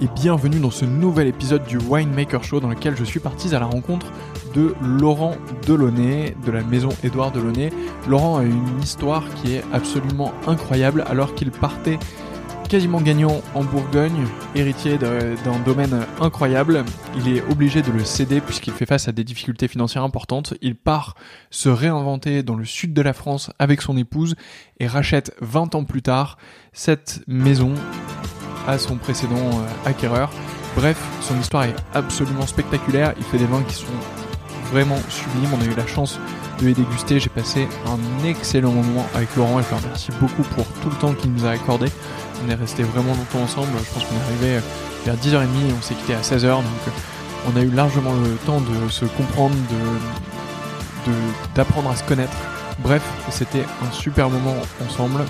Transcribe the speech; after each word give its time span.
et 0.00 0.06
bienvenue 0.14 0.60
dans 0.60 0.70
ce 0.70 0.84
nouvel 0.84 1.26
épisode 1.26 1.64
du 1.64 1.76
Winemaker 1.76 2.44
Show 2.44 2.60
dans 2.60 2.68
lequel 2.68 2.96
je 2.96 3.04
suis 3.04 3.18
parti 3.18 3.52
à 3.54 3.58
la 3.58 3.66
rencontre 3.66 4.06
de 4.54 4.74
Laurent 4.80 5.34
Delaunay 5.66 6.36
de 6.46 6.52
la 6.52 6.62
maison 6.62 6.90
Édouard 7.02 7.32
Delaunay. 7.32 7.70
Laurent 8.06 8.38
a 8.38 8.44
une 8.44 8.80
histoire 8.80 9.24
qui 9.34 9.54
est 9.54 9.64
absolument 9.72 10.32
incroyable 10.46 11.04
alors 11.08 11.34
qu'il 11.34 11.50
partait 11.50 11.98
quasiment 12.68 13.00
gagnant 13.00 13.40
en 13.54 13.64
Bourgogne, 13.64 14.26
héritier 14.54 14.98
d'un 14.98 15.58
domaine 15.64 16.06
incroyable. 16.20 16.84
Il 17.16 17.34
est 17.34 17.42
obligé 17.50 17.82
de 17.82 17.90
le 17.90 18.04
céder 18.04 18.40
puisqu'il 18.40 18.74
fait 18.74 18.86
face 18.86 19.08
à 19.08 19.12
des 19.12 19.24
difficultés 19.24 19.68
financières 19.68 20.04
importantes. 20.04 20.54
Il 20.60 20.76
part 20.76 21.14
se 21.50 21.70
réinventer 21.70 22.42
dans 22.42 22.56
le 22.56 22.66
sud 22.66 22.92
de 22.92 23.02
la 23.02 23.14
France 23.14 23.50
avec 23.58 23.82
son 23.82 23.96
épouse 23.96 24.36
et 24.78 24.86
rachète 24.86 25.34
20 25.40 25.74
ans 25.74 25.84
plus 25.84 26.02
tard 26.02 26.36
cette 26.72 27.22
maison 27.26 27.72
à 28.68 28.78
son 28.78 28.96
précédent 28.96 29.34
euh, 29.34 29.88
acquéreur. 29.88 30.30
Bref, 30.76 30.98
son 31.22 31.40
histoire 31.40 31.64
est 31.64 31.74
absolument 31.94 32.46
spectaculaire. 32.46 33.14
Il 33.16 33.24
fait 33.24 33.38
des 33.38 33.46
vins 33.46 33.62
qui 33.62 33.74
sont 33.74 33.86
vraiment 34.70 34.98
sublimes. 35.08 35.50
On 35.58 35.62
a 35.62 35.64
eu 35.64 35.74
la 35.74 35.86
chance 35.86 36.20
de 36.60 36.66
les 36.66 36.74
déguster. 36.74 37.18
J'ai 37.18 37.30
passé 37.30 37.66
un 37.86 38.24
excellent 38.26 38.72
moment 38.72 39.06
avec 39.14 39.34
Laurent 39.34 39.58
et 39.58 39.62
je 39.64 39.70
le 39.70 39.76
remercie 39.76 40.12
beaucoup 40.20 40.42
pour 40.42 40.66
tout 40.82 40.90
le 40.90 40.96
temps 40.96 41.14
qu'il 41.14 41.32
nous 41.32 41.46
a 41.46 41.50
accordé. 41.50 41.86
On 42.46 42.50
est 42.50 42.54
resté 42.54 42.82
vraiment 42.82 43.14
longtemps 43.14 43.42
ensemble. 43.42 43.68
Je 43.78 43.94
pense 43.94 44.04
qu'on 44.04 44.14
est 44.14 44.44
arrivé 44.44 44.60
vers 45.06 45.16
10h30 45.16 45.42
et 45.42 45.72
on 45.76 45.82
s'est 45.82 45.94
quitté 45.94 46.14
à 46.14 46.20
16h. 46.20 46.56
Donc 46.56 46.64
on 47.50 47.56
a 47.56 47.62
eu 47.62 47.70
largement 47.70 48.12
le 48.12 48.36
temps 48.44 48.60
de 48.60 48.88
se 48.90 49.06
comprendre, 49.06 49.54
de 49.70 51.12
d'apprendre 51.54 51.90
à 51.90 51.96
se 51.96 52.04
connaître. 52.04 52.36
Bref, 52.80 53.02
c'était 53.30 53.64
un 53.82 53.90
super 53.92 54.28
moment 54.28 54.54
ensemble. 54.86 55.24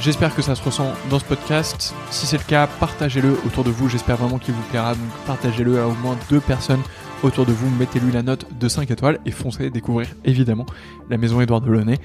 J'espère 0.00 0.34
que 0.34 0.40
ça 0.40 0.54
se 0.54 0.62
ressent 0.62 0.94
dans 1.10 1.18
ce 1.18 1.26
podcast. 1.26 1.94
Si 2.10 2.24
c'est 2.26 2.38
le 2.38 2.44
cas, 2.44 2.66
partagez-le 2.66 3.32
autour 3.44 3.64
de 3.64 3.70
vous. 3.70 3.90
J'espère 3.90 4.16
vraiment 4.16 4.38
qu'il 4.38 4.54
vous 4.54 4.62
plaira. 4.70 4.94
Donc 4.94 5.10
partagez-le 5.26 5.78
à 5.78 5.86
au 5.86 5.92
moins 5.92 6.16
deux 6.30 6.40
personnes 6.40 6.80
autour 7.22 7.44
de 7.44 7.52
vous. 7.52 7.68
Mettez-lui 7.76 8.10
la 8.10 8.22
note 8.22 8.46
de 8.58 8.66
5 8.66 8.90
étoiles 8.90 9.18
et 9.26 9.30
foncez 9.30 9.68
découvrir 9.68 10.08
évidemment 10.24 10.64
la 11.10 11.18
maison 11.18 11.42
Édouard 11.42 11.60
Delaunay. 11.60 11.98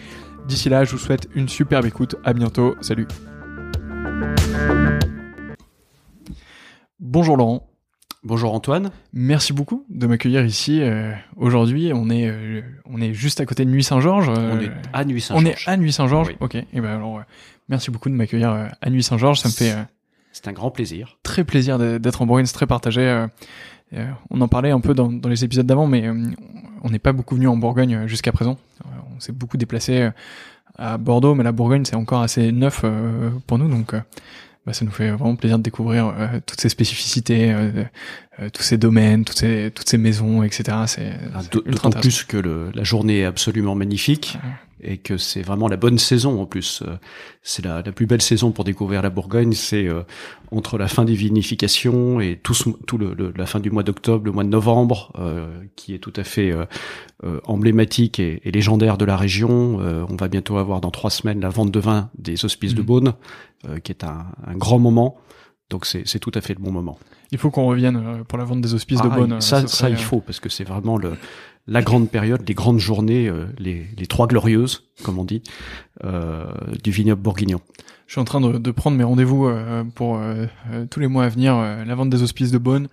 D'ici 0.45 0.67
là, 0.67 0.83
je 0.83 0.91
vous 0.91 0.97
souhaite 0.97 1.29
une 1.35 1.47
superbe 1.47 1.85
écoute. 1.85 2.17
À 2.25 2.33
bientôt. 2.33 2.75
Salut. 2.81 3.07
Bonjour 6.99 7.37
Laurent. 7.37 7.74
Bonjour 8.25 8.55
Antoine. 8.55 8.89
Merci 9.13 9.53
beaucoup 9.53 9.85
de 9.87 10.07
m'accueillir 10.07 10.43
ici 10.43 10.81
euh, 10.81 11.13
aujourd'hui. 11.37 11.91
On 11.93 12.09
est 12.09 12.27
euh, 12.27 12.61
on 12.89 12.99
est 12.99 13.13
juste 13.13 13.39
à 13.39 13.45
côté 13.45 13.65
de 13.65 13.69
Nuit 13.69 13.83
Saint-Georges. 13.83 14.29
on 14.29 14.59
est 14.59 14.71
à 14.93 15.05
Nuit 15.05 15.21
Saint-Georges. 15.21 15.45
On 15.45 15.47
est 15.47 15.71
à 15.71 15.77
Nuit 15.77 15.93
Saint-Georges. 15.93 16.35
Ok. 16.39 16.55
Et 16.55 16.65
ben 16.73 16.95
alors 16.95 17.21
merci 17.69 17.91
beaucoup 17.91 18.09
de 18.09 18.15
m'accueillir 18.15 18.71
à 18.81 18.89
Nuit 18.89 19.03
Saint-Georges. 19.03 19.41
Ça 19.41 19.49
me 19.49 19.53
fait 19.53 19.75
c'est 20.31 20.47
un 20.47 20.53
grand 20.53 20.71
plaisir. 20.71 21.19
Très 21.21 21.43
plaisir 21.43 21.77
d'être 21.77 22.23
en 22.23 22.25
Bourgogne, 22.25 22.47
c'est 22.47 22.55
très 22.55 22.65
partagé. 22.65 23.27
on 24.31 24.41
en 24.41 24.47
parlait 24.47 24.71
un 24.71 24.79
peu 24.79 24.95
dans, 24.95 25.11
dans 25.11 25.29
les 25.29 25.43
épisodes 25.45 25.67
d'avant, 25.67 25.85
mais 25.85 26.09
on 26.81 26.89
n'est 26.89 26.97
pas 26.97 27.13
beaucoup 27.13 27.35
venu 27.35 27.47
en 27.47 27.57
Bourgogne 27.57 28.07
jusqu'à 28.07 28.31
présent. 28.31 28.57
on 29.15 29.19
s'est 29.19 29.33
beaucoup 29.33 29.57
déplacé 29.57 30.09
à 30.79 30.97
Bordeaux, 30.97 31.35
mais 31.35 31.43
la 31.43 31.51
Bourgogne 31.51 31.85
c'est 31.85 31.95
encore 31.95 32.23
assez 32.23 32.51
neuf 32.51 32.83
pour 33.45 33.59
nous, 33.59 33.69
donc 33.69 33.93
bah, 34.65 34.73
ça 34.73 34.83
nous 34.83 34.91
fait 34.91 35.11
vraiment 35.11 35.35
plaisir 35.35 35.57
de 35.59 35.63
découvrir 35.63 36.07
euh, 36.07 36.39
toutes 36.45 36.59
ces 36.59 36.69
spécificités, 36.69 37.53
euh, 37.53 37.83
euh, 38.39 38.49
tous 38.49 38.63
ces 38.63 38.77
domaines, 38.77 39.23
toutes 39.23 39.37
ces, 39.37 39.71
toutes 39.73 39.87
ces 39.87 39.97
maisons, 39.97 40.41
etc. 40.41 40.77
C'est 40.87 41.13
ah, 41.35 41.41
d'autant 41.51 41.91
plus 41.91 42.23
que 42.23 42.37
le, 42.37 42.71
la 42.73 42.83
journée 42.83 43.19
est 43.19 43.25
absolument 43.25 43.75
magnifique 43.75 44.37
et 44.85 44.97
que 44.97 45.17
c'est 45.17 45.41
vraiment 45.41 45.67
la 45.67 45.77
bonne 45.77 45.97
saison 45.97 46.41
en 46.41 46.45
plus. 46.45 46.83
C'est 47.41 47.65
la, 47.65 47.81
la, 47.81 47.91
plus 47.91 48.05
belle 48.05 48.21
saison 48.21 48.51
pour 48.51 48.63
découvrir 48.63 49.01
la 49.01 49.09
Bourgogne. 49.09 49.53
C'est 49.53 49.87
entre 50.51 50.77
la 50.77 50.87
fin 50.87 51.03
des 51.03 51.15
vinifications 51.15 52.19
et 52.19 52.39
tout, 52.41 52.53
tout 52.85 52.97
le, 52.97 53.33
la 53.35 53.45
fin 53.45 53.59
du 53.59 53.71
mois 53.71 53.83
d'octobre, 53.83 54.25
le 54.25 54.31
mois 54.31 54.43
de 54.43 54.49
novembre, 54.49 55.11
qui 55.75 55.93
est 55.93 55.99
tout 55.99 56.13
à 56.15 56.23
fait 56.23 56.53
emblématique 57.45 58.19
et, 58.19 58.41
et, 58.43 58.51
légendaire 58.51 58.97
de 58.97 59.05
la 59.05 59.17
région. 59.17 59.77
on 59.79 60.15
va 60.15 60.27
bientôt 60.27 60.57
avoir 60.57 60.81
dans 60.81 60.91
trois 60.91 61.09
semaines 61.09 61.41
la 61.41 61.49
vente 61.49 61.71
de 61.71 61.79
vin 61.79 62.09
des 62.17 62.45
hospices 62.45 62.75
de 62.75 62.81
mmh. 62.81 62.85
Beaune, 62.85 63.13
qui 63.83 63.91
est 63.91 64.03
un, 64.03 64.27
un 64.45 64.55
grand 64.55 64.79
moment. 64.79 65.17
Donc 65.69 65.85
c'est 65.85 66.19
tout 66.19 66.31
à 66.35 66.41
fait 66.41 66.53
le 66.53 66.59
bon 66.59 66.71
moment. 66.71 66.99
Il 67.31 67.37
faut 67.39 67.49
qu'on 67.49 67.65
revienne 67.65 67.97
euh, 67.97 68.23
pour 68.23 68.37
la 68.37 68.45
vente 68.45 68.61
des 68.61 68.73
hospices 68.73 69.01
de 69.01 69.09
ah, 69.11 69.15
Beaune. 69.15 69.41
Ça, 69.41 69.67
ça, 69.67 69.89
il 69.89 69.97
faut 69.97 70.21
parce 70.21 70.39
que 70.39 70.49
c'est 70.49 70.63
vraiment 70.63 70.97
le, 70.97 71.13
la 71.67 71.81
grande 71.81 72.09
période, 72.09 72.41
les 72.47 72.53
grandes 72.53 72.79
journées, 72.79 73.27
euh, 73.27 73.45
les, 73.57 73.87
les 73.97 74.07
trois 74.07 74.27
glorieuses, 74.27 74.83
comme 75.03 75.19
on 75.19 75.23
dit, 75.23 75.41
euh, 76.03 76.45
du 76.83 76.91
vignoble 76.91 77.21
bourguignon. 77.21 77.59
Je 78.07 78.13
suis 78.13 78.21
en 78.21 78.25
train 78.25 78.41
de, 78.41 78.57
de 78.57 78.71
prendre 78.71 78.97
mes 78.97 79.03
rendez-vous 79.03 79.47
euh, 79.47 79.83
pour 79.95 80.19
tous 80.89 80.99
les 80.99 81.07
mois 81.07 81.25
à 81.25 81.29
venir, 81.29 81.55
la 81.55 81.95
vente 81.95 82.09
des 82.09 82.21
hospices 82.21 82.51
de 82.51 82.57
Beaune. 82.57 82.87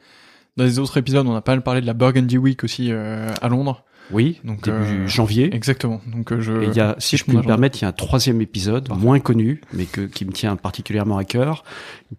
Dans 0.57 0.65
les 0.65 0.79
autres 0.79 0.97
épisodes, 0.97 1.27
on 1.27 1.35
a 1.35 1.43
pas 1.43 1.53
mal 1.53 1.63
parlé 1.63 1.81
de 1.81 1.87
la 1.87 1.95
Burgundy 1.95 2.39
Week 2.39 2.65
aussi 2.65 2.91
à 2.93 3.49
Londres. 3.49 3.85
Oui, 4.11 4.41
donc 4.45 4.63
début 4.65 4.77
euh, 4.77 5.07
janvier. 5.07 5.55
Exactement. 5.55 6.01
Donc 6.07 6.33
euh, 6.33 6.41
je. 6.41 6.53
Et 6.63 6.67
il 6.67 6.75
y 6.75 6.81
a, 6.81 6.97
si 6.99 7.17
je 7.17 7.25
peux 7.25 7.33
me 7.33 7.43
permettre, 7.43 7.79
il 7.79 7.83
y 7.83 7.85
a 7.85 7.89
un 7.89 7.93
troisième 7.93 8.41
épisode 8.41 8.89
moins 8.91 9.21
connu, 9.21 9.61
mais 9.73 9.87
que 9.87 10.03
qui 10.03 10.25
me 10.25 10.33
tient 10.33 10.57
particulièrement 10.57 11.19
à 11.19 11.25
cœur, 11.25 11.65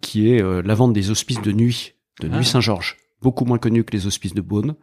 qui 0.00 0.30
est 0.30 0.42
euh, 0.42 0.62
la 0.64 0.74
vente 0.74 0.92
des 0.92 1.10
hospices 1.10 1.42
de 1.42 1.52
nuit 1.52 1.92
de 2.20 2.28
Nuit 2.28 2.38
ah. 2.40 2.44
Saint-Georges 2.44 2.96
beaucoup 3.24 3.46
moins 3.46 3.56
connu 3.58 3.84
que 3.84 3.92
les 3.96 4.06
hospices 4.06 4.34
de 4.34 4.42
Beaune, 4.42 4.74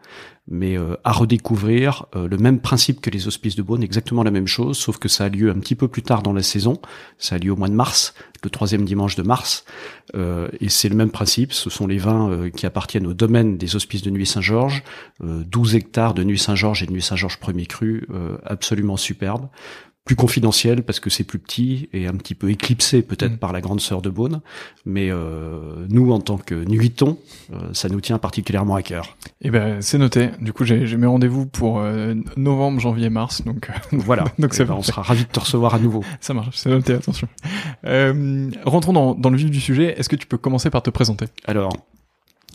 mais 0.47 0.75
euh, 0.75 0.95
à 1.03 1.11
redécouvrir 1.11 2.07
euh, 2.15 2.27
le 2.27 2.37
même 2.37 2.59
principe 2.59 2.99
que 2.99 3.11
les 3.11 3.27
hospices 3.27 3.55
de 3.55 3.61
Beaune, 3.61 3.83
exactement 3.83 4.23
la 4.23 4.31
même 4.31 4.47
chose, 4.47 4.77
sauf 4.77 4.97
que 4.97 5.07
ça 5.07 5.25
a 5.25 5.29
lieu 5.29 5.51
un 5.51 5.59
petit 5.59 5.75
peu 5.75 5.87
plus 5.87 6.01
tard 6.01 6.23
dans 6.23 6.33
la 6.33 6.41
saison, 6.41 6.81
ça 7.19 7.35
a 7.35 7.37
lieu 7.37 7.51
au 7.51 7.55
mois 7.55 7.69
de 7.69 7.75
mars, 7.75 8.15
le 8.43 8.49
troisième 8.49 8.83
dimanche 8.83 9.15
de 9.15 9.21
mars, 9.21 9.63
euh, 10.15 10.49
et 10.59 10.69
c'est 10.69 10.89
le 10.89 10.95
même 10.95 11.11
principe, 11.11 11.53
ce 11.53 11.69
sont 11.69 11.85
les 11.85 11.99
vins 11.99 12.49
qui 12.49 12.65
appartiennent 12.65 13.05
au 13.05 13.13
domaine 13.13 13.59
des 13.59 13.75
hospices 13.75 14.01
de 14.01 14.09
Nuit 14.09 14.25
Saint-Georges, 14.25 14.83
12 15.21 15.75
hectares 15.75 16.15
de 16.15 16.23
Nuit 16.23 16.39
Saint-Georges 16.39 16.81
et 16.81 16.87
de 16.87 16.91
Nuit 16.91 17.03
Saint-Georges 17.03 17.39
premier 17.39 17.67
cru, 17.67 18.07
absolument 18.43 18.97
superbe 18.97 19.47
plus 20.05 20.15
confidentiel 20.15 20.83
parce 20.83 20.99
que 20.99 21.09
c'est 21.09 21.23
plus 21.23 21.37
petit 21.37 21.87
et 21.93 22.07
un 22.07 22.13
petit 22.13 22.33
peu 22.33 22.49
éclipsé 22.49 23.01
peut-être 23.01 23.33
mm. 23.33 23.37
par 23.37 23.53
la 23.53 23.61
grande 23.61 23.81
sœur 23.81 24.01
de 24.01 24.09
Beaune, 24.09 24.41
mais 24.85 25.11
euh, 25.11 25.85
nous 25.89 26.11
en 26.11 26.19
tant 26.19 26.37
que 26.37 26.55
nuitons, 26.55 27.17
euh, 27.53 27.69
ça 27.73 27.87
nous 27.87 28.01
tient 28.01 28.17
particulièrement 28.17 28.75
à 28.75 28.81
cœur. 28.81 29.17
Eh 29.41 29.51
ben 29.51 29.81
c'est 29.81 29.99
noté. 29.99 30.29
Du 30.39 30.53
coup 30.53 30.65
j'ai 30.65 30.97
mes 30.97 31.07
rendez-vous 31.07 31.45
pour 31.45 31.79
euh, 31.79 32.15
novembre, 32.35 32.79
janvier, 32.79 33.09
mars, 33.09 33.43
donc 33.43 33.69
voilà. 33.91 34.25
donc 34.39 34.55
eh 34.59 34.63
ben, 34.63 34.73
on 34.73 34.83
sera 34.83 35.03
ravi 35.03 35.23
de 35.23 35.29
te 35.29 35.39
recevoir 35.39 35.75
à 35.75 35.79
nouveau. 35.79 36.03
ça 36.19 36.33
marche, 36.33 36.57
c'est 36.57 36.69
noté. 36.69 36.93
Attention. 36.93 37.27
rentrons 38.65 38.93
dans, 38.93 39.13
dans 39.13 39.29
le 39.29 39.37
vif 39.37 39.51
du 39.51 39.61
sujet. 39.61 39.99
Est-ce 39.99 40.09
que 40.09 40.15
tu 40.15 40.25
peux 40.25 40.37
commencer 40.37 40.69
par 40.69 40.81
te 40.81 40.89
présenter? 40.89 41.25
Alors 41.45 41.71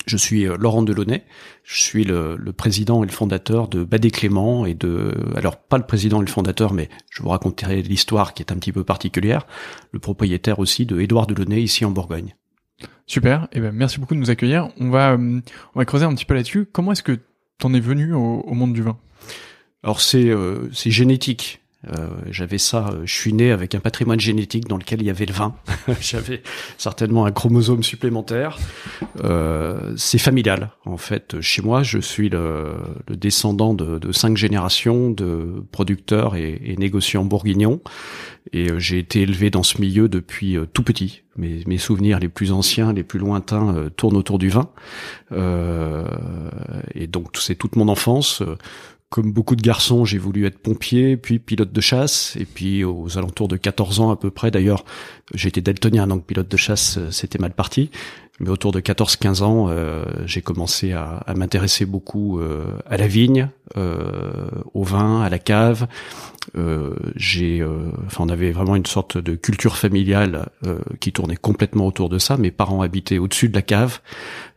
je 0.07 0.17
suis 0.17 0.47
euh, 0.47 0.57
Laurent 0.57 0.83
Delaunay, 0.83 1.25
je 1.65 1.81
suis 1.81 2.05
le, 2.05 2.37
le, 2.37 2.53
président 2.53 3.03
et 3.03 3.07
le 3.07 3.13
fondateur 3.13 3.69
de 3.69 3.85
Badé 3.85 4.11
Clément 4.11 4.65
et 4.65 4.75
de, 4.75 5.13
alors 5.35 5.57
pas 5.57 5.79
le 5.79 5.85
président 5.85 6.23
et 6.23 6.25
le 6.25 6.31
fondateur, 6.31 6.73
mais 6.73 6.89
je 7.11 7.23
vous 7.23 7.29
raconterai 7.29 7.83
l'histoire 7.83 8.33
qui 8.33 8.43
est 8.43 8.53
un 8.53 8.57
petit 8.57 8.73
peu 8.73 8.85
particulière, 8.85 9.47
le 9.93 9.99
propriétaire 9.99 10.59
aussi 10.59 10.87
de 10.87 11.01
Édouard 11.01 11.27
Delaunay 11.27 11.63
ici 11.63 11.85
en 11.85 11.91
Bourgogne. 11.91 12.35
Super, 13.07 13.45
et 13.53 13.59
eh 13.59 13.61
ben 13.61 13.73
merci 13.73 14.01
beaucoup 14.01 14.15
de 14.15 14.21
nous 14.21 14.31
accueillir. 14.31 14.69
On 14.79 14.91
va, 14.91 15.13
euh, 15.13 15.41
on 15.75 15.79
va 15.79 15.85
creuser 15.85 16.05
un 16.05 16.15
petit 16.15 16.25
peu 16.25 16.35
là-dessus. 16.35 16.67
Comment 16.71 16.93
est-ce 16.93 17.03
que 17.03 17.19
t'en 17.59 17.73
es 17.73 17.81
venu 17.81 18.13
au, 18.13 18.41
au 18.41 18.55
monde 18.55 18.73
du 18.73 18.83
vin? 18.83 18.99
Alors 19.83 20.01
c'est 20.01 20.29
euh, 20.29 20.69
c'est 20.73 20.91
génétique. 20.91 21.63
Euh, 21.93 22.09
j'avais 22.31 22.59
ça, 22.59 22.89
euh, 22.89 23.03
je 23.05 23.15
suis 23.15 23.33
né 23.33 23.53
avec 23.53 23.75
un 23.75 23.81
patrimoine 23.81 24.19
génétique 24.19 24.67
dans 24.67 24.77
lequel 24.77 25.03
il 25.03 25.07
y 25.07 25.11
avait 25.11 25.27
le 25.27 25.33
vin. 25.33 25.55
J'avais 26.01 26.43
certainement 26.79 27.27
un 27.27 27.33
chromosome 27.33 27.83
supplémentaire. 27.83 28.59
Euh, 29.23 29.95
c'est 29.97 30.19
familial, 30.19 30.71
en 30.85 30.97
fait. 30.97 31.41
Chez 31.41 31.63
moi, 31.63 31.83
je 31.83 31.99
suis 31.99 32.29
le, 32.29 32.75
le 33.09 33.17
descendant 33.17 33.75
de, 33.75 33.99
de, 33.99 34.13
cinq 34.13 34.37
générations 34.37 35.11
de 35.11 35.65
producteurs 35.71 36.35
et, 36.35 36.61
et 36.65 36.77
négociants 36.77 37.25
bourguignons. 37.25 37.81
Et 38.53 38.71
euh, 38.71 38.79
j'ai 38.79 38.99
été 38.99 39.23
élevé 39.23 39.51
dans 39.51 39.63
ce 39.63 39.81
milieu 39.81 40.09
depuis 40.09 40.57
tout 40.73 40.83
petit. 40.83 41.23
Mes, 41.37 41.63
mes, 41.67 41.79
souvenirs 41.79 42.19
les 42.19 42.29
plus 42.29 42.51
anciens, 42.51 42.93
les 42.93 43.03
plus 43.03 43.19
lointains 43.19 43.91
tournent 43.97 44.17
autour 44.17 44.39
du 44.39 44.49
vin. 44.49 44.71
et 45.35 47.07
donc, 47.07 47.29
c'est 47.35 47.57
toute 47.57 47.77
mon 47.77 47.89
enfance 47.89 48.43
comme 49.17 49.33
beaucoup 49.33 49.57
de 49.57 49.63
garçons, 49.63 50.05
j'ai 50.05 50.19
voulu 50.19 50.45
être 50.45 50.59
pompier, 50.59 51.17
puis 51.17 51.39
pilote 51.39 51.73
de 51.73 51.81
chasse, 51.81 52.37
et 52.39 52.45
puis 52.45 52.85
aux 52.85 53.17
alentours 53.17 53.49
de 53.49 53.57
14 53.57 54.01
ans 54.01 54.11
à 54.11 54.17
peu 54.17 54.31
près, 54.31 54.51
d'ailleurs, 54.51 54.85
j'ai 55.33 55.49
été 55.49 55.63
daltonien, 55.63 56.07
donc 56.07 56.27
pilote 56.27 56.49
de 56.49 56.57
chasse, 56.59 56.99
euh, 56.99 57.11
c'était 57.11 57.39
mal 57.39 57.53
parti. 57.53 57.91
Mais 58.41 58.51
autour 58.51 58.73
de 58.73 58.81
14-15 58.81 59.43
ans, 59.43 59.69
euh, 59.71 60.05
j'ai 60.27 60.43
commencé 60.43 60.93
à, 60.93 61.25
m'intéresser 61.35 61.87
beaucoup 61.87 62.41
euh, 62.41 62.67
à 62.85 62.99
la 62.99 63.07
vigne, 63.07 63.49
au 64.75 64.85
vin, 64.85 65.23
à 65.23 65.31
la 65.31 65.39
cave. 65.39 65.87
j'ai, 67.17 67.65
enfin, 68.07 68.25
on 68.25 68.29
avait 68.29 68.53
vraiment 68.53 68.77
une 68.77 68.85
sorte 68.85 69.17
de 69.17 69.35
culture 69.35 69.79
familiale 69.79 70.51
qui 71.01 71.13
tournait 71.13 71.37
complètement 71.37 71.87
autour 71.87 72.11
de 72.11 72.19
ça. 72.19 72.37
Mes 72.37 72.51
parents 72.51 72.83
habitaient 72.83 73.17
au-dessus 73.17 73.49
de 73.49 73.55
la 73.55 73.63
cave. 73.63 74.01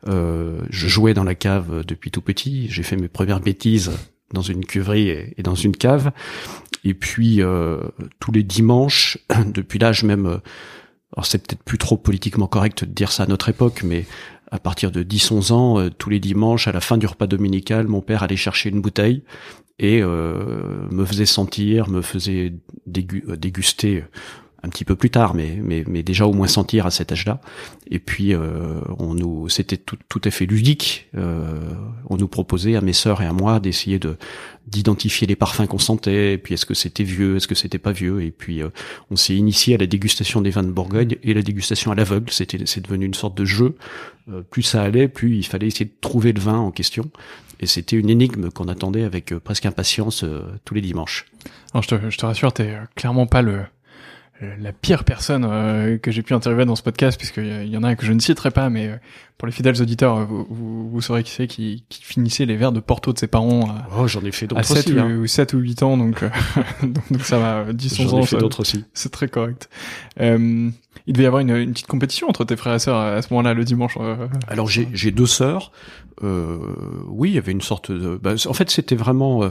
je 0.06 0.60
jouais 0.70 1.14
dans 1.14 1.24
la 1.24 1.36
cave 1.36 1.86
depuis 1.86 2.12
tout 2.12 2.22
petit. 2.22 2.68
J'ai 2.70 2.84
fait 2.84 2.98
mes 2.98 3.08
premières 3.08 3.40
bêtises 3.40 3.92
dans 4.34 4.42
une 4.42 4.66
cuverie 4.66 5.10
et, 5.10 5.44
dans 5.44 5.56
une 5.56 5.76
cave. 5.76 6.12
Et 6.84 6.94
puis 6.94 7.42
euh, 7.42 7.80
tous 8.20 8.31
les 8.31 8.44
dimanches, 8.44 9.18
depuis 9.46 9.80
l'âge 9.80 10.04
même, 10.04 10.26
euh, 10.26 10.38
alors 11.16 11.26
c'est 11.26 11.46
peut-être 11.46 11.64
plus 11.64 11.78
trop 11.78 11.98
politiquement 11.98 12.48
correct 12.48 12.84
de 12.84 12.92
dire 12.92 13.12
ça 13.12 13.24
à 13.24 13.28
notre 13.28 13.50
époque, 13.50 13.84
mais 13.84 14.06
à 14.52 14.60
partir 14.60 14.92
de 14.92 15.04
10-11 15.04 15.52
ans, 15.54 15.90
tous 15.98 16.10
les 16.10 16.20
dimanches, 16.20 16.68
à 16.68 16.72
la 16.72 16.81
fin 16.81 16.98
du 16.98 17.06
repas 17.06 17.28
dominical, 17.28 17.88
mon 17.88 18.02
père 18.02 18.24
allait 18.24 18.36
chercher 18.36 18.70
une 18.70 18.81
bouteille 18.81 19.22
et 19.78 20.02
me 20.02 21.06
faisait 21.06 21.28
sentir, 21.28 21.88
me 21.88 22.02
faisait 22.02 22.56
déguster 22.88 24.06
un 24.64 24.70
petit 24.70 24.86
peu 24.86 24.96
plus 24.96 25.10
tard, 25.10 25.34
mais, 25.36 25.58
mais, 25.62 25.84
mais 25.88 26.04
déjà 26.04 26.26
au 26.26 26.34
moins 26.34 26.48
sentir 26.48 26.86
à 26.86 26.92
cet 26.92 27.12
âge-là. 27.12 27.40
Et 27.90 28.00
puis 28.00 28.34
euh, 28.34 28.82
on 28.98 29.14
nous, 29.14 29.48
c'était 29.50 29.78
tout, 29.78 29.98
tout 30.10 30.22
à 30.24 30.32
fait 30.32 30.46
ludique. 30.46 31.08
Euh, 31.16 31.60
on 32.10 32.18
nous 32.18 32.28
proposait 32.28 32.76
à 32.76 32.82
mes 32.82 32.94
sœurs 32.94 33.22
et 33.22 33.26
à 33.26 33.34
moi 33.34 33.60
d'essayer 33.60 34.00
de 34.00 34.18
d'identifier 34.68 35.26
les 35.26 35.36
parfums 35.36 35.66
qu'on 35.68 35.80
sentait. 35.80 36.34
Et 36.34 36.38
puis 36.38 36.54
est-ce 36.54 36.66
que 36.66 36.74
c'était 36.74 37.04
vieux, 37.04 37.38
est-ce 37.38 37.48
que 37.48 37.56
c'était 37.56 37.80
pas 37.80 37.92
vieux? 37.92 38.22
Et 38.22 38.32
puis 38.32 38.62
euh, 38.62 38.70
on 39.10 39.16
s'est 39.16 39.36
initié 39.36 39.76
à 39.76 39.78
la 39.78 39.88
dégustation 39.88 40.42
des 40.42 40.52
vins 40.52 40.64
de 40.64 40.72
Bourgogne 40.72 41.16
et 41.24 41.34
la 41.34 41.42
dégustation 41.42 41.92
à 41.92 41.96
l'aveugle. 41.96 42.30
C'était 42.30 42.60
c'est 42.66 42.82
devenu 42.82 43.06
une 43.06 43.14
sorte 43.14 43.38
de 43.38 43.46
jeu. 43.46 43.76
Euh, 44.30 44.42
plus 44.42 44.64
ça 44.64 44.84
allait, 44.84 45.08
plus 45.08 45.38
il 45.38 45.46
fallait 45.46 45.68
essayer 45.68 45.86
de 45.86 45.96
trouver 46.02 46.34
le 46.34 46.42
vin 46.42 46.58
en 46.58 46.72
question. 46.72 47.10
Et 47.62 47.66
c'était 47.66 47.98
une 47.98 48.10
énigme 48.10 48.52
qu'on 48.52 48.70
attendait 48.70 49.04
avec 49.04 49.34
presque 49.40 49.66
impatience 49.66 50.24
tous 50.64 50.74
les 50.74 50.80
dimanches. 50.80 51.26
Alors 51.74 51.84
je 51.84 51.90
te, 51.90 52.10
je 52.10 52.18
te 52.18 52.26
rassure, 52.26 52.54
t'es 52.54 52.78
clairement 52.96 53.28
pas 53.28 53.42
le 53.42 53.52
euh, 53.54 53.64
la 54.41 54.71
pire 54.71 55.03
personne 55.03 55.45
euh, 55.50 55.97
que 55.97 56.12
j'ai 56.12 56.21
pu 56.21 56.33
interviewer 56.33 56.65
dans 56.65 56.75
ce 56.75 56.83
podcast, 56.83 57.18
puisqu'il 57.18 57.68
y 57.68 57.77
en 57.77 57.83
a 57.83 57.89
un 57.89 57.95
que 57.95 58.06
je 58.06 58.13
ne 58.13 58.19
citerai 58.19 58.51
pas, 58.51 58.69
mais 58.69 58.88
euh, 58.88 58.95
pour 59.38 59.47
les 59.47 59.51
fidèles 59.51 59.81
auditeurs, 59.81 60.25
vous, 60.25 60.89
vous, 60.89 61.01
saurez 61.01 61.24
qui 61.24 61.31
c'est 61.31 61.47
qui, 61.47 61.83
qui, 61.89 62.03
finissait 62.03 62.45
les 62.45 62.56
verres 62.56 62.71
de 62.71 62.80
Porto 62.80 63.12
de 63.12 63.19
ses 63.19 63.27
parents 63.27 63.69
à, 63.69 63.88
oh, 63.97 64.07
j'en 64.07 64.21
ai 64.21 64.31
fait 64.31 64.47
à 64.56 64.63
7, 64.63 64.77
aussi, 64.77 65.00
hein. 65.00 65.18
ou, 65.18 65.27
7 65.27 65.53
ou 65.53 65.57
8 65.59 65.83
ans, 65.83 65.97
donc, 65.97 66.24
donc, 66.81 67.21
ça 67.24 67.39
va 67.39 67.74
10 67.74 68.00
11 68.00 68.13
ans. 68.13 68.24
fait 68.24 68.38
d'autres 68.38 68.62
aussi. 68.62 68.86
C'est 68.94 69.12
très 69.12 69.27
correct. 69.27 69.69
Euh, 70.21 70.69
il 71.10 71.14
devait 71.14 71.24
y 71.24 71.28
avoir 71.28 71.42
une, 71.42 71.50
une, 71.50 71.72
petite 71.74 71.88
compétition 71.88 72.30
entre 72.30 72.46
tes 72.46 72.56
frères 72.56 72.76
et 72.76 72.80
sœurs 72.80 73.00
à 73.00 73.20
ce 73.24 73.34
moment-là, 73.34 73.56
le 73.56 73.64
dimanche. 73.64 73.98
Alors 74.48 74.70
j'ai 74.70 75.12
deux 75.12 75.26
sœurs. 75.26 75.72
Euh, 76.24 76.60
oui, 77.08 77.30
il 77.30 77.36
y 77.36 77.38
avait 77.40 77.52
une 77.52 77.62
sorte 77.62 77.92
de. 77.92 78.16
Bah, 78.16 78.34
en 78.46 78.54
fait, 78.54 78.70
c'était 78.70 78.96
vraiment, 78.96 79.42
euh, 79.44 79.50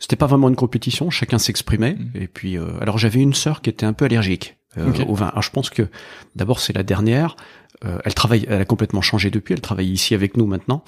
c'était 0.00 0.16
pas 0.16 0.26
vraiment 0.26 0.48
une 0.48 0.56
compétition. 0.56 1.08
Chacun 1.10 1.38
s'exprimait. 1.38 1.94
Mmh. 1.94 2.10
Et 2.16 2.26
puis, 2.26 2.58
euh, 2.58 2.72
alors 2.80 2.98
j'avais 2.98 3.20
une 3.20 3.34
sœur 3.34 3.62
qui 3.62 3.70
était 3.70 3.86
un 3.86 3.92
peu 3.92 4.06
allergique 4.06 4.56
au 4.76 5.14
vin. 5.14 5.28
Alors 5.28 5.42
je 5.42 5.50
pense 5.50 5.70
que 5.70 5.88
d'abord 6.34 6.58
c'est 6.58 6.72
la 6.72 6.82
dernière. 6.82 7.36
Euh, 7.84 7.98
elle 8.04 8.14
travaille, 8.14 8.46
elle 8.48 8.60
a 8.60 8.64
complètement 8.64 9.02
changé 9.02 9.30
depuis. 9.30 9.54
Elle 9.54 9.60
travaille 9.60 9.90
ici 9.90 10.14
avec 10.14 10.36
nous 10.36 10.46
maintenant, 10.46 10.82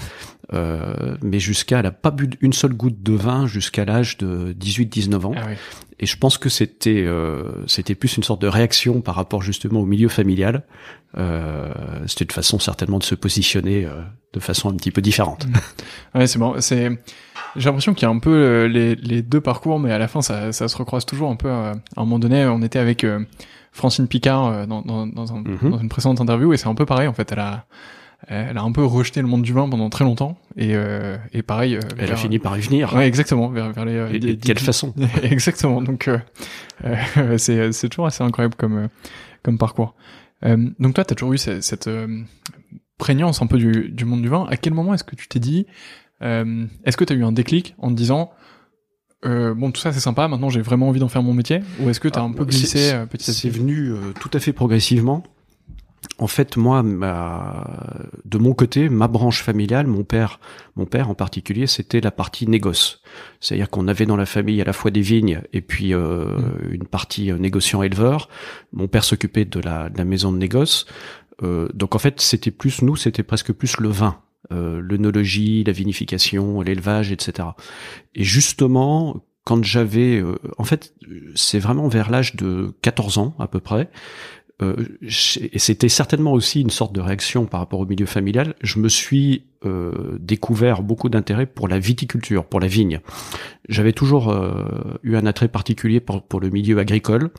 euh, 0.54 1.16
mais 1.22 1.38
jusqu'à, 1.38 1.80
elle 1.80 1.86
a 1.86 1.90
pas 1.90 2.10
bu 2.10 2.30
une 2.40 2.52
seule 2.52 2.72
goutte 2.72 3.02
de 3.02 3.12
vin 3.12 3.46
jusqu'à 3.46 3.84
l'âge 3.84 4.16
de 4.18 4.54
18-19 4.58 5.26
ans. 5.26 5.34
Ah 5.36 5.48
Et 5.98 6.06
je 6.06 6.16
pense 6.16 6.38
que 6.38 6.48
c'était, 6.48 7.04
euh, 7.04 7.66
c'était 7.66 7.94
plus 7.94 8.16
une 8.16 8.22
sorte 8.22 8.40
de 8.40 8.48
réaction 8.48 9.00
par 9.00 9.16
rapport 9.16 9.42
justement 9.42 9.80
au 9.80 9.86
milieu 9.86 10.08
familial. 10.08 10.64
Euh, 11.16 11.72
c'était 12.06 12.24
une 12.24 12.30
façon 12.30 12.58
certainement 12.58 12.98
de 12.98 13.04
se 13.04 13.14
positionner 13.14 13.86
euh, 13.86 14.02
de 14.34 14.40
façon 14.40 14.70
un 14.70 14.74
petit 14.74 14.90
peu 14.90 15.00
différente. 15.00 15.46
Ouais, 16.14 16.26
c'est 16.26 16.38
bon. 16.38 16.54
C'est, 16.60 16.90
j'ai 17.56 17.66
l'impression 17.66 17.92
qu'il 17.92 18.04
y 18.04 18.10
a 18.10 18.14
un 18.14 18.18
peu 18.18 18.30
euh, 18.30 18.66
les, 18.68 18.94
les, 18.94 19.20
deux 19.20 19.42
parcours, 19.42 19.78
mais 19.78 19.92
à 19.92 19.98
la 19.98 20.08
fin 20.08 20.22
ça, 20.22 20.52
ça 20.52 20.68
se 20.68 20.76
recroise 20.76 21.04
toujours 21.04 21.30
un 21.30 21.36
peu. 21.36 21.50
à 21.50 21.72
un 21.72 22.00
moment 22.00 22.18
donné, 22.18 22.46
on 22.46 22.62
était 22.62 22.78
avec 22.78 23.04
Francine 23.72 24.08
Picard 24.08 24.46
euh, 24.46 24.66
dans, 24.66 24.82
dans, 24.82 25.06
dans, 25.06 25.32
un, 25.32 25.40
mhm. 25.40 25.70
dans, 25.70 25.78
une 25.78 25.88
précédente 25.88 26.20
interview 26.20 26.52
et 26.52 26.56
c'est 26.56 26.68
un 26.68 26.74
peu 26.74 26.86
pareil 26.86 27.08
en 27.08 27.12
fait. 27.12 27.32
Elle 27.32 27.40
a 27.40 27.66
elle 28.26 28.58
a 28.58 28.62
un 28.62 28.72
peu 28.72 28.84
rejeté 28.84 29.22
le 29.22 29.28
monde 29.28 29.42
du 29.42 29.52
vin 29.52 29.68
pendant 29.68 29.88
très 29.90 30.04
longtemps 30.04 30.36
et, 30.56 30.72
euh, 30.74 31.16
et 31.32 31.42
pareil. 31.42 31.76
Euh, 31.76 31.80
elle 31.98 32.10
a 32.10 32.16
fini 32.16 32.40
par 32.40 32.58
y 32.58 32.60
venir. 32.60 32.92
Ouais, 32.92 33.06
exactement. 33.06 33.48
Vers, 33.48 33.72
vers 33.72 33.84
les. 33.84 34.16
Et, 34.16 34.18
de 34.18 34.32
quelle 34.34 34.58
façon 34.58 34.92
Exactement. 35.22 35.80
Donc 35.80 36.10
c'est 37.36 37.72
c'est 37.72 37.88
toujours 37.88 38.06
assez 38.06 38.24
incroyable 38.24 38.56
comme 38.56 38.88
comme 39.44 39.56
parcours. 39.56 39.94
donc 40.42 40.94
toi, 40.94 41.04
t'as 41.04 41.14
toujours 41.14 41.32
eu 41.32 41.38
cette, 41.38 41.62
cette 41.62 41.88
prégnance 42.98 43.40
un 43.40 43.46
peu 43.46 43.56
du, 43.56 43.88
du 43.90 44.04
monde 44.04 44.22
du 44.22 44.28
vin. 44.28 44.46
À 44.50 44.56
quel 44.56 44.74
moment 44.74 44.94
est-ce 44.94 45.04
que 45.04 45.14
tu 45.14 45.28
t'es 45.28 45.38
dit 45.38 45.66
Est-ce 46.20 46.96
que 46.96 47.04
tu 47.04 47.12
as 47.12 47.16
eu 47.16 47.24
un 47.24 47.32
déclic 47.32 47.76
en 47.78 47.88
te 47.90 47.94
disant 47.94 48.32
euh, 49.24 49.54
bon, 49.54 49.72
tout 49.72 49.80
ça 49.80 49.92
c'est 49.92 50.00
sympa. 50.00 50.28
Maintenant, 50.28 50.50
j'ai 50.50 50.62
vraiment 50.62 50.88
envie 50.88 51.00
d'en 51.00 51.08
faire 51.08 51.22
mon 51.22 51.34
métier. 51.34 51.60
Ou 51.80 51.90
est-ce 51.90 52.00
que 52.00 52.08
tu 52.08 52.18
as 52.18 52.22
un 52.22 52.32
peu 52.32 52.44
glissé 52.44 52.92
euh, 52.92 53.06
petit 53.06 53.30
à 53.30 53.32
petit 53.32 53.32
C'est 53.34 53.48
venu 53.48 53.90
euh, 53.90 54.12
tout 54.20 54.30
à 54.32 54.38
fait 54.38 54.52
progressivement. 54.52 55.22
En 56.20 56.28
fait, 56.28 56.56
moi, 56.56 56.82
ma, 56.82 57.64
de 58.24 58.38
mon 58.38 58.54
côté, 58.54 58.88
ma 58.88 59.08
branche 59.08 59.42
familiale, 59.42 59.86
mon 59.86 60.04
père, 60.04 60.40
mon 60.76 60.84
père 60.84 61.10
en 61.10 61.14
particulier, 61.14 61.66
c'était 61.66 62.00
la 62.00 62.10
partie 62.10 62.46
négoce. 62.48 63.02
C'est-à-dire 63.40 63.68
qu'on 63.68 63.88
avait 63.88 64.06
dans 64.06 64.16
la 64.16 64.26
famille 64.26 64.60
à 64.60 64.64
la 64.64 64.72
fois 64.72 64.90
des 64.90 65.00
vignes 65.00 65.42
et 65.52 65.60
puis 65.60 65.94
euh, 65.94 66.24
mmh. 66.24 66.74
une 66.74 66.86
partie 66.86 67.32
négociant 67.32 67.82
éleveur. 67.82 68.28
Mon 68.72 68.88
père 68.88 69.04
s'occupait 69.04 69.44
de 69.44 69.60
la, 69.60 69.90
de 69.90 69.98
la 69.98 70.04
maison 70.04 70.32
de 70.32 70.38
négoce. 70.38 70.86
donc 71.42 71.94
en 71.94 71.98
fait, 71.98 72.20
c'était 72.20 72.52
plus 72.52 72.82
nous, 72.82 72.96
c'était 72.96 73.24
presque 73.24 73.52
plus 73.52 73.78
le 73.78 73.88
vin 73.88 74.20
euh, 74.52 74.80
la 75.64 75.72
vinification, 75.72 76.60
l'élevage, 76.60 77.12
etc. 77.12 77.48
Et 78.14 78.24
justement, 78.24 79.24
quand 79.44 79.64
j'avais, 79.64 80.16
euh, 80.20 80.36
en 80.58 80.64
fait, 80.64 80.94
c'est 81.34 81.58
vraiment 81.58 81.88
vers 81.88 82.10
l'âge 82.10 82.36
de 82.36 82.74
14 82.82 83.18
ans 83.18 83.34
à 83.38 83.48
peu 83.48 83.60
près, 83.60 83.90
euh, 84.60 84.76
et 85.02 85.58
c'était 85.58 85.88
certainement 85.88 86.32
aussi 86.32 86.60
une 86.60 86.70
sorte 86.70 86.92
de 86.92 87.00
réaction 87.00 87.46
par 87.46 87.60
rapport 87.60 87.80
au 87.80 87.86
milieu 87.86 88.06
familial, 88.06 88.54
je 88.60 88.78
me 88.78 88.88
suis 88.88 89.44
découvert 90.20 90.82
beaucoup 90.82 91.08
d'intérêt 91.08 91.46
pour 91.46 91.68
la 91.68 91.78
viticulture, 91.78 92.44
pour 92.44 92.60
la 92.60 92.68
vigne. 92.68 93.00
J'avais 93.68 93.92
toujours 93.92 94.30
euh, 94.30 94.98
eu 95.02 95.16
un 95.16 95.26
attrait 95.26 95.48
particulier 95.48 96.00
pour, 96.00 96.22
pour 96.22 96.40
le 96.40 96.48
milieu 96.48 96.78
agricole. 96.78 97.30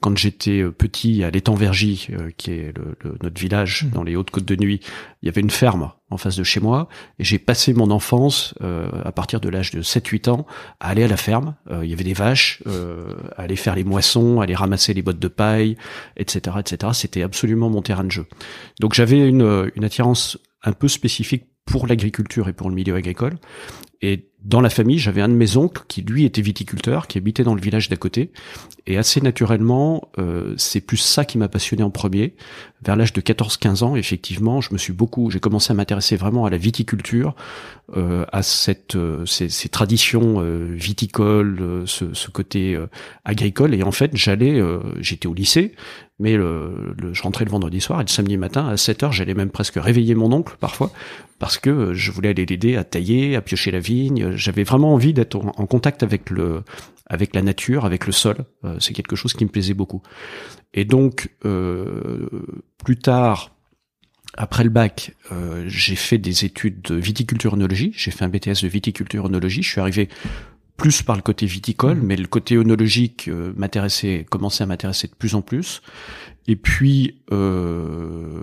Quand 0.00 0.16
j'étais 0.16 0.60
euh, 0.60 0.70
petit 0.70 1.24
à 1.24 1.30
l'étang-Vergy, 1.30 2.08
qui 2.36 2.52
est 2.52 2.72
le, 2.76 2.96
notre 3.22 3.40
village 3.40 3.84
mmh. 3.84 3.90
dans 3.90 4.04
les 4.04 4.14
Hautes-Côtes 4.14 4.44
de 4.44 4.54
Nuit, 4.54 4.80
il 5.22 5.26
y 5.26 5.28
avait 5.28 5.40
une 5.40 5.50
ferme 5.50 5.90
en 6.10 6.16
face 6.16 6.36
de 6.36 6.44
chez 6.44 6.60
moi, 6.60 6.88
et 7.18 7.24
j'ai 7.24 7.38
passé 7.38 7.72
mon 7.72 7.90
enfance, 7.90 8.54
à 8.60 9.10
partir 9.10 9.40
de 9.40 9.48
l'âge 9.48 9.72
de 9.72 9.82
7-8 9.82 10.30
ans, 10.30 10.46
à 10.78 10.90
aller 10.90 11.02
à 11.02 11.08
la 11.08 11.16
ferme. 11.16 11.56
il 11.82 11.88
y 11.88 11.92
avait 11.92 12.04
des 12.04 12.12
vaches, 12.12 12.62
à 13.36 13.42
aller 13.42 13.56
faire 13.56 13.74
les 13.74 13.82
moissons, 13.82 14.40
aller 14.40 14.54
ramasser 14.54 14.94
les 14.94 15.02
bottes 15.02 15.18
de 15.18 15.26
paille, 15.26 15.76
etc., 16.16 16.58
etc. 16.60 16.92
C'était 16.92 17.22
absolument 17.22 17.68
mon 17.68 17.82
terrain 17.82 18.04
de 18.04 18.12
jeu. 18.12 18.26
Donc 18.78 18.94
j'avais 18.94 19.26
une, 19.26 19.72
une 19.74 19.84
attirance 19.84 20.38
un 20.64 20.72
peu 20.72 20.88
spécifique 20.88 21.44
pour 21.64 21.86
l'agriculture 21.86 22.48
et 22.48 22.52
pour 22.52 22.68
le 22.68 22.74
milieu 22.74 22.94
agricole. 22.94 23.38
Et 24.02 24.30
dans 24.44 24.60
la 24.60 24.68
famille, 24.68 24.98
j'avais 24.98 25.22
un 25.22 25.28
de 25.28 25.34
mes 25.34 25.56
oncles 25.56 25.82
qui 25.88 26.02
lui 26.02 26.24
était 26.24 26.42
viticulteur, 26.42 27.06
qui 27.06 27.16
habitait 27.16 27.44
dans 27.44 27.54
le 27.54 27.60
village 27.62 27.88
d'à 27.88 27.96
côté. 27.96 28.30
Et 28.86 28.98
assez 28.98 29.22
naturellement, 29.22 30.08
euh, 30.18 30.52
c'est 30.58 30.82
plus 30.82 30.98
ça 30.98 31.24
qui 31.24 31.38
m'a 31.38 31.48
passionné 31.48 31.82
en 31.82 31.90
premier. 31.90 32.34
Vers 32.84 32.96
l'âge 32.96 33.14
de 33.14 33.22
14-15 33.22 33.82
ans, 33.82 33.96
effectivement, 33.96 34.60
je 34.60 34.74
me 34.74 34.78
suis 34.78 34.92
beaucoup, 34.92 35.30
j'ai 35.30 35.40
commencé 35.40 35.70
à 35.70 35.74
m'intéresser 35.74 36.16
vraiment 36.16 36.44
à 36.44 36.50
la 36.50 36.58
viticulture, 36.58 37.34
euh, 37.96 38.26
à 38.32 38.42
cette, 38.42 38.96
euh, 38.96 39.24
ces, 39.24 39.48
ces, 39.48 39.70
traditions 39.70 40.36
euh, 40.38 40.74
viticoles, 40.74 41.58
euh, 41.60 41.86
ce, 41.86 42.12
ce, 42.12 42.30
côté 42.30 42.78
agricole. 43.24 43.74
Et 43.74 43.82
en 43.82 43.92
fait, 43.92 44.10
j'allais, 44.14 44.60
j'étais 45.00 45.28
au 45.28 45.34
lycée, 45.34 45.74
mais 46.18 46.36
le, 46.36 46.94
le, 47.00 47.14
je 47.14 47.22
rentrais 47.22 47.44
le 47.44 47.50
vendredi 47.50 47.80
soir 47.80 48.00
et 48.00 48.04
le 48.04 48.08
samedi 48.08 48.36
matin 48.36 48.68
à 48.68 48.76
7 48.76 49.02
heures, 49.04 49.12
j'allais 49.12 49.34
même 49.34 49.50
presque 49.50 49.76
réveiller 49.76 50.14
mon 50.14 50.32
oncle 50.32 50.56
parfois 50.60 50.90
parce 51.38 51.58
que 51.58 51.92
je 51.94 52.10
voulais 52.10 52.30
aller 52.30 52.46
l'aider 52.46 52.76
à 52.76 52.84
tailler, 52.84 53.36
à 53.36 53.42
piocher 53.42 53.70
la 53.70 53.80
vigne. 53.80 54.33
J'avais 54.36 54.64
vraiment 54.64 54.94
envie 54.94 55.12
d'être 55.12 55.36
en, 55.36 55.66
contact 55.66 56.02
avec 56.02 56.30
le, 56.30 56.62
avec 57.06 57.34
la 57.34 57.42
nature, 57.42 57.84
avec 57.84 58.06
le 58.06 58.12
sol. 58.12 58.36
Euh, 58.64 58.76
c'est 58.80 58.92
quelque 58.92 59.16
chose 59.16 59.32
qui 59.34 59.44
me 59.44 59.50
plaisait 59.50 59.74
beaucoup. 59.74 60.02
Et 60.72 60.84
donc 60.84 61.30
euh, 61.44 62.28
plus 62.78 62.98
tard, 62.98 63.54
après 64.36 64.64
le 64.64 64.70
bac, 64.70 65.14
euh, 65.32 65.64
j'ai 65.68 65.96
fait 65.96 66.18
des 66.18 66.44
études 66.44 66.82
de 66.82 66.94
viticulture-œnologie. 66.96 67.92
J'ai 67.96 68.10
fait 68.10 68.24
un 68.24 68.28
BTS 68.28 68.62
de 68.62 68.68
viticulture-œnologie. 68.68 69.62
Je 69.62 69.70
suis 69.70 69.80
arrivé 69.80 70.08
plus 70.76 71.02
par 71.02 71.14
le 71.14 71.22
côté 71.22 71.46
viticole, 71.46 71.98
mmh. 71.98 72.02
mais 72.02 72.16
le 72.16 72.26
côté 72.26 72.56
œnologique 72.56 73.28
euh, 73.28 73.52
m'intéressait, 73.56 74.26
commençait 74.28 74.64
à 74.64 74.66
m'intéresser 74.66 75.06
de 75.06 75.14
plus 75.14 75.36
en 75.36 75.42
plus. 75.42 75.82
Et 76.46 76.56
puis, 76.56 77.16
euh, 77.32 78.42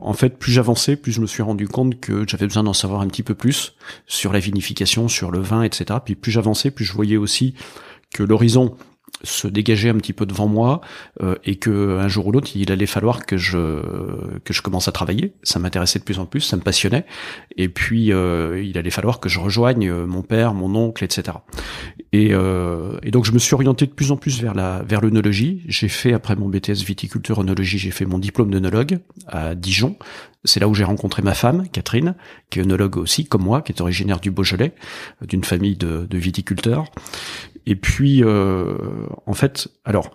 en 0.00 0.12
fait, 0.12 0.38
plus 0.38 0.52
j'avançais, 0.52 0.96
plus 0.96 1.12
je 1.12 1.20
me 1.20 1.26
suis 1.26 1.42
rendu 1.42 1.66
compte 1.66 1.98
que 1.98 2.24
j'avais 2.28 2.46
besoin 2.46 2.62
d'en 2.62 2.74
savoir 2.74 3.00
un 3.00 3.08
petit 3.08 3.22
peu 3.22 3.34
plus 3.34 3.74
sur 4.06 4.32
la 4.32 4.38
vinification, 4.38 5.08
sur 5.08 5.30
le 5.30 5.40
vin, 5.40 5.62
etc. 5.62 5.98
Puis 6.04 6.14
plus 6.14 6.30
j'avançais, 6.30 6.70
plus 6.70 6.84
je 6.84 6.92
voyais 6.92 7.16
aussi 7.16 7.54
que 8.12 8.22
l'horizon 8.22 8.76
se 9.22 9.48
dégager 9.48 9.88
un 9.88 9.96
petit 9.96 10.12
peu 10.12 10.26
devant 10.26 10.48
moi 10.48 10.80
euh, 11.22 11.36
et 11.44 11.56
que 11.56 11.98
un 11.98 12.08
jour 12.08 12.26
ou 12.26 12.32
l'autre 12.32 12.50
il 12.54 12.70
allait 12.72 12.86
falloir 12.86 13.24
que 13.26 13.36
je 13.36 14.38
que 14.44 14.52
je 14.52 14.62
commence 14.62 14.88
à 14.88 14.92
travailler. 14.92 15.34
Ça 15.42 15.58
m'intéressait 15.58 15.98
de 15.98 16.04
plus 16.04 16.18
en 16.18 16.26
plus 16.26 16.40
ça 16.40 16.56
me 16.56 16.62
passionnait. 16.62 17.04
Et 17.56 17.68
puis 17.68 18.12
euh, 18.12 18.62
il 18.62 18.78
allait 18.78 18.90
falloir 18.90 19.20
que 19.20 19.28
je 19.28 19.38
rejoigne 19.38 19.88
euh, 19.88 20.06
mon 20.06 20.22
père 20.22 20.54
mon 20.54 20.74
oncle 20.74 21.04
etc 21.04 21.38
et, 22.12 22.30
euh, 22.32 22.98
et 23.02 23.10
donc 23.10 23.24
je 23.24 23.32
me 23.32 23.38
suis 23.38 23.54
orienté 23.54 23.86
de 23.86 23.92
plus 23.92 24.12
en 24.12 24.16
plus 24.16 24.40
vers 24.40 24.54
la 24.54 24.82
vers 24.82 25.00
l'œnologie 25.00 25.62
j'ai 25.68 25.88
fait 25.88 26.12
après 26.12 26.36
mon 26.36 26.48
BTS 26.48 26.84
viticulture 26.84 27.40
œnologie 27.40 27.78
j'ai 27.78 27.90
fait 27.90 28.04
mon 28.04 28.18
diplôme 28.18 28.50
d'œnologue 28.50 28.98
à 29.26 29.54
Dijon 29.54 29.96
c'est 30.44 30.60
là 30.60 30.68
où 30.68 30.74
j'ai 30.74 30.84
rencontré 30.84 31.22
ma 31.22 31.34
femme, 31.34 31.68
Catherine, 31.68 32.14
qui 32.50 32.58
est 32.58 32.62
œnologue 32.62 32.96
aussi, 32.96 33.26
comme 33.26 33.42
moi, 33.42 33.62
qui 33.62 33.72
est 33.72 33.80
originaire 33.80 34.20
du 34.20 34.30
Beaujolais, 34.30 34.74
d'une 35.22 35.44
famille 35.44 35.76
de, 35.76 36.06
de, 36.08 36.18
viticulteurs. 36.18 36.86
Et 37.66 37.76
puis, 37.76 38.24
euh, 38.24 38.74
en 39.26 39.34
fait, 39.34 39.68
alors, 39.84 40.10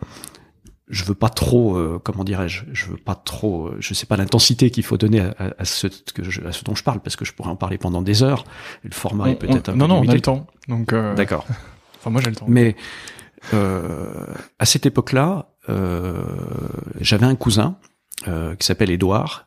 je 0.89 1.03
veux 1.03 1.15
pas 1.15 1.29
trop, 1.29 1.75
euh, 1.75 1.99
comment 2.01 2.23
dirais-je, 2.23 2.63
je 2.71 2.85
veux 2.87 2.97
pas 2.97 3.15
trop, 3.15 3.67
euh, 3.67 3.77
je 3.79 3.93
sais 3.93 4.05
pas 4.05 4.15
l'intensité 4.15 4.69
qu'il 4.71 4.83
faut 4.83 4.97
donner 4.97 5.19
à, 5.19 5.33
à, 5.57 5.65
ce 5.65 5.87
que 5.87 6.23
je, 6.23 6.41
à 6.45 6.51
ce 6.51 6.63
dont 6.63 6.75
je 6.75 6.83
parle 6.83 7.01
parce 7.01 7.15
que 7.15 7.25
je 7.25 7.33
pourrais 7.33 7.49
en 7.49 7.57
parler 7.57 7.77
pendant 7.77 8.01
des 8.01 8.23
heures. 8.23 8.45
Le 8.83 8.91
format 8.91 9.29
est 9.29 9.35
peut-être 9.35 9.69
un 9.69 9.75
non 9.75 9.85
peu 9.87 9.93
non 9.93 10.01
limité. 10.01 10.09
on 10.09 10.11
a 10.11 10.15
le 10.15 10.21
temps 10.21 10.47
donc 10.69 10.93
euh, 10.93 11.13
D'accord. 11.15 11.45
enfin 11.97 12.09
moi 12.09 12.21
j'ai 12.21 12.29
le 12.29 12.37
temps 12.37 12.45
Mais 12.47 12.77
euh, 13.53 14.25
à 14.59 14.65
cette 14.65 14.85
époque-là, 14.85 15.49
euh, 15.69 16.23
j'avais 17.01 17.25
un 17.25 17.35
cousin 17.35 17.77
euh, 18.27 18.55
qui 18.55 18.65
s'appelle 18.65 18.89
Édouard, 18.89 19.46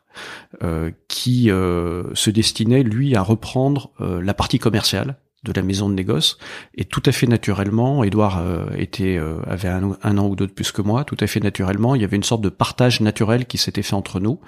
qui 1.07 1.49
euh, 1.49 2.13
se 2.13 2.29
destinait 2.29 2.83
lui 2.83 3.15
à 3.15 3.21
reprendre 3.21 3.91
euh, 4.01 4.21
la 4.21 4.33
partie 4.33 4.59
commerciale 4.59 5.17
de 5.43 5.51
la 5.53 5.63
maison 5.63 5.89
de 5.89 5.95
négoce. 5.95 6.37
Et 6.75 6.85
tout 6.85 7.01
à 7.05 7.11
fait 7.11 7.25
naturellement 7.25 8.03
Édouard 8.03 8.37
euh, 8.39 8.65
était 8.77 9.17
euh, 9.17 9.39
avait 9.47 9.67
un, 9.69 9.97
un 10.03 10.17
an 10.19 10.27
ou 10.27 10.35
deux 10.35 10.45
de 10.45 10.51
plus 10.51 10.71
que 10.71 10.83
moi 10.83 11.03
tout 11.03 11.17
à 11.19 11.25
fait 11.25 11.39
naturellement 11.39 11.95
il 11.95 12.01
y 12.01 12.05
avait 12.05 12.15
une 12.15 12.23
sorte 12.23 12.41
de 12.41 12.49
partage 12.49 13.01
naturel 13.01 13.47
qui 13.47 13.57
s'était 13.57 13.81
fait 13.81 13.95
entre 13.95 14.19
nous 14.19 14.39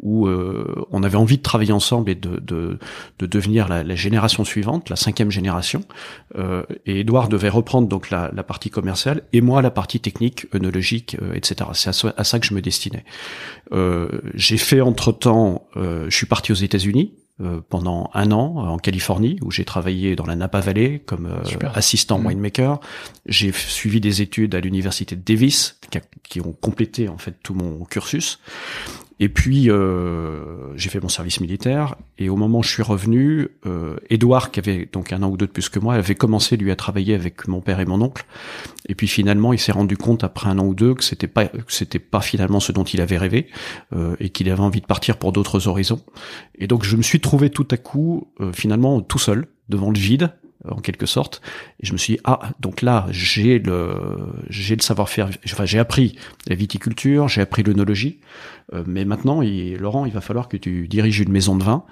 où 0.00 0.26
euh, 0.26 0.84
on 0.90 1.04
avait 1.04 1.16
envie 1.16 1.36
de 1.38 1.42
travailler 1.42 1.72
ensemble 1.72 2.10
et 2.10 2.16
de 2.16 2.40
de, 2.40 2.78
de 3.20 3.26
devenir 3.26 3.68
la, 3.68 3.84
la 3.84 3.94
génération 3.94 4.44
suivante 4.44 4.90
la 4.90 4.96
cinquième 4.96 5.30
génération. 5.30 5.82
Euh, 6.36 6.64
et 6.84 7.00
Édouard 7.00 7.28
devait 7.28 7.48
reprendre 7.48 7.86
donc 7.86 8.10
la, 8.10 8.30
la 8.34 8.42
partie 8.42 8.70
commerciale 8.70 9.22
et 9.32 9.40
moi 9.42 9.62
la 9.62 9.70
partie 9.70 10.00
technique 10.00 10.46
œnologique 10.54 11.16
euh, 11.22 11.32
etc 11.34 11.70
c'est 11.74 11.90
à, 11.90 11.92
ça- 11.92 12.14
à 12.16 12.24
ça 12.24 12.40
que 12.40 12.46
je 12.46 12.54
me 12.54 12.60
destinais. 12.60 13.04
Euh, 13.72 14.08
j'ai 14.34 14.58
fait 14.58 14.80
entre 14.80 15.12
temps 15.12 15.68
je 15.76 16.10
suis 16.14 16.26
parti 16.26 16.50
aux 16.50 16.56
États-Unis 16.56 17.14
pendant 17.68 18.10
un 18.14 18.30
an 18.32 18.54
euh, 18.64 18.68
en 18.68 18.78
Californie 18.78 19.38
où 19.42 19.50
j'ai 19.50 19.64
travaillé 19.64 20.16
dans 20.16 20.26
la 20.26 20.36
Napa 20.36 20.60
Valley 20.60 21.02
comme 21.06 21.26
euh, 21.26 21.44
Super. 21.44 21.76
assistant 21.76 22.18
Mhm. 22.18 22.26
winemaker. 22.26 22.80
J'ai 23.26 23.52
suivi 23.52 24.00
des 24.00 24.22
études 24.22 24.54
à 24.54 24.60
l'université 24.60 25.16
de 25.16 25.22
Davis 25.22 25.78
qui, 25.90 25.98
a- 25.98 26.02
qui 26.22 26.40
ont 26.40 26.52
complété 26.52 27.08
en 27.08 27.18
fait 27.18 27.34
tout 27.42 27.54
mon 27.54 27.84
cursus. 27.84 28.38
Et 29.22 29.28
puis 29.28 29.70
euh, 29.70 30.74
j'ai 30.76 30.88
fait 30.88 30.98
mon 30.98 31.10
service 31.10 31.40
militaire 31.40 31.96
et 32.16 32.30
au 32.30 32.36
moment 32.36 32.60
où 32.60 32.62
je 32.62 32.70
suis 32.70 32.82
revenu, 32.82 33.48
euh, 33.66 33.96
Edouard 34.08 34.50
qui 34.50 34.60
avait 34.60 34.88
donc 34.90 35.12
un 35.12 35.22
an 35.22 35.28
ou 35.28 35.36
deux 35.36 35.46
de 35.46 35.52
plus 35.52 35.68
que 35.68 35.78
moi 35.78 35.94
avait 35.94 36.14
commencé 36.14 36.56
lui 36.56 36.70
à 36.70 36.76
travailler 36.76 37.14
avec 37.14 37.46
mon 37.46 37.60
père 37.60 37.80
et 37.80 37.84
mon 37.84 38.00
oncle. 38.00 38.24
Et 38.88 38.94
puis 38.94 39.08
finalement 39.08 39.52
il 39.52 39.58
s'est 39.58 39.72
rendu 39.72 39.98
compte 39.98 40.24
après 40.24 40.48
un 40.48 40.58
an 40.58 40.64
ou 40.64 40.74
deux 40.74 40.94
que 40.94 41.04
c'était 41.04 41.26
pas 41.26 41.44
que 41.44 41.60
c'était 41.68 41.98
pas 41.98 42.22
finalement 42.22 42.60
ce 42.60 42.72
dont 42.72 42.84
il 42.84 43.02
avait 43.02 43.18
rêvé 43.18 43.48
euh, 43.94 44.16
et 44.20 44.30
qu'il 44.30 44.48
avait 44.48 44.62
envie 44.62 44.80
de 44.80 44.86
partir 44.86 45.18
pour 45.18 45.32
d'autres 45.32 45.68
horizons. 45.68 46.02
Et 46.58 46.66
donc 46.66 46.84
je 46.84 46.96
me 46.96 47.02
suis 47.02 47.20
trouvé 47.20 47.50
tout 47.50 47.68
à 47.70 47.76
coup 47.76 48.32
euh, 48.40 48.52
finalement 48.54 49.02
tout 49.02 49.18
seul 49.18 49.48
devant 49.68 49.90
le 49.90 49.98
vide 49.98 50.32
en 50.68 50.80
quelque 50.80 51.06
sorte. 51.06 51.40
Et 51.80 51.86
je 51.86 51.92
me 51.92 51.98
suis 51.98 52.14
dit, 52.14 52.20
ah 52.24 52.50
donc 52.60 52.82
là 52.82 53.06
j'ai 53.10 53.58
le 53.58 53.94
j'ai 54.48 54.76
le 54.76 54.82
savoir-faire 54.82 55.30
enfin 55.46 55.64
j'ai 55.64 55.78
appris 55.78 56.16
la 56.46 56.54
viticulture 56.54 57.28
j'ai 57.28 57.40
appris 57.40 57.62
l'œnologie. 57.62 58.20
Euh, 58.72 58.84
mais 58.86 59.04
maintenant 59.04 59.42
il, 59.42 59.76
Laurent 59.76 60.06
il 60.06 60.12
va 60.12 60.20
falloir 60.20 60.48
que 60.48 60.56
tu 60.56 60.88
diriges 60.88 61.20
une 61.20 61.32
maison 61.32 61.56
de 61.56 61.64
vin. 61.64 61.84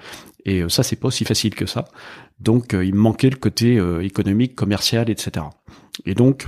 Et 0.44 0.62
euh, 0.62 0.68
ça 0.68 0.82
c'est 0.82 0.96
pas 0.96 1.08
aussi 1.08 1.24
facile 1.24 1.54
que 1.54 1.66
ça. 1.66 1.86
Donc 2.40 2.74
euh, 2.74 2.84
il 2.84 2.94
me 2.94 3.00
manquait 3.00 3.30
le 3.30 3.36
côté 3.36 3.78
euh, 3.78 4.02
économique 4.04 4.54
commercial 4.54 5.10
etc 5.10 5.46
et 6.04 6.14
donc 6.14 6.46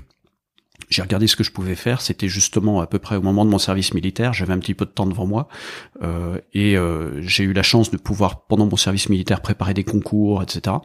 j'ai 0.91 1.03
regardé 1.03 1.27
ce 1.27 1.37
que 1.37 1.45
je 1.45 1.53
pouvais 1.53 1.75
faire. 1.75 2.01
C'était 2.01 2.29
justement 2.29 2.81
à 2.81 2.87
peu 2.87 2.99
près 2.99 3.17
au 3.17 3.23
moment 3.23 3.45
de 3.45 3.51
mon 3.51 3.59
service 3.59 3.95
militaire. 3.95 4.33
J'avais 4.33 4.53
un 4.53 4.59
petit 4.59 4.75
peu 4.75 4.85
de 4.85 4.91
temps 4.91 5.07
devant 5.07 5.27
moi 5.27 5.49
euh, 6.03 6.39
et 6.53 6.77
euh, 6.77 7.23
j'ai 7.23 7.45
eu 7.45 7.53
la 7.53 7.63
chance 7.63 7.91
de 7.91 7.97
pouvoir 7.97 8.43
pendant 8.43 8.67
mon 8.67 8.77
service 8.77 9.09
militaire 9.09 9.41
préparer 9.41 9.75
des 9.75 9.85
concours, 9.85 10.43
etc. 10.43 10.77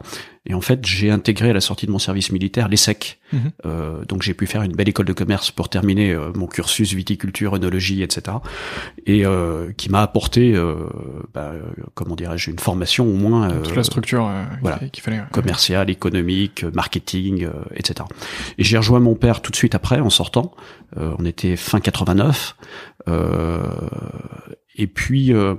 Et 0.48 0.54
en 0.54 0.60
fait, 0.60 0.86
j'ai 0.86 1.10
intégré 1.10 1.50
à 1.50 1.52
la 1.52 1.60
sortie 1.60 1.86
de 1.86 1.90
mon 1.90 1.98
service 1.98 2.30
militaire 2.30 2.68
l'ESSEC. 2.68 3.18
Mhm. 3.32 3.40
Euh, 3.64 4.04
donc 4.04 4.22
j'ai 4.22 4.34
pu 4.34 4.46
faire 4.46 4.62
une 4.62 4.76
belle 4.76 4.88
école 4.88 5.06
de 5.06 5.12
commerce 5.12 5.50
pour 5.50 5.68
terminer 5.68 6.12
euh, 6.12 6.30
mon 6.36 6.46
cursus 6.46 6.94
viticulture, 6.94 7.54
œnologie, 7.54 8.02
etc. 8.02 8.36
Et 9.06 9.26
euh, 9.26 9.72
qui 9.76 9.90
m'a 9.90 10.02
apporté, 10.02 10.54
euh, 10.54 10.76
bah, 11.34 11.52
comment 11.94 12.14
dirais-je, 12.14 12.52
une 12.52 12.60
formation 12.60 13.06
au 13.06 13.14
moins 13.14 13.48
toute 13.64 13.74
la 13.74 13.82
structure 13.82 14.28
euh, 14.28 14.44
voilà. 14.60 14.78
qu'il 14.92 15.02
fallait 15.02 15.18
ouais. 15.18 15.24
commercial, 15.32 15.90
économique, 15.90 16.64
marketing, 16.72 17.44
euh, 17.44 17.50
etc. 17.74 18.06
Et 18.58 18.64
j'ai 18.64 18.76
rejoint 18.76 19.00
mon 19.00 19.14
père 19.14 19.42
tout 19.42 19.50
de 19.50 19.56
suite 19.56 19.74
après, 19.74 19.95
en 20.02 20.10
sortant. 20.10 20.52
Euh, 20.98 21.14
on 21.18 21.24
était 21.24 21.56
fin 21.56 21.80
89. 21.80 22.56
Euh, 23.08 23.62
et 24.78 24.86
puis, 24.86 25.32
euh, 25.32 25.54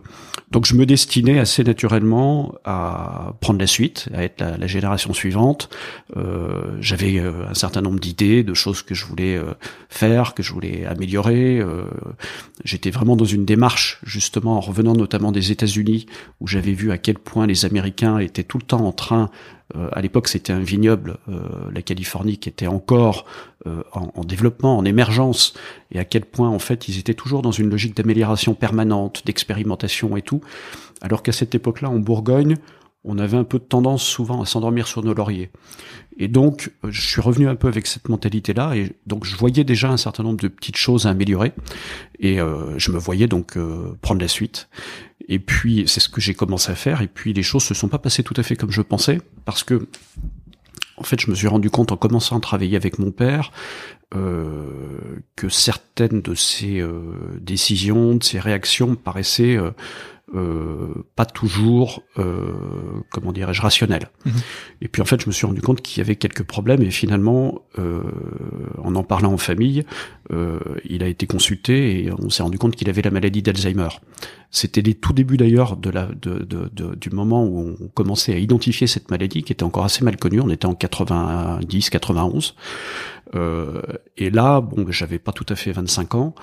donc 0.51 0.65
je 0.65 0.75
me 0.75 0.85
destinais 0.85 1.39
assez 1.39 1.63
naturellement 1.63 2.53
à 2.63 3.33
prendre 3.41 3.59
la 3.59 3.65
suite, 3.65 4.09
à 4.13 4.23
être 4.23 4.41
la, 4.41 4.67
génération 4.67 5.11
suivante. 5.13 5.69
J'avais 6.79 7.19
un 7.19 7.55
certain 7.55 7.81
nombre 7.81 7.99
d'idées, 7.99 8.43
de 8.43 8.53
choses 8.53 8.83
que 8.83 8.93
je 8.93 9.05
voulais 9.05 9.41
faire, 9.89 10.35
que 10.35 10.43
je 10.43 10.53
voulais 10.53 10.85
améliorer. 10.85 11.63
J'étais 12.63 12.91
vraiment 12.91 13.15
dans 13.15 13.25
une 13.25 13.43
démarche, 13.43 13.99
justement, 14.03 14.57
en 14.57 14.61
revenant 14.61 14.93
notamment 14.93 15.31
des 15.31 15.51
États-Unis, 15.51 16.05
où 16.39 16.47
j'avais 16.47 16.73
vu 16.73 16.91
à 16.91 16.99
quel 16.99 17.17
point 17.17 17.47
les 17.47 17.65
Américains 17.65 18.19
étaient 18.19 18.43
tout 18.43 18.59
le 18.59 18.65
temps 18.65 18.85
en 18.85 18.91
train 18.91 19.31
à 19.91 20.01
l'époque, 20.01 20.27
c'était 20.27 20.53
un 20.53 20.59
vignoble, 20.59 21.17
euh, 21.29 21.39
la 21.73 21.81
Californie, 21.81 22.37
qui 22.37 22.47
était 22.49 22.67
encore 22.67 23.25
euh, 23.65 23.83
en, 23.91 24.11
en 24.15 24.23
développement, 24.23 24.77
en 24.77 24.85
émergence, 24.85 25.53
et 25.91 25.99
à 25.99 26.05
quel 26.05 26.23
point, 26.23 26.49
en 26.49 26.59
fait, 26.59 26.87
ils 26.87 26.99
étaient 26.99 27.13
toujours 27.13 27.41
dans 27.41 27.51
une 27.51 27.69
logique 27.69 27.95
d'amélioration 27.95 28.53
permanente, 28.53 29.23
d'expérimentation 29.25 30.15
et 30.15 30.21
tout, 30.21 30.41
alors 31.01 31.21
qu'à 31.21 31.33
cette 31.33 31.53
époque-là, 31.53 31.89
en 31.89 31.99
Bourgogne, 31.99 32.57
on 33.07 33.17
avait 33.17 33.37
un 33.37 33.43
peu 33.43 33.57
de 33.57 33.63
tendance 33.63 34.03
souvent 34.03 34.41
à 34.41 34.45
s'endormir 34.45 34.87
sur 34.87 35.03
nos 35.03 35.13
lauriers. 35.13 35.49
Et 36.19 36.27
donc, 36.27 36.71
euh, 36.83 36.89
je 36.91 37.01
suis 37.01 37.21
revenu 37.21 37.47
un 37.47 37.55
peu 37.55 37.67
avec 37.67 37.87
cette 37.87 38.09
mentalité-là, 38.09 38.75
et 38.75 38.91
donc 39.05 39.23
je 39.23 39.35
voyais 39.35 39.63
déjà 39.63 39.89
un 39.89 39.97
certain 39.97 40.23
nombre 40.23 40.41
de 40.41 40.47
petites 40.47 40.75
choses 40.75 41.07
à 41.07 41.11
améliorer, 41.11 41.53
et 42.19 42.39
euh, 42.39 42.77
je 42.77 42.91
me 42.91 42.97
voyais 42.97 43.27
donc 43.27 43.55
euh, 43.55 43.97
prendre 44.01 44.21
la 44.21 44.27
suite. 44.27 44.67
Et 45.29 45.39
puis, 45.39 45.85
c'est 45.87 45.99
ce 45.99 46.09
que 46.09 46.21
j'ai 46.21 46.33
commencé 46.33 46.71
à 46.71 46.75
faire. 46.75 47.01
Et 47.01 47.07
puis, 47.07 47.33
les 47.33 47.43
choses 47.43 47.63
se 47.63 47.73
sont 47.73 47.87
pas 47.87 47.97
passées 47.97 48.23
tout 48.23 48.33
à 48.37 48.43
fait 48.43 48.55
comme 48.55 48.71
je 48.71 48.81
pensais, 48.81 49.19
parce 49.45 49.63
que, 49.63 49.87
en 50.97 51.03
fait, 51.03 51.19
je 51.21 51.29
me 51.29 51.35
suis 51.35 51.47
rendu 51.47 51.69
compte 51.69 51.91
en 51.91 51.97
commençant 51.97 52.37
à 52.37 52.39
travailler 52.39 52.75
avec 52.75 52.97
mon 52.97 53.11
père 53.11 53.51
euh, 54.15 54.69
que 55.35 55.49
certaines 55.49 56.21
de 56.21 56.33
ses 56.33 56.83
décisions, 57.39 58.15
de 58.15 58.23
ses 58.23 58.39
réactions 58.39 58.95
paraissaient 58.95 59.57
euh, 59.57 59.71
euh, 59.71 59.71
pas 61.15 61.25
toujours, 61.25 62.03
euh, 62.19 62.51
comment 63.11 63.31
dirais-je, 63.31 63.61
rationnelles. 63.61 64.09
Mhm. 64.25 64.33
Et 64.81 64.87
puis, 64.87 65.01
en 65.01 65.05
fait, 65.05 65.21
je 65.21 65.27
me 65.27 65.31
suis 65.31 65.45
rendu 65.45 65.61
compte 65.61 65.81
qu'il 65.81 65.99
y 65.99 66.01
avait 66.01 66.15
quelques 66.15 66.43
problèmes. 66.43 66.81
Et 66.81 66.91
finalement, 66.91 67.61
euh, 67.79 68.01
en 68.83 68.95
en 68.95 69.03
parlant 69.03 69.31
en 69.31 69.37
famille, 69.37 69.85
euh, 70.31 70.59
il 70.83 71.03
a 71.03 71.07
été 71.07 71.27
consulté 71.27 72.03
et 72.03 72.11
on 72.11 72.29
s'est 72.29 72.43
rendu 72.43 72.57
compte 72.57 72.75
qu'il 72.75 72.89
avait 72.89 73.01
la 73.01 73.11
maladie 73.11 73.41
d'Alzheimer. 73.41 73.89
C'était 74.49 74.81
les 74.81 74.93
tout 74.93 75.13
débuts 75.13 75.37
d'ailleurs 75.37 75.75
de 75.75 75.89
la, 75.89 76.07
de, 76.07 76.95
du 76.95 77.09
moment 77.09 77.43
où 77.45 77.75
on 77.81 77.87
commençait 77.89 78.33
à 78.33 78.37
identifier 78.37 78.87
cette 78.87 79.11
maladie 79.11 79.43
qui 79.43 79.51
était 79.51 79.63
encore 79.63 79.83
assez 79.83 80.03
mal 80.05 80.17
connue. 80.17 80.39
On 80.39 80.49
était 80.49 80.65
en 80.65 80.75
90, 80.75 81.89
91. 81.89 82.55
Euh, 83.35 83.81
et 84.15 84.29
là, 84.29 84.61
bon, 84.61 84.83
ben, 84.83 84.91
j'avais 84.91 85.19
pas 85.19 85.33
tout 85.33 85.45
à 85.49 85.55
fait 85.55 85.71
25 85.71 86.15
ans. 86.15 86.33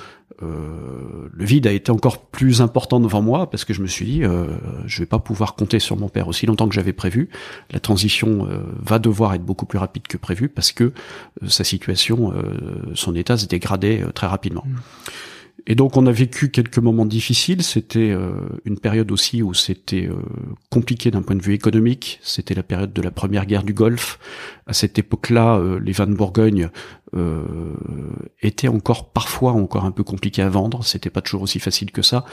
Euh, 0.42 1.28
le 1.32 1.44
vide 1.44 1.66
a 1.66 1.72
été 1.72 1.90
encore 1.92 2.26
plus 2.26 2.60
important 2.60 2.98
devant 3.00 3.22
moi 3.22 3.48
parce 3.50 3.64
que 3.64 3.72
je 3.72 3.82
me 3.82 3.86
suis 3.86 4.04
dit, 4.04 4.24
euh, 4.24 4.46
je 4.86 4.98
vais 4.98 5.06
pas 5.06 5.18
pouvoir 5.18 5.54
compter 5.54 5.78
sur 5.78 5.96
mon 5.96 6.08
père 6.08 6.28
aussi 6.28 6.46
longtemps 6.46 6.68
que 6.68 6.74
j'avais 6.74 6.92
prévu. 6.92 7.30
La 7.70 7.80
transition 7.80 8.46
euh, 8.46 8.58
va 8.80 8.98
devoir 8.98 9.34
être 9.34 9.44
beaucoup 9.44 9.66
plus 9.66 9.78
rapide 9.78 10.06
que 10.08 10.16
prévu 10.16 10.48
parce 10.48 10.72
que 10.72 10.84
euh, 10.84 11.48
sa 11.48 11.64
situation, 11.64 12.32
son 12.94 13.14
état 13.14 13.36
se 13.36 13.46
dégradait 13.46 14.04
très 14.14 14.26
rapidement. 14.26 14.64
Mm. 14.66 14.76
Et 15.66 15.74
donc 15.74 15.96
on 15.96 16.06
a 16.06 16.12
vécu 16.12 16.50
quelques 16.50 16.78
moments 16.78 17.06
difficiles. 17.06 17.62
C'était 17.62 18.10
euh, 18.10 18.32
une 18.64 18.78
période 18.78 19.10
aussi 19.10 19.42
où 19.42 19.54
c'était 19.54 20.06
euh, 20.06 20.16
compliqué 20.70 21.10
d'un 21.10 21.22
point 21.22 21.36
de 21.36 21.42
vue 21.42 21.54
économique. 21.54 22.20
C'était 22.22 22.54
la 22.54 22.62
période 22.62 22.92
de 22.92 23.02
la 23.02 23.10
première 23.10 23.46
guerre 23.46 23.62
du 23.62 23.72
Golfe. 23.72 24.18
À 24.66 24.72
cette 24.72 24.98
époque-là, 24.98 25.58
euh, 25.58 25.78
les 25.78 25.92
vins 25.92 26.06
de 26.06 26.14
Bourgogne 26.14 26.70
euh, 27.14 27.44
étaient 28.40 28.68
encore 28.68 29.10
parfois 29.10 29.52
encore 29.52 29.84
un 29.84 29.90
peu 29.90 30.02
compliqués 30.02 30.40
à 30.40 30.48
vendre. 30.48 30.82
C'était 30.84 31.10
pas 31.10 31.20
toujours 31.20 31.42
aussi 31.42 31.58
facile 31.58 31.92
que 31.92 32.00
ça. 32.00 32.24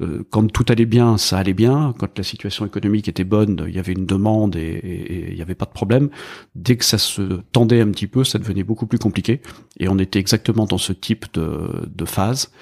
Euh, 0.00 0.24
quand 0.30 0.50
tout 0.52 0.64
allait 0.68 0.86
bien, 0.86 1.18
ça 1.18 1.38
allait 1.38 1.52
bien. 1.52 1.92
Quand 1.98 2.16
la 2.16 2.22
situation 2.22 2.64
économique 2.64 3.08
était 3.08 3.24
bonne, 3.24 3.64
il 3.66 3.74
y 3.74 3.78
avait 3.78 3.92
une 3.92 4.06
demande 4.06 4.54
et, 4.54 5.28
il 5.30 5.34
n'y 5.34 5.42
avait 5.42 5.56
pas 5.56 5.66
de 5.66 5.72
problème. 5.72 6.10
Dès 6.54 6.76
que 6.76 6.84
ça 6.84 6.96
se 6.96 7.40
tendait 7.52 7.80
un 7.80 7.90
petit 7.90 8.06
peu, 8.06 8.22
ça 8.22 8.38
devenait 8.38 8.62
beaucoup 8.62 8.86
plus 8.86 8.98
compliqué. 8.98 9.40
Et 9.78 9.88
on 9.88 9.98
était 9.98 10.20
exactement 10.20 10.66
dans 10.66 10.78
ce 10.78 10.92
type 10.92 11.26
de, 11.34 11.88
de 11.92 12.04
phase. 12.04 12.52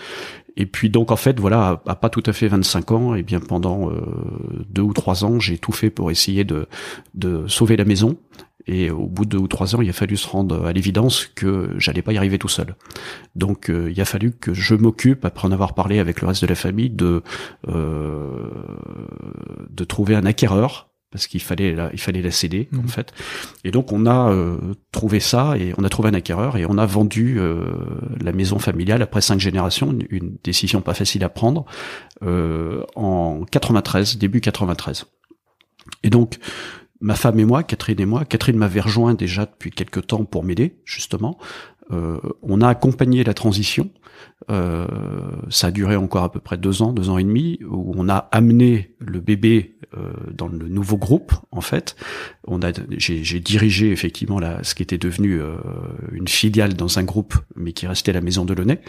Et 0.58 0.66
puis 0.66 0.90
donc 0.90 1.12
en 1.12 1.16
fait 1.16 1.38
voilà 1.38 1.80
à, 1.86 1.94
pas 1.94 2.10
tout 2.10 2.22
à 2.26 2.32
fait 2.32 2.48
25 2.48 2.90
ans 2.90 3.14
et 3.14 3.22
bien 3.22 3.38
pendant 3.38 3.90
euh, 3.90 4.02
deux 4.68 4.82
ou 4.82 4.92
trois 4.92 5.24
ans 5.24 5.38
j'ai 5.38 5.56
tout 5.56 5.72
fait 5.72 5.88
pour 5.88 6.10
essayer 6.10 6.44
de 6.44 6.66
de 7.14 7.46
sauver 7.46 7.76
la 7.76 7.84
maison. 7.84 8.18
Et 8.66 8.90
au 8.90 9.06
bout 9.06 9.24
de 9.24 9.30
deux 9.30 9.38
ou 9.38 9.46
trois 9.46 9.76
ans 9.76 9.80
il 9.80 9.88
a 9.88 9.92
fallu 9.92 10.16
se 10.16 10.26
rendre 10.26 10.66
à 10.66 10.72
l'évidence 10.72 11.26
que 11.26 11.70
j'allais 11.78 12.02
pas 12.02 12.12
y 12.12 12.18
arriver 12.18 12.38
tout 12.38 12.48
seul. 12.48 12.74
Donc 13.36 13.70
euh, 13.70 13.90
il 13.90 14.00
a 14.00 14.04
fallu 14.04 14.32
que 14.32 14.52
je 14.52 14.74
m'occupe 14.74 15.24
après 15.24 15.46
en 15.46 15.52
avoir 15.52 15.74
parlé 15.74 16.00
avec 16.00 16.20
le 16.20 16.26
reste 16.26 16.42
de 16.42 16.48
la 16.48 16.56
famille 16.56 16.90
de 16.90 17.22
euh, 17.68 18.50
de 19.70 19.84
trouver 19.84 20.16
un 20.16 20.26
acquéreur 20.26 20.87
parce 21.10 21.26
qu'il 21.26 21.40
fallait 21.40 21.72
la, 21.74 21.90
il 21.92 22.00
fallait 22.00 22.20
la 22.22 22.30
céder 22.30 22.68
en 22.74 22.78
Mhm. 22.82 22.88
fait. 22.88 23.12
Et 23.64 23.70
donc 23.70 23.92
on 23.92 24.04
a 24.06 24.30
euh, 24.30 24.58
trouvé 24.92 25.20
ça 25.20 25.56
et 25.56 25.72
on 25.78 25.84
a 25.84 25.88
trouvé 25.88 26.08
un 26.10 26.14
acquéreur 26.14 26.56
et 26.56 26.66
on 26.68 26.76
a 26.78 26.86
vendu 26.86 27.38
euh, 27.38 27.64
la 28.20 28.32
maison 28.32 28.58
familiale 28.58 29.00
après 29.02 29.20
cinq 29.20 29.40
générations, 29.40 29.90
une, 29.92 30.06
une 30.10 30.36
décision 30.44 30.80
pas 30.82 30.94
facile 30.94 31.24
à 31.24 31.28
prendre 31.28 31.64
euh, 32.22 32.82
en 32.94 33.44
93, 33.50 34.18
début 34.18 34.40
93. 34.40 35.06
Et 36.02 36.10
donc 36.10 36.38
ma 37.00 37.14
femme 37.14 37.38
et 37.38 37.44
moi, 37.44 37.62
Catherine 37.62 38.00
et 38.00 38.06
moi, 38.06 38.24
Catherine 38.24 38.56
m'avait 38.56 38.80
rejoint 38.80 39.14
déjà 39.14 39.46
depuis 39.46 39.70
quelque 39.70 40.00
temps 40.00 40.24
pour 40.24 40.44
m'aider 40.44 40.76
justement. 40.84 41.38
Euh, 41.92 42.18
on 42.42 42.60
a 42.60 42.68
accompagné 42.68 43.24
la 43.24 43.34
transition. 43.34 43.90
Euh, 44.50 44.86
ça 45.48 45.68
a 45.68 45.70
duré 45.70 45.96
encore 45.96 46.24
à 46.24 46.32
peu 46.32 46.40
près 46.40 46.56
deux 46.56 46.82
ans, 46.82 46.92
deux 46.92 47.08
ans 47.10 47.18
et 47.18 47.24
demi, 47.24 47.58
où 47.68 47.92
on 47.96 48.08
a 48.08 48.28
amené 48.32 48.94
le 48.98 49.20
bébé 49.20 49.76
euh, 49.96 50.12
dans 50.32 50.48
le 50.48 50.68
nouveau 50.68 50.96
groupe. 50.96 51.32
En 51.50 51.60
fait, 51.60 51.96
on 52.46 52.60
a, 52.62 52.72
j'ai, 52.96 53.24
j'ai 53.24 53.40
dirigé 53.40 53.90
effectivement 53.90 54.38
la, 54.38 54.62
ce 54.64 54.74
qui 54.74 54.82
était 54.82 54.98
devenu 54.98 55.40
euh, 55.40 55.56
une 56.12 56.28
filiale 56.28 56.74
dans 56.74 56.98
un 56.98 57.04
groupe, 57.04 57.34
mais 57.56 57.72
qui 57.72 57.86
restait 57.86 58.12
la 58.12 58.20
maison 58.20 58.44
de 58.44 58.54
Launay. 58.54 58.80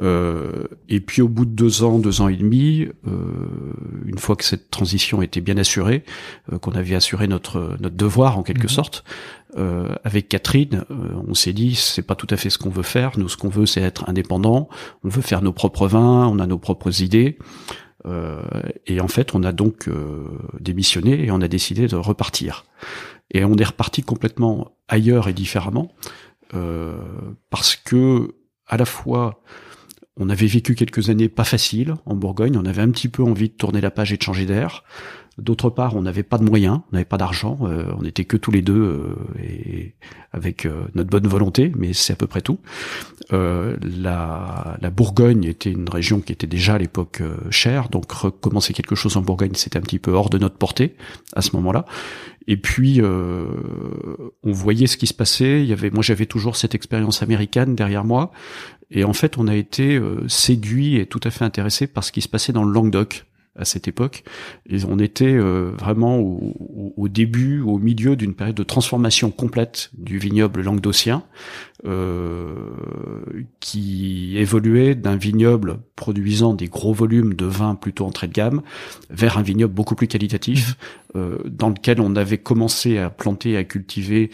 Euh, 0.00 0.64
et 0.88 1.00
puis 1.00 1.22
au 1.22 1.28
bout 1.28 1.44
de 1.44 1.52
deux 1.52 1.82
ans, 1.84 1.98
deux 1.98 2.20
ans 2.20 2.28
et 2.28 2.36
demi, 2.36 2.88
euh, 3.06 3.10
une 4.06 4.18
fois 4.18 4.36
que 4.36 4.44
cette 4.44 4.70
transition 4.70 5.22
était 5.22 5.40
bien 5.40 5.58
assurée, 5.58 6.02
euh, 6.52 6.58
qu'on 6.58 6.72
avait 6.72 6.94
assuré 6.94 7.28
notre 7.28 7.76
notre 7.80 7.96
devoir 7.96 8.38
en 8.38 8.42
quelque 8.42 8.64
Mhm. 8.64 8.68
sorte, 8.68 9.04
euh, 9.56 9.94
avec 10.04 10.28
Catherine, 10.28 10.84
euh, 10.90 10.94
on 11.28 11.34
s'est 11.34 11.52
dit 11.52 11.74
c'est 11.74 12.02
pas 12.02 12.14
tout 12.14 12.26
à 12.30 12.36
fait 12.36 12.50
ce 12.50 12.58
qu'on 12.58 12.70
veut 12.70 12.82
faire. 12.82 13.18
Nous, 13.18 13.28
ce 13.28 13.36
qu'on 13.36 13.48
veut, 13.48 13.66
c'est 13.66 13.82
être 13.82 14.08
indépendant. 14.08 14.68
On 15.04 15.08
veut 15.08 15.22
faire 15.22 15.42
nos 15.42 15.52
propres 15.52 15.86
vins, 15.86 16.26
on 16.26 16.38
a 16.38 16.46
nos 16.46 16.58
propres 16.58 17.02
idées. 17.02 17.38
Euh, 18.06 18.42
et 18.86 19.00
en 19.00 19.08
fait, 19.08 19.34
on 19.34 19.42
a 19.42 19.52
donc 19.52 19.88
euh, 19.88 20.26
démissionné 20.60 21.24
et 21.24 21.30
on 21.30 21.40
a 21.40 21.48
décidé 21.48 21.86
de 21.86 21.96
repartir. 21.96 22.64
Et 23.30 23.44
on 23.44 23.56
est 23.56 23.64
reparti 23.64 24.02
complètement 24.02 24.72
ailleurs 24.88 25.28
et 25.28 25.32
différemment 25.32 25.92
euh, 26.54 26.96
parce 27.50 27.76
que 27.76 28.34
à 28.66 28.76
la 28.76 28.84
fois 28.84 29.42
on 30.18 30.28
avait 30.28 30.46
vécu 30.46 30.74
quelques 30.74 31.08
années 31.08 31.30
pas 31.30 31.44
faciles 31.44 31.94
en 32.04 32.14
Bourgogne, 32.14 32.58
on 32.58 32.66
avait 32.66 32.82
un 32.82 32.90
petit 32.90 33.08
peu 33.08 33.22
envie 33.22 33.48
de 33.48 33.54
tourner 33.54 33.80
la 33.80 33.90
page 33.90 34.12
et 34.12 34.18
de 34.18 34.22
changer 34.22 34.44
d'air. 34.44 34.84
D'autre 35.38 35.70
part, 35.70 35.96
on 35.96 36.02
n'avait 36.02 36.22
pas 36.22 36.36
de 36.36 36.44
moyens, 36.44 36.80
on 36.90 36.96
n'avait 36.96 37.06
pas 37.06 37.16
d'argent, 37.16 37.58
euh, 37.62 37.90
on 37.98 38.02
n'était 38.02 38.26
que 38.26 38.36
tous 38.36 38.50
les 38.50 38.60
deux 38.60 38.74
euh, 38.74 39.16
et 39.42 39.94
avec 40.30 40.66
euh, 40.66 40.82
notre 40.94 41.08
bonne 41.08 41.26
volonté, 41.26 41.72
mais 41.74 41.94
c'est 41.94 42.12
à 42.12 42.16
peu 42.16 42.26
près 42.26 42.42
tout. 42.42 42.58
La, 43.30 44.78
Bourgogne 44.94 45.44
était 45.44 45.70
une 45.70 45.88
région 45.88 46.20
qui 46.20 46.32
était 46.34 46.46
déjà 46.46 46.74
à 46.74 46.78
l'époque 46.78 47.22
chère, 47.48 47.88
donc 47.88 48.12
recommencer 48.12 48.74
quelque 48.74 48.94
chose 48.94 49.16
en 49.16 49.22
Bourgogne, 49.22 49.52
c'était 49.54 49.78
un 49.78 49.82
petit 49.82 49.98
peu 49.98 50.10
hors 50.10 50.28
de 50.28 50.36
notre 50.36 50.56
portée 50.56 50.96
à 51.34 51.40
ce 51.40 51.56
moment-là. 51.56 51.86
Et 52.46 52.58
puis, 52.58 53.00
on 53.00 54.52
voyait 54.52 54.86
ce 54.86 54.98
qui 54.98 55.06
se 55.06 55.14
passait. 55.14 55.66
Moi, 55.92 56.02
j'avais 56.02 56.26
toujours 56.26 56.56
cette 56.56 56.74
expérience 56.74 57.22
américaine 57.22 57.74
derrière 57.74 58.04
moi, 58.04 58.32
et 58.90 59.04
en 59.04 59.14
fait, 59.14 59.38
on 59.38 59.48
a 59.48 59.54
été 59.54 59.98
séduit 60.28 60.96
et 60.96 61.06
tout 61.06 61.20
à 61.24 61.30
fait 61.30 61.46
intéressé 61.46 61.86
par 61.86 62.04
ce 62.04 62.12
qui 62.12 62.20
se 62.20 62.28
passait 62.28 62.52
dans 62.52 62.64
le 62.64 62.72
Languedoc 62.72 63.24
à 63.56 63.64
cette 63.64 63.86
époque. 63.86 64.24
Et 64.68 64.78
on 64.88 64.98
était 64.98 65.34
euh, 65.34 65.72
vraiment 65.78 66.18
au, 66.18 67.08
début, 67.08 67.60
au 67.60 67.78
milieu 67.78 68.16
d'une 68.16 68.34
période 68.34 68.56
de 68.56 68.62
transformation 68.62 69.30
complète 69.30 69.90
du 69.92 70.18
vignoble 70.18 70.62
languedocien, 70.62 71.24
euh, 71.84 72.70
qui 73.60 74.38
évoluait 74.38 74.94
d'un 74.94 75.16
vignoble 75.16 75.80
produisant 75.96 76.54
des 76.54 76.68
gros 76.68 76.92
volumes 76.94 77.34
de 77.34 77.44
vin 77.44 77.74
plutôt 77.74 78.06
entrée 78.06 78.28
de 78.28 78.32
gamme 78.32 78.62
vers 79.10 79.36
un 79.36 79.42
vignoble 79.42 79.74
beaucoup 79.74 79.94
plus 79.94 80.08
qualitatif, 80.08 80.76
euh, 81.14 81.38
dans 81.44 81.68
lequel 81.68 82.00
on 82.00 82.16
avait 82.16 82.38
commencé 82.38 82.98
à 82.98 83.10
planter, 83.10 83.56
à 83.56 83.64
cultiver 83.64 84.30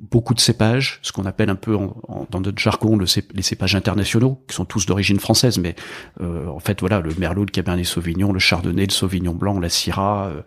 beaucoup 0.00 0.34
de 0.34 0.40
cépages, 0.40 0.98
ce 1.02 1.12
qu'on 1.12 1.24
appelle 1.24 1.50
un 1.50 1.54
peu 1.56 1.74
en- 1.76 1.96
en- 2.08 2.26
dans 2.30 2.40
notre 2.40 2.58
jargon 2.58 2.96
le 2.96 3.04
cép- 3.06 3.34
les 3.34 3.42
cépages 3.42 3.74
internationaux, 3.74 4.44
qui 4.48 4.54
sont 4.54 4.64
tous 4.64 4.86
d'origine 4.86 5.18
française, 5.18 5.58
mais 5.58 5.74
euh, 6.20 6.46
en 6.48 6.60
fait 6.60 6.80
voilà 6.80 7.00
le 7.00 7.12
merlot, 7.18 7.44
le 7.44 7.50
cabernet 7.50 7.84
sauvignon, 7.84 8.32
le 8.32 8.38
chardonnay, 8.38 8.86
le 8.86 8.92
sauvignon 8.92 9.34
blanc, 9.34 9.58
la 9.58 9.68
syrah. 9.68 10.28
euh, 10.28 10.42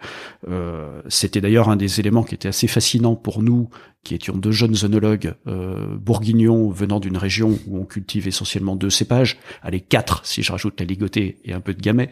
euh, 0.49 1.01
C'était 1.09 1.41
d'ailleurs 1.41 1.69
un 1.69 1.75
des 1.75 1.99
éléments 1.99 2.23
qui 2.23 2.35
était 2.35 2.47
assez 2.47 2.67
fascinant 2.67 3.15
pour 3.15 3.43
nous, 3.43 3.69
qui 4.03 4.15
étions 4.15 4.37
deux 4.37 4.51
jeunes 4.51 4.75
œnologues 4.83 5.33
euh, 5.47 5.95
bourguignons 5.97 6.69
venant 6.69 6.99
d'une 6.99 7.17
région 7.17 7.59
où 7.67 7.77
on 7.79 7.85
cultive 7.85 8.27
essentiellement 8.27 8.75
deux 8.75 8.89
cépages, 8.89 9.37
allez 9.63 9.81
quatre 9.81 10.25
si 10.25 10.43
je 10.43 10.51
rajoute 10.51 10.79
la 10.79 10.85
ligotée 10.85 11.39
et 11.43 11.53
un 11.53 11.59
peu 11.59 11.73
de 11.73 11.81
gamay, 11.81 12.09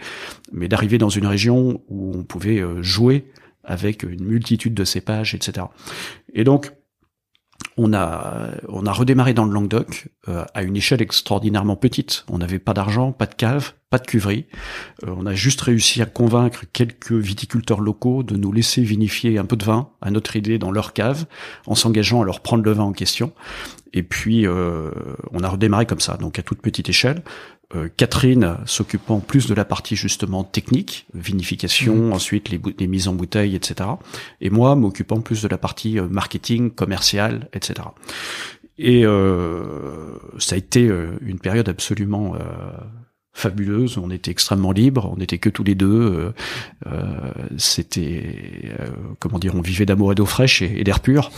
mais 0.52 0.68
d'arriver 0.68 0.98
dans 0.98 1.10
une 1.10 1.26
région 1.28 1.82
où 1.88 2.12
on 2.16 2.24
pouvait 2.24 2.60
euh, 2.60 2.82
jouer 2.82 3.32
avec 3.64 4.04
une 4.04 4.26
multitude 4.26 4.74
de 4.74 4.84
cépages, 4.84 5.34
etc. 5.36 5.68
Et 6.34 6.44
donc 6.44 6.72
on 7.78 7.94
a 7.94 8.52
on 8.68 8.86
a 8.86 8.92
redémarré 8.92 9.34
dans 9.34 9.46
le 9.46 9.54
Languedoc 9.54 10.08
euh, 10.28 10.46
à 10.54 10.64
une 10.64 10.76
échelle 10.76 11.02
extraordinairement 11.02 11.76
petite. 11.76 12.26
On 12.30 12.38
n'avait 12.38 12.60
pas 12.60 12.74
d'argent, 12.74 13.12
pas 13.12 13.26
de 13.26 13.36
cave, 13.36 13.74
pas 13.90 13.98
de 13.98 14.06
cuverie. 14.06 14.46
Euh, 15.04 15.14
on 15.16 15.26
a 15.26 15.34
juste 15.34 15.62
réussi 15.62 16.02
à 16.02 16.06
convaincre 16.06 16.64
quelques 16.72 17.12
viticulteurs 17.12 17.82
locaux 17.82 18.24
de 18.24 18.36
nous 18.36 18.52
laisser 18.52 18.82
vinifier 18.82 19.38
un 19.38 19.46
peu 19.46 19.56
de 19.56 19.66
vin 19.66 19.90
à 20.02 20.12
notre 20.12 20.36
idée 20.36 20.58
dans 20.58 20.72
leur 20.72 20.94
cave, 20.94 21.26
en 21.68 21.76
s'engageant 21.76 22.22
à 22.22 22.26
leur 22.26 22.42
prendre 22.42 22.64
le 22.64 22.72
vin 22.72 22.84
en 22.84 22.94
question. 22.94 23.34
Et 23.94 24.04
puis 24.04 24.46
euh, 24.46 24.92
on 25.32 25.40
a 25.44 25.50
redémarré 25.50 25.86
comme 25.86 26.02
ça, 26.02 26.18
donc 26.18 26.40
à 26.40 26.44
toute 26.44 26.62
petite 26.62 26.90
échelle. 26.90 27.24
Euh, 27.74 27.90
Catherine 27.98 28.58
s'occupant 28.66 29.20
plus 29.20 29.48
de 29.48 29.56
la 29.56 29.66
partie 29.66 29.96
justement 29.96 30.44
technique, 30.44 31.08
vinification, 31.16 32.14
ensuite 32.14 32.50
les, 32.50 32.62
les 32.78 32.88
mises 32.88 33.08
en 33.08 33.14
bouteille, 33.14 33.56
etc. 33.56 33.90
Et 34.40 34.52
moi 34.52 34.76
m'occupant 34.76 35.20
plus 35.22 35.42
de 35.42 35.48
la 35.48 35.58
partie 35.58 35.98
euh, 36.00 36.08
marketing, 36.08 36.70
commercial, 36.70 37.50
etc. 37.54 37.88
Et 38.78 39.06
euh, 39.06 40.18
ça 40.38 40.56
a 40.56 40.58
été 40.58 40.88
euh, 40.88 41.18
une 41.22 41.40
période 41.40 41.68
absolument 41.68 42.36
euh, 42.36 42.40
fabuleuse. 43.34 43.98
On 43.98 44.12
était 44.12 44.32
extrêmement 44.32 44.72
libres, 44.72 45.10
on 45.12 45.18
n'était 45.18 45.40
que 45.40 45.50
tous 45.50 45.64
les 45.64 45.76
deux. 45.76 46.34
euh, 46.86 47.32
C'était 47.58 48.74
euh, 48.80 48.90
comment 49.20 49.40
dire, 49.40 49.56
on 49.56 49.62
vivait 49.62 49.86
d'amour 49.86 50.12
et 50.12 50.16
d'eau 50.16 50.26
fraîche 50.26 50.62
et, 50.62 50.80
et 50.80 50.84
d'air 50.84 51.00
pur. 51.00 51.32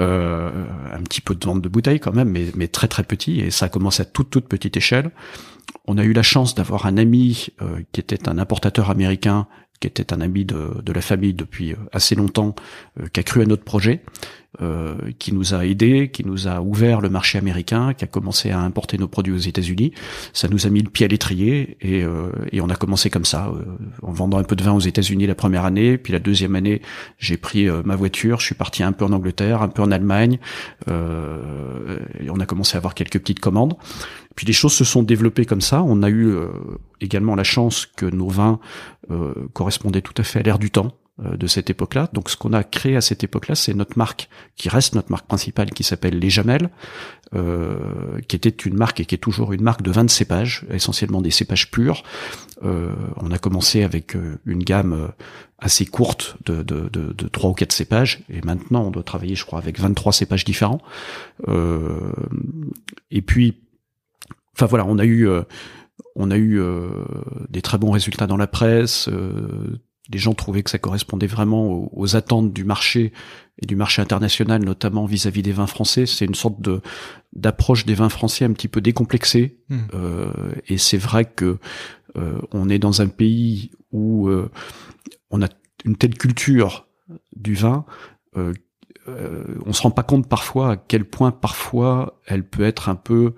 Euh, 0.00 0.50
un 0.92 1.02
petit 1.02 1.20
peu 1.20 1.34
de 1.34 1.44
vente 1.46 1.62
de 1.62 1.68
bouteilles 1.68 2.00
quand 2.00 2.12
même, 2.14 2.28
mais, 2.30 2.46
mais 2.56 2.68
très 2.68 2.88
très 2.88 3.04
petit. 3.04 3.40
Et 3.40 3.50
ça 3.50 3.66
a 3.66 3.68
commencé 3.68 4.02
à 4.02 4.04
toute 4.04 4.30
toute 4.30 4.48
petite 4.48 4.76
échelle. 4.76 5.10
On 5.86 5.98
a 5.98 6.04
eu 6.04 6.12
la 6.12 6.22
chance 6.22 6.54
d'avoir 6.54 6.86
un 6.86 6.96
ami 6.96 7.48
euh, 7.60 7.82
qui 7.92 8.00
était 8.00 8.28
un 8.28 8.38
importateur 8.38 8.90
américain, 8.90 9.46
qui 9.80 9.88
était 9.88 10.12
un 10.12 10.20
ami 10.20 10.44
de, 10.44 10.92
la 10.92 11.00
famille 11.00 11.34
depuis 11.34 11.72
euh, 11.72 11.76
assez 11.92 12.14
longtemps, 12.14 12.54
euh, 13.00 13.06
qui 13.12 13.18
a 13.18 13.22
cru 13.24 13.42
à 13.42 13.46
notre 13.46 13.64
projet, 13.64 14.02
qui 15.18 15.32
nous 15.32 15.54
a 15.54 15.66
aidés, 15.66 16.10
qui 16.10 16.26
nous 16.26 16.46
a 16.46 16.60
ouvert 16.60 17.00
le 17.00 17.08
marché 17.08 17.38
américain, 17.38 17.94
qui 17.94 18.04
a 18.04 18.06
commencé 18.06 18.50
à 18.50 18.60
importer 18.60 18.98
nos 18.98 19.08
produits 19.08 19.32
aux 19.32 19.38
États-Unis. 19.38 19.92
Ça 20.32 20.48
nous 20.48 20.66
a 20.66 20.70
mis 20.70 20.82
le 20.82 20.90
pied 20.90 21.06
à 21.06 21.08
l'étrier 21.08 21.76
et, 21.80 22.02
euh, 22.02 22.30
et 22.52 22.60
on 22.60 22.68
a 22.68 22.76
commencé 22.76 23.10
comme 23.10 23.24
ça, 23.24 23.48
euh, 23.48 23.64
en 24.02 24.12
vendant 24.12 24.38
un 24.38 24.44
peu 24.44 24.56
de 24.56 24.62
vin 24.62 24.72
aux 24.72 24.80
États-Unis 24.80 25.26
la 25.26 25.34
première 25.34 25.64
année, 25.64 25.98
puis 25.98 26.12
la 26.12 26.18
deuxième 26.18 26.54
année, 26.54 26.82
j'ai 27.18 27.36
pris 27.36 27.68
euh, 27.68 27.82
ma 27.84 27.96
voiture, 27.96 28.40
je 28.40 28.46
suis 28.46 28.54
parti 28.54 28.82
un 28.82 28.92
peu 28.92 29.04
en 29.04 29.12
Angleterre, 29.12 29.62
un 29.62 29.68
peu 29.68 29.82
en 29.82 29.90
Allemagne, 29.90 30.38
euh, 30.88 31.98
et 32.20 32.30
on 32.30 32.40
a 32.40 32.46
commencé 32.46 32.76
à 32.76 32.78
avoir 32.78 32.94
quelques 32.94 33.18
petites 33.18 33.40
commandes. 33.40 33.74
Puis 34.34 34.46
les 34.46 34.52
choses 34.52 34.72
se 34.72 34.84
sont 34.84 35.02
développées 35.02 35.44
comme 35.44 35.60
ça. 35.60 35.82
On 35.82 36.02
a 36.02 36.08
eu 36.08 36.28
euh, 36.28 36.48
également 37.00 37.34
la 37.34 37.44
chance 37.44 37.86
que 37.86 38.06
nos 38.06 38.28
vins 38.28 38.60
euh, 39.10 39.34
correspondaient 39.52 40.00
tout 40.00 40.14
à 40.16 40.22
fait 40.22 40.40
à 40.40 40.42
l'ère 40.42 40.58
du 40.58 40.70
temps 40.70 40.92
euh, 40.92 41.01
de 41.22 41.46
cette 41.46 41.70
époque-là. 41.70 42.08
Donc 42.12 42.30
ce 42.30 42.36
qu'on 42.36 42.52
a 42.52 42.64
créé 42.64 42.96
à 42.96 43.00
cette 43.00 43.24
époque-là, 43.24 43.54
c'est 43.54 43.74
notre 43.74 43.96
marque 43.98 44.28
qui 44.56 44.68
reste 44.68 44.94
notre 44.94 45.10
marque 45.10 45.26
principale, 45.26 45.70
qui 45.70 45.84
s'appelle 45.84 46.18
Les 46.18 46.30
Jamelles, 46.30 46.70
euh, 47.34 48.20
qui 48.28 48.36
était 48.36 48.50
une 48.50 48.74
marque 48.76 49.00
et 49.00 49.04
qui 49.04 49.14
est 49.14 49.18
toujours 49.18 49.52
une 49.52 49.62
marque 49.62 49.82
de 49.82 49.90
vins 49.90 50.04
de 50.04 50.10
cépages, 50.10 50.66
essentiellement 50.70 51.22
des 51.22 51.30
cépages 51.30 51.70
purs. 51.70 52.02
Euh, 52.64 52.94
on 53.16 53.30
a 53.30 53.38
commencé 53.38 53.82
avec 53.82 54.14
euh, 54.16 54.38
une 54.44 54.62
gamme 54.62 54.92
euh, 54.92 55.08
assez 55.58 55.86
courte 55.86 56.36
de, 56.44 56.62
de, 56.62 56.88
de, 56.88 57.12
de 57.12 57.28
3 57.28 57.50
ou 57.50 57.54
quatre 57.54 57.72
cépages, 57.72 58.24
et 58.28 58.40
maintenant 58.42 58.82
on 58.84 58.90
doit 58.90 59.02
travailler, 59.02 59.34
je 59.34 59.44
crois, 59.44 59.58
avec 59.58 59.78
23 59.80 60.12
cépages 60.12 60.44
différents. 60.44 60.80
Euh, 61.48 62.12
et 63.10 63.22
puis, 63.22 63.62
enfin 64.56 64.66
voilà, 64.66 64.84
on 64.86 64.98
a 64.98 65.04
eu, 65.04 65.28
euh, 65.28 65.42
on 66.16 66.30
a 66.30 66.36
eu 66.36 66.60
euh, 66.60 66.88
des 67.48 67.62
très 67.62 67.78
bons 67.78 67.92
résultats 67.92 68.26
dans 68.26 68.36
la 68.36 68.46
presse. 68.48 69.08
euh, 69.08 69.78
les 70.10 70.18
gens 70.18 70.34
trouvaient 70.34 70.62
que 70.62 70.70
ça 70.70 70.78
correspondait 70.78 71.26
vraiment 71.26 71.66
aux, 71.70 71.90
aux 71.92 72.16
attentes 72.16 72.52
du 72.52 72.64
marché 72.64 73.12
et 73.60 73.66
du 73.66 73.76
marché 73.76 74.02
international, 74.02 74.64
notamment 74.64 75.06
vis-à-vis 75.06 75.42
des 75.42 75.52
vins 75.52 75.66
français. 75.66 76.06
C'est 76.06 76.24
une 76.24 76.34
sorte 76.34 76.60
de 76.60 76.80
d'approche 77.34 77.86
des 77.86 77.94
vins 77.94 78.08
français 78.10 78.44
un 78.44 78.52
petit 78.52 78.68
peu 78.68 78.80
décomplexée. 78.80 79.58
Hmm. 79.68 79.78
Euh, 79.94 80.52
et 80.68 80.76
c'est 80.78 80.98
vrai 80.98 81.24
que 81.24 81.58
euh, 82.16 82.40
on 82.50 82.68
est 82.68 82.78
dans 82.78 83.00
un 83.00 83.08
pays 83.08 83.70
où 83.90 84.28
euh, 84.28 84.50
on 85.30 85.42
a 85.42 85.48
une 85.84 85.96
telle 85.96 86.14
culture 86.14 86.86
du 87.34 87.54
vin. 87.54 87.84
Euh, 88.36 88.52
euh, 89.08 89.44
on 89.66 89.72
se 89.72 89.82
rend 89.82 89.90
pas 89.90 90.02
compte 90.02 90.28
parfois 90.28 90.72
à 90.72 90.76
quel 90.76 91.04
point 91.04 91.32
parfois 91.32 92.20
elle 92.26 92.44
peut 92.44 92.62
être 92.64 92.88
un 92.88 92.94
peu 92.94 93.34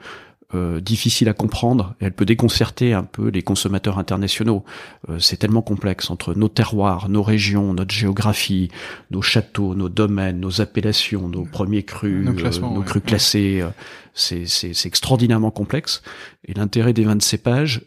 euh, 0.54 0.80
difficile 0.80 1.28
à 1.28 1.32
comprendre. 1.32 1.94
elle 2.00 2.12
peut 2.12 2.24
déconcerter 2.24 2.92
un 2.92 3.02
peu 3.02 3.28
les 3.28 3.42
consommateurs 3.42 3.98
internationaux. 3.98 4.64
Euh, 5.08 5.18
c'est 5.18 5.36
tellement 5.36 5.62
complexe 5.62 6.10
entre 6.10 6.34
nos 6.34 6.48
terroirs, 6.48 7.08
nos 7.08 7.22
régions, 7.22 7.74
notre 7.74 7.92
géographie, 7.92 8.70
nos 9.10 9.20
châteaux, 9.20 9.74
nos 9.74 9.88
domaines, 9.88 10.38
nos 10.38 10.60
appellations, 10.60 11.28
nos 11.28 11.44
premiers 11.44 11.82
crus, 11.82 12.24
nos, 12.24 12.82
crus 12.82 13.02
classés. 13.04 13.64
c'est, 14.12 14.46
c'est, 14.46 14.86
extraordinairement 14.86 15.50
complexe. 15.50 16.02
Et 16.46 16.54
l'intérêt 16.54 16.92
des 16.92 17.04
vins 17.04 17.16
de 17.16 17.22
cépage, 17.22 17.82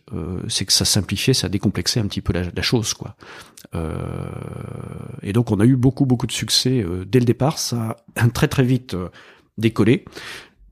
c'est 0.49 0.65
que 0.65 0.73
ça 0.73 0.83
simplifiait, 0.83 1.33
ça 1.33 1.47
décomplexait 1.47 2.01
un 2.01 2.07
petit 2.07 2.21
peu 2.21 2.33
la, 2.33 2.43
la 2.53 2.61
chose, 2.61 2.93
quoi. 2.93 3.15
et 5.21 5.31
donc 5.31 5.51
on 5.51 5.59
a 5.59 5.65
eu 5.65 5.75
beaucoup 5.75 6.05
beaucoup 6.05 6.27
de 6.27 6.31
succès 6.31 6.85
dès 7.05 7.19
le 7.19 7.25
départ. 7.25 7.59
Ça 7.59 7.95
a 8.15 8.27
très 8.29 8.47
très 8.47 8.63
vite 8.63 8.95
décollé. 9.57 10.05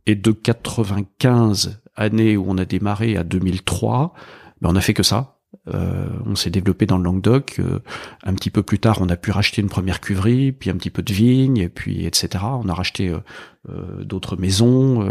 Et 0.08 0.16
de 0.16 0.32
95 0.32 1.80
années 1.96 2.38
où 2.38 2.46
on 2.48 2.58
a 2.58 2.66
démarré 2.66 3.18
à 3.18 3.24
2003, 3.24 4.14
ben 4.62 4.70
on 4.72 4.76
a 4.76 4.82
fait 4.82 4.94
que 4.94 5.04
ça. 5.04 5.36
Euh, 5.74 6.10
on 6.26 6.36
s'est 6.36 6.50
développé 6.50 6.86
dans 6.86 6.98
le 6.98 7.04
Languedoc. 7.04 7.58
Euh, 7.60 7.80
un 8.24 8.34
petit 8.34 8.50
peu 8.50 8.64
plus 8.64 8.80
tard, 8.80 9.00
on 9.02 9.10
a 9.10 9.16
pu 9.16 9.32
racheter 9.32 9.62
une 9.62 9.70
première 9.70 10.02
cuverie, 10.02 10.52
puis 10.52 10.70
un 10.70 10.76
petit 10.76 10.90
peu 10.90 11.02
de 11.02 11.14
vigne, 11.14 11.58
et 11.58 11.70
puis 11.70 12.06
etc. 12.06 12.44
On 12.44 12.70
a 12.70 12.74
racheté 12.74 13.10
euh, 13.70 14.04
d'autres 14.04 14.38
maisons, 14.38 15.08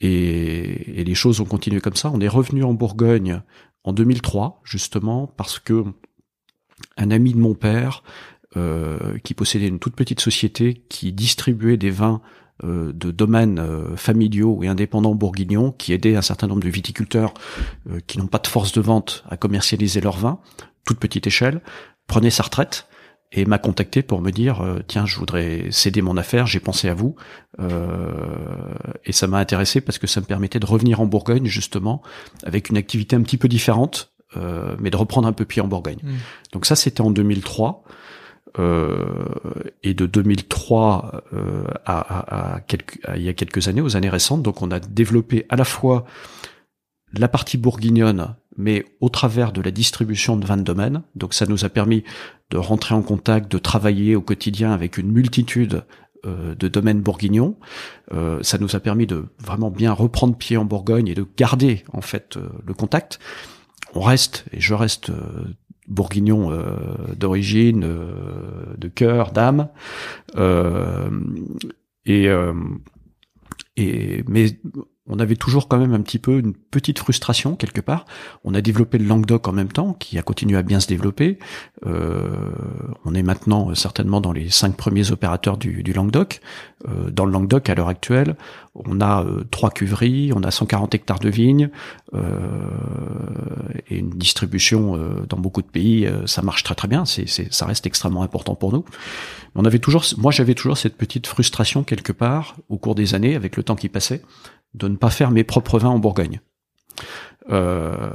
et, 0.00 1.00
et, 1.00 1.04
les 1.04 1.14
choses 1.14 1.40
ont 1.40 1.44
continué 1.44 1.80
comme 1.80 1.96
ça. 1.96 2.10
On 2.14 2.20
est 2.20 2.28
revenu 2.28 2.62
en 2.62 2.74
Bourgogne 2.74 3.42
en 3.84 3.92
2003, 3.92 4.60
justement 4.64 5.26
parce 5.26 5.58
que 5.58 5.84
un 6.96 7.10
ami 7.10 7.32
de 7.32 7.38
mon 7.38 7.54
père, 7.54 8.02
qui 9.22 9.34
possédait 9.34 9.68
une 9.68 9.78
toute 9.78 9.94
petite 9.94 10.20
société 10.20 10.82
qui 10.88 11.12
distribuait 11.12 11.76
des 11.76 11.90
vins 11.90 12.20
euh, 12.64 12.92
de 12.92 13.12
domaines 13.12 13.60
euh, 13.60 13.96
familiaux 13.96 14.64
et 14.64 14.66
indépendants 14.66 15.14
bourguignons 15.14 15.70
qui 15.70 15.92
aidaient 15.92 16.16
un 16.16 16.22
certain 16.22 16.48
nombre 16.48 16.62
de 16.62 16.68
viticulteurs 16.68 17.32
euh, 17.88 18.00
qui 18.08 18.18
n'ont 18.18 18.26
pas 18.26 18.40
de 18.40 18.48
force 18.48 18.72
de 18.72 18.80
vente 18.80 19.22
à 19.30 19.36
commercialiser 19.36 20.00
leurs 20.00 20.16
vins, 20.16 20.40
toute 20.84 20.98
petite 20.98 21.28
échelle, 21.28 21.60
prenait 22.08 22.30
sa 22.30 22.42
retraite 22.42 22.88
et 23.30 23.44
m'a 23.44 23.58
contacté 23.58 24.02
pour 24.02 24.20
me 24.22 24.32
dire 24.32 24.64
tiens 24.86 25.04
je 25.04 25.18
voudrais 25.18 25.66
céder 25.70 26.00
mon 26.00 26.16
affaire 26.16 26.46
j'ai 26.46 26.60
pensé 26.60 26.88
à 26.88 26.94
vous 26.94 27.14
et 29.04 29.12
ça 29.12 29.26
m'a 29.26 29.36
intéressé 29.36 29.82
parce 29.82 29.98
que 29.98 30.06
ça 30.06 30.22
me 30.22 30.24
permettait 30.24 30.58
de 30.58 30.64
revenir 30.64 31.02
en 31.02 31.04
Bourgogne 31.04 31.44
justement 31.44 32.00
avec 32.42 32.70
une 32.70 32.78
activité 32.78 33.16
un 33.16 33.20
petit 33.20 33.36
peu 33.36 33.46
différente 33.46 34.14
mais 34.80 34.88
de 34.88 34.96
reprendre 34.96 35.28
un 35.28 35.34
peu 35.34 35.44
pied 35.44 35.60
en 35.60 35.68
Bourgogne 35.68 35.98
mmh. 36.02 36.12
donc 36.54 36.64
ça 36.64 36.74
c'était 36.74 37.02
en 37.02 37.10
2003 37.10 37.84
euh, 37.84 37.92
et 38.56 39.94
de 39.94 40.06
2003 40.06 41.24
euh, 41.32 41.64
à, 41.84 42.54
à, 42.54 42.60
quelques, 42.60 42.98
il 43.14 43.22
y 43.22 43.28
a 43.28 43.34
quelques 43.34 43.68
années, 43.68 43.80
aux 43.80 43.96
années 43.96 44.08
récentes. 44.08 44.42
Donc 44.42 44.62
on 44.62 44.70
a 44.70 44.80
développé 44.80 45.46
à 45.48 45.56
la 45.56 45.64
fois 45.64 46.04
la 47.12 47.28
partie 47.28 47.56
bourguignonne, 47.56 48.34
mais 48.56 48.84
au 49.00 49.08
travers 49.08 49.52
de 49.52 49.62
la 49.62 49.70
distribution 49.70 50.36
de 50.36 50.44
20 50.44 50.58
domaines. 50.58 51.02
Donc 51.14 51.34
ça 51.34 51.46
nous 51.46 51.64
a 51.64 51.68
permis 51.68 52.04
de 52.50 52.58
rentrer 52.58 52.94
en 52.94 53.02
contact, 53.02 53.50
de 53.50 53.58
travailler 53.58 54.16
au 54.16 54.22
quotidien 54.22 54.72
avec 54.72 54.98
une 54.98 55.10
multitude 55.10 55.84
euh, 56.26 56.54
de 56.54 56.68
domaines 56.68 57.00
bourguignons. 57.00 57.56
Euh, 58.12 58.42
ça 58.42 58.58
nous 58.58 58.74
a 58.74 58.80
permis 58.80 59.06
de 59.06 59.26
vraiment 59.38 59.70
bien 59.70 59.92
reprendre 59.92 60.36
pied 60.36 60.56
en 60.56 60.64
Bourgogne 60.64 61.06
et 61.06 61.14
de 61.14 61.26
garder 61.36 61.84
en 61.92 62.00
fait 62.00 62.36
euh, 62.36 62.48
le 62.66 62.74
contact. 62.74 63.20
On 63.94 64.00
reste, 64.00 64.44
et 64.52 64.60
je 64.60 64.74
reste 64.74 65.12
bourguignon 65.88 66.52
euh, 66.52 67.14
d'origine, 67.16 67.84
euh, 67.84 68.76
de 68.76 68.88
cœur, 68.88 69.32
d'âme. 69.32 69.68
Euh, 70.36 71.10
et, 72.06 72.28
et 73.76 74.24
mais 74.28 74.46
on 75.08 75.18
avait 75.18 75.36
toujours 75.36 75.68
quand 75.68 75.78
même 75.78 75.94
un 75.94 76.00
petit 76.00 76.18
peu 76.18 76.38
une 76.38 76.54
petite 76.54 76.98
frustration 76.98 77.56
quelque 77.56 77.80
part. 77.80 78.04
On 78.44 78.54
a 78.54 78.60
développé 78.60 78.98
le 78.98 79.06
Languedoc 79.06 79.48
en 79.48 79.52
même 79.52 79.72
temps, 79.72 79.94
qui 79.94 80.18
a 80.18 80.22
continué 80.22 80.58
à 80.58 80.62
bien 80.62 80.80
se 80.80 80.86
développer. 80.86 81.38
Euh, 81.86 82.28
on 83.04 83.14
est 83.14 83.22
maintenant 83.22 83.74
certainement 83.74 84.20
dans 84.20 84.32
les 84.32 84.50
cinq 84.50 84.76
premiers 84.76 85.10
opérateurs 85.10 85.56
du, 85.56 85.82
Languedoc. 85.82 86.40
Euh, 86.88 87.10
dans 87.10 87.24
le 87.24 87.32
Languedoc, 87.32 87.68
à 87.70 87.74
l'heure 87.74 87.88
actuelle, 87.88 88.36
on 88.74 89.00
a 89.00 89.24
euh, 89.24 89.44
trois 89.50 89.70
cuveries, 89.70 90.32
on 90.34 90.42
a 90.42 90.50
140 90.50 90.94
hectares 90.94 91.18
de 91.18 91.30
vignes 91.30 91.70
et 93.90 93.98
une 93.98 94.10
distribution 94.10 94.98
dans 95.28 95.36
beaucoup 95.36 95.60
de 95.60 95.66
pays. 95.66 96.08
ça 96.24 96.40
marche 96.40 96.62
très 96.62 96.74
très 96.74 96.88
bien. 96.88 97.04
C'est, 97.04 97.26
ça 97.52 97.66
reste 97.66 97.86
extrêmement 97.86 98.22
important 98.22 98.54
pour 98.54 98.72
nous. 98.72 98.84
On 99.54 99.64
avait 99.64 99.78
toujours, 99.78 100.04
moi 100.16 100.32
j'avais 100.32 100.54
toujours 100.54 100.78
cette 100.78 100.96
petite 100.96 101.26
frustration 101.26 101.82
quelque 101.82 102.12
part 102.12 102.56
au 102.70 102.78
cours 102.78 102.94
des 102.94 103.14
années, 103.14 103.34
avec 103.34 103.56
le 103.56 103.62
temps 103.62 103.76
qui 103.76 103.88
passait 103.90 104.22
de 104.74 104.88
ne 104.88 104.96
pas 104.96 105.10
faire 105.10 105.30
mes 105.30 105.44
propres 105.44 105.78
vins 105.78 105.90
en 105.90 105.98
Bourgogne. 105.98 106.40
Euh, 107.50 108.10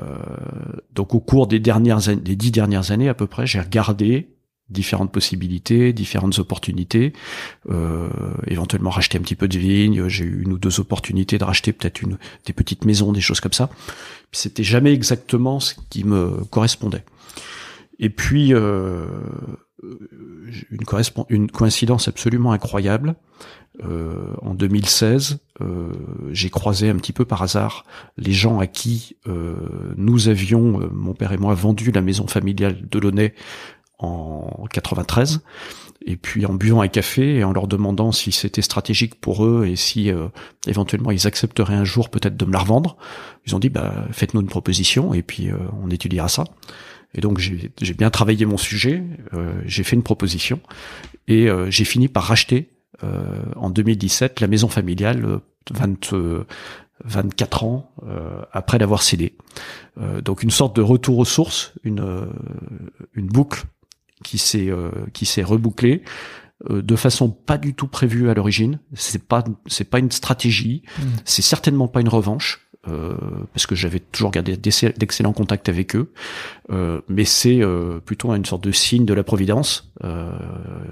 donc 0.93 1.15
au 1.15 1.19
cours 1.19 1.47
des 1.47 1.59
dix 1.59 2.51
dernières 2.51 2.91
années 2.91 3.09
à 3.09 3.13
peu 3.13 3.27
près, 3.27 3.47
j'ai 3.47 3.59
regardé 3.59 4.29
différentes 4.69 5.11
possibilités, 5.11 5.93
différentes 5.93 6.39
opportunités, 6.39 7.13
euh, 7.69 8.09
éventuellement 8.47 8.89
racheter 8.89 9.17
un 9.17 9.21
petit 9.21 9.35
peu 9.35 9.47
de 9.47 9.57
vignes. 9.57 10.07
J'ai 10.07 10.25
eu 10.25 10.43
une 10.43 10.53
ou 10.53 10.57
deux 10.57 10.79
opportunités 10.79 11.37
de 11.37 11.43
racheter 11.43 11.73
peut-être 11.73 12.01
une 12.01 12.17
des 12.45 12.53
petites 12.53 12.85
maisons, 12.85 13.11
des 13.11 13.21
choses 13.21 13.39
comme 13.39 13.53
ça. 13.53 13.69
C'était 14.31 14.63
jamais 14.63 14.93
exactement 14.93 15.59
ce 15.59 15.75
qui 15.89 16.03
me 16.03 16.43
correspondait. 16.49 17.03
Et 17.99 18.09
puis 18.09 18.53
euh, 18.53 19.05
une 21.29 21.49
coïncidence 21.51 22.07
absolument 22.07 22.51
incroyable. 22.51 23.15
Euh, 23.81 24.33
en 24.41 24.53
2016, 24.53 25.39
euh, 25.61 25.91
j'ai 26.31 26.49
croisé 26.51 26.89
un 26.89 26.95
petit 26.95 27.13
peu 27.13 27.25
par 27.25 27.41
hasard 27.41 27.85
les 28.17 28.31
gens 28.31 28.59
à 28.59 28.67
qui 28.67 29.17
euh, 29.27 29.55
nous 29.97 30.27
avions, 30.27 30.89
mon 30.91 31.13
père 31.13 31.31
et 31.31 31.37
moi, 31.37 31.55
vendu 31.55 31.91
la 31.91 32.01
maison 32.01 32.27
familiale 32.27 32.87
de 32.87 32.99
Launay 32.99 33.33
en 33.97 34.65
93. 34.71 35.41
Et 36.05 36.17
puis 36.17 36.45
en 36.45 36.53
buvant 36.53 36.81
un 36.81 36.89
café 36.89 37.37
et 37.37 37.43
en 37.45 37.53
leur 37.53 37.67
demandant 37.67 38.11
si 38.11 38.33
c'était 38.33 38.61
stratégique 38.61 39.15
pour 39.15 39.45
eux 39.45 39.65
et 39.65 39.77
si 39.77 40.11
éventuellement 40.67 41.11
ils 41.11 41.27
accepteraient 41.27 41.75
un 41.75 41.85
jour 41.85 42.09
peut-être 42.09 42.35
de 42.35 42.43
me 42.43 42.51
la 42.51 42.59
revendre, 42.59 42.97
ils 43.47 43.55
ont 43.55 43.59
dit 43.59 43.69
bah 43.69 44.05
faites-nous 44.11 44.41
une 44.41 44.47
proposition 44.47 45.13
et 45.13 45.21
puis 45.21 45.47
on 45.81 45.89
étudiera 45.89 46.27
ça. 46.27 46.43
Et 47.15 47.21
donc 47.21 47.39
j'ai 47.39 47.93
bien 47.93 48.09
travaillé 48.09 48.45
mon 48.45 48.57
sujet, 48.57 49.01
j'ai 49.63 49.83
fait 49.83 49.95
une 49.95 50.03
proposition 50.03 50.59
et 51.29 51.47
j'ai 51.69 51.85
fini 51.85 52.09
par 52.09 52.23
racheter 52.23 52.67
euh, 52.67 52.72
en 53.01 53.69
2017 53.69 54.39
la 54.39 54.47
maison 54.47 54.67
familiale 54.67 55.39
20, 55.71 56.13
euh, 56.13 56.45
24 57.05 57.63
euh, 57.63 57.67
ans 57.67 57.91
après 58.51 58.77
l'avoir 58.77 59.03
cédé. 59.03 59.35
donc 60.23 60.43
une 60.43 60.51
sorte 60.51 60.75
de 60.75 60.81
retour 60.81 61.17
aux 61.17 61.25
sources, 61.25 61.73
une, 61.83 62.27
une 63.13 63.27
boucle 63.27 63.63
qui 64.23 64.37
s'est 64.37 64.69
qui 65.11 65.25
s'est 65.25 65.43
rebouclée 65.43 66.03
de 66.69 66.95
façon 66.95 67.29
pas 67.29 67.57
du 67.57 67.73
tout 67.73 67.87
prévue 67.87 68.29
à 68.29 68.33
l'origine. 68.33 68.79
C'est 68.93 69.27
pas 69.27 69.43
c'est 69.67 69.89
pas 69.89 69.99
une 69.99 70.11
stratégie, 70.11 70.83
mmh. 70.85 71.01
c'est 71.25 71.41
certainement 71.41 71.87
pas 71.87 72.01
une 72.01 72.09
revanche. 72.09 72.62
Euh, 72.89 73.15
parce 73.53 73.65
que 73.65 73.75
j'avais 73.75 73.99
toujours 73.99 74.31
gardé 74.31 74.57
d'excellents 74.57 75.31
contacts 75.31 75.69
avec 75.69 75.95
eux, 75.95 76.11
euh, 76.69 76.99
mais 77.07 77.23
c'est 77.23 77.63
euh, 77.63 78.01
plutôt 78.01 78.33
une 78.33 78.43
sorte 78.43 78.61
de 78.61 78.73
signe 78.73 79.05
de 79.05 79.13
la 79.13 79.23
providence, 79.23 79.93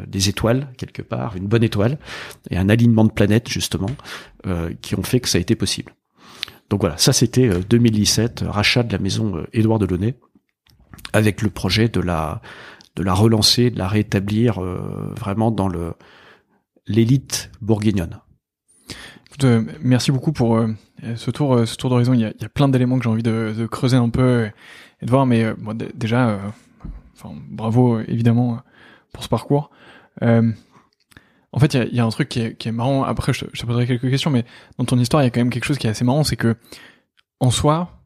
des 0.07 0.29
étoiles 0.29 0.69
quelque 0.77 1.01
part, 1.01 1.35
une 1.35 1.47
bonne 1.47 1.63
étoile 1.63 1.97
et 2.49 2.57
un 2.57 2.69
alignement 2.69 3.03
de 3.03 3.11
planètes 3.11 3.49
justement 3.49 3.89
qui 4.81 4.95
ont 4.95 5.03
fait 5.03 5.19
que 5.19 5.27
ça 5.27 5.37
a 5.37 5.41
été 5.41 5.55
possible. 5.55 5.93
Donc 6.69 6.79
voilà, 6.79 6.97
ça 6.97 7.11
c'était 7.11 7.49
2017, 7.49 8.45
rachat 8.47 8.83
de 8.83 8.93
la 8.93 8.99
maison 8.99 9.45
Édouard 9.51 9.79
Delaunay, 9.79 10.15
avec 11.11 11.41
le 11.41 11.49
projet 11.49 11.89
de 11.89 11.99
la 11.99 12.41
de 12.95 13.03
la 13.03 13.13
relancer, 13.13 13.69
de 13.69 13.77
la 13.77 13.89
rétablir 13.89 14.61
vraiment 14.61 15.51
dans 15.51 15.67
le 15.67 15.91
l'élite 16.87 17.51
bourguignonne. 17.59 18.21
Merci 19.81 20.11
beaucoup 20.11 20.31
pour 20.31 20.59
ce 21.15 21.31
tour, 21.31 21.55
euh, 21.55 21.65
ce 21.65 21.75
tour 21.75 21.89
d'horizon, 21.89 22.13
il 22.13 22.21
y 22.21 22.25
a, 22.25 22.49
plein 22.49 22.69
d'éléments 22.69 22.97
que 22.97 23.03
j'ai 23.03 23.09
envie 23.09 23.23
de, 23.23 23.67
creuser 23.69 23.97
un 23.97 24.09
peu 24.09 24.49
et 25.01 25.05
de 25.05 25.09
voir, 25.09 25.25
mais 25.25 25.43
euh, 25.43 25.55
déjà, 25.93 26.29
euh, 26.29 26.39
bravo 27.49 27.99
évidemment 28.01 28.59
pour 29.13 29.23
ce 29.23 29.29
parcours. 29.29 29.71
en 30.21 31.59
fait, 31.59 31.73
il 31.73 31.95
y 31.95 31.99
a, 31.99 32.05
un 32.05 32.09
truc 32.09 32.29
qui 32.29 32.39
est, 32.39 32.71
marrant. 32.71 33.03
Après, 33.03 33.33
je 33.33 33.45
te, 33.45 33.65
poserai 33.65 33.87
quelques 33.87 34.09
questions, 34.09 34.29
mais 34.29 34.45
dans 34.77 34.85
ton 34.85 34.97
histoire, 34.97 35.23
il 35.23 35.25
y 35.25 35.27
a 35.27 35.31
quand 35.31 35.41
même 35.41 35.49
quelque 35.49 35.65
chose 35.65 35.77
qui 35.77 35.87
est 35.87 35.91
assez 35.91 36.05
marrant, 36.05 36.23
c'est 36.23 36.37
que 36.37 36.55
en 37.39 37.51
soi, 37.51 38.00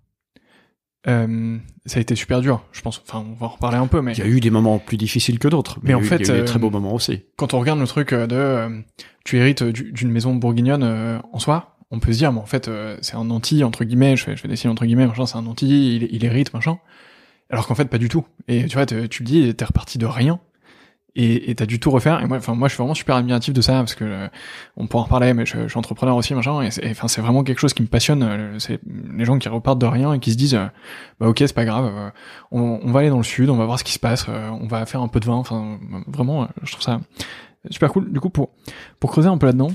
euh, 1.07 1.57
ça 1.85 1.97
a 1.97 2.01
été 2.01 2.15
super 2.15 2.41
dur, 2.41 2.63
je 2.71 2.81
pense. 2.81 3.01
Enfin, 3.07 3.23
on 3.27 3.33
va 3.33 3.47
en 3.47 3.49
reparler 3.49 3.77
un 3.77 3.87
peu, 3.87 4.01
mais 4.01 4.13
il 4.13 4.19
y 4.19 4.21
a 4.23 4.27
eu 4.27 4.39
des 4.39 4.49
moments 4.49 4.79
plus 4.79 4.97
difficiles 4.97 5.39
que 5.39 5.47
d'autres. 5.47 5.79
Mais, 5.83 5.93
en 5.93 6.01
fait, 6.01 6.17
il 6.17 6.27
y 6.27 6.31
a 6.31 6.37
eu 6.37 6.39
des 6.39 6.45
très 6.45 6.59
beaux 6.59 6.69
moments 6.69 6.93
aussi. 6.93 7.23
Quand 7.37 7.53
on 7.53 7.59
regarde 7.59 7.79
le 7.79 7.87
truc 7.87 8.13
de, 8.13 8.83
tu 9.23 9.37
hérites 9.37 9.63
d'une 9.63 10.11
maison 10.11 10.35
bourguignonne 10.35 11.21
en 11.31 11.39
soi, 11.39 11.75
on 11.91 11.99
peut 11.99 12.13
se 12.13 12.17
dire, 12.17 12.31
mais 12.33 12.39
en 12.39 12.45
fait, 12.45 12.67
euh, 12.67 12.97
c'est 13.01 13.15
un 13.15 13.29
anti, 13.29 13.63
entre 13.63 13.83
guillemets, 13.83 14.17
je 14.17 14.23
fais, 14.23 14.35
je 14.35 14.41
fais 14.41 14.47
des 14.47 14.55
signes 14.55 14.71
entre 14.71 14.85
guillemets, 14.85 15.07
machin, 15.07 15.25
c'est 15.25 15.37
un 15.37 15.45
anti, 15.45 15.95
il, 15.95 16.03
il 16.11 16.25
hérite, 16.25 16.53
machin. 16.53 16.77
Alors 17.49 17.67
qu'en 17.67 17.75
fait, 17.75 17.85
pas 17.85 17.97
du 17.97 18.09
tout. 18.09 18.25
Et 18.47 18.65
tu 18.65 18.75
vois, 18.75 18.85
tu 18.85 19.23
le 19.23 19.25
dis, 19.25 19.53
t'es 19.55 19.65
reparti 19.65 19.97
de 19.97 20.05
rien. 20.05 20.39
Et 21.17 21.55
t'as 21.55 21.65
dû 21.65 21.79
tout 21.79 21.91
refaire. 21.91 22.21
Et 22.21 22.27
moi, 22.27 22.37
enfin 22.37 22.55
moi, 22.55 22.67
je 22.67 22.73
suis 22.73 22.81
vraiment 22.81 22.93
super 22.93 23.15
admiratif 23.15 23.53
de 23.53 23.61
ça 23.61 23.73
parce 23.75 23.95
que 23.95 24.03
euh, 24.03 24.27
on 24.75 24.87
pourra 24.87 25.03
en 25.03 25.05
reparler, 25.05 25.33
mais 25.33 25.45
je, 25.45 25.63
je, 25.63 25.67
suis 25.69 25.77
entrepreneur 25.77 26.15
aussi, 26.15 26.33
machin. 26.35 26.61
Et 26.61 26.91
enfin, 26.91 27.07
c'est 27.07 27.21
vraiment 27.21 27.43
quelque 27.43 27.59
chose 27.59 27.73
qui 27.73 27.81
me 27.83 27.87
passionne. 27.87 28.21
Euh, 28.23 28.59
c'est 28.59 28.81
les 29.13 29.23
gens 29.23 29.39
qui 29.39 29.47
repartent 29.47 29.79
de 29.79 29.85
rien 29.85 30.11
et 30.13 30.19
qui 30.19 30.33
se 30.33 30.37
disent, 30.37 30.55
euh, 30.55 30.67
bah 31.19 31.29
ok, 31.29 31.37
c'est 31.39 31.53
pas 31.53 31.63
grave, 31.63 32.11
on, 32.51 32.79
on, 32.83 32.91
va 32.91 32.99
aller 32.99 33.09
dans 33.09 33.17
le 33.17 33.23
sud, 33.23 33.49
on 33.49 33.55
va 33.55 33.65
voir 33.65 33.79
ce 33.79 33.85
qui 33.85 33.93
se 33.93 33.99
passe, 33.99 34.27
on 34.27 34.67
va 34.67 34.85
faire 34.85 35.01
un 35.01 35.07
peu 35.07 35.21
de 35.21 35.25
vin. 35.25 35.35
Enfin, 35.35 35.79
vraiment, 36.07 36.49
je 36.63 36.71
trouve 36.71 36.83
ça 36.83 36.99
super 37.69 37.91
cool. 37.91 38.11
Du 38.11 38.19
coup, 38.19 38.29
pour 38.29 38.49
pour 38.99 39.11
creuser 39.11 39.29
un 39.29 39.37
peu 39.37 39.45
là-dedans, 39.45 39.71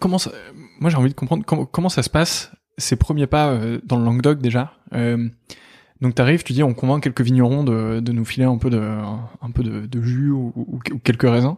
comment 0.00 0.18
ça, 0.18 0.32
moi 0.80 0.90
j'ai 0.90 0.96
envie 0.96 1.10
de 1.10 1.14
comprendre 1.14 1.44
comment, 1.46 1.64
comment 1.64 1.88
ça 1.88 2.02
se 2.02 2.10
passe 2.10 2.50
ces 2.78 2.96
premiers 2.96 3.26
pas 3.26 3.56
dans 3.84 3.98
le 3.98 4.04
Languedoc 4.04 4.40
déjà. 4.40 4.72
Donc 6.00 6.14
t'arrives, 6.14 6.42
tu 6.42 6.52
dis 6.52 6.62
on 6.62 6.74
convainc 6.74 7.02
quelques 7.02 7.22
vignerons 7.22 7.64
de, 7.64 8.00
de 8.00 8.12
nous 8.12 8.24
filer 8.24 8.44
un 8.44 8.58
peu 8.58 8.70
de 8.70 8.78
un 8.78 9.50
peu 9.50 9.62
de, 9.62 9.86
de 9.86 10.02
jus 10.02 10.30
ou, 10.30 10.52
ou, 10.54 10.78
quelques 11.02 11.28
raisins. 11.28 11.56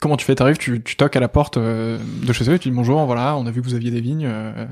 Comment 0.00 0.16
tu 0.16 0.24
fais? 0.24 0.34
T'arrives, 0.34 0.58
tu, 0.58 0.82
tu 0.82 0.96
toques 0.96 1.16
à 1.16 1.20
la 1.20 1.28
porte 1.28 1.56
euh, 1.56 1.98
de 2.26 2.32
chez 2.32 2.48
eux 2.50 2.54
et 2.54 2.58
tu 2.58 2.68
dis 2.68 2.74
bonjour, 2.74 3.04
voilà, 3.06 3.36
on 3.36 3.46
a 3.46 3.50
vu 3.50 3.60
que 3.62 3.66
vous 3.66 3.74
aviez 3.74 3.90
des 3.90 4.00
vignes. 4.00 4.26
Euh. 4.26 4.66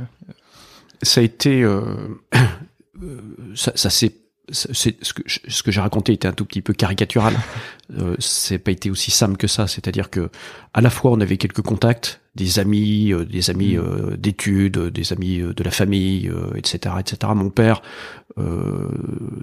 Ça 1.03 1.21
a 1.21 1.25
été, 1.25 1.63
euh, 1.63 2.21
ça, 3.55 3.73
ça 3.75 3.91
s'est 3.91 4.15
c'est 4.51 5.03
ce 5.03 5.15
que 5.15 5.23
ce 5.27 5.63
que 5.63 5.71
j'ai 5.71 5.81
raconté 5.81 6.13
était 6.13 6.29
un 6.29 6.33
tout 6.33 6.45
petit 6.45 6.63
peu 6.63 6.73
caricatural. 6.73 7.35
euh, 7.99 8.15
c'est 8.19 8.59
pas 8.59 8.71
été 8.71 8.91
aussi 8.91 9.11
simple 9.11 9.37
que 9.37 9.47
ça. 9.47 9.67
C'est-à-dire 9.67 10.11
que 10.11 10.31
à 10.75 10.81
la 10.81 10.91
fois 10.91 11.13
on 11.13 11.21
avait 11.21 11.37
quelques 11.37 11.63
contacts, 11.63 12.21
des 12.35 12.59
amis, 12.59 13.13
euh, 13.13 13.25
des 13.25 13.51
amis 13.51 13.77
mm. 13.77 13.81
euh, 13.81 14.17
d'études, 14.17 14.79
des 14.79 15.13
amis 15.13 15.41
euh, 15.41 15.55
de 15.55 15.63
la 15.63 15.71
famille, 15.71 16.31
etc., 16.57 16.97
etc. 16.99 17.33
Mon 17.35 17.51
père 17.51 17.83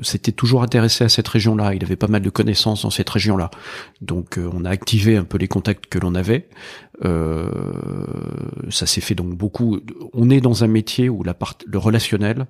s'était 0.02 0.34
toujours 0.34 0.64
intéressé 0.64 1.06
à 1.06 1.10
cette 1.10 1.28
région-là. 1.28 1.74
Il 1.74 1.84
avait 1.84 1.96
pas 1.96 2.08
mal 2.10 2.22
de 2.22 2.30
connaissances 2.30 2.82
dans 2.82 2.90
cette 2.90 3.10
région-là. 3.10 3.50
Donc 4.02 4.38
on 4.38 4.66
a 4.66 4.70
activé 4.70 5.16
un 5.16 5.24
peu 5.24 5.38
les 5.38 5.48
contacts 5.48 5.86
que 5.86 5.98
l'on 5.98 6.14
avait. 6.14 6.50
ça 7.02 8.86
s'est 8.86 9.00
fait 9.00 9.16
donc 9.16 9.36
beaucoup. 9.38 9.80
On 10.12 10.30
est 10.30 10.42
dans 10.42 10.66
un 10.66 10.68
métier 10.68 11.08
où 11.08 11.24
la 11.24 11.34
part, 11.34 11.56
le 11.66 11.78
relationnel 11.78 12.48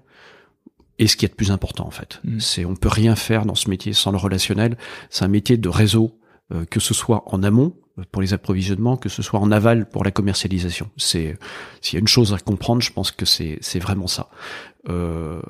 et 1.01 1.07
ce 1.07 1.15
qui 1.15 1.25
est 1.25 1.29
de 1.29 1.33
plus 1.33 1.51
important 1.51 1.85
en 1.85 1.91
fait. 1.91 2.21
Mm. 2.23 2.39
C'est 2.39 2.65
on 2.65 2.75
peut 2.75 2.89
rien 2.89 3.15
faire 3.15 3.45
dans 3.45 3.55
ce 3.55 3.69
métier 3.69 3.93
sans 3.93 4.11
le 4.11 4.17
relationnel. 4.17 4.77
C'est 5.09 5.25
un 5.25 5.29
métier 5.29 5.57
de 5.57 5.69
réseau, 5.69 6.17
euh, 6.53 6.65
que 6.65 6.79
ce 6.79 6.93
soit 6.93 7.23
en 7.27 7.43
amont 7.43 7.73
euh, 7.73 7.90
pour 8.11 8.21
les 8.21 8.33
approvisionnements, 8.33 8.97
que 8.97 9.09
ce 9.09 9.21
soit 9.21 9.39
en 9.39 9.51
aval 9.51 9.87
pour 9.87 10.03
la 10.03 10.11
commercialisation. 10.11 10.89
C'est 10.97 11.37
s'il 11.81 11.97
y 11.97 11.97
a 11.97 12.01
une 12.01 12.07
chose 12.07 12.33
à 12.33 12.39
comprendre, 12.39 12.81
je 12.81 12.91
pense 12.91 13.11
que 13.11 13.25
c'est 13.25 13.57
c'est 13.61 13.79
vraiment 13.79 14.07
ça. 14.07 14.29
Euh, 14.89 15.41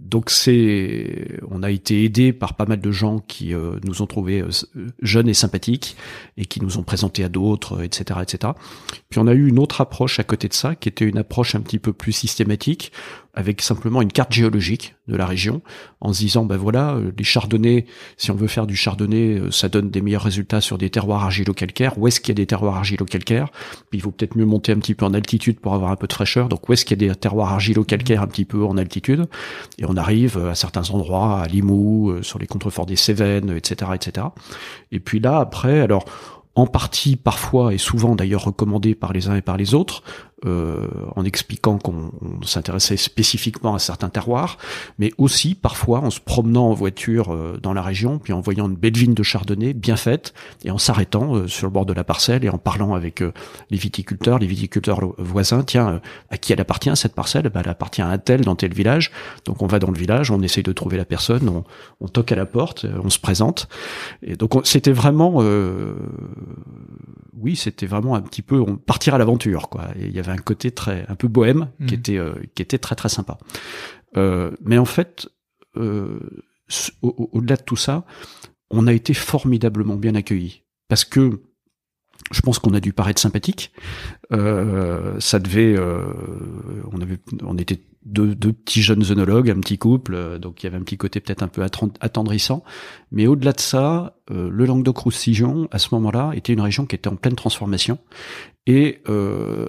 donc 0.00 0.30
c'est, 0.30 1.38
on 1.50 1.62
a 1.62 1.70
été 1.70 2.04
aidé 2.04 2.32
par 2.32 2.54
pas 2.54 2.64
mal 2.64 2.80
de 2.80 2.90
gens 2.90 3.18
qui 3.18 3.52
euh, 3.52 3.78
nous 3.84 4.00
ont 4.00 4.06
trouvés 4.06 4.40
euh, 4.40 4.48
jeunes 5.02 5.28
et 5.28 5.34
sympathiques 5.34 5.96
et 6.38 6.46
qui 6.46 6.62
nous 6.62 6.78
ont 6.78 6.82
présenté 6.82 7.22
à 7.22 7.28
d'autres, 7.28 7.82
etc., 7.82 8.20
etc. 8.22 8.52
Puis 9.10 9.20
on 9.20 9.26
a 9.26 9.34
eu 9.34 9.46
une 9.48 9.58
autre 9.58 9.80
approche 9.80 10.18
à 10.20 10.24
côté 10.24 10.48
de 10.48 10.54
ça, 10.54 10.74
qui 10.74 10.88
était 10.88 11.04
une 11.04 11.18
approche 11.18 11.54
un 11.54 11.60
petit 11.60 11.78
peu 11.78 11.92
plus 11.92 12.12
systématique, 12.12 12.92
avec 13.38 13.62
simplement 13.62 14.02
une 14.02 14.10
carte 14.10 14.32
géologique 14.32 14.96
de 15.06 15.14
la 15.14 15.24
région, 15.24 15.62
en 16.00 16.12
se 16.12 16.18
disant 16.18 16.44
ben 16.44 16.56
voilà, 16.56 16.98
les 17.16 17.22
chardonnays, 17.22 17.86
si 18.16 18.32
on 18.32 18.34
veut 18.34 18.48
faire 18.48 18.66
du 18.66 18.74
chardonnay, 18.74 19.40
ça 19.52 19.68
donne 19.68 19.90
des 19.90 20.02
meilleurs 20.02 20.24
résultats 20.24 20.60
sur 20.60 20.76
des 20.76 20.90
terroirs 20.90 21.22
argilo-calcaires. 21.22 21.96
Où 21.98 22.08
est-ce 22.08 22.20
qu'il 22.20 22.30
y 22.30 22.32
a 22.32 22.34
des 22.34 22.46
terroirs 22.46 22.74
argilo-calcaires? 22.74 23.48
Puis 23.90 24.00
il 24.00 24.02
vaut 24.02 24.10
peut-être 24.10 24.36
mieux 24.36 24.44
monter 24.44 24.72
un 24.72 24.78
petit 24.80 24.96
peu 24.96 25.04
en 25.04 25.14
altitude 25.14 25.60
pour 25.60 25.72
avoir 25.74 25.92
un 25.92 25.96
peu 25.96 26.08
de 26.08 26.12
fraîcheur. 26.12 26.48
Donc 26.48 26.68
où 26.68 26.72
est-ce 26.72 26.84
qu'il 26.84 27.00
y 27.00 27.06
a 27.06 27.14
des 27.14 27.14
terroirs 27.14 27.52
argilo-calcaires 27.52 28.22
un 28.22 28.26
petit 28.26 28.44
peu 28.44 28.64
en 28.64 28.76
altitude, 28.76 29.26
et 29.78 29.84
on 29.86 29.96
arrive 29.96 30.36
à 30.38 30.56
certains 30.56 30.90
endroits, 30.90 31.42
à 31.42 31.46
Limoux, 31.46 32.10
euh, 32.10 32.22
sur 32.24 32.40
les 32.40 32.48
contreforts 32.48 32.86
des 32.86 32.96
Cévennes, 32.96 33.54
etc., 33.56 33.92
etc. 33.94 34.26
Et 34.90 34.98
puis 34.98 35.20
là, 35.20 35.38
après, 35.38 35.78
alors 35.78 36.06
en 36.58 36.66
partie 36.66 37.14
parfois 37.14 37.72
et 37.72 37.78
souvent 37.78 38.16
d'ailleurs 38.16 38.44
recommandé 38.44 38.96
par 38.96 39.12
les 39.12 39.28
uns 39.28 39.36
et 39.36 39.42
par 39.42 39.56
les 39.56 39.74
autres, 39.74 40.02
euh, 40.46 40.86
en 41.16 41.24
expliquant 41.24 41.78
qu'on 41.78 42.12
s'intéressait 42.42 42.96
spécifiquement 42.96 43.74
à 43.74 43.80
certains 43.80 44.08
terroirs, 44.08 44.56
mais 45.00 45.10
aussi 45.18 45.56
parfois 45.56 45.98
en 45.98 46.10
se 46.10 46.20
promenant 46.20 46.68
en 46.70 46.74
voiture 46.74 47.34
euh, 47.34 47.58
dans 47.60 47.72
la 47.72 47.82
région, 47.82 48.20
puis 48.20 48.32
en 48.32 48.40
voyant 48.40 48.68
une 48.68 48.76
belle 48.76 48.96
vigne 48.96 49.14
de 49.14 49.24
chardonnay 49.24 49.72
bien 49.72 49.96
faite, 49.96 50.34
et 50.64 50.70
en 50.70 50.78
s'arrêtant 50.78 51.34
euh, 51.34 51.48
sur 51.48 51.66
le 51.66 51.72
bord 51.72 51.86
de 51.86 51.92
la 51.92 52.04
parcelle 52.04 52.44
et 52.44 52.50
en 52.50 52.58
parlant 52.58 52.94
avec 52.94 53.20
les 53.70 53.76
viticulteurs, 53.76 54.38
les 54.38 54.46
viticulteurs 54.46 55.00
voisins, 55.18 55.64
tiens, 55.64 56.00
à 56.30 56.38
qui 56.38 56.52
elle 56.52 56.60
appartient 56.60 56.94
cette 56.94 57.16
parcelle? 57.16 57.48
Ben, 57.48 57.62
Elle 57.64 57.70
appartient 57.70 58.02
à 58.02 58.06
un 58.06 58.18
tel 58.18 58.42
dans 58.42 58.54
tel 58.54 58.72
village, 58.72 59.10
donc 59.44 59.60
on 59.62 59.66
va 59.66 59.80
dans 59.80 59.90
le 59.90 59.98
village, 59.98 60.30
on 60.30 60.40
essaye 60.42 60.62
de 60.62 60.72
trouver 60.72 60.98
la 60.98 61.04
personne, 61.04 61.48
on, 61.48 61.64
on 62.00 62.06
toque 62.06 62.30
à 62.30 62.36
la 62.36 62.46
porte, 62.46 62.86
on 63.02 63.10
se 63.10 63.18
présente, 63.18 63.68
et 64.22 64.36
donc 64.36 64.54
c'était 64.62 64.92
vraiment 64.92 65.42
oui, 67.40 67.56
c'était 67.56 67.86
vraiment 67.86 68.14
un 68.14 68.20
petit 68.20 68.42
peu 68.42 68.60
on 68.60 68.76
partir 68.76 69.14
à 69.14 69.18
l'aventure 69.18 69.68
quoi. 69.68 69.86
Un 70.32 70.38
côté 70.38 70.70
très 70.70 71.06
un 71.08 71.14
peu 71.14 71.28
bohème 71.28 71.70
qui 71.86 71.94
mmh. 71.94 71.98
était 71.98 72.18
euh, 72.18 72.34
qui 72.54 72.62
était 72.62 72.78
très 72.78 72.94
très 72.94 73.08
sympa. 73.08 73.38
Euh, 74.16 74.50
mais 74.60 74.78
en 74.78 74.84
fait, 74.84 75.28
euh, 75.76 76.18
au-delà 77.02 77.56
de 77.56 77.62
tout 77.62 77.76
ça, 77.76 78.04
on 78.70 78.86
a 78.86 78.92
été 78.92 79.14
formidablement 79.14 79.96
bien 79.96 80.14
accueillis 80.14 80.62
parce 80.88 81.04
que 81.04 81.40
je 82.32 82.40
pense 82.40 82.58
qu'on 82.58 82.74
a 82.74 82.80
dû 82.80 82.92
paraître 82.92 83.20
sympathique. 83.20 83.72
Euh, 84.32 85.18
ça 85.20 85.38
devait, 85.38 85.74
euh, 85.76 86.02
on 86.92 87.00
avait, 87.00 87.18
on 87.42 87.56
était 87.56 87.80
deux, 88.04 88.34
deux, 88.34 88.52
petits 88.52 88.82
jeunes 88.82 89.04
œnologues, 89.10 89.50
un 89.50 89.60
petit 89.60 89.78
couple, 89.78 90.38
donc 90.38 90.62
il 90.62 90.66
y 90.66 90.68
avait 90.68 90.76
un 90.76 90.82
petit 90.82 90.96
côté 90.96 91.20
peut-être 91.20 91.42
un 91.42 91.48
peu 91.48 91.62
attendrissant. 92.00 92.64
Mais 93.12 93.26
au-delà 93.26 93.52
de 93.52 93.60
ça, 93.60 94.18
euh, 94.30 94.50
le 94.50 94.66
Languedoc-Roussillon, 94.66 95.68
à 95.70 95.78
ce 95.78 95.94
moment-là, 95.94 96.32
était 96.34 96.52
une 96.52 96.60
région 96.60 96.86
qui 96.86 96.96
était 96.96 97.08
en 97.08 97.16
pleine 97.16 97.36
transformation. 97.36 97.98
Et 98.66 99.00
euh, 99.08 99.66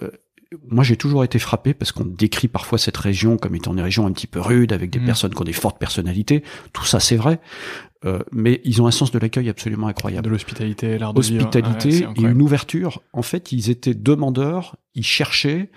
moi, 0.68 0.84
j'ai 0.84 0.98
toujours 0.98 1.24
été 1.24 1.38
frappé 1.38 1.74
parce 1.74 1.92
qu'on 1.92 2.06
décrit 2.06 2.48
parfois 2.48 2.80
cette 2.80 2.98
région 2.98 3.38
comme 3.38 3.56
étant 3.56 3.74
une 3.74 3.82
région 3.82 4.08
un 4.08 4.12
petit 4.12 4.26
peu 4.26 4.40
rude, 4.40 4.74
avec 4.74 4.90
des 4.90 5.00
mmh. 5.00 5.06
personnes 5.06 5.34
qui 5.36 5.42
ont 5.42 5.46
des 5.46 5.54
fortes 5.54 5.78
personnalités. 5.78 6.44
Tout 6.74 6.86
ça, 6.86 7.00
c'est 7.00 7.16
vrai. 7.16 7.40
Euh, 8.06 8.20
mais 8.32 8.62
ils 8.64 8.82
ont 8.82 8.88
un 8.88 8.92
sens 8.92 9.12
de 9.12 9.20
l'accueil 9.20 9.50
absolument 9.50 9.88
incroyable. 9.88 10.26
De 10.26 10.32
l'hospitalité, 10.32 10.98
l'art 10.98 11.14
de 11.14 11.20
Hospitalité 11.20 12.08
et 12.16 12.22
une 12.22 12.42
ouverture. 12.42 13.04
En 13.14 13.22
fait, 13.22 13.52
ils 13.52 13.70
étaient 13.70 13.94
demandeurs, 13.94 14.78
ils 14.96 15.06
cherchaient 15.06 15.70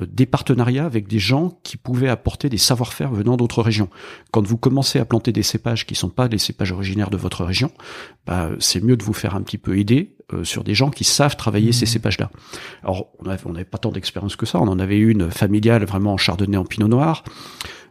des 0.00 0.26
partenariats 0.26 0.84
avec 0.84 1.06
des 1.06 1.20
gens 1.20 1.58
qui 1.62 1.76
pouvaient 1.76 2.08
apporter 2.08 2.48
des 2.48 2.58
savoir-faire 2.58 3.12
venant 3.12 3.36
d'autres 3.36 3.62
régions. 3.62 3.88
Quand 4.32 4.44
vous 4.44 4.56
commencez 4.56 4.98
à 4.98 5.04
planter 5.04 5.30
des 5.30 5.44
cépages 5.44 5.86
qui 5.86 5.94
sont 5.94 6.08
pas 6.08 6.26
les 6.26 6.38
cépages 6.38 6.72
originaires 6.72 7.10
de 7.10 7.16
votre 7.16 7.44
région, 7.44 7.70
bah, 8.26 8.50
c'est 8.58 8.82
mieux 8.82 8.96
de 8.96 9.04
vous 9.04 9.12
faire 9.12 9.36
un 9.36 9.42
petit 9.42 9.58
peu 9.58 9.78
aider 9.78 10.16
euh, 10.32 10.42
sur 10.42 10.64
des 10.64 10.74
gens 10.74 10.90
qui 10.90 11.04
savent 11.04 11.36
travailler 11.36 11.70
ces 11.70 11.84
mmh. 11.84 11.88
cépages-là. 11.88 12.30
Alors, 12.82 13.08
on 13.20 13.52
n'avait 13.52 13.64
pas 13.64 13.78
tant 13.78 13.92
d'expérience 13.92 14.34
que 14.34 14.46
ça. 14.46 14.58
On 14.58 14.68
en 14.68 14.80
avait 14.80 14.98
une 14.98 15.30
familiale 15.30 15.84
vraiment 15.84 16.14
en 16.14 16.16
chardonnay 16.16 16.56
en 16.56 16.64
pinot 16.64 16.88
noir. 16.88 17.22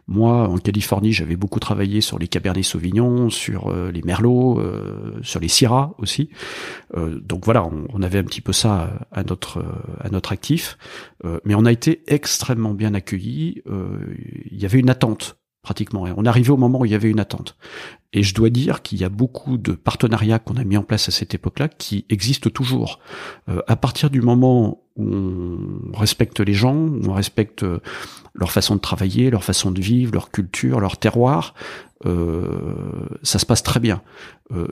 Moi, 0.06 0.48
en 0.48 0.58
Californie, 0.58 1.12
j'avais 1.12 1.36
beaucoup 1.36 1.60
travaillé 1.60 2.00
sur 2.00 2.18
les 2.18 2.28
Cabernet 2.28 2.62
Sauvignon, 2.62 3.30
sur 3.30 3.68
euh, 3.68 3.90
les 3.90 4.02
Merlots, 4.02 4.60
euh, 4.60 5.18
sur 5.22 5.40
les 5.40 5.48
Syrah 5.48 5.94
aussi. 5.98 6.28
Euh, 6.96 7.18
donc 7.20 7.44
voilà, 7.44 7.64
on, 7.64 8.02
avait 8.02 8.18
un 8.18 8.24
petit 8.24 8.42
peu 8.42 8.52
ça 8.52 9.06
à 9.12 9.22
notre 9.22 9.64
à 10.00 10.10
notre 10.10 10.32
actif, 10.32 10.76
mais 11.44 11.54
on 11.54 11.64
a 11.64 11.72
été 11.72 12.02
extrêmement 12.06 12.74
bien 12.74 12.92
accueillis. 12.92 13.62
Il 14.50 14.60
y 14.60 14.66
avait 14.66 14.78
une 14.78 14.90
attente 14.90 15.38
pratiquement. 15.64 16.06
Et 16.06 16.12
on 16.16 16.24
arrivait 16.24 16.50
au 16.50 16.56
moment 16.56 16.80
où 16.80 16.84
il 16.84 16.92
y 16.92 16.94
avait 16.94 17.10
une 17.10 17.18
attente. 17.18 17.56
Et 18.12 18.22
je 18.22 18.32
dois 18.32 18.50
dire 18.50 18.82
qu'il 18.82 19.00
y 19.00 19.04
a 19.04 19.08
beaucoup 19.08 19.56
de 19.56 19.72
partenariats 19.72 20.38
qu'on 20.38 20.54
a 20.54 20.62
mis 20.62 20.76
en 20.76 20.84
place 20.84 21.08
à 21.08 21.12
cette 21.12 21.34
époque-là 21.34 21.66
qui 21.68 22.04
existent 22.10 22.50
toujours. 22.50 23.00
Euh, 23.48 23.60
à 23.66 23.74
partir 23.74 24.10
du 24.10 24.22
moment 24.22 24.82
où 24.94 25.12
on 25.12 25.98
respecte 25.98 26.38
les 26.38 26.54
gens, 26.54 26.76
où 26.76 27.00
on 27.08 27.14
respecte 27.14 27.64
euh, 27.64 27.80
leur 28.34 28.52
façon 28.52 28.76
de 28.76 28.80
travailler, 28.80 29.30
leur 29.30 29.42
façon 29.42 29.72
de 29.72 29.80
vivre, 29.80 30.12
leur 30.12 30.30
culture, 30.30 30.78
leur 30.78 30.96
terroir, 30.96 31.54
euh, 32.06 33.06
ça 33.22 33.38
se 33.38 33.46
passe 33.46 33.62
très 33.62 33.80
bien. 33.80 34.02
Euh, 34.52 34.68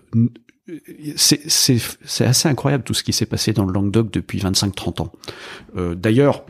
c'est 1.17 2.25
assez 2.25 2.49
incroyable 2.49 2.85
tout 2.85 2.95
ce 2.95 3.03
qui 3.03 3.13
s'est 3.13 3.27
passé 3.27 3.53
dans 3.53 3.65
le 3.65 3.73
Languedoc 3.73 4.11
depuis 4.13 4.39
25-30 4.39 5.03
ans. 5.03 5.13
Euh, 5.77 5.95
D'ailleurs, 5.95 6.45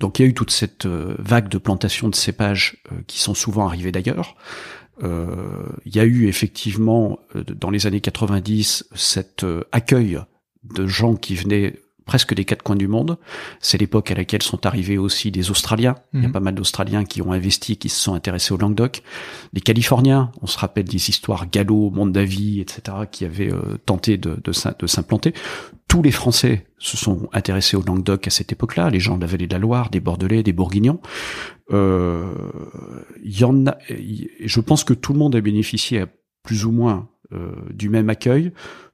donc 0.00 0.18
il 0.18 0.22
y 0.22 0.24
a 0.26 0.28
eu 0.28 0.34
toute 0.34 0.50
cette 0.50 0.86
euh, 0.86 1.16
vague 1.18 1.48
de 1.48 1.58
plantation 1.58 2.08
de 2.08 2.14
cépages 2.14 2.82
euh, 2.92 2.96
qui 3.06 3.18
sont 3.18 3.34
souvent 3.34 3.66
arrivés 3.66 3.92
d'ailleurs. 3.92 4.36
Euh, 5.02 5.68
il 5.84 5.94
y 5.94 6.00
a 6.00 6.04
eu 6.04 6.26
effectivement 6.26 7.20
dans 7.34 7.70
les 7.70 7.86
années 7.86 8.00
90 8.00 8.88
cet 8.94 9.46
accueil 9.70 10.18
de 10.64 10.86
gens 10.88 11.14
qui 11.14 11.36
venaient 11.36 11.76
presque 12.08 12.34
des 12.34 12.44
quatre 12.44 12.64
coins 12.64 12.74
du 12.74 12.88
monde. 12.88 13.18
C'est 13.60 13.78
l'époque 13.78 14.10
à 14.10 14.14
laquelle 14.14 14.42
sont 14.42 14.66
arrivés 14.66 14.98
aussi 14.98 15.30
des 15.30 15.52
Australiens. 15.52 15.94
Il 16.12 16.22
y 16.22 16.24
a 16.24 16.26
mhm. 16.26 16.32
pas 16.32 16.40
mal 16.40 16.56
d'Australiens 16.56 17.04
qui 17.04 17.22
ont 17.22 17.32
investi, 17.32 17.76
qui 17.76 17.88
se 17.88 18.00
sont 18.00 18.14
intéressés 18.14 18.52
au 18.52 18.56
Languedoc. 18.56 19.02
Les 19.52 19.60
Californiens, 19.60 20.32
on 20.42 20.48
se 20.48 20.58
rappelle 20.58 20.86
des 20.86 21.10
histoires 21.10 21.48
Gallo, 21.48 21.90
Mondavi, 21.90 22.60
etc., 22.60 22.96
qui 23.12 23.24
avaient 23.24 23.52
tenté 23.86 24.16
de, 24.16 24.36
de 24.42 24.86
s'implanter 24.86 25.34
tous 25.86 26.02
les 26.02 26.10
Français 26.10 26.66
se 26.76 26.98
sont 26.98 27.30
intéressés 27.32 27.74
au 27.74 27.82
Languedoc 27.82 28.26
à 28.26 28.30
cette 28.30 28.52
époque-là, 28.52 28.90
les 28.90 29.00
gens 29.00 29.16
de 29.16 29.22
la 29.22 29.26
vallée 29.26 29.46
de 29.46 29.54
la 29.54 29.58
Loire, 29.58 29.88
des 29.88 30.00
Bordelais, 30.00 30.42
des 30.42 30.52
Bourguignons. 30.52 31.00
Euh, 31.72 32.30
il 33.24 33.38
y 33.38 33.44
en 33.44 33.66
a, 33.66 33.78
je 33.88 34.60
pense 34.60 34.84
que 34.84 34.92
tout 34.92 35.14
le 35.14 35.18
monde 35.18 35.34
a 35.34 35.40
bénéficié 35.40 36.04
plus 36.42 36.66
ou 36.66 36.72
moins 36.72 37.08
du 37.70 37.88
même 37.88 38.08
accueil, 38.10 38.52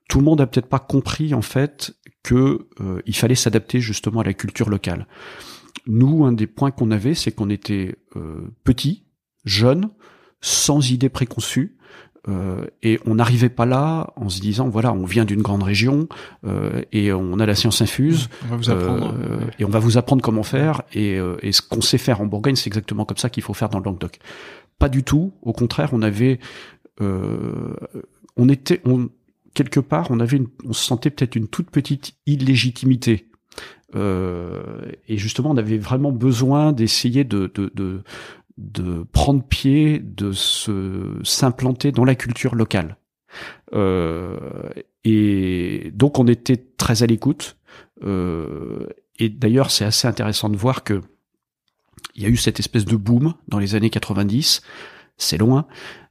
tout 0.08 0.18
le 0.18 0.24
monde 0.24 0.40
a 0.40 0.46
peut-être 0.46 0.68
pas 0.68 0.78
compris 0.78 1.34
en 1.34 1.42
fait 1.42 1.94
que 2.24 2.66
il 3.06 3.14
fallait 3.14 3.36
s'adapter 3.36 3.78
justement 3.80 4.20
à 4.20 4.24
la 4.24 4.34
culture 4.34 4.68
locale. 4.68 5.06
Nous, 5.86 6.24
un 6.24 6.32
des 6.32 6.48
points 6.48 6.72
qu'on 6.72 6.90
avait, 6.90 7.14
c'est 7.14 7.30
qu'on 7.30 7.50
était 7.50 7.94
petits, 8.64 9.04
jeunes, 9.44 9.90
sans 10.40 10.90
idées 10.90 11.10
préconçues, 11.10 11.76
euh, 12.28 12.64
et 12.82 12.98
on 13.04 13.16
n'arrivait 13.16 13.50
pas 13.50 13.66
là 13.66 14.14
en 14.16 14.30
se 14.30 14.40
disant 14.40 14.66
voilà 14.66 14.94
on 14.94 15.04
vient 15.04 15.26
d'une 15.26 15.42
grande 15.42 15.62
région 15.62 16.08
euh, 16.46 16.80
et 16.90 17.12
on 17.12 17.38
a 17.38 17.44
la 17.44 17.54
science 17.54 17.82
infuse 17.82 18.30
on 18.46 18.48
va 18.48 18.56
vous 18.56 18.70
apprendre, 18.70 19.14
euh, 19.14 19.40
et 19.58 19.64
on 19.66 19.68
va 19.68 19.78
vous 19.78 19.98
apprendre 19.98 20.22
comment 20.22 20.42
faire 20.42 20.84
et, 20.94 21.18
et 21.42 21.52
ce 21.52 21.60
qu'on 21.60 21.82
sait 21.82 21.98
faire 21.98 22.22
en 22.22 22.26
Bourgogne 22.26 22.56
c'est 22.56 22.68
exactement 22.68 23.04
comme 23.04 23.18
ça 23.18 23.28
qu'il 23.28 23.42
faut 23.42 23.52
faire 23.52 23.68
dans 23.68 23.78
le 23.78 23.84
Languedoc. 23.84 24.20
Pas 24.78 24.88
du 24.88 25.04
tout. 25.04 25.34
Au 25.42 25.52
contraire 25.52 25.90
on 25.92 26.00
avait 26.00 26.38
on 27.00 28.48
était 28.48 28.80
on, 28.86 29.10
quelque 29.54 29.80
part 29.80 30.10
on 30.10 30.20
avait 30.20 30.42
on 30.64 30.72
se 30.72 30.84
sentait 30.84 31.10
peut-être 31.10 31.36
une 31.36 31.48
toute 31.48 31.70
petite 31.70 32.14
illégitimité 32.26 33.30
et 33.94 35.16
justement 35.16 35.50
on 35.52 35.56
avait 35.56 35.78
vraiment 35.78 36.10
besoin 36.10 36.72
d'essayer 36.72 37.22
de, 37.22 37.48
de, 37.54 38.02
de, 38.58 39.04
prendre 39.12 39.42
pied, 39.42 39.98
de 39.98 40.32
se 40.32 41.16
s'implanter 41.22 41.92
dans 41.92 42.04
la 42.04 42.14
culture 42.14 42.54
locale. 42.54 42.96
Euh, 43.74 44.36
et 45.04 45.90
donc 45.94 46.18
on 46.18 46.26
était 46.26 46.56
très 46.76 47.02
à 47.02 47.06
l'écoute. 47.06 47.56
Euh, 48.04 48.86
et 49.18 49.28
d'ailleurs, 49.28 49.70
c'est 49.70 49.84
assez 49.84 50.08
intéressant 50.08 50.48
de 50.48 50.56
voir 50.56 50.84
que 50.84 51.00
il 52.14 52.22
y 52.22 52.26
a 52.26 52.28
eu 52.28 52.36
cette 52.36 52.60
espèce 52.60 52.84
de 52.84 52.96
boom 52.96 53.34
dans 53.48 53.58
les 53.58 53.74
années 53.74 53.90
90. 53.90 54.62
C'est 55.16 55.38
loin, 55.38 55.66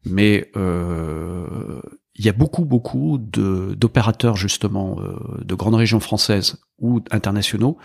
mais 0.05 0.51
euh, 0.55 1.81
il 2.15 2.25
y 2.25 2.29
a 2.29 2.33
beaucoup, 2.33 2.65
beaucoup 2.65 3.17
d'opérateurs 3.17 4.35
justement 4.35 4.99
de 5.41 5.55
grandes 5.55 5.75
régions 5.75 5.99
françaises 5.99 6.57
ou 6.79 7.01
internationaux 7.09 7.77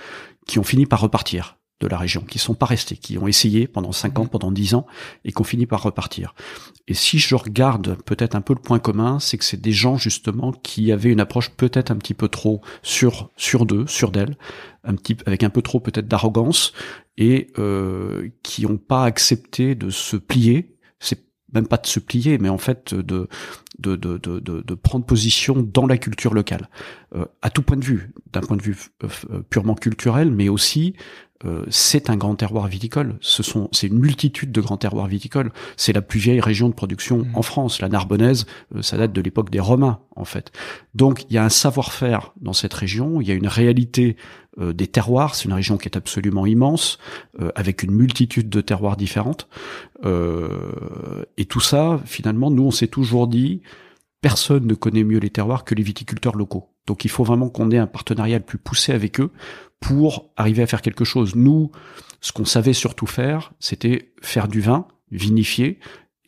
qui 0.46 0.58
ont 0.58 0.64
fini 0.64 0.84
par 0.84 1.00
repartir 1.00 1.58
de 1.80 1.86
la 1.86 1.96
région, 1.96 2.22
qui 2.22 2.38
sont 2.38 2.54
pas 2.54 2.66
restés, 2.66 2.96
qui 2.96 3.18
ont 3.18 3.28
essayé 3.28 3.68
pendant 3.68 3.92
5 3.92 4.18
ans, 4.18 4.24
mhm. 4.24 4.28
pendant 4.28 4.50
10 4.50 4.74
ans, 4.74 4.86
et 5.24 5.32
qui 5.32 5.40
ont 5.40 5.44
fini 5.44 5.66
par 5.66 5.82
repartir. 5.82 6.34
Et 6.88 6.94
si 6.94 7.18
je 7.18 7.34
regarde 7.34 7.96
peut-être 8.02 8.34
un 8.34 8.40
peu 8.40 8.54
le 8.54 8.60
point 8.60 8.78
commun, 8.78 9.18
c'est 9.20 9.38
que 9.38 9.44
c'est 9.44 9.60
des 9.60 9.72
gens 9.72 9.96
justement 9.96 10.52
qui 10.52 10.90
avaient 10.90 11.10
une 11.10 11.20
approche 11.20 11.50
peut-être 11.50 11.90
un 11.90 11.96
petit 11.96 12.14
peu 12.14 12.28
trop 12.28 12.62
sur 12.82 13.30
sur 13.36 13.66
d'eux, 13.66 13.86
sur 13.86 14.10
d'elles, 14.10 14.36
un 14.84 14.94
petit 14.94 15.16
avec 15.26 15.44
un 15.44 15.50
peu 15.50 15.62
trop 15.62 15.80
peut-être 15.80 16.08
d'arrogance, 16.08 16.72
et 17.16 17.52
euh, 17.58 18.28
qui 18.42 18.62
n'ont 18.66 18.78
pas 18.78 19.04
accepté 19.04 19.74
de 19.74 19.90
se 19.90 20.16
plier. 20.16 20.74
Même 21.54 21.66
pas 21.66 21.78
de 21.78 21.86
se 21.86 22.00
plier, 22.00 22.38
mais 22.38 22.48
en 22.48 22.58
fait 22.58 22.94
de 22.94 23.28
de, 23.78 23.94
de, 23.94 24.18
de, 24.18 24.40
de 24.40 24.74
prendre 24.74 25.04
position 25.04 25.54
dans 25.62 25.86
la 25.86 25.98
culture 25.98 26.34
locale, 26.34 26.68
euh, 27.14 27.26
à 27.42 27.50
tout 27.50 27.62
point 27.62 27.76
de 27.76 27.84
vue, 27.84 28.12
d'un 28.32 28.40
point 28.40 28.56
de 28.56 28.62
vue 28.62 28.76
euh, 29.04 29.40
purement 29.48 29.76
culturel, 29.76 30.32
mais 30.32 30.48
aussi 30.48 30.94
euh, 31.44 31.64
c'est 31.70 32.10
un 32.10 32.16
grand 32.16 32.34
terroir 32.34 32.66
viticole. 32.66 33.16
Ce 33.20 33.42
sont, 33.42 33.68
c'est 33.72 33.86
une 33.86 33.98
multitude 33.98 34.50
de 34.50 34.60
grands 34.60 34.76
terroirs 34.76 35.06
viticoles. 35.06 35.52
C'est 35.76 35.92
la 35.92 36.02
plus 36.02 36.18
vieille 36.18 36.40
région 36.40 36.68
de 36.68 36.74
production 36.74 37.18
mmh. 37.18 37.36
en 37.36 37.42
France. 37.42 37.80
La 37.80 37.88
Narbonnaise, 37.88 38.46
euh, 38.74 38.82
ça 38.82 38.96
date 38.96 39.12
de 39.12 39.20
l'époque 39.20 39.50
des 39.50 39.60
Romains, 39.60 40.00
en 40.16 40.24
fait. 40.24 40.50
Donc, 40.94 41.24
il 41.30 41.34
y 41.34 41.38
a 41.38 41.44
un 41.44 41.48
savoir-faire 41.48 42.32
dans 42.40 42.52
cette 42.52 42.74
région. 42.74 43.20
Il 43.20 43.28
y 43.28 43.30
a 43.30 43.34
une 43.34 43.46
réalité 43.46 44.16
euh, 44.60 44.72
des 44.72 44.86
terroirs. 44.86 45.34
C'est 45.34 45.44
une 45.44 45.52
région 45.52 45.76
qui 45.78 45.88
est 45.88 45.96
absolument 45.96 46.46
immense, 46.46 46.98
avec 47.54 47.82
une 47.82 47.92
multitude 47.92 48.48
de 48.48 48.60
terroirs 48.60 48.96
différentes. 48.96 49.48
et 50.04 51.44
tout 51.44 51.60
ça, 51.60 52.00
finalement, 52.04 52.50
nous, 52.50 52.64
on 52.64 52.70
s'est 52.70 52.88
toujours 52.88 53.28
dit, 53.28 53.62
personne 54.20 54.66
ne 54.66 54.74
connaît 54.74 55.04
mieux 55.04 55.18
les 55.18 55.30
terroirs 55.30 55.64
que 55.64 55.74
les 55.74 55.82
viticulteurs 55.82 56.36
locaux. 56.36 56.70
Donc 56.86 57.04
il 57.04 57.10
faut 57.10 57.24
vraiment 57.24 57.50
qu'on 57.50 57.70
ait 57.70 57.78
un 57.78 57.86
partenariat 57.86 58.38
le 58.38 58.44
plus 58.44 58.58
poussé 58.58 58.92
avec 58.92 59.20
eux 59.20 59.30
pour 59.80 60.30
arriver 60.36 60.62
à 60.62 60.66
faire 60.66 60.82
quelque 60.82 61.04
chose. 61.04 61.36
Nous, 61.36 61.70
ce 62.20 62.32
qu'on 62.32 62.44
savait 62.44 62.72
surtout 62.72 63.06
faire, 63.06 63.52
c'était 63.60 64.12
faire 64.22 64.48
du 64.48 64.60
vin, 64.60 64.86
vinifier 65.10 65.78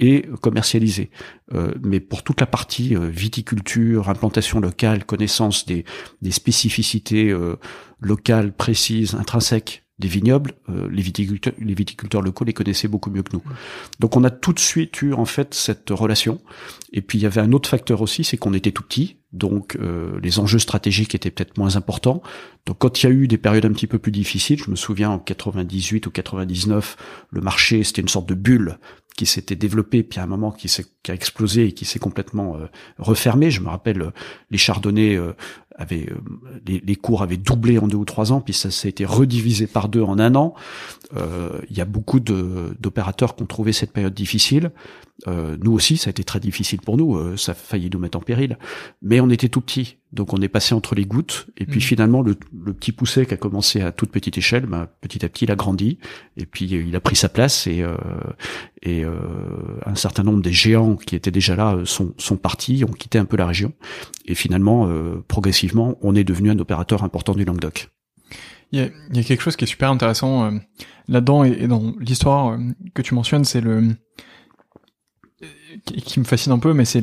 et 0.00 0.24
commercialiser. 0.40 1.10
Euh, 1.54 1.74
mais 1.82 2.00
pour 2.00 2.22
toute 2.22 2.40
la 2.40 2.46
partie 2.46 2.96
euh, 2.96 3.08
viticulture, 3.08 4.08
implantation 4.08 4.58
locale, 4.58 5.04
connaissance 5.04 5.66
des, 5.66 5.84
des 6.22 6.30
spécificités 6.30 7.30
euh, 7.30 7.56
locales 8.00 8.52
précises, 8.52 9.14
intrinsèques 9.14 9.84
des 10.00 10.08
vignobles, 10.08 10.54
euh, 10.70 10.88
les, 10.90 11.02
viticulteurs, 11.02 11.52
les 11.58 11.74
viticulteurs 11.74 12.22
locaux 12.22 12.44
les 12.44 12.54
connaissaient 12.54 12.88
beaucoup 12.88 13.10
mieux 13.10 13.22
que 13.22 13.34
nous. 13.34 13.42
Donc 14.00 14.16
on 14.16 14.24
a 14.24 14.30
tout 14.30 14.52
de 14.52 14.58
suite 14.58 15.02
eu 15.02 15.12
en 15.12 15.26
fait 15.26 15.54
cette 15.54 15.90
relation. 15.90 16.40
Et 16.92 17.02
puis 17.02 17.18
il 17.18 17.22
y 17.22 17.26
avait 17.26 17.42
un 17.42 17.52
autre 17.52 17.68
facteur 17.68 18.00
aussi, 18.00 18.24
c'est 18.24 18.38
qu'on 18.38 18.54
était 18.54 18.72
tout 18.72 18.82
petit, 18.82 19.18
donc 19.32 19.76
euh, 19.76 20.18
les 20.22 20.38
enjeux 20.40 20.58
stratégiques 20.58 21.14
étaient 21.14 21.30
peut-être 21.30 21.58
moins 21.58 21.76
importants. 21.76 22.22
Donc 22.66 22.78
quand 22.78 23.02
il 23.02 23.06
y 23.06 23.08
a 23.08 23.12
eu 23.12 23.28
des 23.28 23.38
périodes 23.38 23.66
un 23.66 23.72
petit 23.72 23.86
peu 23.86 23.98
plus 23.98 24.10
difficiles, 24.10 24.60
je 24.64 24.70
me 24.70 24.76
souviens 24.76 25.10
en 25.10 25.18
98 25.18 26.06
ou 26.06 26.10
99, 26.10 26.96
le 27.30 27.40
marché 27.42 27.84
c'était 27.84 28.02
une 28.02 28.08
sorte 28.08 28.28
de 28.28 28.34
bulle 28.34 28.78
qui 29.20 29.26
s'était 29.26 29.54
développé, 29.54 30.02
puis 30.02 30.18
à 30.18 30.22
un 30.22 30.26
moment 30.26 30.50
qui, 30.50 30.66
a 31.10 31.12
explosé 31.12 31.66
et 31.66 31.72
qui 31.72 31.84
s'est 31.84 31.98
complètement 31.98 32.56
euh, 32.56 32.68
refermé. 32.96 33.50
Je 33.50 33.60
me 33.60 33.68
rappelle 33.68 34.12
les 34.50 34.56
chardonnays 34.56 35.18
avait 35.80 36.06
euh, 36.10 36.16
les, 36.66 36.80
les, 36.84 36.96
cours 36.96 37.22
avaient 37.22 37.36
doublé 37.36 37.78
en 37.78 37.88
deux 37.88 37.96
ou 37.96 38.04
trois 38.04 38.32
ans, 38.32 38.40
puis 38.40 38.54
ça 38.54 38.70
s'est 38.70 38.88
été 38.88 39.04
redivisé 39.04 39.66
par 39.66 39.88
deux 39.88 40.02
en 40.02 40.18
un 40.18 40.34
an. 40.34 40.54
Euh, 41.16 41.60
il 41.70 41.76
y 41.76 41.80
a 41.80 41.84
beaucoup 41.84 42.20
d'opérateurs 42.20 43.34
qui 43.34 43.42
ont 43.42 43.46
trouvé 43.46 43.72
cette 43.72 43.92
période 43.92 44.14
difficile. 44.14 44.70
Euh, 45.28 45.56
nous 45.62 45.72
aussi, 45.72 45.96
ça 45.96 46.08
a 46.08 46.10
été 46.10 46.24
très 46.24 46.40
difficile 46.40 46.80
pour 46.80 46.96
nous. 46.96 47.16
Euh, 47.16 47.36
ça 47.36 47.52
a 47.52 47.54
failli 47.54 47.90
nous 47.92 47.98
mettre 47.98 48.18
en 48.18 48.20
péril, 48.20 48.58
mais 49.02 49.20
on 49.20 49.28
était 49.28 49.48
tout 49.48 49.60
petits, 49.60 49.98
donc 50.12 50.32
on 50.32 50.40
est 50.40 50.48
passé 50.48 50.74
entre 50.74 50.94
les 50.94 51.04
gouttes. 51.04 51.46
Et 51.58 51.66
puis 51.66 51.78
mmh. 51.78 51.82
finalement, 51.82 52.22
le, 52.22 52.36
le, 52.64 52.72
petit 52.72 52.92
poussé 52.92 53.26
qui 53.26 53.34
a 53.34 53.36
commencé 53.36 53.80
à 53.82 53.92
toute 53.92 54.10
petite 54.10 54.38
échelle, 54.38 54.66
ben, 54.66 54.88
petit 55.00 55.24
à 55.24 55.28
petit, 55.28 55.44
il 55.44 55.50
a 55.50 55.56
grandi. 55.56 55.98
Et 56.36 56.46
puis 56.46 56.66
il 56.66 56.94
a 56.96 57.00
pris 57.00 57.16
sa 57.16 57.28
place. 57.28 57.66
Et, 57.66 57.82
euh, 57.82 57.96
et 58.82 59.04
euh, 59.04 59.18
un 59.84 59.94
certain 59.94 60.22
nombre 60.22 60.42
des 60.42 60.52
géants 60.52 60.96
qui 60.96 61.16
étaient 61.16 61.30
déjà 61.30 61.54
là 61.54 61.78
sont, 61.84 62.14
sont 62.16 62.36
partis, 62.36 62.84
ont 62.88 62.92
quitté 62.92 63.18
un 63.18 63.26
peu 63.26 63.36
la 63.36 63.46
région. 63.46 63.72
Et 64.24 64.34
finalement, 64.34 64.88
progressivement, 65.28 65.69
on 65.76 66.14
est 66.14 66.24
devenu 66.24 66.50
un 66.50 66.58
opérateur 66.58 67.04
important 67.04 67.34
du 67.34 67.44
Languedoc. 67.44 67.90
Il 68.72 68.78
y 68.78 68.82
a, 68.82 68.88
il 69.10 69.16
y 69.16 69.20
a 69.20 69.24
quelque 69.24 69.42
chose 69.42 69.56
qui 69.56 69.64
est 69.64 69.68
super 69.68 69.90
intéressant 69.90 70.52
là-dedans 71.08 71.42
et, 71.42 71.66
dans 71.66 71.92
l'histoire 71.98 72.56
que 72.94 73.02
tu 73.02 73.14
mentionnes, 73.14 73.44
c'est 73.44 73.60
le 73.60 73.96
qui 75.84 76.20
me 76.20 76.24
fascine 76.24 76.52
un 76.52 76.58
peu, 76.58 76.72
mais 76.72 76.84
c'est 76.84 77.00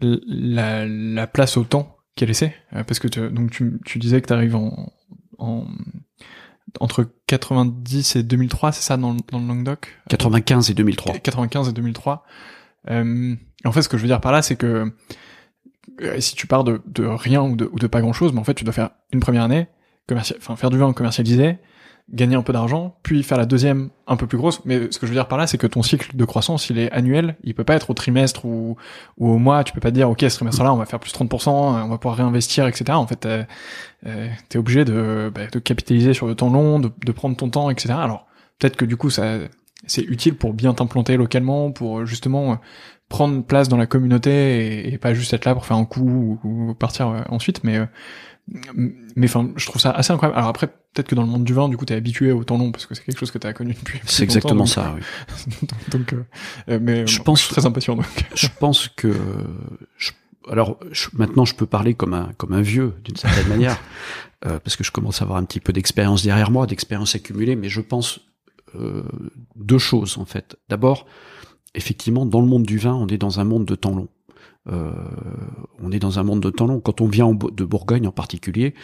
la, 0.00 0.86
la 0.86 1.26
place 1.26 1.56
au 1.56 1.64
temps 1.64 1.96
qu'elle 2.16 2.30
essaie. 2.30 2.54
Euh, 2.74 2.82
parce 2.82 2.98
que 2.98 3.08
tu, 3.08 3.30
donc 3.30 3.50
tu, 3.50 3.78
tu 3.84 3.98
disais 3.98 4.20
que 4.20 4.26
tu 4.26 4.32
arrives 4.32 4.56
en, 4.56 4.92
en, 5.38 5.66
entre 6.80 7.08
90 7.26 8.16
et 8.16 8.22
2003, 8.22 8.72
c'est 8.72 8.82
ça 8.82 8.96
dans, 8.96 9.14
dans 9.14 9.38
le 9.38 9.46
Languedoc? 9.46 9.88
95 10.08 10.70
et 10.70 10.74
2003. 10.74 11.18
95 11.18 11.68
et 11.68 11.72
2003. 11.72 12.24
Euh, 12.90 13.34
en 13.64 13.72
fait, 13.72 13.82
ce 13.82 13.88
que 13.88 13.96
je 13.96 14.02
veux 14.02 14.08
dire 14.08 14.20
par 14.20 14.32
là, 14.32 14.42
c'est 14.42 14.56
que 14.56 14.66
euh, 14.66 14.90
si 16.18 16.34
tu 16.34 16.46
pars 16.46 16.64
de, 16.64 16.80
de 16.86 17.04
rien 17.04 17.42
ou 17.42 17.56
de, 17.56 17.68
ou 17.72 17.78
de 17.78 17.86
pas 17.86 18.00
grand 18.00 18.12
chose, 18.12 18.32
mais 18.32 18.40
en 18.40 18.44
fait, 18.44 18.54
tu 18.54 18.64
dois 18.64 18.72
faire 18.72 18.90
une 19.12 19.20
première 19.20 19.42
année, 19.42 19.68
enfin 20.10 20.56
faire 20.56 20.70
du 20.70 20.78
vin 20.78 20.92
commercialisé, 20.92 21.58
gagner 22.12 22.36
un 22.36 22.42
peu 22.42 22.52
d'argent, 22.52 22.96
puis 23.02 23.22
faire 23.22 23.38
la 23.38 23.46
deuxième 23.46 23.90
un 24.06 24.16
peu 24.16 24.26
plus 24.26 24.38
grosse. 24.38 24.64
Mais 24.64 24.90
ce 24.90 24.98
que 24.98 25.06
je 25.06 25.12
veux 25.12 25.16
dire 25.16 25.26
par 25.26 25.38
là, 25.38 25.46
c'est 25.46 25.58
que 25.58 25.66
ton 25.66 25.82
cycle 25.82 26.16
de 26.16 26.24
croissance, 26.24 26.70
il 26.70 26.78
est 26.78 26.90
annuel. 26.92 27.36
Il 27.42 27.54
peut 27.54 27.64
pas 27.64 27.74
être 27.74 27.90
au 27.90 27.94
trimestre 27.94 28.44
ou, 28.44 28.76
ou 29.18 29.30
au 29.30 29.38
mois. 29.38 29.64
Tu 29.64 29.72
peux 29.72 29.80
pas 29.80 29.90
dire, 29.90 30.08
OK, 30.08 30.20
ce 30.20 30.36
trimestre-là, 30.36 30.72
on 30.72 30.76
va 30.76 30.86
faire 30.86 31.00
plus 31.00 31.12
30%, 31.12 31.50
on 31.50 31.88
va 31.88 31.98
pouvoir 31.98 32.16
réinvestir, 32.16 32.66
etc. 32.68 32.84
En 32.92 33.06
fait, 33.06 33.26
euh, 33.26 33.44
tu 34.48 34.56
es 34.56 34.58
obligé 34.58 34.84
de, 34.84 35.32
bah, 35.34 35.46
de 35.50 35.58
capitaliser 35.58 36.14
sur 36.14 36.26
le 36.26 36.34
temps 36.36 36.50
long, 36.50 36.78
de, 36.78 36.90
de 37.04 37.12
prendre 37.12 37.36
ton 37.36 37.50
temps, 37.50 37.70
etc. 37.70 37.94
Alors, 37.94 38.26
peut-être 38.58 38.76
que 38.76 38.84
du 38.84 38.96
coup, 38.96 39.10
ça, 39.10 39.38
c'est 39.86 40.02
utile 40.02 40.36
pour 40.36 40.52
bien 40.52 40.74
t'implanter 40.74 41.16
localement, 41.16 41.72
pour 41.72 42.06
justement 42.06 42.60
prendre 43.08 43.44
place 43.44 43.68
dans 43.68 43.76
la 43.76 43.86
communauté 43.86 44.92
et, 44.92 44.98
pas 44.98 45.14
juste 45.14 45.32
être 45.32 45.44
là 45.44 45.54
pour 45.54 45.66
faire 45.66 45.76
un 45.76 45.84
coup 45.84 46.38
ou, 46.42 46.74
partir 46.74 47.08
euh, 47.08 47.20
ensuite. 47.28 47.64
Mais, 47.64 47.78
euh, 47.78 47.86
mais 49.16 49.26
enfin, 49.28 49.50
je 49.56 49.66
trouve 49.66 49.80
ça 49.80 49.90
assez 49.90 50.12
incroyable. 50.12 50.38
Alors 50.38 50.50
après, 50.50 50.66
peut-être 50.66 51.08
que 51.08 51.14
dans 51.14 51.22
le 51.22 51.28
monde 51.28 51.44
du 51.44 51.52
vin, 51.52 51.68
du 51.68 51.76
coup, 51.76 51.84
t'es 51.84 51.94
habitué 51.94 52.32
au 52.32 52.44
temps 52.44 52.58
long 52.58 52.72
parce 52.72 52.86
que 52.86 52.94
c'est 52.94 53.04
quelque 53.04 53.18
chose 53.18 53.30
que 53.30 53.38
t'as 53.38 53.52
connu 53.52 53.74
depuis. 53.74 54.00
C'est 54.04 54.22
exactement 54.22 54.66
ça. 54.66 54.94
Oui. 54.96 55.68
donc, 55.90 56.12
euh, 56.12 56.24
euh, 56.68 56.78
mais 56.80 57.06
je 57.06 57.22
pense 57.22 57.40
je 57.40 57.44
suis 57.46 57.54
très 57.54 57.66
impatient. 57.66 57.96
Donc. 57.96 58.06
je 58.34 58.48
pense 58.58 58.88
que 58.88 59.14
je, 59.96 60.12
alors 60.50 60.78
maintenant, 61.14 61.44
je 61.44 61.54
peux 61.54 61.66
parler 61.66 61.94
comme 61.94 62.14
un 62.14 62.32
comme 62.36 62.52
un 62.52 62.62
vieux 62.62 62.94
d'une 63.04 63.16
certaine 63.16 63.48
manière 63.48 63.78
euh, 64.46 64.58
parce 64.60 64.76
que 64.76 64.84
je 64.84 64.92
commence 64.92 65.20
à 65.20 65.24
avoir 65.24 65.38
un 65.38 65.44
petit 65.44 65.60
peu 65.60 65.72
d'expérience 65.72 66.22
derrière 66.22 66.50
moi, 66.50 66.66
d'expérience 66.66 67.14
accumulée. 67.14 67.56
Mais 67.56 67.68
je 67.68 67.80
pense 67.80 68.20
euh, 68.74 69.02
deux 69.56 69.78
choses 69.78 70.18
en 70.18 70.24
fait. 70.24 70.56
D'abord, 70.68 71.06
effectivement, 71.76 72.26
dans 72.26 72.40
le 72.40 72.46
monde 72.46 72.64
du 72.64 72.78
vin, 72.78 72.94
on 72.94 73.06
est 73.06 73.18
dans 73.18 73.38
un 73.40 73.44
monde 73.44 73.64
de 73.64 73.74
temps 73.74 73.94
long. 73.94 74.08
Euh, 74.68 74.90
on 75.80 75.92
est 75.92 76.00
dans 76.00 76.18
un 76.18 76.24
monde 76.24 76.40
de 76.40 76.50
temps 76.50 76.66
long. 76.66 76.80
Quand 76.80 77.00
on 77.00 77.06
vient 77.06 77.32
de 77.32 77.64
Bourgogne 77.64 78.08
en 78.08 78.12
particulier, 78.12 78.74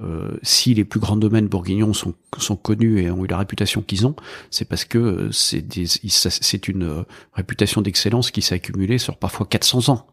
euh, 0.00 0.36
si 0.42 0.72
les 0.74 0.84
plus 0.84 1.00
grands 1.00 1.16
domaines 1.16 1.48
bourguignons 1.48 1.92
sont, 1.94 2.14
connus 2.62 3.00
et 3.00 3.10
ont 3.10 3.24
eu 3.24 3.28
la 3.28 3.38
réputation 3.38 3.82
qu'ils 3.82 4.06
ont, 4.06 4.14
c'est 4.50 4.66
parce 4.66 4.84
que 4.84 5.30
c'est 5.32 5.64
c'est 6.04 6.68
une 6.68 7.04
réputation 7.32 7.82
d'excellence 7.82 8.30
qui 8.30 8.42
s'est 8.42 8.54
accumulée 8.54 8.98
sur 8.98 9.16
parfois 9.16 9.46
400 9.46 9.92
ans. 9.92 10.06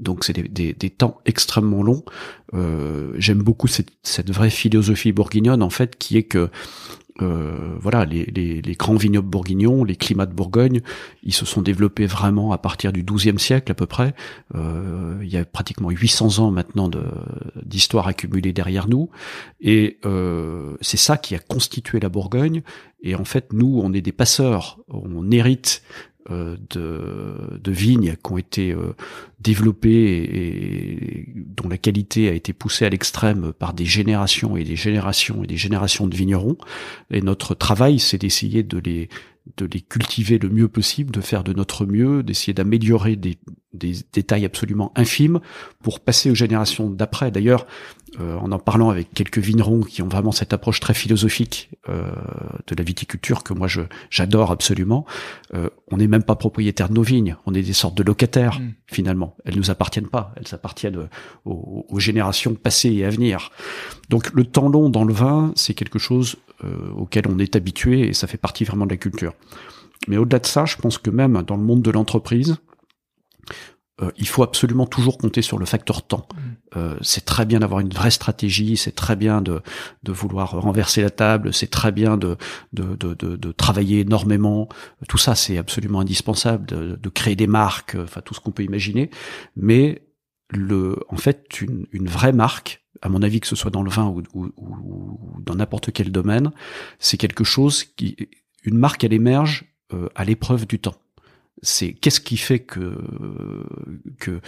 Donc 0.00 0.24
c'est 0.24 0.32
des, 0.32 0.90
temps 0.90 1.20
extrêmement 1.24 1.82
longs. 1.82 2.04
Euh, 2.52 3.12
J'aime 3.16 3.42
beaucoup 3.42 3.68
cette, 3.68 4.30
vraie 4.30 4.50
philosophie 4.50 5.12
bourguignonne 5.12 5.62
en 5.62 5.70
fait, 5.70 5.96
qui 5.96 6.16
est 6.16 6.24
que 6.24 6.50
euh, 7.22 7.76
voilà, 7.78 8.04
les, 8.04 8.24
les, 8.24 8.60
les, 8.60 8.74
grands 8.74 8.96
vignobles 8.96 9.28
bourguignons, 9.28 9.84
les 9.84 9.94
climats 9.94 10.26
de 10.26 10.32
Bourgogne, 10.32 10.80
ils 11.22 11.32
se 11.32 11.44
sont 11.44 11.62
développés 11.62 12.06
vraiment 12.06 12.50
à 12.50 12.58
partir 12.58 12.92
du 12.92 13.04
XIIe 13.04 13.38
siècle 13.38 13.70
à 13.70 13.74
peu 13.74 13.86
près. 13.86 14.14
Euh, 14.56 15.18
il 15.22 15.28
y 15.28 15.36
a 15.36 15.44
pratiquement 15.44 15.90
800 15.90 16.40
ans 16.40 16.50
maintenant 16.50 16.90
d'histoire 17.62 18.08
accumulée 18.08 18.52
derrière 18.52 18.88
nous, 18.88 19.10
et 19.60 19.98
euh, 20.04 20.76
c'est 20.80 20.96
ça 20.96 21.16
qui 21.16 21.36
a 21.36 21.38
constitué 21.38 22.00
la 22.00 22.08
Bourgogne. 22.08 22.62
Et 23.02 23.14
en 23.14 23.24
fait, 23.24 23.52
nous, 23.52 23.80
on 23.84 23.92
est 23.92 24.00
des 24.00 24.12
passeurs, 24.12 24.80
on 24.88 25.30
hérite 25.30 25.82
de, 26.30 27.58
de, 27.62 27.72
vignes 27.72 28.16
qui 28.22 28.32
ont 28.32 28.38
été 28.38 28.72
euh, 28.72 28.94
développées 29.40 30.22
et, 30.22 31.28
dont 31.36 31.68
la 31.68 31.76
qualité 31.76 32.28
a 32.28 32.32
été 32.32 32.52
poussée 32.52 32.86
à 32.86 32.88
l'extrême 32.88 33.52
par 33.52 33.74
des 33.74 33.84
générations 33.84 34.56
et 34.56 34.64
des 34.64 34.76
générations 34.76 35.44
et 35.44 35.46
des 35.46 35.56
générations 35.56 36.06
de 36.06 36.16
vignerons. 36.16 36.56
Et 37.10 37.20
notre 37.20 37.54
travail, 37.54 37.98
c'est 37.98 38.18
d'essayer 38.18 38.62
de 38.62 38.78
les 38.78 39.08
de 39.58 39.66
les 39.66 39.82
cultiver 39.82 40.38
le 40.38 40.48
mieux 40.48 40.68
possible, 40.68 41.10
de 41.10 41.20
faire 41.20 41.44
de 41.44 41.52
notre 41.52 41.84
mieux, 41.84 42.22
d'essayer 42.22 42.54
d'améliorer 42.54 43.14
des, 43.14 43.36
des, 43.74 43.92
détails 44.12 44.46
absolument 44.46 44.90
infimes 44.96 45.40
pour 45.82 46.00
passer 46.00 46.30
aux 46.30 46.34
générations 46.34 46.88
d'après. 46.88 47.30
D'ailleurs, 47.30 47.66
euh, 47.66 48.03
en 48.18 48.52
en 48.52 48.58
parlant 48.58 48.90
avec 48.90 49.12
quelques 49.12 49.38
vignerons 49.38 49.80
qui 49.80 50.00
ont 50.02 50.08
vraiment 50.08 50.32
cette 50.32 50.52
approche 50.52 50.78
très 50.78 50.94
philosophique 50.94 51.70
euh, 51.88 52.10
de 52.66 52.74
la 52.76 52.84
viticulture 52.84 53.42
que 53.42 53.52
moi 53.52 53.66
je 53.66 53.82
j'adore 54.08 54.50
absolument, 54.52 55.04
euh, 55.54 55.68
on 55.90 55.96
n'est 55.96 56.06
même 56.06 56.22
pas 56.22 56.36
propriétaire 56.36 56.88
de 56.88 56.94
nos 56.94 57.02
vignes, 57.02 57.36
on 57.46 57.54
est 57.54 57.62
des 57.62 57.72
sortes 57.72 57.96
de 57.96 58.02
locataires 58.02 58.60
mm. 58.60 58.74
finalement. 58.86 59.36
Elles 59.44 59.56
nous 59.56 59.70
appartiennent 59.70 60.08
pas, 60.08 60.32
elles 60.36 60.54
appartiennent 60.54 61.08
aux, 61.44 61.86
aux, 61.88 62.00
générations 62.00 62.54
passées 62.54 62.92
et 62.92 63.04
à 63.04 63.10
venir. 63.10 63.50
Donc 64.08 64.32
le 64.32 64.44
temps 64.44 64.68
long 64.68 64.88
dans 64.90 65.04
le 65.04 65.12
vin, 65.12 65.52
c'est 65.56 65.74
quelque 65.74 65.98
chose 65.98 66.36
euh, 66.64 66.90
auquel 66.96 67.24
on 67.28 67.38
est 67.38 67.56
habitué 67.56 68.08
et 68.08 68.12
ça 68.12 68.26
fait 68.26 68.38
partie 68.38 68.64
vraiment 68.64 68.86
de 68.86 68.90
la 68.90 68.96
culture. 68.96 69.34
Mais 70.08 70.16
au-delà 70.16 70.38
de 70.38 70.46
ça, 70.46 70.64
je 70.64 70.76
pense 70.76 70.98
que 70.98 71.10
même 71.10 71.42
dans 71.42 71.56
le 71.56 71.62
monde 71.62 71.82
de 71.82 71.90
l'entreprise, 71.90 72.56
euh, 74.02 74.10
il 74.16 74.26
faut 74.26 74.42
absolument 74.42 74.86
toujours 74.86 75.18
compter 75.18 75.40
sur 75.42 75.58
le 75.58 75.66
facteur 75.66 76.02
temps. 76.02 76.26
Mm. 76.34 76.38
Euh, 76.76 76.96
c'est 77.00 77.24
très 77.24 77.46
bien 77.46 77.60
d'avoir 77.60 77.80
une 77.80 77.92
vraie 77.92 78.10
stratégie, 78.10 78.76
c'est 78.76 78.94
très 78.94 79.14
bien 79.14 79.40
de, 79.40 79.60
de 80.02 80.12
vouloir 80.12 80.50
renverser 80.60 81.02
la 81.02 81.10
table, 81.10 81.54
c'est 81.54 81.70
très 81.70 81.92
bien 81.92 82.16
de, 82.16 82.36
de, 82.72 82.96
de, 82.96 83.14
de, 83.14 83.52
travailler 83.52 84.00
énormément. 84.00 84.68
Tout 85.08 85.18
ça, 85.18 85.36
c'est 85.36 85.58
absolument 85.58 86.00
indispensable, 86.00 86.66
de, 86.66 86.96
de, 86.96 87.08
créer 87.08 87.36
des 87.36 87.46
marques, 87.46 87.96
enfin 88.00 88.20
tout 88.20 88.34
ce 88.34 88.40
qu'on 88.40 88.50
peut 88.50 88.64
imaginer. 88.64 89.10
Mais 89.54 90.02
le, 90.50 90.96
en 91.08 91.16
fait, 91.16 91.60
une, 91.60 91.86
une 91.92 92.08
vraie 92.08 92.32
marque, 92.32 92.84
à 93.00 93.08
mon 93.08 93.22
avis, 93.22 93.38
que 93.38 93.46
ce 93.46 93.56
soit 93.56 93.70
dans 93.70 93.82
le 93.82 93.90
vin 93.90 94.06
ou, 94.06 94.22
ou, 94.34 94.50
ou 94.56 95.40
dans 95.40 95.54
n'importe 95.54 95.92
quel 95.92 96.10
domaine, 96.10 96.50
c'est 96.98 97.16
quelque 97.16 97.44
chose 97.44 97.84
qui, 97.84 98.16
une 98.64 98.78
marque, 98.78 99.04
elle 99.04 99.12
émerge 99.12 99.66
euh, 99.92 100.08
à 100.14 100.24
l'épreuve 100.24 100.66
du 100.66 100.78
temps. 100.78 100.96
C'est 101.64 101.92
qu'est-ce 101.92 102.20
qui 102.20 102.36
fait 102.36 102.60
que 102.60 102.96
que 104.20 104.40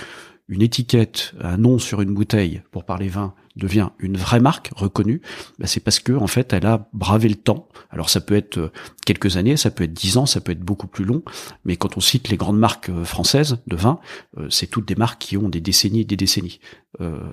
une 0.49 0.62
étiquette, 0.62 1.35
un 1.41 1.57
nom 1.57 1.79
sur 1.79 2.01
une 2.03 2.14
bouteille, 2.14 2.62
pour 2.71 2.85
parler 2.85 3.09
vin, 3.09 3.35
devient 3.57 3.89
une 3.99 4.17
vraie 4.17 4.39
marque 4.39 4.71
reconnue, 4.77 5.21
bah 5.59 5.67
c'est 5.67 5.81
parce 5.81 5.99
que 5.99 6.12
en 6.12 6.27
fait, 6.27 6.53
elle 6.53 6.67
a 6.67 6.89
bravé 6.93 7.29
le 7.29 7.35
temps. 7.35 7.69
Alors 7.91 8.11
ça 8.11 8.21
peut 8.21 8.37
être 8.37 8.59
euh, 8.59 8.73
quelques 9.05 9.37
années, 9.37 9.57
ça 9.57 9.71
peut 9.71 9.85
être 9.85 9.93
dix 9.93 10.19
ans, 10.19 10.27
ça 10.27 10.41
peut 10.41 10.53
être 10.53 10.61
beaucoup 10.61 10.87
plus 10.87 11.05
long. 11.05 11.23
Mais 11.64 11.77
quand 11.77 11.97
on 11.97 12.01
cite 12.01 12.29
les 12.29 12.37
grandes 12.37 12.59
marques 12.59 12.91
euh, 12.91 13.05
françaises 13.05 13.59
de 13.67 13.77
vin, 13.77 13.99
euh, 14.39 14.49
c'est 14.51 14.69
toutes 14.69 14.87
des 14.87 14.95
marques 14.95 15.21
qui 15.21 15.37
ont 15.37 15.49
des 15.49 15.61
décennies 15.61 16.01
et 16.01 16.05
des 16.05 16.17
décennies. 16.17 16.61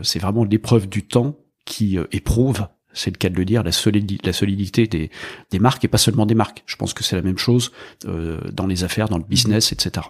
c'est 0.01 0.19
vraiment 0.19 0.43
l'épreuve 0.43 0.87
du 0.89 1.05
temps 1.05 1.37
qui 1.65 1.97
éprouve 2.11 2.67
c'est 2.93 3.11
le 3.11 3.17
cas 3.17 3.29
de 3.29 3.35
le 3.35 3.45
dire, 3.45 3.63
la, 3.63 3.71
solidité, 3.71 4.25
la 4.25 4.33
solidité 4.33 4.87
des, 4.87 5.09
des 5.51 5.59
marques 5.59 5.83
et 5.83 5.87
pas 5.87 5.97
seulement 5.97 6.25
des 6.25 6.35
marques. 6.35 6.63
Je 6.65 6.75
pense 6.75 6.93
que 6.93 7.03
c'est 7.03 7.15
la 7.15 7.21
même 7.21 7.37
chose 7.37 7.71
dans 8.05 8.67
les 8.67 8.83
affaires, 8.83 9.09
dans 9.09 9.17
le 9.17 9.23
business, 9.23 9.71
etc. 9.71 10.07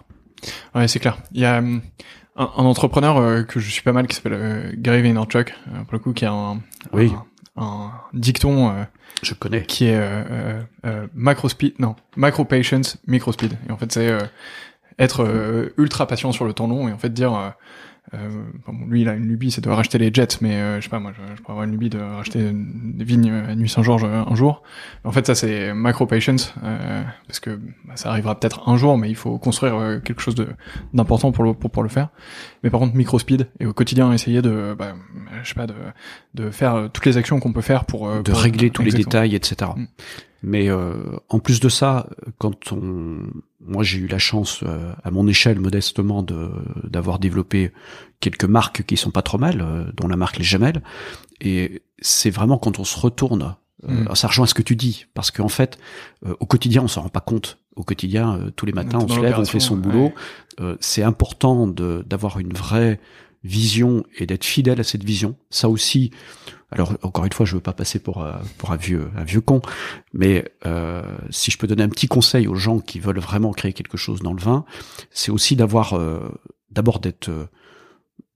Ouais, 0.74 0.88
c'est 0.88 0.98
clair. 0.98 1.18
Il 1.32 1.40
y 1.40 1.44
a 1.44 1.58
hum, 1.58 1.82
un, 2.36 2.64
entrepreneur 2.64 3.16
euh, 3.16 3.42
que 3.42 3.60
je 3.60 3.70
suis 3.70 3.82
pas 3.82 3.92
mal 3.92 4.06
qui 4.06 4.16
s'appelle 4.16 4.34
euh, 4.34 4.72
Gary 4.76 5.02
Vaynerchuk 5.02 5.50
euh, 5.68 5.84
pour 5.84 5.92
le 5.92 5.98
coup 5.98 6.12
qui 6.12 6.24
a 6.24 6.32
un, 6.32 6.60
oui. 6.92 7.12
un, 7.56 7.90
dicton 8.12 8.86
je 9.22 9.34
connais 9.34 9.62
qui 9.62 9.86
est 9.86 10.00
macro 11.14 11.48
speed 11.48 11.74
non 11.78 11.94
macro 12.16 12.44
patience 12.44 12.98
micro 13.06 13.32
speed 13.32 13.56
et 13.68 13.72
en 13.72 13.76
fait 13.76 13.92
c'est 13.92 14.18
être 14.98 15.72
ultra 15.78 16.06
patient 16.06 16.32
sur 16.32 16.44
le 16.44 16.52
temps 16.52 16.66
long 16.66 16.88
et 16.88 16.92
en 16.92 16.98
fait 16.98 17.12
dire 17.12 17.34
euh, 17.34 17.50
bon, 18.12 18.86
lui, 18.88 19.02
il 19.02 19.08
a 19.08 19.14
une 19.14 19.26
lubie, 19.26 19.50
c'est 19.50 19.62
de 19.62 19.70
racheter 19.70 19.98
les 19.98 20.12
Jets, 20.12 20.38
mais 20.40 20.54
euh, 20.54 20.76
je 20.78 20.84
sais 20.84 20.90
pas, 20.90 20.98
moi, 20.98 21.12
je, 21.16 21.36
je, 21.36 21.40
pourrais 21.40 21.52
avoir 21.52 21.64
une 21.64 21.72
lubie 21.72 21.90
de 21.90 21.98
racheter 21.98 22.50
des 22.52 23.04
vignes 23.04 23.30
à 23.30 23.54
Nuit 23.54 23.68
Saint-Georges 23.68 24.04
euh, 24.04 24.22
un 24.26 24.34
jour. 24.34 24.62
En 25.04 25.12
fait, 25.12 25.26
ça, 25.26 25.34
c'est 25.34 25.72
macro 25.72 26.06
patience, 26.06 26.54
euh, 26.62 27.02
parce 27.26 27.40
que 27.40 27.58
bah, 27.86 27.94
ça 27.96 28.10
arrivera 28.10 28.38
peut-être 28.38 28.68
un 28.68 28.76
jour, 28.76 28.98
mais 28.98 29.08
il 29.08 29.16
faut 29.16 29.38
construire 29.38 29.76
euh, 29.76 29.98
quelque 30.00 30.20
chose 30.20 30.34
d'important 30.92 31.32
pour, 31.32 31.44
le, 31.44 31.54
pour 31.54 31.70
pour 31.70 31.82
le 31.82 31.88
faire. 31.88 32.08
Mais 32.62 32.70
par 32.70 32.80
contre, 32.80 32.94
micro 32.94 33.18
speed 33.18 33.48
et 33.58 33.66
au 33.66 33.72
quotidien, 33.72 34.12
essayer 34.12 34.42
de, 34.42 34.76
bah, 34.78 34.94
je 35.42 35.48
sais 35.48 35.54
pas, 35.54 35.66
de, 35.66 35.74
de 36.34 36.50
faire 36.50 36.88
toutes 36.92 37.06
les 37.06 37.16
actions 37.16 37.40
qu'on 37.40 37.52
peut 37.52 37.62
faire 37.62 37.84
pour 37.84 38.22
de 38.22 38.32
régler 38.32 38.70
tous 38.70 38.82
les 38.82 38.92
détails, 38.92 39.34
etc. 39.34 39.70
Mais 40.46 40.68
en 40.70 41.38
plus 41.38 41.58
de 41.60 41.68
ça, 41.68 42.08
quand 42.38 42.72
on 42.72 43.18
moi 43.66 43.82
j'ai 43.82 43.98
eu 43.98 44.06
la 44.06 44.18
chance 44.18 44.60
euh, 44.62 44.92
à 45.02 45.10
mon 45.10 45.26
échelle 45.26 45.58
modestement 45.58 46.22
de 46.22 46.50
d'avoir 46.84 47.18
développé 47.18 47.72
quelques 48.20 48.44
marques 48.44 48.84
qui 48.84 48.96
sont 48.96 49.10
pas 49.10 49.22
trop 49.22 49.38
mal 49.38 49.60
euh, 49.60 49.84
dont 49.94 50.08
la 50.08 50.16
marque 50.16 50.38
les 50.38 50.44
Jamel 50.44 50.82
et 51.40 51.82
c'est 52.00 52.30
vraiment 52.30 52.58
quand 52.58 52.78
on 52.78 52.84
se 52.84 52.98
retourne 52.98 53.56
euh, 53.88 54.04
mm. 54.04 54.14
ça 54.14 54.28
rejoint 54.28 54.46
ce 54.46 54.54
que 54.54 54.62
tu 54.62 54.76
dis. 54.76 55.06
Parce 55.14 55.30
qu'en 55.30 55.48
fait 55.48 55.78
au 56.40 56.46
quotidien 56.46 56.82
on 56.82 56.88
s'en 56.88 57.02
rend 57.02 57.08
pas 57.08 57.20
compte. 57.20 57.58
Au 57.76 57.82
quotidien 57.82 58.38
tous 58.56 58.66
les 58.66 58.72
matins 58.72 59.00
on, 59.02 59.08
se 59.08 59.20
lève 59.20 59.38
on 59.38 59.44
fait 59.44 59.60
son 59.60 59.76
boulot. 59.76 60.12
c'est 60.80 61.02
important 61.02 61.66
de 61.66 62.04
d'avoir 62.06 62.38
une 62.38 62.52
vraie 62.52 63.00
vision 63.44 64.04
et 64.18 64.26
d'être 64.26 64.44
fidèle 64.44 64.80
à 64.80 64.84
cette 64.84 65.04
vision 65.04 65.36
ça 65.50 65.68
aussi 65.68 66.10
alors 66.74 66.92
encore 67.02 67.24
une 67.24 67.32
fois, 67.32 67.46
je 67.46 67.54
veux 67.54 67.62
pas 67.62 67.72
passer 67.72 68.00
pour 68.00 68.22
euh, 68.22 68.32
pour 68.58 68.72
un 68.72 68.76
vieux 68.76 69.08
un 69.16 69.24
vieux 69.24 69.40
con, 69.40 69.62
mais 70.12 70.52
euh, 70.66 71.02
si 71.30 71.50
je 71.50 71.56
peux 71.56 71.68
donner 71.68 71.84
un 71.84 71.88
petit 71.88 72.08
conseil 72.08 72.48
aux 72.48 72.56
gens 72.56 72.80
qui 72.80 72.98
veulent 72.98 73.20
vraiment 73.20 73.52
créer 73.52 73.72
quelque 73.72 73.96
chose 73.96 74.20
dans 74.20 74.32
le 74.32 74.40
vin, 74.40 74.64
c'est 75.10 75.30
aussi 75.30 75.54
d'avoir 75.54 75.94
euh, 75.94 76.28
d'abord 76.70 76.98
d'être 76.98 77.30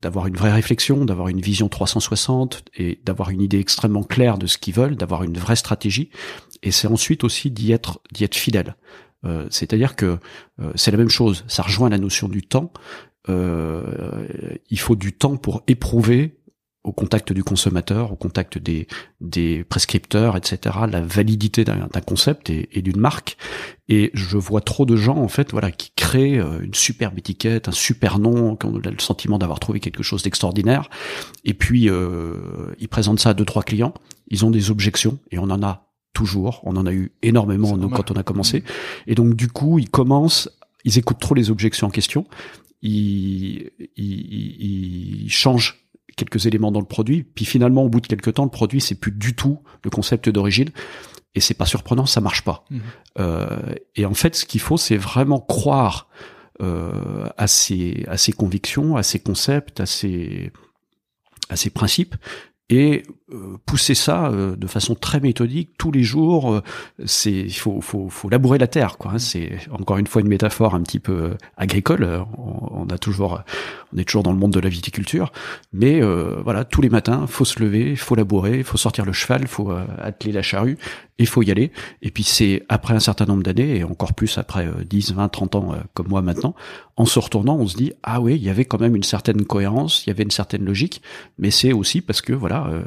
d'avoir 0.01 0.29
une 0.29 0.37
vraie 0.37 0.53
réflexion, 0.53 1.05
d'avoir 1.05 1.27
une 1.27 1.41
vision 1.41 1.69
360 1.69 2.63
et 2.77 3.01
d'avoir 3.05 3.31
une 3.31 3.43
idée 3.43 3.59
extrêmement 3.59 4.05
claire 4.05 4.39
de 4.39 4.47
ce 4.47 4.57
qu'ils 4.57 4.75
veulent, 4.75 4.95
d'avoir 4.95 5.25
une 5.25 5.37
vraie 5.37 5.57
stratégie. 5.57 6.11
Et 6.63 6.71
c'est 6.71 6.87
ensuite 6.87 7.25
aussi 7.25 7.51
d'y 7.51 7.73
être 7.73 8.01
d'y 8.13 8.23
être 8.23 8.37
fidèle. 8.37 8.77
C'est-à-dire 9.51 9.97
que 9.97 10.19
c'est 10.77 10.93
la 10.93 10.97
même 10.97 11.09
chose. 11.11 11.45
Ça 11.49 11.65
rejoint 11.65 11.89
la 11.89 11.99
notion 11.99 12.29
du 12.29 12.43
temps. 12.43 12.73
Il 13.29 14.79
faut 14.79 14.97
du 14.97 15.13
temps 15.13 15.37
pour 15.37 15.63
éprouver 15.67 16.39
au 16.85 16.93
contact 16.93 17.33
du 17.33 17.45
consommateur, 17.45 18.13
au 18.13 18.17
contact 18.17 18.57
des, 18.57 18.87
des 19.21 19.65
prescripteurs, 19.65 20.37
etc., 20.37 20.77
la 20.91 21.01
validité 21.01 21.65
d'un 21.65 21.89
concept 22.07 22.51
et, 22.51 22.69
et 22.73 22.83
d'une 22.83 22.99
marque. 22.99 23.37
Et 23.89 24.11
je 24.15 24.37
vois 24.39 24.61
trop 24.61 24.87
de 24.87 24.97
gens, 24.97 25.17
en 25.17 25.29
fait, 25.29 25.51
voilà, 25.51 25.71
qui 25.71 25.93
créent 25.97 26.39
euh, 26.39 26.61
une 26.63 26.75
superbe 26.75 27.19
étiquette, 27.19 27.69
un 27.69 27.73
super 27.73 28.19
nom, 28.19 28.57
qui 28.57 28.67
ont 28.67 28.79
le 28.79 28.99
sentiment 29.01 29.39
d'avoir 29.39 29.61
trouvé 29.61 29.81
quelque 29.81 30.03
chose 30.03 30.23
d'extraordinaire. 30.23 30.89
Et 31.45 31.55
puis, 31.55 31.91
euh, 31.91 32.35
ils 32.79 32.89
présentent 32.89 33.21
ça 33.21 33.31
à 33.31 33.35
deux, 33.35 33.45
trois 33.45 33.63
clients. 33.63 33.93
Ils 34.29 34.45
ont 34.45 34.51
des 34.51 34.71
objections, 34.71 35.19
et 35.31 35.39
on 35.39 35.51
en 35.51 35.63
a 35.63 35.91
toujours. 36.15 36.61
On 36.65 36.77
en 36.77 36.87
a 36.87 36.93
eu 36.93 37.13
énormément 37.23 37.77
nous, 37.77 37.89
quand 37.89 38.11
on 38.11 38.15
a 38.15 38.23
commencé. 38.23 38.65
Et 39.07 39.15
donc, 39.15 39.35
du 39.35 39.49
coup, 39.49 39.79
ils 39.79 39.91
commencent, 39.91 40.49
ils 40.85 40.97
écoutent 40.97 41.21
trop 41.21 41.35
les 41.35 41.51
objections 41.51 41.89
en 41.89 41.91
question. 41.91 42.27
Ils, 42.83 43.71
ils, 43.97 45.25
ils 45.25 45.31
changent 45.31 45.89
quelques 46.17 46.47
éléments 46.47 46.73
dans 46.73 46.81
le 46.81 46.87
produit, 46.87 47.23
puis 47.23 47.45
finalement 47.45 47.85
au 47.85 47.89
bout 47.89 48.01
de 48.01 48.07
quelques 48.07 48.35
temps, 48.35 48.45
le 48.45 48.51
produit 48.51 48.81
c'est 48.81 48.95
plus 48.95 49.13
du 49.13 49.35
tout 49.35 49.61
le 49.85 49.91
concept 49.91 50.29
d'origine. 50.29 50.71
Et 51.35 51.41
c'est 51.41 51.55
pas 51.55 51.67
surprenant, 51.67 52.07
ça 52.07 52.21
marche 52.21 52.43
pas. 52.43 52.65
Mmh. 52.71 52.79
Euh, 53.21 53.75
et 53.95 54.07
en 54.07 54.15
fait, 54.15 54.35
ce 54.35 54.45
qu'il 54.45 54.61
faut, 54.61 54.77
c'est 54.77 54.97
vraiment 54.97 55.41
croire 55.41 56.09
euh, 56.61 57.29
à 57.37 57.47
ses 57.47 58.05
à 58.09 58.17
ses 58.17 58.33
convictions, 58.33 58.97
à 58.97 59.03
ses 59.03 59.21
concepts, 59.21 59.79
à 59.79 59.87
ses 59.87 60.51
à 61.49 61.57
ses 61.57 61.71
principes, 61.71 62.17
et 62.71 63.03
euh, 63.31 63.59
pousser 63.67 63.95
ça 63.95 64.29
euh, 64.29 64.57
de 64.57 64.67
façon 64.67 64.95
très 64.95 65.21
méthodique 65.21 65.73
tous 65.77 65.91
les 65.91 66.03
jours. 66.03 66.55
Euh, 66.55 66.63
c'est 67.05 67.31
il 67.31 67.53
faut, 67.53 67.83
faut, 67.83 68.09
faut 68.09 68.31
labourer 68.31 68.57
la 68.57 68.67
terre, 68.67 68.97
quoi. 68.97 69.13
Hein. 69.13 69.19
C'est 69.19 69.59
encore 69.71 69.99
une 69.99 70.07
fois 70.07 70.23
une 70.23 70.29
métaphore 70.29 70.75
un 70.75 70.83
petit 70.83 70.99
peu 70.99 71.33
agricole. 71.59 72.25
On, 72.39 72.87
a 72.89 72.97
toujours, 72.97 73.43
on 73.93 73.99
est 73.99 74.05
toujours 74.05 74.23
dans 74.23 74.33
le 74.33 74.39
monde 74.39 74.53
de 74.53 74.61
la 74.61 74.71
viticulture, 74.71 75.31
mais 75.75 76.01
voilà, 76.43 76.65
tous 76.65 76.81
les 76.81 76.89
matins, 76.89 77.27
faut 77.27 77.45
se 77.45 77.61
lever, 77.61 77.97
faut 77.97 78.15
labourer, 78.15 78.63
faut 78.63 78.79
sortir 78.79 79.05
le 79.05 79.13
cheval, 79.13 79.47
faut 79.47 79.71
atteler 79.99 80.33
la 80.33 80.43
charrue, 80.43 80.79
il 81.19 81.27
faut 81.27 81.43
y 81.43 81.51
aller. 81.51 81.71
Et 82.01 82.11
puis 82.11 82.23
c'est 82.23 82.65
après 82.69 82.95
un 82.95 83.01
certain 83.01 83.27
nombre 83.27 83.43
d'années, 83.43 83.77
et 83.79 83.85
encore 83.85 84.15
plus 84.15 84.39
après 84.39 84.69
10, 84.89 85.13
20, 85.15 85.29
30 85.29 85.55
ans 85.57 85.75
comme 85.93 86.09
moi 86.09 86.23
maintenant, 86.23 86.55
en 86.97 87.05
se 87.05 87.19
retournant, 87.19 87.57
on 87.57 87.67
se 87.67 87.77
dit 87.77 87.93
ah 88.03 88.21
oui, 88.21 88.37
il 88.37 88.43
y 88.43 88.49
avait 88.49 88.65
quand 88.65 88.81
même 88.81 88.97
une 88.97 89.03
certaine 89.03 89.45
cohérence, 89.45 90.07
il 90.07 90.11
y 90.11 90.13
avait 90.13 90.25
une 90.25 90.31
certaine 90.31 90.65
logique, 90.65 91.03
mais 91.39 91.51
c'est 91.51 91.73
aussi 91.73 92.01
parce 92.01 92.23
que 92.23 92.33
voilà, 92.33 92.58
euh, 92.67 92.83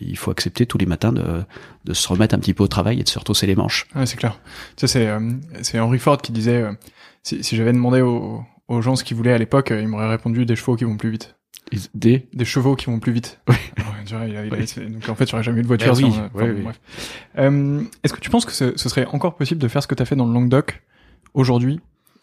il 0.00 0.16
faut 0.16 0.30
accepter 0.30 0.66
tous 0.66 0.78
les 0.78 0.86
matins 0.86 1.12
de, 1.12 1.44
de, 1.84 1.94
se 1.94 2.08
remettre 2.08 2.34
un 2.34 2.38
petit 2.38 2.54
peu 2.54 2.64
au 2.64 2.68
travail 2.68 3.00
et 3.00 3.02
de 3.02 3.08
se 3.08 3.18
retrousser 3.18 3.46
les 3.46 3.54
manches. 3.54 3.86
Ouais, 3.94 4.06
c'est 4.06 4.16
clair. 4.16 4.40
Tu 4.76 4.86
sais, 4.86 4.86
c'est 4.86 5.08
euh, 5.08 5.32
c'est 5.62 5.80
Henry 5.80 5.98
Ford 5.98 6.20
qui 6.20 6.32
disait 6.32 6.62
euh, 6.62 6.72
si, 7.22 7.42
si 7.42 7.56
j'avais 7.56 7.72
demandé 7.72 8.00
aux, 8.00 8.42
aux 8.68 8.82
gens 8.82 8.96
ce 8.96 9.04
qu'ils 9.04 9.16
voulaient 9.16 9.32
à 9.32 9.38
l'époque, 9.38 9.72
ils 9.76 9.88
m'auraient 9.88 10.08
répondu 10.08 10.44
des 10.44 10.56
chevaux 10.56 10.76
qui 10.76 10.84
vont 10.84 10.96
plus 10.96 11.10
vite. 11.10 11.36
Des? 11.94 12.28
Des 12.32 12.44
chevaux 12.44 12.76
qui 12.76 12.86
vont 12.86 12.98
plus 12.98 13.12
vite. 13.12 13.40
Oui. 13.48 13.56
donc 14.10 15.08
en 15.08 15.14
fait, 15.14 15.26
tu 15.26 15.34
n'aurais 15.34 15.42
jamais 15.42 15.60
eu 15.60 15.62
de 15.62 15.66
voiture. 15.66 15.94
Ben 15.94 16.04
oui, 16.34 16.64
Euh, 17.38 17.82
Est-ce 18.02 18.12
que 18.12 18.20
tu 18.20 18.30
penses 18.30 18.44
que 18.44 18.52
ce, 18.52 18.76
ce, 18.76 18.88
serait 18.88 19.06
encore 19.06 19.36
possible 19.36 19.60
de 19.60 19.68
faire 19.68 19.82
ce 19.82 19.88
que 19.88 19.94
tu 19.94 20.02
as 20.02 20.06
fait 20.06 20.16
dans 20.16 20.26
le 20.26 20.32
Languedoc 20.32 20.82
aujourd'hui? 21.34 21.80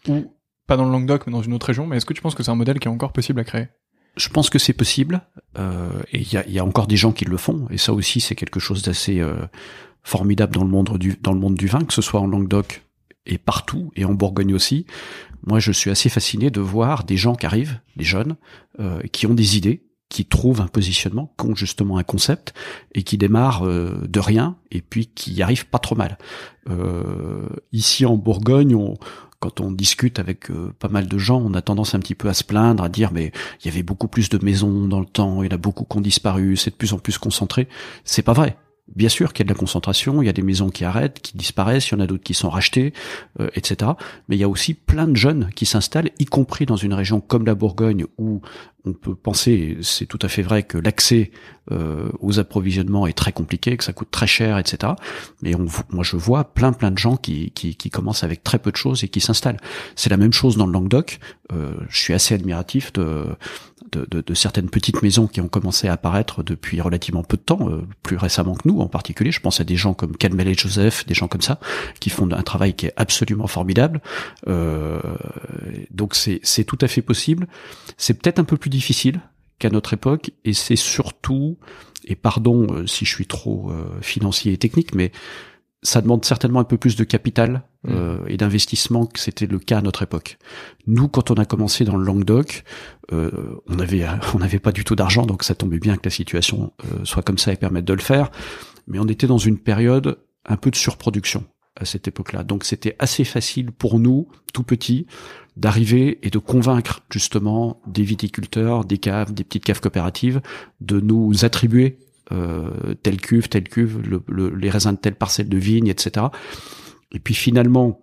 Ou 0.08 0.32
pas 0.66 0.76
dans 0.76 0.84
le 0.84 0.90
Languedoc 0.90 1.26
mais 1.26 1.32
dans 1.32 1.42
une 1.42 1.52
autre 1.52 1.66
région 1.66 1.86
Mais 1.86 1.96
est-ce 1.96 2.06
que 2.06 2.12
tu 2.12 2.22
penses 2.22 2.34
que 2.34 2.42
c'est 2.42 2.50
un 2.50 2.56
modèle 2.56 2.78
qui 2.78 2.88
est 2.88 2.90
encore 2.90 3.12
possible 3.12 3.40
à 3.40 3.44
créer? 3.44 3.68
Je 4.16 4.28
pense 4.28 4.50
que 4.50 4.58
c'est 4.58 4.72
possible, 4.72 5.22
euh, 5.58 5.88
et 6.12 6.20
il 6.20 6.32
y 6.32 6.36
a, 6.36 6.48
y 6.48 6.58
a, 6.58 6.64
encore 6.64 6.86
des 6.86 6.96
gens 6.96 7.12
qui 7.12 7.24
le 7.24 7.36
font, 7.36 7.66
et 7.70 7.78
ça 7.78 7.92
aussi 7.92 8.20
c'est 8.20 8.34
quelque 8.34 8.60
chose 8.60 8.82
d'assez 8.82 9.20
euh, 9.20 9.34
formidable 10.02 10.54
dans 10.54 10.64
le 10.64 10.70
monde 10.70 10.96
du 10.98 11.18
dans 11.20 11.32
le 11.32 11.40
monde 11.40 11.56
du 11.56 11.66
vin, 11.66 11.80
que 11.80 11.92
ce 11.92 12.02
soit 12.02 12.20
en 12.20 12.26
Languedoc 12.26 12.82
et 13.26 13.38
partout, 13.38 13.90
et 13.96 14.04
en 14.04 14.14
Bourgogne 14.14 14.54
aussi. 14.54 14.86
Moi, 15.46 15.58
je 15.58 15.72
suis 15.72 15.90
assez 15.90 16.08
fasciné 16.08 16.50
de 16.50 16.60
voir 16.60 17.04
des 17.04 17.16
gens 17.16 17.34
qui 17.34 17.46
arrivent, 17.46 17.80
des 17.96 18.04
jeunes, 18.04 18.36
euh, 18.80 19.00
qui 19.12 19.26
ont 19.26 19.34
des 19.34 19.56
idées, 19.56 19.82
qui 20.08 20.24
trouvent 20.24 20.60
un 20.60 20.68
positionnement, 20.68 21.34
qui 21.38 21.46
ont 21.46 21.54
justement 21.54 21.98
un 21.98 22.04
concept, 22.04 22.54
et 22.94 23.02
qui 23.02 23.18
démarrent 23.18 23.66
euh, 23.66 24.06
de 24.08 24.20
rien, 24.20 24.56
et 24.70 24.80
puis 24.80 25.06
qui 25.06 25.34
y 25.34 25.42
arrivent 25.42 25.66
pas 25.66 25.78
trop 25.78 25.96
mal. 25.96 26.18
Euh, 26.68 27.48
ici 27.72 28.06
en 28.06 28.16
Bourgogne, 28.16 28.74
on, 28.74 28.94
quand 29.40 29.60
on 29.60 29.70
discute 29.70 30.18
avec 30.18 30.50
euh, 30.50 30.72
pas 30.78 30.88
mal 30.88 31.06
de 31.06 31.18
gens, 31.18 31.40
on 31.40 31.54
a 31.54 31.62
tendance 31.62 31.94
un 31.94 32.00
petit 32.00 32.14
peu 32.14 32.28
à 32.28 32.34
se 32.34 32.44
plaindre, 32.44 32.82
à 32.82 32.88
dire 32.88 33.12
mais 33.12 33.32
il 33.62 33.66
y 33.66 33.70
avait 33.70 33.82
beaucoup 33.82 34.08
plus 34.08 34.28
de 34.28 34.42
maisons 34.44 34.86
dans 34.86 35.00
le 35.00 35.06
temps, 35.06 35.42
il 35.42 35.50
y 35.50 35.52
en 35.52 35.54
a 35.54 35.58
beaucoup 35.58 35.84
qui 35.84 35.96
ont 35.96 36.00
disparu, 36.00 36.56
c'est 36.56 36.70
de 36.70 36.76
plus 36.76 36.92
en 36.92 36.98
plus 36.98 37.18
concentré. 37.18 37.68
C'est 38.04 38.22
pas 38.22 38.32
vrai. 38.32 38.56
Bien 38.94 39.08
sûr 39.08 39.32
qu'il 39.32 39.44
y 39.44 39.46
a 39.46 39.48
de 39.48 39.54
la 39.54 39.58
concentration, 39.58 40.22
il 40.22 40.26
y 40.26 40.28
a 40.28 40.32
des 40.32 40.42
maisons 40.42 40.70
qui 40.70 40.84
arrêtent, 40.84 41.20
qui 41.20 41.36
disparaissent, 41.36 41.88
il 41.88 41.94
y 41.94 41.96
en 41.96 42.00
a 42.00 42.06
d'autres 42.06 42.22
qui 42.22 42.34
sont 42.34 42.48
rachetées, 42.48 42.92
euh, 43.40 43.48
etc. 43.54 43.90
Mais 44.28 44.36
il 44.36 44.38
y 44.38 44.44
a 44.44 44.48
aussi 44.48 44.74
plein 44.74 45.08
de 45.08 45.16
jeunes 45.16 45.50
qui 45.56 45.66
s'installent, 45.66 46.10
y 46.20 46.24
compris 46.24 46.66
dans 46.66 46.76
une 46.76 46.94
région 46.94 47.20
comme 47.20 47.46
la 47.46 47.56
Bourgogne 47.56 48.06
où 48.16 48.42
on 48.86 48.92
peut 48.92 49.14
penser, 49.14 49.78
c'est 49.82 50.06
tout 50.06 50.18
à 50.22 50.28
fait 50.28 50.42
vrai, 50.42 50.62
que 50.62 50.78
l'accès 50.78 51.32
euh, 51.72 52.08
aux 52.20 52.38
approvisionnements 52.38 53.06
est 53.06 53.12
très 53.12 53.32
compliqué, 53.32 53.76
que 53.76 53.82
ça 53.82 53.92
coûte 53.92 54.10
très 54.10 54.28
cher, 54.28 54.58
etc. 54.58 54.92
Mais 55.42 55.54
on, 55.56 55.66
moi, 55.90 56.04
je 56.04 56.16
vois 56.16 56.44
plein 56.44 56.72
plein 56.72 56.92
de 56.92 56.98
gens 56.98 57.16
qui, 57.16 57.50
qui, 57.50 57.74
qui 57.74 57.90
commencent 57.90 58.22
avec 58.22 58.44
très 58.44 58.60
peu 58.60 58.70
de 58.70 58.76
choses 58.76 59.02
et 59.02 59.08
qui 59.08 59.20
s'installent. 59.20 59.58
C'est 59.96 60.10
la 60.10 60.16
même 60.16 60.32
chose 60.32 60.56
dans 60.56 60.66
le 60.66 60.72
Languedoc. 60.72 61.18
Euh, 61.52 61.74
je 61.88 61.98
suis 61.98 62.14
assez 62.14 62.34
admiratif 62.34 62.92
de, 62.92 63.26
de, 63.92 64.06
de, 64.10 64.20
de, 64.20 64.34
certaines 64.34 64.68
petites 64.68 65.02
maisons 65.02 65.26
qui 65.26 65.40
ont 65.40 65.48
commencé 65.48 65.86
à 65.88 65.92
apparaître 65.92 66.42
depuis 66.42 66.80
relativement 66.80 67.22
peu 67.22 67.36
de 67.36 67.42
temps, 67.42 67.68
euh, 67.68 67.82
plus 68.02 68.16
récemment 68.16 68.54
que 68.54 68.68
nous 68.68 68.80
en 68.80 68.88
particulier. 68.88 69.30
Je 69.30 69.40
pense 69.40 69.60
à 69.60 69.64
des 69.64 69.76
gens 69.76 69.94
comme 69.94 70.16
Calmel 70.16 70.48
et 70.48 70.54
Joseph, 70.54 71.06
des 71.06 71.14
gens 71.14 71.28
comme 71.28 71.42
ça, 71.42 71.60
qui 72.00 72.10
font 72.10 72.30
un 72.30 72.42
travail 72.42 72.74
qui 72.74 72.86
est 72.86 72.92
absolument 72.96 73.46
formidable. 73.46 74.00
Euh, 74.48 75.00
donc 75.90 76.14
c'est 76.14 76.64
tout 76.64 76.78
à 76.80 76.88
fait 76.88 77.02
possible. 77.02 77.46
C'est 77.96 78.14
peut-être 78.14 78.38
un 78.38 78.44
peu 78.44 78.56
plus 78.56 78.70
difficile 78.76 79.20
qu'à 79.58 79.70
notre 79.70 79.94
époque, 79.94 80.32
et 80.44 80.52
c'est 80.52 80.76
surtout, 80.76 81.58
et 82.04 82.14
pardon 82.14 82.66
euh, 82.70 82.86
si 82.86 83.04
je 83.04 83.14
suis 83.14 83.26
trop 83.26 83.70
euh, 83.70 84.00
financier 84.02 84.52
et 84.52 84.58
technique, 84.58 84.94
mais 84.94 85.12
ça 85.82 86.02
demande 86.02 86.24
certainement 86.24 86.60
un 86.60 86.64
peu 86.64 86.76
plus 86.76 86.96
de 86.96 87.04
capital 87.04 87.62
mmh. 87.84 87.90
euh, 87.90 88.18
et 88.26 88.36
d'investissement 88.36 89.06
que 89.06 89.18
c'était 89.18 89.46
le 89.46 89.58
cas 89.58 89.78
à 89.78 89.82
notre 89.82 90.02
époque. 90.02 90.36
Nous, 90.86 91.08
quand 91.08 91.30
on 91.30 91.34
a 91.34 91.44
commencé 91.44 91.84
dans 91.84 91.96
le 91.96 92.04
Languedoc, 92.04 92.64
on 93.12 93.78
avait 93.78 94.04
on 94.34 94.38
n'avait 94.38 94.58
pas 94.58 94.72
du 94.72 94.84
tout 94.84 94.96
d'argent, 94.96 95.24
donc 95.24 95.42
ça 95.42 95.54
tombait 95.54 95.78
bien 95.78 95.96
que 95.96 96.04
la 96.04 96.10
situation 96.10 96.72
soit 97.04 97.22
comme 97.22 97.38
ça 97.38 97.52
et 97.52 97.56
permette 97.56 97.84
de 97.84 97.94
le 97.94 98.00
faire. 98.00 98.30
Mais 98.88 98.98
on 98.98 99.06
était 99.06 99.26
dans 99.26 99.38
une 99.38 99.58
période 99.58 100.18
un 100.44 100.56
peu 100.56 100.70
de 100.70 100.76
surproduction 100.76 101.44
à 101.76 101.84
cette 101.84 102.08
époque-là. 102.08 102.42
Donc 102.42 102.64
c'était 102.64 102.96
assez 102.98 103.24
facile 103.24 103.70
pour 103.70 104.00
nous, 104.00 104.28
tout 104.52 104.64
petits, 104.64 105.06
d'arriver 105.56 106.18
et 106.22 106.30
de 106.30 106.38
convaincre 106.38 107.02
justement 107.10 107.80
des 107.86 108.02
viticulteurs, 108.02 108.84
des 108.84 108.98
caves, 108.98 109.32
des 109.32 109.44
petites 109.44 109.64
caves 109.64 109.80
coopératives, 109.80 110.40
de 110.80 111.00
nous 111.00 111.44
attribuer 111.44 111.98
euh, 112.32 112.94
telle 113.02 113.20
cuve, 113.20 113.48
telle 113.48 113.68
cuve, 113.68 114.00
le, 114.28 114.54
les 114.54 114.70
raisins 114.70 114.92
de 114.92 114.98
telle 114.98 115.14
parcelle 115.14 115.48
de 115.48 115.58
vigne, 115.58 115.86
etc. 115.86 116.26
Et 117.12 117.20
puis 117.20 117.34
finalement, 117.34 118.00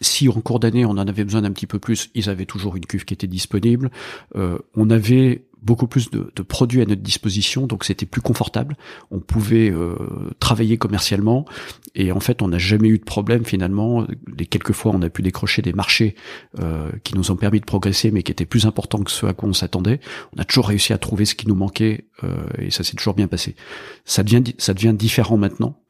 si 0.00 0.28
en 0.28 0.40
cours 0.40 0.60
d'année 0.60 0.84
on 0.84 0.90
en 0.90 0.98
avait 0.98 1.24
besoin 1.24 1.42
d'un 1.42 1.52
petit 1.52 1.66
peu 1.66 1.78
plus, 1.78 2.10
ils 2.14 2.28
avaient 2.28 2.46
toujours 2.46 2.76
une 2.76 2.84
cuve 2.84 3.04
qui 3.04 3.14
était 3.14 3.26
disponible. 3.26 3.90
Euh, 4.36 4.58
on 4.74 4.90
avait 4.90 5.46
beaucoup 5.64 5.86
plus 5.86 6.10
de, 6.10 6.30
produits 6.42 6.82
à 6.82 6.84
notre 6.84 7.02
disposition, 7.02 7.66
donc 7.66 7.84
c'était 7.84 8.06
plus 8.06 8.20
confortable. 8.20 8.76
On 9.10 9.18
pouvait 9.20 9.70
euh, 9.70 9.96
travailler 10.38 10.76
commercialement 10.76 11.46
et 11.94 12.12
en 12.12 12.20
fait 12.20 12.42
on 12.42 12.48
n'a 12.48 12.58
jamais 12.58 12.88
eu 12.88 12.98
de 12.98 13.04
problème 13.04 13.44
finalement. 13.44 14.06
Les 14.36 14.46
quelques 14.46 14.72
fois 14.72 14.92
on 14.94 15.02
a 15.02 15.08
pu 15.08 15.22
décrocher 15.22 15.62
des 15.62 15.72
marchés 15.72 16.14
euh, 16.60 16.90
qui 17.02 17.16
nous 17.16 17.30
ont 17.30 17.36
permis 17.36 17.60
de 17.60 17.64
progresser, 17.64 18.10
mais 18.10 18.22
qui 18.22 18.30
étaient 18.30 18.46
plus 18.46 18.66
importants 18.66 19.02
que 19.02 19.10
ceux 19.10 19.26
à 19.26 19.32
quoi 19.32 19.48
on 19.48 19.54
s'attendait. 19.54 20.00
On 20.36 20.40
a 20.40 20.44
toujours 20.44 20.68
réussi 20.68 20.92
à 20.92 20.98
trouver 20.98 21.24
ce 21.24 21.34
qui 21.34 21.48
nous 21.48 21.54
manquait 21.54 22.08
euh, 22.22 22.46
et 22.58 22.70
ça 22.70 22.84
s'est 22.84 22.96
toujours 22.96 23.14
bien 23.14 23.26
passé. 23.26 23.56
Ça 24.04 24.22
devient 24.22 24.42
ça 24.58 24.74
devient 24.74 24.94
différent 24.94 25.36
maintenant, 25.36 25.80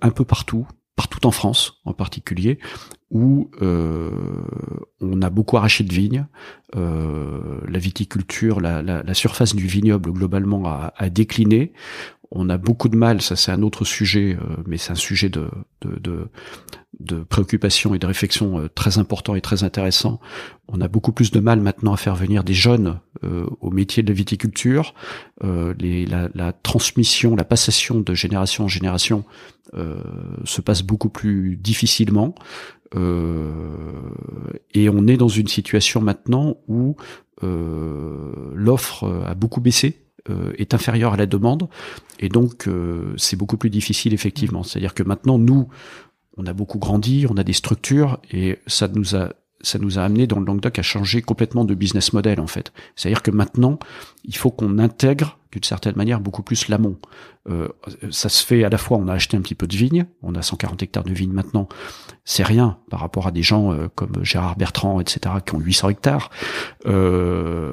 un 0.00 0.10
peu 0.10 0.24
partout 0.24 0.66
partout 0.96 1.26
en 1.26 1.30
France 1.30 1.74
en 1.84 1.92
particulier, 1.92 2.58
où 3.10 3.50
euh, 3.62 4.10
on 5.00 5.22
a 5.22 5.30
beaucoup 5.30 5.56
arraché 5.56 5.84
de 5.84 5.92
vignes. 5.92 6.26
Euh, 6.74 7.60
la 7.68 7.78
viticulture, 7.78 8.60
la, 8.60 9.14
surface 9.14 9.54
du 9.54 9.66
vignoble 9.66 10.10
globalement 10.12 10.64
a, 10.66 11.10
décliné. 11.10 11.72
On 12.32 12.50
a 12.50 12.58
beaucoup 12.58 12.88
de 12.88 12.96
mal, 12.96 13.22
ça 13.22 13.36
c'est 13.36 13.52
un 13.52 13.62
autre 13.62 13.84
sujet, 13.84 14.36
euh, 14.40 14.56
mais 14.66 14.78
c'est 14.78 14.90
un 14.90 14.96
sujet 14.96 15.28
de, 15.28 15.48
de, 15.80 16.28
préoccupation 17.28 17.94
et 17.94 18.00
de 18.00 18.06
réflexion 18.06 18.68
très 18.74 18.98
important 18.98 19.36
et 19.36 19.40
très 19.40 19.62
intéressant. 19.62 20.18
On 20.66 20.80
a 20.80 20.88
beaucoup 20.88 21.12
plus 21.12 21.30
de 21.30 21.38
mal 21.38 21.60
maintenant 21.60 21.92
à 21.92 21.96
faire 21.96 22.16
venir 22.16 22.42
des 22.42 22.54
jeunes 22.54 22.98
au 23.22 23.70
métier 23.70 24.02
de 24.02 24.08
la 24.08 24.14
viticulture. 24.14 24.94
La, 25.42 26.28
la, 26.34 26.52
transmission, 26.52 27.36
la 27.36 27.44
passation 27.44 28.00
de 28.00 28.14
génération 28.14 28.64
en 28.64 28.68
génération 28.68 29.24
se 29.72 30.60
passe 30.60 30.82
beaucoup 30.82 31.10
plus 31.10 31.56
difficilement. 31.56 32.34
Et 32.94 34.88
on 34.88 35.06
est 35.06 35.16
dans 35.16 35.28
une 35.28 35.48
situation 35.48 36.00
maintenant 36.00 36.56
où 36.68 36.96
l'offre 37.42 39.24
a 39.26 39.34
beaucoup 39.34 39.60
baissé 39.60 40.06
euh, 40.28 40.52
est 40.58 40.74
inférieure 40.74 41.12
à 41.12 41.16
la 41.16 41.26
demande 41.26 41.68
et 42.18 42.28
donc 42.28 42.66
euh, 42.66 43.14
c'est 43.16 43.36
beaucoup 43.36 43.56
plus 43.56 43.70
difficile 43.70 44.12
effectivement. 44.12 44.64
C'est-à-dire 44.64 44.92
que 44.92 45.04
maintenant 45.04 45.38
nous 45.38 45.68
on 46.36 46.46
a 46.46 46.52
beaucoup 46.52 46.78
grandi, 46.78 47.26
on 47.30 47.36
a 47.36 47.44
des 47.44 47.52
structures 47.52 48.18
et 48.32 48.58
ça 48.66 48.88
nous 48.88 49.14
a 49.14 49.34
ça 49.60 49.78
nous 49.78 50.00
a 50.00 50.02
amené 50.02 50.26
dans 50.26 50.40
le 50.40 50.44
Languedoc 50.44 50.80
à 50.80 50.82
changer 50.82 51.22
complètement 51.22 51.64
de 51.64 51.74
business 51.74 52.12
model 52.12 52.40
en 52.40 52.48
fait. 52.48 52.72
C'est-à-dire 52.96 53.22
que 53.22 53.30
maintenant, 53.30 53.78
il 54.24 54.36
faut 54.36 54.50
qu'on 54.50 54.78
intègre 54.78 55.38
d'une 55.56 55.64
certaine 55.64 55.96
manière 55.96 56.20
beaucoup 56.20 56.42
plus 56.42 56.68
l'amont. 56.68 56.98
Euh, 57.48 57.68
ça 58.10 58.28
se 58.28 58.44
fait 58.44 58.62
à 58.62 58.68
la 58.68 58.76
fois, 58.76 58.98
on 58.98 59.08
a 59.08 59.14
acheté 59.14 59.38
un 59.38 59.40
petit 59.40 59.54
peu 59.54 59.66
de 59.66 59.74
vignes, 59.74 60.04
on 60.22 60.34
a 60.34 60.42
140 60.42 60.82
hectares 60.82 61.04
de 61.04 61.14
vignes 61.14 61.32
maintenant, 61.32 61.66
c'est 62.26 62.42
rien 62.42 62.76
par 62.90 63.00
rapport 63.00 63.26
à 63.26 63.30
des 63.30 63.42
gens 63.42 63.72
euh, 63.72 63.88
comme 63.94 64.22
Gérard 64.22 64.56
Bertrand, 64.56 65.00
etc., 65.00 65.36
qui 65.46 65.54
ont 65.54 65.58
800 65.58 65.88
hectares. 65.88 66.30
Euh, 66.84 67.72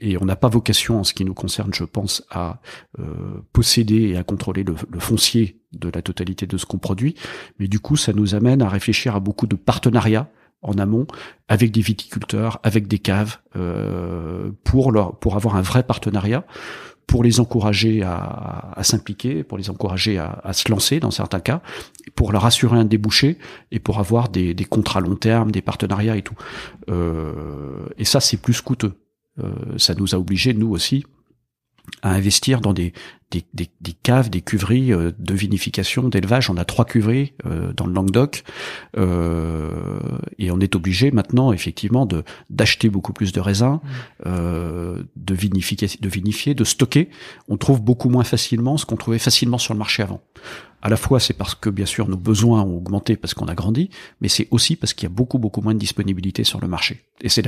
et 0.00 0.20
on 0.20 0.24
n'a 0.24 0.34
pas 0.34 0.48
vocation, 0.48 0.98
en 0.98 1.04
ce 1.04 1.14
qui 1.14 1.24
nous 1.24 1.34
concerne, 1.34 1.72
je 1.72 1.84
pense, 1.84 2.24
à 2.28 2.58
posséder 3.52 4.08
et 4.08 4.16
à 4.16 4.24
contrôler 4.24 4.64
le, 4.64 4.74
le 4.90 4.98
foncier 4.98 5.60
de 5.72 5.90
la 5.94 6.02
totalité 6.02 6.46
de 6.48 6.56
ce 6.56 6.66
qu'on 6.66 6.78
produit. 6.78 7.14
Mais 7.60 7.68
du 7.68 7.78
coup, 7.78 7.96
ça 7.96 8.12
nous 8.12 8.34
amène 8.34 8.62
à 8.62 8.68
réfléchir 8.68 9.14
à 9.14 9.20
beaucoup 9.20 9.46
de 9.46 9.54
partenariats 9.54 10.28
en 10.62 10.78
amont 10.78 11.06
avec 11.48 11.70
des 11.70 11.80
viticulteurs, 11.80 12.60
avec 12.62 12.86
des 12.86 12.98
caves, 12.98 13.38
euh, 13.56 14.50
pour 14.64 14.92
pour 15.20 15.36
avoir 15.36 15.56
un 15.56 15.62
vrai 15.62 15.82
partenariat, 15.82 16.44
pour 17.10 17.24
les 17.24 17.40
encourager 17.40 18.02
à, 18.04 18.72
à 18.76 18.84
s'impliquer, 18.84 19.42
pour 19.42 19.58
les 19.58 19.68
encourager 19.68 20.16
à, 20.18 20.40
à, 20.44 20.52
se 20.52 20.70
lancer 20.70 21.00
dans 21.00 21.10
certains 21.10 21.40
cas, 21.40 21.60
pour 22.14 22.30
leur 22.30 22.44
assurer 22.44 22.78
un 22.78 22.84
débouché 22.84 23.36
et 23.72 23.80
pour 23.80 23.98
avoir 23.98 24.28
des, 24.28 24.54
des 24.54 24.64
contrats 24.64 25.00
long 25.00 25.16
terme, 25.16 25.50
des 25.50 25.60
partenariats 25.60 26.16
et 26.16 26.22
tout. 26.22 26.36
Euh, 26.88 27.84
et 27.98 28.04
ça, 28.04 28.20
c'est 28.20 28.36
plus 28.36 28.60
coûteux. 28.60 28.92
Euh, 29.42 29.52
ça 29.76 29.94
nous 29.94 30.14
a 30.14 30.18
obligés, 30.18 30.54
nous 30.54 30.70
aussi, 30.70 31.04
à 32.02 32.12
investir 32.12 32.60
dans 32.60 32.72
des, 32.72 32.92
des, 33.30 33.44
des, 33.54 33.70
des 33.80 33.92
caves, 33.92 34.28
des 34.28 34.40
cuveries 34.40 34.92
euh, 34.92 35.12
de 35.18 35.34
vinification, 35.34 36.08
d'élevage. 36.08 36.50
On 36.50 36.56
a 36.56 36.64
trois 36.64 36.84
cuveries 36.84 37.32
euh, 37.46 37.72
dans 37.72 37.86
le 37.86 37.92
Languedoc 37.92 38.44
euh, 38.96 40.00
et 40.38 40.50
on 40.50 40.58
est 40.60 40.74
obligé 40.74 41.10
maintenant 41.10 41.52
effectivement 41.52 42.06
de 42.06 42.24
d'acheter 42.48 42.88
beaucoup 42.88 43.12
plus 43.12 43.32
de 43.32 43.40
raisins, 43.40 43.78
mmh. 43.82 43.88
euh, 44.26 45.02
de 45.16 45.34
vinifier, 45.34 45.76
de 45.76 46.08
vinifier, 46.08 46.54
de 46.54 46.64
stocker. 46.64 47.10
On 47.48 47.56
trouve 47.56 47.80
beaucoup 47.80 48.08
moins 48.08 48.24
facilement 48.24 48.76
ce 48.76 48.86
qu'on 48.86 48.96
trouvait 48.96 49.18
facilement 49.18 49.58
sur 49.58 49.74
le 49.74 49.78
marché 49.78 50.02
avant. 50.02 50.20
À 50.82 50.88
la 50.88 50.96
fois, 50.96 51.20
c'est 51.20 51.34
parce 51.34 51.54
que 51.54 51.68
bien 51.68 51.84
sûr 51.84 52.08
nos 52.08 52.16
besoins 52.16 52.62
ont 52.62 52.78
augmenté 52.78 53.16
parce 53.16 53.34
qu'on 53.34 53.48
a 53.48 53.54
grandi, 53.54 53.90
mais 54.22 54.28
c'est 54.28 54.48
aussi 54.50 54.76
parce 54.76 54.94
qu'il 54.94 55.08
y 55.08 55.12
a 55.12 55.14
beaucoup 55.14 55.38
beaucoup 55.38 55.60
moins 55.60 55.74
de 55.74 55.78
disponibilité 55.78 56.42
sur 56.42 56.60
le 56.60 56.68
marché. 56.68 57.04
Et 57.20 57.28
c'est 57.28 57.46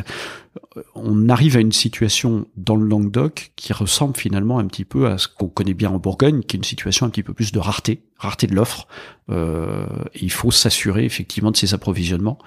on 0.95 1.29
arrive 1.29 1.57
à 1.57 1.61
une 1.61 1.73
situation 1.73 2.47
dans 2.57 2.77
le 2.77 2.87
Languedoc 2.87 3.53
qui 3.57 3.73
ressemble 3.73 4.17
finalement 4.17 4.59
un 4.59 4.67
petit 4.67 4.85
peu 4.85 5.09
à 5.09 5.17
ce 5.17 5.29
qu'on 5.29 5.49
connaît 5.49 5.72
bien 5.75 5.91
en 5.91 5.99
Bourgogne, 5.99 6.43
qui 6.43 6.57
est 6.57 6.59
une 6.59 6.65
situation 6.65 7.07
un 7.07 7.11
petit 7.11 7.23
peu 7.23 7.35
plus 7.35 7.53
de 7.53 7.59
rareté, 7.59 8.05
rareté 8.17 8.47
de 8.47 8.55
l'offre. 8.55 8.87
Euh, 9.31 9.87
il 10.15 10.31
faut 10.31 10.51
s'assurer 10.51 11.05
effectivement 11.05 11.51
de 11.51 11.57
ces 11.57 11.75
approvisionnements, 11.75 12.39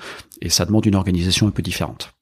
et 0.42 0.50
ça 0.50 0.66
demande 0.66 0.86
une 0.86 0.96
organisation 0.96 1.48
un 1.48 1.52
peu 1.52 1.62
différente. 1.62 2.14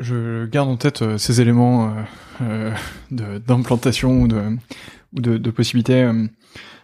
Je 0.00 0.46
garde 0.46 0.68
en 0.68 0.76
tête 0.76 1.02
euh, 1.02 1.18
ces 1.18 1.40
éléments 1.40 1.92
euh, 2.40 2.72
d'implantation 3.10 4.22
ou 4.22 4.28
de 4.28 4.58
ou 5.12 5.52
possibilités. 5.52 6.10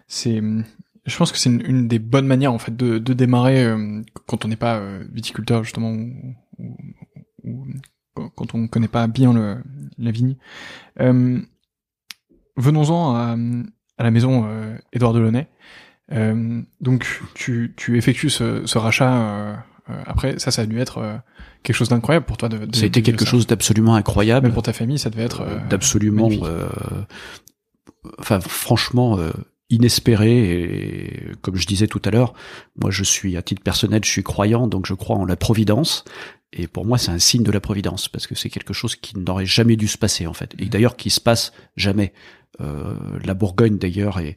C'est, 0.08 0.42
je 1.06 1.16
pense 1.16 1.30
que 1.30 1.38
c'est 1.38 1.50
une, 1.50 1.86
des 1.86 1.98
bonnes 1.98 2.26
manières 2.26 2.52
en 2.52 2.58
fait 2.58 2.76
de, 2.76 2.98
démarrer 2.98 3.72
quand 4.26 4.44
on 4.44 4.48
n'est 4.48 4.56
pas 4.56 4.82
viticulteur 5.12 5.62
justement 5.62 5.94
quand 8.14 8.54
on 8.54 8.58
ne 8.58 8.66
connaît 8.66 8.88
pas 8.88 9.06
bien 9.06 9.32
le, 9.32 9.58
la 9.98 10.10
vigne. 10.10 10.36
Euh, 11.00 11.40
venons-en 12.56 13.14
à, 13.14 13.36
à, 13.98 14.02
la 14.02 14.10
maison 14.10 14.46
euh, 14.46 14.76
Édouard 14.92 15.12
Delaunay. 15.12 15.48
Euh, 16.12 16.62
donc 16.80 17.06
tu, 17.34 17.74
tu 17.76 17.96
effectues 17.96 18.30
ce, 18.30 18.66
ce 18.66 18.78
rachat 18.78 19.64
après, 20.06 20.38
ça, 20.38 20.50
ça 20.50 20.62
a 20.62 20.66
dû 20.66 20.78
être 20.78 21.20
quelque 21.62 21.76
chose 21.76 21.90
d'incroyable 21.90 22.24
pour 22.24 22.38
toi. 22.38 22.48
De, 22.48 22.64
de 22.64 22.74
ça 22.74 22.84
a 22.84 22.86
été 22.86 23.02
quelque 23.02 23.26
chose 23.26 23.46
d'absolument 23.46 23.94
incroyable. 23.96 24.46
Même 24.46 24.54
pour 24.54 24.62
ta 24.62 24.72
famille, 24.72 24.98
ça 24.98 25.10
devait 25.10 25.24
être 25.24 25.44
d'absolument 25.68 26.30
enfin 28.18 28.40
franchement 28.40 29.18
euh, 29.18 29.30
inespéré 29.70 30.50
et 30.50 31.22
comme 31.40 31.56
je 31.56 31.66
disais 31.66 31.86
tout 31.86 32.02
à 32.04 32.10
l'heure, 32.10 32.34
moi 32.76 32.90
je 32.90 33.02
suis 33.02 33.36
à 33.36 33.42
titre 33.42 33.62
personnel, 33.62 34.04
je 34.04 34.10
suis 34.10 34.22
croyant 34.22 34.66
donc 34.66 34.86
je 34.86 34.94
crois 34.94 35.16
en 35.16 35.24
la 35.24 35.36
providence 35.36 36.04
et 36.57 36.66
pour 36.66 36.86
moi 36.86 36.98
c'est 36.98 37.11
un 37.11 37.18
signe 37.18 37.42
de 37.42 37.52
la 37.52 37.61
providence 37.61 38.09
parce 38.09 38.26
que 38.26 38.34
c'est 38.34 38.50
quelque 38.50 38.72
chose 38.72 38.96
qui 38.96 39.18
n'aurait 39.18 39.46
jamais 39.46 39.76
dû 39.76 39.88
se 39.88 39.98
passer 39.98 40.26
en 40.26 40.32
fait 40.32 40.55
et 40.59 40.66
d'ailleurs 40.66 40.96
qui 40.96 41.11
se 41.11 41.20
passe 41.20 41.52
jamais. 41.76 42.12
Euh, 42.61 42.94
la 43.24 43.34
Bourgogne 43.34 43.78
d'ailleurs 43.78 44.20
et 44.20 44.36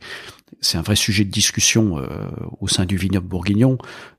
c'est 0.59 0.80
un 0.80 0.82
vrai 0.82 0.95
sujet 0.95 1.24
de 1.24 1.30
discussion 1.30 1.99
euh, 1.99 2.07
au 2.59 2.68
sein 2.68 2.86
du 2.86 2.97
vignoble 2.97 3.28
bourguignon. 3.28 3.78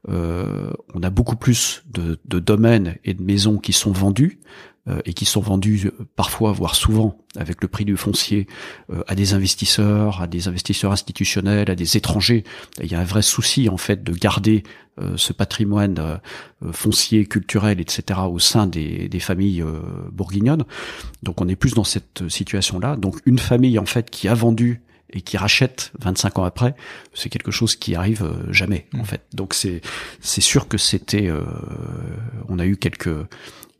Euh, 0.08 0.70
on 0.94 1.02
a 1.02 1.10
beaucoup 1.10 1.34
plus 1.34 1.82
de, 1.90 2.20
de, 2.24 2.38
domaines 2.38 2.96
et 3.04 3.14
de 3.14 3.22
maisons 3.22 3.58
qui 3.58 3.72
sont 3.72 3.90
vendus 3.90 4.38
et 5.04 5.12
qui 5.12 5.24
sont 5.24 5.40
vendus 5.40 5.86
euh, 5.86 6.06
parfois, 6.16 6.52
voire 6.52 6.74
souvent, 6.74 7.18
avec 7.36 7.62
le 7.62 7.68
prix 7.68 7.84
du 7.84 7.96
foncier, 7.96 8.46
euh, 8.90 9.02
à 9.06 9.14
des 9.14 9.34
investisseurs, 9.34 10.22
à 10.22 10.26
des 10.26 10.48
investisseurs 10.48 10.92
institutionnels, 10.92 11.70
à 11.70 11.74
des 11.74 11.96
étrangers. 11.96 12.44
Il 12.82 12.90
y 12.90 12.94
a 12.94 13.00
un 13.00 13.04
vrai 13.04 13.22
souci 13.22 13.68
en 13.68 13.76
fait 13.76 14.02
de 14.02 14.12
garder 14.12 14.62
ce 15.14 15.32
patrimoine 15.32 16.18
foncier, 16.72 17.24
culturel, 17.24 17.80
etc. 17.80 18.18
au 18.28 18.40
sein 18.40 18.66
des, 18.66 19.08
des 19.08 19.20
familles 19.20 19.64
bourguignonnes. 20.10 20.64
Donc 21.22 21.40
on 21.40 21.46
est 21.46 21.54
plus 21.54 21.74
dans 21.74 21.84
cette 21.84 22.28
situation-là. 22.28 22.96
Donc 22.96 23.20
une 23.24 23.38
famille 23.38 23.78
en 23.78 23.86
fait 23.86 24.10
qui 24.10 24.26
a 24.26 24.34
vendu 24.34 24.82
et 25.12 25.20
qui 25.20 25.36
rachète 25.36 25.92
25 26.00 26.40
ans 26.40 26.44
après, 26.44 26.74
c'est 27.14 27.28
quelque 27.28 27.52
chose 27.52 27.76
qui 27.76 27.94
arrive 27.94 28.28
jamais 28.50 28.88
en 28.92 29.02
mmh. 29.02 29.04
fait. 29.04 29.22
Donc 29.34 29.54
c'est 29.54 29.82
c'est 30.20 30.40
sûr 30.40 30.66
que 30.66 30.78
c'était, 30.78 31.30
on 32.48 32.58
a 32.58 32.66
eu 32.66 32.76
quelques 32.76 33.14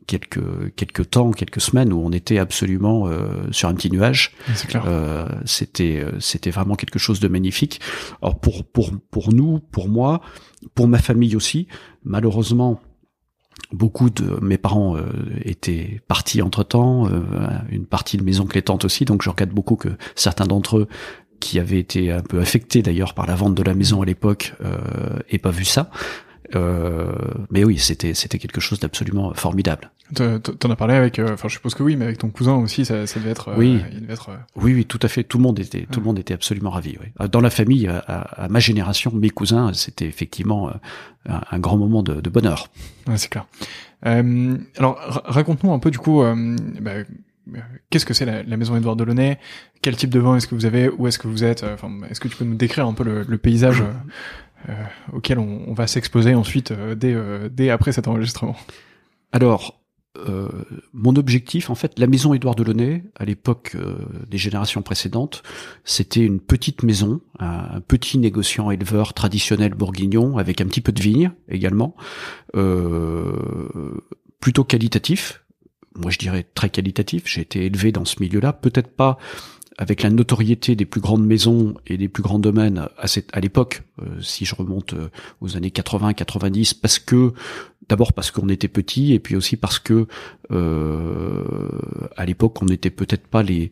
quelques 0.09 0.73
quelques 0.75 1.11
temps, 1.11 1.29
quelques 1.31 1.61
semaines 1.61 1.93
où 1.93 2.01
on 2.03 2.11
était 2.11 2.39
absolument 2.39 3.07
euh, 3.07 3.27
sur 3.51 3.69
un 3.69 3.75
petit 3.75 3.91
nuage. 3.91 4.31
Euh, 4.73 5.27
c'était 5.45 6.01
euh, 6.03 6.19
c'était 6.19 6.49
vraiment 6.49 6.73
quelque 6.75 6.97
chose 6.97 7.19
de 7.19 7.27
magnifique. 7.27 7.79
Alors 8.23 8.39
pour 8.39 8.65
pour 8.65 8.91
pour 9.11 9.31
nous, 9.31 9.59
pour 9.59 9.87
moi, 9.87 10.21
pour 10.73 10.87
ma 10.87 10.97
famille 10.97 11.35
aussi, 11.35 11.67
malheureusement. 12.03 12.81
Beaucoup 13.71 14.09
de 14.09 14.39
mes 14.41 14.57
parents 14.57 14.95
étaient 15.43 16.01
partis 16.07 16.41
entre 16.41 16.63
temps, 16.63 17.07
une 17.69 17.85
partie 17.85 18.17
de 18.17 18.23
mes 18.23 18.39
oncles 18.39 18.57
et 18.57 18.61
tantes 18.61 18.85
aussi, 18.85 19.05
donc 19.05 19.21
je 19.21 19.29
regarde 19.29 19.51
beaucoup 19.51 19.75
que 19.75 19.89
certains 20.15 20.47
d'entre 20.47 20.77
eux 20.77 20.87
qui 21.39 21.59
avaient 21.59 21.79
été 21.79 22.11
un 22.11 22.21
peu 22.21 22.39
affectés 22.39 22.81
d'ailleurs 22.81 23.13
par 23.13 23.25
la 23.25 23.35
vente 23.35 23.55
de 23.55 23.63
la 23.63 23.73
maison 23.73 24.01
à 24.01 24.05
l'époque 24.05 24.53
euh, 24.61 25.19
aient 25.29 25.37
pas 25.37 25.51
vu 25.51 25.65
ça. 25.65 25.89
Euh, 26.55 27.11
mais 27.51 27.63
oui, 27.63 27.77
c'était 27.77 28.13
c'était 28.13 28.39
quelque 28.39 28.59
chose 28.59 28.79
d'absolument 28.79 29.33
formidable. 29.33 29.91
T'en 30.15 30.71
as 30.71 30.75
parlé 30.75 30.95
avec, 30.95 31.19
euh, 31.19 31.33
enfin 31.33 31.47
je 31.47 31.53
suppose 31.53 31.75
que 31.75 31.83
oui, 31.83 31.95
mais 31.95 32.05
avec 32.05 32.17
ton 32.17 32.29
cousin 32.29 32.55
aussi, 32.55 32.83
ça, 32.85 33.05
ça 33.05 33.19
devait 33.19 33.31
être. 33.31 33.49
Euh, 33.49 33.55
oui. 33.57 33.81
Il 33.91 34.01
devait 34.01 34.13
être, 34.13 34.31
oui, 34.55 34.73
oui, 34.73 34.85
tout 34.85 34.99
à 35.03 35.07
fait. 35.07 35.23
Tout 35.23 35.37
le 35.37 35.43
monde 35.43 35.59
était, 35.59 35.85
tout 35.91 35.99
le 35.99 36.05
monde 36.05 36.17
était 36.17 36.33
absolument 36.33 36.71
ravi. 36.71 36.97
Oui. 36.99 37.27
Dans 37.27 37.41
la 37.41 37.51
famille, 37.51 37.87
à, 37.87 37.99
à, 37.99 38.47
ma 38.49 38.59
génération, 38.59 39.11
mes 39.13 39.29
cousins, 39.29 39.71
c'était 39.73 40.07
effectivement 40.07 40.71
un, 41.27 41.41
un, 41.51 41.59
grand 41.59 41.77
moment 41.77 42.01
de, 42.01 42.21
de 42.21 42.29
bonheur. 42.29 42.67
Ouais, 43.07 43.17
c'est 43.17 43.29
clair. 43.29 43.45
Euh, 44.05 44.57
alors 44.77 44.97
raconte-nous 45.25 45.71
un 45.71 45.79
peu 45.79 45.91
du 45.91 45.99
coup. 45.99 46.23
Bah, 46.81 46.91
Qu'est-ce 47.89 48.05
que 48.05 48.13
c'est 48.13 48.25
la, 48.25 48.43
la, 48.43 48.57
maison 48.57 48.77
Édouard 48.77 48.95
Delaunay? 48.95 49.39
Quel 49.81 49.95
type 49.95 50.11
de 50.11 50.19
vin 50.19 50.35
est-ce 50.35 50.45
que 50.45 50.53
vous 50.53 50.67
avez? 50.67 50.87
Où 50.87 51.07
est-ce 51.07 51.17
que 51.17 51.27
vous 51.27 51.43
êtes? 51.43 51.63
Enfin, 51.63 51.89
est-ce 52.07 52.19
que 52.19 52.27
tu 52.27 52.35
peux 52.35 52.45
nous 52.45 52.55
décrire 52.55 52.85
un 52.85 52.93
peu 52.93 53.03
le, 53.03 53.23
le 53.23 53.37
paysage 53.39 53.81
auquel 55.13 55.39
on, 55.39 55.63
on 55.67 55.73
va 55.73 55.87
s'exposer 55.87 56.35
ensuite 56.35 56.71
euh, 56.71 56.95
dès, 56.95 57.13
euh, 57.13 57.49
dès 57.51 57.69
après 57.69 57.91
cet 57.91 58.07
enregistrement 58.07 58.55
Alors, 59.31 59.79
euh, 60.17 60.49
mon 60.93 61.15
objectif, 61.15 61.69
en 61.69 61.75
fait, 61.75 61.97
la 61.99 62.07
maison 62.07 62.33
Édouard 62.33 62.55
Delaunay, 62.55 63.03
à 63.15 63.25
l'époque 63.25 63.77
des 64.27 64.37
générations 64.37 64.81
précédentes, 64.81 65.43
c'était 65.85 66.25
une 66.25 66.39
petite 66.39 66.83
maison, 66.83 67.21
un, 67.39 67.79
petit 67.79 68.17
négociant 68.17 68.71
éleveur 68.71 69.13
traditionnel 69.13 69.75
bourguignon, 69.75 70.37
avec 70.37 70.61
un 70.61 70.65
petit 70.65 70.81
peu 70.81 70.91
de 70.91 71.01
vigne 71.01 71.31
également, 71.47 71.95
plutôt 74.41 74.63
qualitatif. 74.63 75.45
Moi, 75.95 76.11
je 76.11 76.17
dirais 76.17 76.45
très 76.53 76.69
qualitatif. 76.69 77.23
J'ai 77.25 77.41
été 77.41 77.65
élevé 77.65 77.91
dans 77.91 78.05
ce 78.05 78.15
milieu-là, 78.19 78.51
peut-être 78.51 78.91
pas 78.95 79.17
avec 79.79 80.03
la 80.03 80.09
notoriété 80.09 80.75
des 80.75 80.85
plus 80.85 80.99
grandes 80.99 81.25
maisons 81.25 81.73
et 81.87 81.97
des 81.97 82.09
plus 82.09 82.21
grands 82.21 82.37
domaines 82.37 82.89
à, 82.97 83.07
cette, 83.07 83.29
à 83.31 83.39
l'époque, 83.39 83.83
euh, 84.01 84.21
si 84.21 84.43
je 84.43 84.53
remonte 84.53 84.93
euh, 84.93 85.07
aux 85.39 85.55
années 85.55 85.69
80-90, 85.69 86.77
parce 86.81 86.99
que 86.99 87.33
d'abord 87.87 88.11
parce 88.11 88.29
qu'on 88.29 88.49
était 88.49 88.67
petit 88.67 89.13
et 89.13 89.19
puis 89.19 89.37
aussi 89.37 89.55
parce 89.55 89.79
que 89.79 90.05
euh, 90.51 91.43
à 92.17 92.25
l'époque 92.25 92.61
on 92.61 92.65
n'était 92.65 92.91
peut-être 92.91 93.25
pas 93.25 93.41
les 93.41 93.71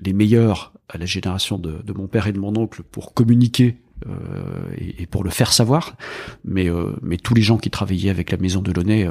les 0.00 0.12
meilleurs 0.12 0.72
à 0.88 0.98
la 0.98 1.06
génération 1.06 1.58
de, 1.58 1.80
de 1.82 1.92
mon 1.92 2.08
père 2.08 2.26
et 2.26 2.32
de 2.32 2.38
mon 2.38 2.56
oncle 2.56 2.82
pour 2.82 3.14
communiquer 3.14 3.76
euh, 4.06 4.74
et, 4.98 5.06
pour 5.06 5.22
le 5.22 5.30
faire 5.30 5.52
savoir, 5.52 5.96
mais 6.44 6.68
euh, 6.68 6.96
mais 7.02 7.18
tous 7.18 7.34
les 7.34 7.42
gens 7.42 7.58
qui 7.58 7.70
travaillaient 7.70 8.10
avec 8.10 8.30
la 8.30 8.38
maison 8.38 8.62
de 8.62 8.72
Launay 8.72 9.06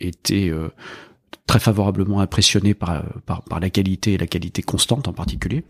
étaient 0.00 0.52
très 1.46 1.60
favorablement 1.60 2.20
impressionné 2.20 2.74
par, 2.74 3.04
par, 3.24 3.42
par, 3.42 3.60
la 3.60 3.70
qualité 3.70 4.14
et 4.14 4.18
la 4.18 4.26
qualité 4.26 4.62
constante 4.62 5.06
en 5.06 5.12
particulier. 5.12 5.64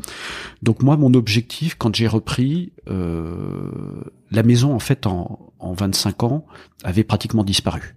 Donc 0.63 0.83
moi, 0.83 0.97
mon 0.97 1.13
objectif, 1.15 1.75
quand 1.77 1.95
j'ai 1.95 2.07
repris, 2.07 2.73
euh, 2.89 4.03
la 4.31 4.43
maison, 4.43 4.75
en 4.75 4.79
fait, 4.79 5.07
en, 5.07 5.53
en 5.59 5.73
25 5.75 6.23
ans, 6.23 6.47
avait 6.83 7.05
pratiquement 7.05 7.45
disparu. 7.45 7.95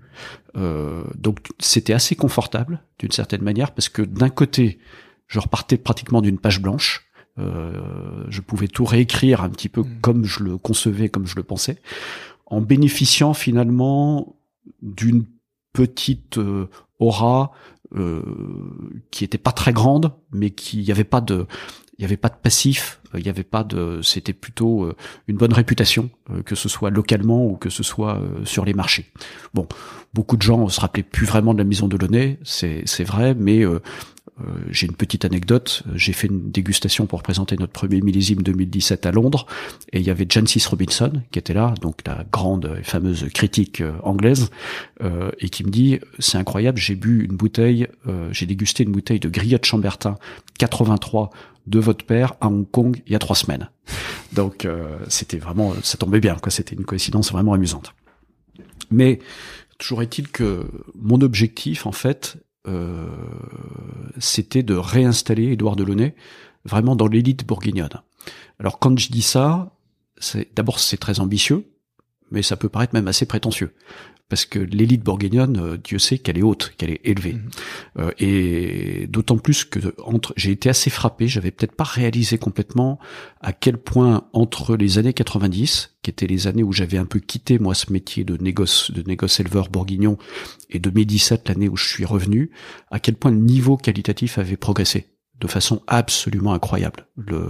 Euh, 0.58 1.04
donc 1.16 1.40
c'était 1.60 1.94
assez 1.94 2.16
confortable, 2.16 2.84
d'une 3.00 3.12
certaine 3.12 3.42
manière, 3.42 3.72
parce 3.72 3.90
que 3.90 4.02
d'un 4.02 4.30
côté, 4.30 4.80
je 5.28 5.40
repartais 5.40 5.78
pratiquement 5.78 6.22
d'une 6.22 6.40
page 6.40 6.62
blanche, 6.62 7.10
euh, 7.38 8.26
je 8.30 8.42
pouvais 8.42 8.68
tout 8.68 8.86
réécrire 8.86 9.42
un 9.42 9.50
petit 9.50 9.70
peu 9.70 9.82
mmh. 9.82 10.02
comme 10.02 10.26
je 10.26 10.44
le 10.44 10.58
concevais, 10.58 11.10
comme 11.10 11.28
je 11.28 11.36
le 11.36 11.44
pensais, 11.44 11.82
en 12.46 12.62
bénéficiant 12.62 13.34
finalement 13.34 14.36
d'une 14.82 15.26
petite 15.74 16.38
euh, 16.38 16.68
aura 17.00 17.52
euh, 17.96 18.22
qui 19.12 19.24
était 19.24 19.38
pas 19.38 19.52
très 19.52 19.74
grande, 19.74 20.14
mais 20.32 20.52
qui 20.52 20.82
y 20.82 20.92
avait 20.92 21.04
pas 21.04 21.22
de 21.22 21.48
Il 22.00 22.04
n'y 22.04 22.06
avait 22.06 22.18
pas 22.18 22.30
de 22.30 22.36
passif, 22.42 23.02
il 23.14 23.22
n'y 23.22 23.30
avait 23.30 23.44
pas 23.44 23.66
de, 23.66 24.00
c'était 24.02 24.32
plutôt 24.32 24.90
une 25.28 25.36
bonne 25.36 25.52
réputation, 25.52 26.10
que 26.46 26.56
ce 26.56 26.70
soit 26.70 26.92
localement 26.92 27.46
ou 27.46 27.58
que 27.58 27.70
ce 27.70 27.84
soit 27.84 28.22
sur 28.46 28.64
les 28.64 28.74
marchés. 28.74 29.12
Bon, 29.54 29.68
beaucoup 30.14 30.38
de 30.38 30.42
gens 30.42 30.70
se 30.70 30.80
rappelaient 30.80 31.04
plus 31.04 31.26
vraiment 31.26 31.54
de 31.54 31.58
la 31.58 31.66
maison 31.66 31.90
de 31.90 31.98
Launay, 31.98 32.40
c'est 32.44 32.84
c'est 32.86 33.04
vrai, 33.04 33.36
mais 33.36 33.66
euh, 34.42 34.44
j'ai 34.70 34.88
une 34.88 34.96
petite 34.96 35.26
anecdote. 35.26 35.84
J'ai 35.96 36.14
fait 36.14 36.28
une 36.28 36.52
dégustation 36.52 37.06
pour 37.06 37.24
présenter 37.24 37.56
notre 37.58 37.74
premier 37.74 38.02
millésime 38.02 38.42
2017 38.42 39.06
à 39.06 39.12
Londres, 39.12 39.46
et 39.92 40.00
il 40.00 40.06
y 40.06 40.10
avait 40.10 40.26
Jancis 40.30 40.64
Robinson 40.68 41.12
qui 41.32 41.40
était 41.40 41.54
là, 41.54 41.74
donc 41.82 42.00
la 42.06 42.26
grande 42.32 42.78
et 42.80 42.84
fameuse 42.84 43.28
critique 43.34 43.82
euh, 43.82 43.94
anglaise, 44.04 44.50
euh, 45.04 45.32
et 45.40 45.50
qui 45.50 45.64
me 45.64 45.70
dit 45.70 46.00
c'est 46.20 46.38
incroyable, 46.38 46.78
j'ai 46.78 46.96
bu 46.96 47.26
une 47.26 47.36
bouteille, 47.36 47.88
j'ai 48.32 48.46
dégusté 48.46 48.84
une 48.84 48.92
bouteille 48.92 49.20
de 49.20 49.30
Griotte 49.30 49.66
Chambertin 49.66 50.16
83 50.58 51.30
de 51.70 51.80
votre 51.80 52.06
père 52.06 52.34
à 52.42 52.48
Hong 52.48 52.70
Kong 52.70 53.02
il 53.06 53.14
y 53.14 53.16
a 53.16 53.20
trois 53.20 53.36
semaines. 53.36 53.70
Donc 54.34 54.68
c'était 55.08 55.38
vraiment, 55.38 55.74
ça 55.82 55.98
tombait 55.98 56.20
bien, 56.20 56.36
quoi. 56.36 56.52
C'était 56.52 56.76
une 56.76 56.86
coïncidence 56.86 57.32
vraiment 57.32 57.54
amusante. 57.54 57.94
Mais 58.92 59.20
toujours 59.78 60.02
est-il 60.02 60.28
que 60.28 60.66
mon 60.96 61.22
objectif, 61.22 61.86
en 61.86 61.92
fait, 61.92 62.38
euh, 62.68 63.08
c'était 64.20 64.64
de 64.64 64.76
réinstaller 64.76 65.52
Édouard 65.54 65.76
Delaunay 65.76 66.16
vraiment 66.66 66.96
dans 66.96 67.08
l'élite 67.08 67.48
bourguignonne. 67.48 68.02
Alors 68.60 68.80
quand 68.80 68.98
je 69.00 69.10
dis 69.10 69.22
ça, 69.22 69.76
c'est 70.18 70.54
d'abord 70.56 70.80
c'est 70.80 70.98
très 70.98 71.20
ambitieux, 71.22 71.72
mais 72.32 72.42
ça 72.42 72.58
peut 72.58 72.70
paraître 72.70 72.94
même 72.94 73.08
assez 73.08 73.26
prétentieux 73.26 73.74
parce 74.30 74.46
que 74.46 74.60
l'élite 74.60 75.04
bourguignonne, 75.04 75.58
euh, 75.58 75.78
Dieu 75.78 75.98
sait 75.98 76.20
qu'elle 76.20 76.38
est 76.38 76.44
haute, 76.44 76.74
qu'elle 76.78 76.92
est 76.92 77.02
élevée. 77.04 77.34
Mhm. 77.34 77.50
Euh, 77.98 78.12
et 78.20 79.08
d'autant 79.08 79.38
plus 79.38 79.66
que 79.66 79.80
entre, 80.04 80.34
j'ai 80.38 80.52
été 80.52 80.70
assez 80.70 80.92
frappé, 80.92 81.28
j'avais 81.28 81.52
peut-être 81.52 81.76
pas 81.76 81.84
réalisé 81.84 82.38
complètement 82.38 83.00
à 83.42 83.52
quel 83.52 83.78
point 83.78 84.28
entre 84.32 84.78
les 84.78 85.00
années 85.00 85.14
90, 85.14 85.98
qui 86.04 86.12
étaient 86.12 86.28
les 86.28 86.48
années 86.48 86.64
où 86.64 86.72
j'avais 86.72 87.00
un 87.00 87.06
peu 87.06 87.20
quitté 87.20 87.58
moi 87.58 87.74
ce 87.74 87.92
métier 87.92 88.24
de 88.24 88.38
négoce, 88.38 88.92
de 88.92 89.02
négoce 89.02 89.40
éleveur 89.40 89.70
bourguignon, 89.70 90.18
et 90.70 90.80
2017 90.80 91.50
l'année 91.50 91.68
où 91.68 91.76
je 91.76 91.88
suis 91.88 92.06
revenu, 92.06 92.52
à 92.92 93.00
quel 93.00 93.16
point 93.16 93.32
le 93.32 93.38
niveau 93.38 93.78
qualitatif 93.78 94.38
avait 94.38 94.58
progressé 94.58 95.08
de 95.40 95.48
façon 95.48 95.82
absolument 95.88 96.54
incroyable. 96.54 97.06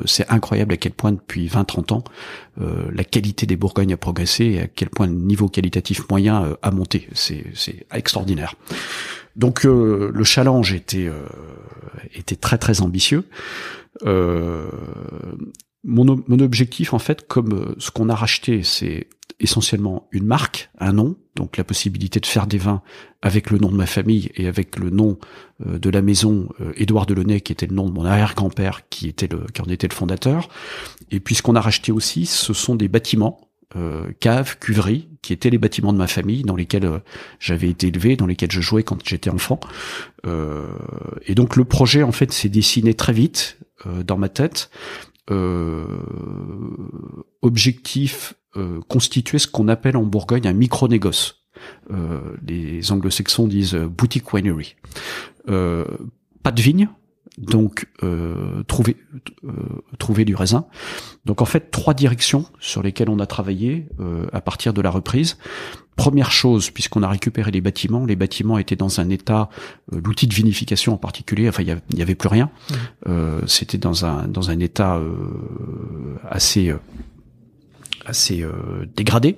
C'est 0.05 0.29
incroyable 0.29 0.73
à 0.73 0.77
quel 0.77 0.91
point 0.91 1.11
depuis 1.11 1.47
20-30 1.47 1.93
ans, 1.93 2.03
euh, 2.61 2.89
la 2.93 3.03
qualité 3.03 3.45
des 3.45 3.55
Bourgognes 3.55 3.93
a 3.93 3.97
progressé 3.97 4.45
et 4.45 4.61
à 4.61 4.67
quel 4.67 4.89
point 4.89 5.07
le 5.07 5.13
niveau 5.13 5.47
qualitatif 5.47 6.07
moyen 6.09 6.43
euh, 6.43 6.55
a 6.61 6.71
monté. 6.71 7.07
C'est 7.13 7.45
extraordinaire. 7.91 8.55
Donc 9.35 9.65
euh, 9.65 10.11
le 10.13 10.23
challenge 10.23 10.73
était, 10.73 11.09
était 12.13 12.35
très 12.35 12.57
très 12.57 12.81
ambitieux. 12.81 13.25
Mon, 15.85 16.21
mon, 16.27 16.39
objectif, 16.39 16.93
en 16.93 16.99
fait, 16.99 17.25
comme 17.25 17.73
ce 17.77 17.89
qu'on 17.89 18.09
a 18.09 18.15
racheté, 18.15 18.63
c'est 18.63 19.07
essentiellement 19.39 20.07
une 20.11 20.25
marque, 20.25 20.69
un 20.79 20.93
nom, 20.93 21.15
donc 21.35 21.57
la 21.57 21.63
possibilité 21.63 22.19
de 22.19 22.25
faire 22.25 22.47
des 22.47 22.57
vins 22.57 22.81
avec 23.21 23.49
le 23.49 23.57
nom 23.57 23.69
de 23.69 23.75
ma 23.75 23.85
famille 23.85 24.29
et 24.35 24.47
avec 24.47 24.77
le 24.77 24.89
nom 24.89 25.17
euh, 25.65 25.79
de 25.79 25.89
la 25.89 26.01
maison 26.01 26.49
euh, 26.61 26.73
Édouard 26.75 27.05
Delaunay, 27.05 27.41
qui 27.41 27.51
était 27.51 27.67
le 27.67 27.75
nom 27.75 27.87
de 27.87 27.93
mon 27.93 28.05
arrière-grand-père, 28.05 28.81
qui 28.89 29.07
était 29.07 29.27
le, 29.27 29.45
qui 29.53 29.61
en 29.61 29.65
était 29.65 29.87
le 29.87 29.93
fondateur. 29.93 30.49
Et 31.11 31.19
puis 31.19 31.35
ce 31.35 31.41
qu'on 31.41 31.55
a 31.55 31.61
racheté 31.61 31.91
aussi, 31.91 32.25
ce 32.25 32.53
sont 32.53 32.75
des 32.75 32.87
bâtiments, 32.87 33.49
euh, 33.75 34.11
caves, 34.19 34.57
cuveries, 34.59 35.07
qui 35.21 35.31
étaient 35.31 35.49
les 35.49 35.57
bâtiments 35.57 35.93
de 35.93 35.97
ma 35.97 36.07
famille, 36.07 36.43
dans 36.43 36.55
lesquels 36.55 37.01
j'avais 37.39 37.69
été 37.69 37.87
élevé, 37.87 38.15
dans 38.15 38.25
lesquels 38.25 38.51
je 38.51 38.61
jouais 38.61 38.83
quand 38.83 39.05
j'étais 39.05 39.29
enfant. 39.29 39.59
et 40.25 41.35
donc 41.35 41.57
le 41.57 41.65
projet, 41.65 42.03
en 42.03 42.13
fait, 42.13 42.31
s'est 42.31 42.47
dessiné 42.47 42.93
très 42.93 43.11
vite 43.11 43.57
dans 44.05 44.17
ma 44.17 44.29
tête. 44.29 44.69
objectif 47.41 48.33
euh, 48.55 48.79
constituer 48.87 49.39
ce 49.39 49.47
qu'on 49.47 49.67
appelle 49.67 49.97
en 49.97 50.03
Bourgogne 50.03 50.47
un 50.47 50.53
micro-négoce. 50.53 51.45
Euh, 51.91 52.35
les 52.47 52.91
anglo-saxons 52.91 53.47
disent 53.47 53.75
euh, 53.75 53.87
boutique 53.87 54.33
winery. 54.33 54.75
Euh, 55.49 55.85
pas 56.41 56.51
de 56.51 56.61
vigne, 56.61 56.89
donc 57.39 57.87
euh, 58.03 58.63
trouver 58.63 58.97
euh, 59.45 59.51
trouver 59.97 60.25
du 60.25 60.35
raisin. 60.35 60.65
Donc 61.25 61.41
en 61.41 61.45
fait 61.45 61.71
trois 61.71 61.93
directions 61.93 62.45
sur 62.59 62.83
lesquelles 62.83 63.09
on 63.09 63.19
a 63.19 63.25
travaillé 63.25 63.87
euh, 63.99 64.27
à 64.33 64.41
partir 64.41 64.73
de 64.73 64.81
la 64.81 64.91
reprise. 64.91 65.37
Première 65.95 66.31
chose, 66.31 66.69
puisqu'on 66.69 67.03
a 67.03 67.09
récupéré 67.09 67.51
les 67.51 67.59
bâtiments, 67.59 68.05
les 68.05 68.15
bâtiments 68.15 68.57
étaient 68.57 68.77
dans 68.77 69.01
un 69.01 69.09
état, 69.09 69.49
l'outil 69.91 70.27
de 70.27 70.33
vinification 70.33 70.93
en 70.93 70.97
particulier, 70.97 71.49
enfin 71.49 71.61
il 71.61 71.67
y, 71.97 72.01
avait, 72.01 72.15
plus 72.15 72.29
rien. 72.29 72.49
Mmh. 73.05 73.11
C'était 73.47 73.77
dans 73.77 74.05
un 74.05 74.25
dans 74.29 74.49
un 74.49 74.59
état 74.59 75.01
assez 76.23 76.73
assez 78.05 78.43
euh, 78.43 78.85
dégradé. 78.95 79.37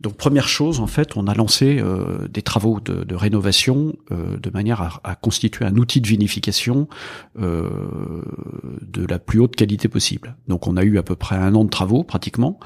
Donc 0.00 0.16
première 0.16 0.48
chose, 0.48 0.78
en 0.78 0.86
fait, 0.86 1.16
on 1.16 1.26
a 1.26 1.34
lancé 1.34 1.78
euh, 1.80 2.28
des 2.28 2.42
travaux 2.42 2.78
de, 2.78 3.02
de 3.02 3.14
rénovation 3.16 3.96
euh, 4.12 4.36
de 4.36 4.50
manière 4.50 4.80
à, 4.80 5.00
à, 5.02 5.16
constituer 5.16 5.64
un 5.64 5.74
outil 5.76 6.00
de 6.00 6.06
vinification 6.06 6.88
euh, 7.40 7.68
de 8.80 9.04
la 9.04 9.18
plus 9.18 9.40
haute 9.40 9.56
qualité 9.56 9.88
possible. 9.88 10.36
Donc 10.46 10.68
on 10.68 10.76
a 10.76 10.84
eu 10.84 10.98
à 10.98 11.02
peu 11.02 11.16
près 11.16 11.34
un 11.34 11.54
an 11.56 11.64
de 11.64 11.70
travaux 11.70 12.04
pratiquement 12.04 12.60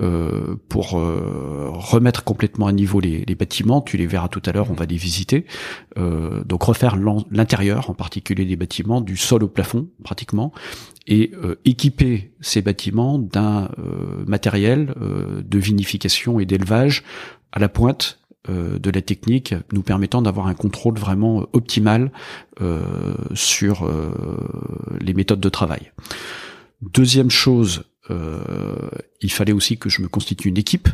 euh, 0.00 0.56
pour 0.68 0.92
remettre 0.92 2.24
complètement 2.24 2.66
à 2.66 2.72
niveau 2.72 3.00
les, 3.00 3.24
les, 3.26 3.34
bâtiments. 3.34 3.82
Tu 3.82 3.96
les 3.98 4.06
verras 4.06 4.28
tout 4.28 4.42
à 4.46 4.52
l'heure, 4.52 4.70
on 4.70 4.74
va 4.74 4.86
les 4.86 4.96
visiter. 4.96 5.44
donc 5.96 6.62
refaire 6.62 6.96
l'intérieur, 7.30 7.90
en 7.90 7.94
particulier 7.94 8.44
des 8.44 8.56
bâtiments, 8.56 9.00
du 9.00 9.16
sol 9.16 9.42
au 9.42 9.48
plafond 9.48 9.88
pratiquement, 10.02 10.52
et 11.08 11.32
euh, 11.42 11.56
équiper 11.64 12.32
ces 12.40 12.62
bâtiments 12.62 13.18
d'un 13.18 13.70
euh, 13.78 14.24
matériel 14.26 14.94
euh, 15.00 15.42
de 15.42 15.58
vinification 15.58 16.38
et 16.38 16.46
d'élevage 16.46 17.02
à 17.50 17.58
la 17.58 17.68
pointe 17.68 18.20
de 18.48 18.90
la 18.90 19.02
technique, 19.02 19.54
nous 19.74 19.82
permettant 19.82 20.22
d'avoir 20.22 20.46
un 20.46 20.54
contrôle 20.54 20.96
vraiment 20.96 21.46
optimal 21.52 22.10
sur 23.34 23.90
les 25.02 25.12
méthodes 25.12 25.40
de 25.40 25.48
travail. 25.50 25.92
Deuxième 26.80 27.28
chose, 27.28 27.84
il 28.08 29.30
fallait 29.30 29.52
aussi 29.52 29.76
que 29.76 29.90
je 29.90 30.00
me 30.00 30.08
constitue 30.08 30.48
une 30.48 30.56
équipe 30.56 30.88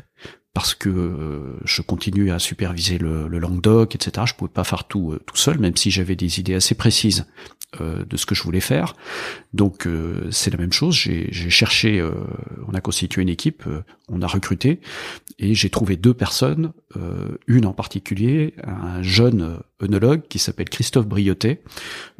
parce 0.53 0.75
que 0.75 1.55
je 1.65 1.83
continue 1.83 2.33
à 2.33 2.41
superviser 2.41 2.99
le, 2.99 3.29
le, 3.29 3.39
Languedoc, 3.39 3.95
etc. 3.95 4.27
Je 4.27 4.35
pouvais 4.35 4.51
pas 4.51 4.65
faire 4.65 4.83
tout 4.89 5.17
tout 5.25 5.37
seul, 5.37 5.61
même 5.61 5.77
si 5.77 5.93
j'avais 5.93 6.17
des 6.17 6.41
idées 6.41 6.55
assez 6.55 6.75
précises 6.75 7.25
euh, 7.81 8.05
de 8.05 8.17
ce 8.17 8.27
que 8.27 8.35
je 8.35 8.43
voulais 8.43 8.61
faire. 8.61 8.95
Donc 9.53 9.87
euh, 9.87 10.29
c'est 10.31 10.51
la 10.51 10.59
même 10.59 10.73
chose. 10.73 10.95
J'ai 10.95 11.31
cherché, 11.51 11.99
euh, 11.99 12.13
on 12.69 12.75
a 12.75 12.81
constitué 12.81 13.23
une 13.23 13.29
équipe, 13.29 13.65
on 14.09 14.23
a 14.23 14.27
recruté 14.27 14.81
et 15.39 15.55
j'ai 15.55 15.71
trouvé 15.71 15.97
deux 15.97 16.15
personnes, 16.15 16.73
une 17.49 17.67
en 17.67 17.73
particulier, 17.73 18.55
un 18.63 19.03
jeune 19.03 19.59
œnologue 19.83 20.23
qui 20.29 20.39
s'appelle 20.39 20.69
Christophe 20.69 21.07
Briotet, 21.07 21.63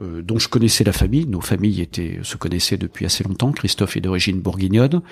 dont 0.01 0.39
je 0.39 0.49
connaissais 0.49 0.83
la 0.83 0.93
famille. 0.93 1.27
Nos 1.27 1.41
familles 1.41 1.81
étaient 1.81 2.19
se 2.23 2.37
connaissaient 2.37 2.79
depuis 2.79 3.05
assez 3.05 3.23
longtemps. 3.23 3.53
Christophe 3.53 3.97
est 3.97 4.01
d'origine 4.01 4.41
bourguignonne. 4.41 5.03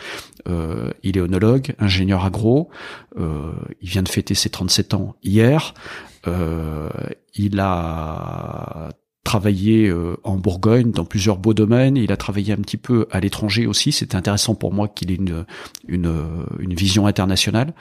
il 0.47 1.17
est 1.17 1.21
œnologue, 1.21 1.75
ingénieur 1.79 2.25
agro. 2.25 2.71
il 3.17 3.89
vient 3.89 4.03
de 4.03 4.09
fêter 4.09 4.35
ses 4.35 4.51
37 4.51 4.95
ans 4.95 5.15
hier. 5.23 5.75
il 7.35 7.61
a 7.61 8.89
travaillé 9.25 9.89
euh, 9.89 10.17
en 10.25 10.37
Bourgogne 10.37 10.91
dans 10.91 11.05
plusieurs 11.05 11.39
beaux 11.39 11.55
domaines. 11.55 11.97
Il 11.97 12.11
a 12.11 12.17
travaillé 12.17 12.53
un 12.53 12.57
petit 12.57 12.77
peu 12.77 13.07
à 13.11 13.21
l'étranger 13.21 13.67
aussi. 13.67 13.93
C'était 13.93 14.17
intéressant 14.17 14.55
pour 14.55 14.73
moi 14.73 14.89
qu'il 14.89 15.11
ait 15.13 15.17
une, 15.17 15.45
une, 15.87 16.13
une, 16.59 16.75
vision 16.75 17.07
internationale. 17.07 17.73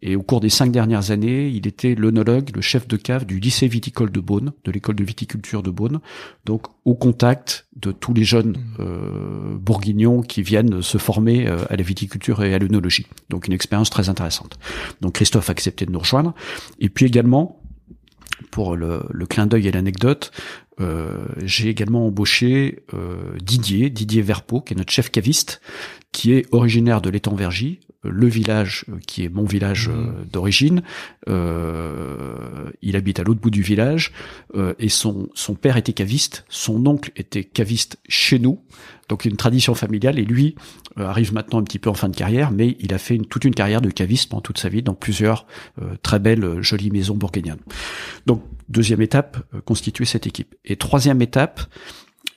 Et 0.00 0.16
au 0.16 0.22
cours 0.22 0.40
des 0.40 0.48
cinq 0.48 0.72
dernières 0.72 1.10
années, 1.10 1.48
il 1.48 1.66
était 1.66 1.94
l'onologue, 1.94 2.50
le 2.54 2.62
chef 2.62 2.88
de 2.88 2.96
cave 2.96 3.26
du 3.26 3.40
lycée 3.40 3.68
viticole 3.68 4.10
de 4.10 4.20
Beaune, 4.20 4.52
de 4.64 4.70
l'école 4.70 4.94
de 4.94 5.04
viticulture 5.04 5.62
de 5.62 5.70
Beaune. 5.70 6.00
Donc 6.44 6.66
au 6.84 6.94
contact 6.94 7.66
de 7.76 7.92
tous 7.92 8.14
les 8.14 8.24
jeunes 8.24 8.52
mmh. 8.52 8.80
euh, 8.80 9.56
bourguignons 9.58 10.22
qui 10.22 10.42
viennent 10.42 10.80
se 10.80 10.96
former 10.96 11.46
euh, 11.46 11.58
à 11.68 11.76
la 11.76 11.82
viticulture 11.82 12.42
et 12.42 12.54
à 12.54 12.58
l'œnologie. 12.58 13.06
Donc 13.28 13.48
une 13.48 13.52
expérience 13.52 13.90
très 13.90 14.08
intéressante. 14.08 14.58
Donc 15.02 15.14
Christophe 15.14 15.50
a 15.50 15.52
accepté 15.52 15.84
de 15.84 15.92
nous 15.92 15.98
rejoindre. 15.98 16.34
Et 16.78 16.88
puis 16.88 17.04
également, 17.04 17.60
pour 18.50 18.76
le, 18.76 19.02
le 19.10 19.26
clin 19.26 19.46
d'œil 19.46 19.66
et 19.68 19.72
l'anecdote, 19.72 20.30
euh, 20.32 20.65
j'ai 20.78 21.68
également 21.68 22.06
embauché 22.06 22.80
euh, 22.92 23.36
Didier, 23.42 23.90
Didier 23.90 24.22
Verpeau, 24.22 24.60
qui 24.60 24.74
est 24.74 24.76
notre 24.76 24.92
chef 24.92 25.10
caviste, 25.10 25.60
qui 26.12 26.32
est 26.32 26.46
originaire 26.52 27.00
de 27.00 27.08
l'étang-Vergy, 27.08 27.80
euh, 28.04 28.10
le 28.10 28.26
village 28.26 28.84
qui 29.06 29.24
est 29.24 29.28
mon 29.28 29.44
village 29.44 29.88
mmh. 29.88 30.26
d'origine. 30.30 30.82
il 31.26 32.96
habite 32.96 33.20
à 33.20 33.22
l'autre 33.22 33.40
bout 33.40 33.50
du 33.50 33.62
village 33.62 34.12
et 34.78 34.88
son 34.88 35.28
son 35.34 35.54
père 35.54 35.76
était 35.76 35.92
caviste, 35.92 36.44
son 36.48 36.84
oncle 36.86 37.10
était 37.16 37.44
caviste 37.44 37.98
chez 38.08 38.38
nous, 38.38 38.60
donc 39.08 39.24
une 39.24 39.36
tradition 39.36 39.74
familiale. 39.74 40.18
Et 40.18 40.24
lui 40.24 40.56
arrive 40.96 41.32
maintenant 41.32 41.58
un 41.58 41.64
petit 41.64 41.78
peu 41.78 41.90
en 41.90 41.94
fin 41.94 42.08
de 42.08 42.16
carrière, 42.16 42.50
mais 42.50 42.76
il 42.80 42.94
a 42.94 42.98
fait 42.98 43.16
une, 43.16 43.26
toute 43.26 43.44
une 43.44 43.54
carrière 43.54 43.80
de 43.80 43.90
caviste 43.90 44.30
pendant 44.30 44.42
toute 44.42 44.58
sa 44.58 44.68
vie 44.68 44.82
dans 44.82 44.94
plusieurs 44.94 45.46
très 46.02 46.18
belles 46.18 46.60
jolies 46.62 46.90
maisons 46.90 47.16
bourguignonnes. 47.16 47.62
Donc 48.26 48.42
Deuxième 48.68 49.00
étape, 49.00 49.38
euh, 49.54 49.60
constituer 49.60 50.04
cette 50.04 50.26
équipe. 50.26 50.54
Et 50.64 50.76
troisième 50.76 51.22
étape, 51.22 51.60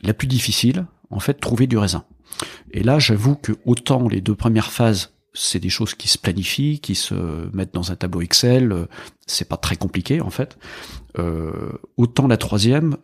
la 0.02 0.14
plus 0.14 0.28
difficile, 0.28 0.86
en 1.10 1.20
fait, 1.20 1.36
trouver 1.36 1.68
du 1.68 1.78
raisin. 1.78 2.06
Et 2.72 2.84
là, 2.84 3.00
j'avoue 3.00 3.36
que 3.36 3.54
autant 3.66 4.08
les 4.08 4.22
deux 4.22 4.36
premières 4.36 4.72
phases, 4.72 5.14
c'est 5.34 5.60
des 5.60 5.70
choses 5.70 5.94
qui 5.94 6.08
se 6.08 6.18
planifient, 6.18 6.80
qui 6.80 6.96
se 6.96 7.16
mettent 7.54 7.74
dans 7.74 7.92
un 7.92 7.96
tableau 7.96 8.22
Excel, 8.22 8.72
euh, 8.72 8.86
c'est 9.26 9.48
pas 9.48 9.58
très 9.58 9.76
compliqué 9.76 10.22
en 10.22 10.30
fait. 10.30 10.58
Euh, 11.18 11.72
autant 11.98 12.28
la 12.28 12.38
troisième, 12.38 12.98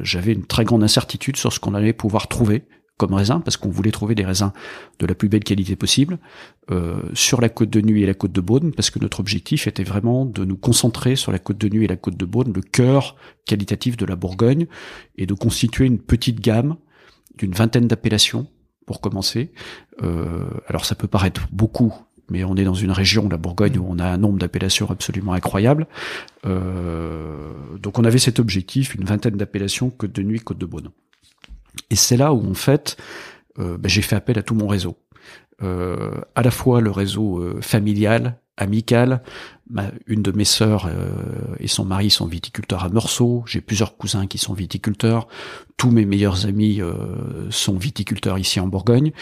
j'avais 0.00 0.32
une 0.32 0.44
très 0.44 0.64
grande 0.64 0.82
incertitude 0.82 1.36
sur 1.36 1.52
ce 1.52 1.60
qu'on 1.60 1.74
allait 1.74 1.92
pouvoir 1.92 2.28
trouver 2.28 2.64
comme 2.96 3.14
raisin, 3.14 3.40
parce 3.40 3.56
qu'on 3.56 3.70
voulait 3.70 3.90
trouver 3.90 4.14
des 4.14 4.24
raisins 4.24 4.52
de 5.00 5.06
la 5.06 5.14
plus 5.14 5.28
belle 5.28 5.42
qualité 5.42 5.74
possible 5.74 6.18
euh, 6.70 7.02
sur 7.12 7.40
la 7.40 7.48
côte 7.48 7.70
de 7.70 7.80
Nuit 7.80 8.02
et 8.02 8.06
la 8.06 8.14
côte 8.14 8.32
de 8.32 8.40
Beaune, 8.40 8.72
parce 8.72 8.90
que 8.90 9.00
notre 9.00 9.20
objectif 9.20 9.66
était 9.66 9.82
vraiment 9.82 10.24
de 10.24 10.44
nous 10.44 10.56
concentrer 10.56 11.16
sur 11.16 11.32
la 11.32 11.40
côte 11.40 11.58
de 11.58 11.68
Nuit 11.68 11.84
et 11.84 11.88
la 11.88 11.96
côte 11.96 12.16
de 12.16 12.24
Beaune, 12.24 12.52
le 12.54 12.62
cœur 12.62 13.16
qualitatif 13.46 13.96
de 13.96 14.06
la 14.06 14.14
Bourgogne, 14.14 14.66
et 15.18 15.26
de 15.26 15.34
constituer 15.34 15.86
une 15.86 15.98
petite 15.98 16.40
gamme 16.40 16.76
d'une 17.36 17.52
vingtaine 17.52 17.88
d'appellations 17.88 18.46
pour 18.86 19.00
commencer. 19.00 19.52
Euh, 20.02 20.44
alors 20.68 20.84
ça 20.84 20.94
peut 20.94 21.08
paraître 21.08 21.48
beaucoup, 21.50 21.92
mais 22.30 22.44
on 22.44 22.54
est 22.56 22.64
dans 22.64 22.74
une 22.74 22.92
région, 22.92 23.28
la 23.28 23.38
Bourgogne, 23.38 23.76
où 23.78 23.86
on 23.88 23.98
a 23.98 24.06
un 24.06 24.18
nombre 24.18 24.38
d'appellations 24.38 24.88
absolument 24.88 25.32
incroyable. 25.32 25.88
Euh, 26.46 27.52
donc 27.78 27.98
on 27.98 28.04
avait 28.04 28.18
cet 28.18 28.38
objectif, 28.38 28.94
une 28.94 29.04
vingtaine 29.04 29.36
d'appellations 29.36 29.90
Côte 29.90 30.12
de 30.12 30.22
Nuit, 30.22 30.38
Côte 30.38 30.58
de 30.58 30.66
Beaune. 30.66 30.90
Et 31.90 31.96
c'est 31.96 32.16
là 32.16 32.32
où 32.32 32.50
en 32.50 32.54
fait, 32.54 32.96
euh, 33.58 33.78
ben, 33.78 33.88
j'ai 33.88 34.02
fait 34.02 34.16
appel 34.16 34.38
à 34.38 34.42
tout 34.42 34.54
mon 34.54 34.66
réseau. 34.66 34.96
Euh, 35.62 36.20
à 36.34 36.42
la 36.42 36.50
fois 36.50 36.80
le 36.80 36.90
réseau 36.90 37.38
euh, 37.38 37.60
familial, 37.60 38.38
amical. 38.56 39.22
Ma, 39.70 39.84
une 40.06 40.20
de 40.20 40.30
mes 40.30 40.44
sœurs 40.44 40.86
euh, 40.86 41.56
et 41.58 41.68
son 41.68 41.86
mari 41.86 42.10
sont 42.10 42.26
viticulteurs 42.26 42.84
à 42.84 42.90
Meursault. 42.90 43.44
J'ai 43.46 43.62
plusieurs 43.62 43.96
cousins 43.96 44.26
qui 44.26 44.36
sont 44.36 44.52
viticulteurs. 44.52 45.26
Tous 45.78 45.90
mes 45.90 46.04
meilleurs 46.04 46.44
amis 46.44 46.82
euh, 46.82 47.50
sont 47.50 47.78
viticulteurs 47.78 48.38
ici 48.38 48.60
en 48.60 48.66
Bourgogne. 48.66 49.12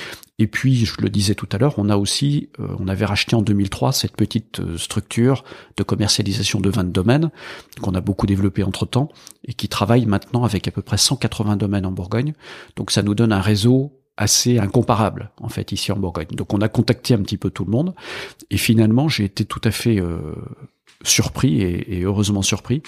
Et 0.40 0.48
puis, 0.48 0.84
je 0.84 1.00
le 1.00 1.10
disais 1.10 1.36
tout 1.36 1.48
à 1.52 1.58
l'heure, 1.58 1.74
on 1.78 1.88
a 1.88 1.96
aussi, 1.96 2.48
euh, 2.58 2.66
on 2.80 2.88
avait 2.88 3.04
racheté 3.04 3.36
en 3.36 3.42
2003 3.42 3.92
cette 3.92 4.16
petite 4.16 4.60
structure 4.76 5.44
de 5.76 5.84
commercialisation 5.84 6.60
de 6.60 6.70
vins 6.70 6.84
de 6.84 6.90
domaine 6.90 7.30
qu'on 7.80 7.94
a 7.94 8.00
beaucoup 8.00 8.26
développé 8.26 8.64
entre 8.64 8.84
temps 8.84 9.08
et 9.44 9.54
qui 9.54 9.68
travaille 9.68 10.06
maintenant 10.06 10.42
avec 10.42 10.66
à 10.66 10.72
peu 10.72 10.82
près 10.82 10.98
180 10.98 11.56
domaines 11.56 11.86
en 11.86 11.92
Bourgogne. 11.92 12.34
Donc, 12.74 12.90
ça 12.90 13.02
nous 13.02 13.14
donne 13.14 13.32
un 13.32 13.40
réseau 13.40 14.01
assez 14.16 14.58
incomparable 14.58 15.30
en 15.40 15.48
fait 15.48 15.72
ici 15.72 15.92
en 15.92 15.96
Bourgogne. 15.96 16.28
Donc 16.32 16.52
on 16.52 16.60
a 16.60 16.68
contacté 16.68 17.14
un 17.14 17.22
petit 17.22 17.36
peu 17.38 17.50
tout 17.50 17.64
le 17.64 17.70
monde 17.70 17.94
et 18.50 18.56
finalement 18.56 19.08
j'ai 19.08 19.24
été 19.24 19.44
tout 19.44 19.60
à 19.64 19.70
fait 19.70 19.98
euh, 19.98 20.34
surpris 21.02 21.62
et, 21.62 21.98
et, 21.98 22.02
heureusement 22.02 22.42
surpris. 22.42 22.82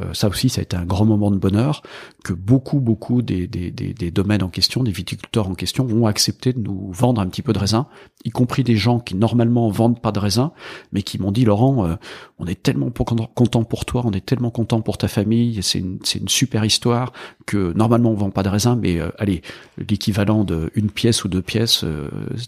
Euh, 0.00 0.14
ça 0.14 0.28
aussi, 0.28 0.48
ça 0.48 0.60
a 0.60 0.62
été 0.62 0.76
un 0.76 0.84
grand 0.84 1.04
moment 1.04 1.30
de 1.30 1.36
bonheur 1.36 1.82
que 2.24 2.32
beaucoup, 2.32 2.80
beaucoup 2.80 3.22
des, 3.22 3.46
des, 3.46 3.70
des, 3.70 3.92
des, 3.94 4.10
domaines 4.10 4.42
en 4.42 4.48
question, 4.48 4.82
des 4.82 4.90
viticulteurs 4.90 5.48
en 5.48 5.54
question, 5.54 5.86
ont 5.86 6.06
accepté 6.06 6.52
de 6.52 6.60
nous 6.60 6.90
vendre 6.92 7.20
un 7.20 7.26
petit 7.28 7.42
peu 7.42 7.52
de 7.52 7.58
raisin, 7.58 7.86
y 8.24 8.30
compris 8.30 8.64
des 8.64 8.76
gens 8.76 9.00
qui 9.00 9.14
normalement 9.14 9.68
vendent 9.70 10.00
pas 10.00 10.12
de 10.12 10.18
raisin, 10.18 10.52
mais 10.92 11.02
qui 11.02 11.18
m'ont 11.18 11.32
dit 11.32 11.44
Laurent, 11.44 11.86
euh, 11.86 11.94
on 12.38 12.46
est 12.46 12.62
tellement 12.62 12.90
content 12.90 13.64
pour 13.64 13.84
toi, 13.84 14.02
on 14.04 14.12
est 14.12 14.24
tellement 14.24 14.50
content 14.50 14.80
pour 14.80 14.98
ta 14.98 15.08
famille, 15.08 15.62
c'est 15.62 15.78
une, 15.78 15.98
une 16.14 16.28
super 16.28 16.64
histoire 16.64 17.12
que 17.46 17.72
normalement 17.74 18.10
on 18.10 18.14
vend 18.14 18.30
pas 18.30 18.42
de 18.42 18.48
raisin, 18.48 18.76
mais 18.76 19.00
euh, 19.00 19.10
allez, 19.18 19.42
l'équivalent 19.78 20.44
d'une 20.44 20.90
pièce 20.90 21.24
ou 21.24 21.28
deux 21.28 21.42
pièces, 21.42 21.84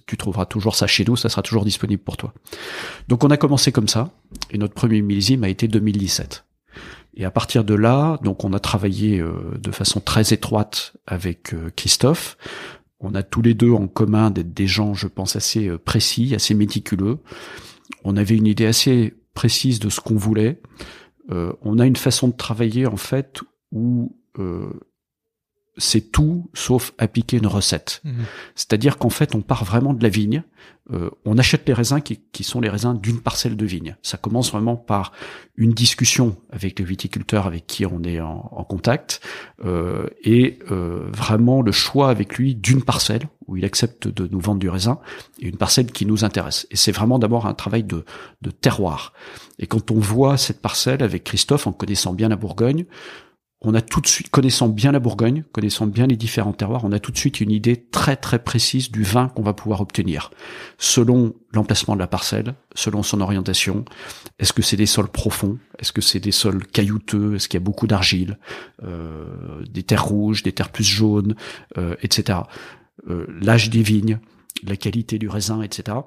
tu 0.06 0.16
trouveras 0.16 0.46
toujours 0.46 0.74
ça 0.74 0.86
chez 0.86 1.04
nous, 1.04 1.16
ça 1.16 1.28
sera 1.28 1.42
toujours 1.42 1.64
disponible 1.64 2.02
pour 2.02 2.16
toi. 2.16 2.32
Donc 3.08 3.24
on 3.24 3.30
a 3.30 3.36
commencé 3.36 3.72
comme 3.72 3.88
ça, 3.88 4.10
et 4.50 4.58
notre 4.58 4.74
premier 4.74 5.02
millésime 5.02 5.44
a 5.44 5.48
été 5.48 5.68
2017. 5.68 6.44
Et 7.14 7.24
à 7.24 7.30
partir 7.30 7.64
de 7.64 7.74
là, 7.74 8.18
donc 8.22 8.44
on 8.44 8.52
a 8.52 8.58
travaillé 8.58 9.20
euh, 9.20 9.58
de 9.58 9.70
façon 9.70 10.00
très 10.00 10.32
étroite 10.32 10.96
avec 11.06 11.52
euh, 11.52 11.70
Christophe. 11.76 12.38
On 13.00 13.14
a 13.14 13.22
tous 13.22 13.42
les 13.42 13.54
deux 13.54 13.72
en 13.72 13.88
commun 13.88 14.30
d'être 14.30 14.54
des 14.54 14.66
gens, 14.66 14.94
je 14.94 15.08
pense, 15.08 15.36
assez 15.36 15.68
euh, 15.68 15.78
précis, 15.78 16.34
assez 16.34 16.54
méticuleux. 16.54 17.18
On 18.04 18.16
avait 18.16 18.36
une 18.36 18.46
idée 18.46 18.66
assez 18.66 19.14
précise 19.34 19.78
de 19.78 19.90
ce 19.90 20.00
qu'on 20.00 20.16
voulait. 20.16 20.60
on 21.30 21.78
a 21.78 21.86
une 21.86 21.96
façon 21.96 22.28
de 22.28 22.36
travailler 22.36 22.86
en 22.86 22.96
fait 22.96 23.40
où 23.70 24.14
c'est 25.78 26.12
tout 26.12 26.50
sauf 26.52 26.92
appliquer 26.98 27.38
une 27.38 27.46
recette. 27.46 28.02
Mhm. 28.04 28.24
C'est-à-dire 28.54 28.98
qu'en 28.98 29.10
fait, 29.10 29.34
on 29.34 29.40
part 29.40 29.64
vraiment 29.64 29.94
de 29.94 30.02
la 30.02 30.10
vigne. 30.10 30.42
Euh, 30.92 31.10
on 31.24 31.38
achète 31.38 31.66
les 31.66 31.72
raisins 31.72 32.00
qui, 32.00 32.20
qui 32.32 32.44
sont 32.44 32.60
les 32.60 32.68
raisins 32.68 32.98
d'une 33.00 33.20
parcelle 33.20 33.56
de 33.56 33.64
vigne. 33.64 33.96
Ça 34.02 34.18
commence 34.18 34.50
vraiment 34.50 34.76
par 34.76 35.12
une 35.56 35.72
discussion 35.72 36.36
avec 36.50 36.78
le 36.78 36.84
viticulteur 36.84 37.46
avec 37.46 37.66
qui 37.66 37.86
on 37.86 38.02
est 38.02 38.20
en, 38.20 38.50
en 38.50 38.64
contact 38.64 39.20
euh, 39.64 40.08
et 40.24 40.58
euh, 40.70 41.08
vraiment 41.12 41.62
le 41.62 41.72
choix 41.72 42.10
avec 42.10 42.36
lui 42.36 42.54
d'une 42.54 42.82
parcelle 42.82 43.28
où 43.46 43.56
il 43.56 43.64
accepte 43.64 44.08
de 44.08 44.26
nous 44.26 44.40
vendre 44.40 44.58
du 44.58 44.68
raisin 44.68 44.98
et 45.38 45.46
une 45.46 45.56
parcelle 45.56 45.90
qui 45.90 46.04
nous 46.04 46.24
intéresse. 46.24 46.66
Et 46.70 46.76
c'est 46.76 46.92
vraiment 46.92 47.18
d'abord 47.18 47.46
un 47.46 47.54
travail 47.54 47.84
de, 47.84 48.04
de 48.42 48.50
terroir. 48.50 49.12
Et 49.58 49.66
quand 49.66 49.90
on 49.90 49.98
voit 49.98 50.36
cette 50.36 50.60
parcelle 50.60 51.02
avec 51.02 51.24
Christophe, 51.24 51.66
en 51.66 51.72
connaissant 51.72 52.12
bien 52.12 52.28
la 52.28 52.36
Bourgogne, 52.36 52.86
on 53.64 53.74
a 53.74 53.80
tout 53.80 54.00
de 54.00 54.08
suite, 54.08 54.28
connaissant 54.28 54.68
bien 54.68 54.90
la 54.90 54.98
Bourgogne, 54.98 55.44
connaissant 55.52 55.86
bien 55.86 56.06
les 56.06 56.16
différents 56.16 56.52
terroirs, 56.52 56.84
on 56.84 56.90
a 56.92 56.98
tout 56.98 57.12
de 57.12 57.16
suite 57.16 57.40
une 57.40 57.52
idée 57.52 57.76
très 57.76 58.16
très 58.16 58.40
précise 58.40 58.90
du 58.90 59.04
vin 59.04 59.28
qu'on 59.28 59.42
va 59.42 59.54
pouvoir 59.54 59.80
obtenir, 59.80 60.32
selon 60.78 61.34
l'emplacement 61.52 61.94
de 61.94 62.00
la 62.00 62.08
parcelle, 62.08 62.54
selon 62.74 63.02
son 63.04 63.20
orientation. 63.20 63.84
Est-ce 64.40 64.52
que 64.52 64.62
c'est 64.62 64.76
des 64.76 64.86
sols 64.86 65.08
profonds? 65.08 65.58
Est-ce 65.78 65.92
que 65.92 66.00
c'est 66.00 66.18
des 66.18 66.32
sols 66.32 66.66
caillouteux? 66.66 67.36
Est-ce 67.36 67.48
qu'il 67.48 67.58
y 67.58 67.62
a 67.62 67.64
beaucoup 67.64 67.86
d'argile? 67.86 68.38
Euh, 68.82 69.64
Des 69.70 69.84
terres 69.84 70.04
rouges, 70.04 70.42
des 70.42 70.52
terres 70.52 70.72
plus 70.72 70.84
jaunes, 70.84 71.36
euh, 71.78 71.94
etc. 72.02 72.40
Euh, 73.08 73.26
L'âge 73.40 73.70
des 73.70 73.82
vignes, 73.82 74.18
la 74.64 74.76
qualité 74.76 75.18
du 75.18 75.28
raisin, 75.28 75.62
etc. 75.62 75.98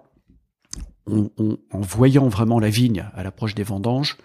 On, 1.08 1.30
en 1.72 1.80
voyant 1.82 2.28
vraiment 2.28 2.60
la 2.60 2.70
vigne 2.70 3.06
à 3.14 3.24
l'approche 3.24 3.54
des 3.54 3.64
vendanges, 3.64 4.18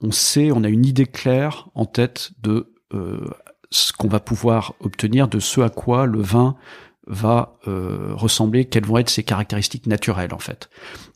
on 0.00 0.10
sait, 0.10 0.50
on 0.52 0.64
a 0.64 0.68
une 0.68 0.84
idée 0.84 1.06
claire 1.06 1.68
en 1.74 1.86
tête 1.86 2.32
de 2.42 2.74
euh, 2.94 3.26
ce 3.70 3.92
qu'on 3.92 4.08
va 4.08 4.20
pouvoir 4.20 4.74
obtenir, 4.80 5.28
de 5.28 5.40
ce 5.40 5.60
à 5.60 5.70
quoi 5.70 6.06
le 6.06 6.20
vin 6.20 6.56
va 7.06 7.58
euh, 7.68 8.12
ressembler, 8.14 8.64
quelles 8.64 8.84
vont 8.84 8.98
être 8.98 9.10
ses 9.10 9.22
caractéristiques 9.22 9.86
naturelles 9.86 10.34
en 10.34 10.38
fait. 10.38 10.68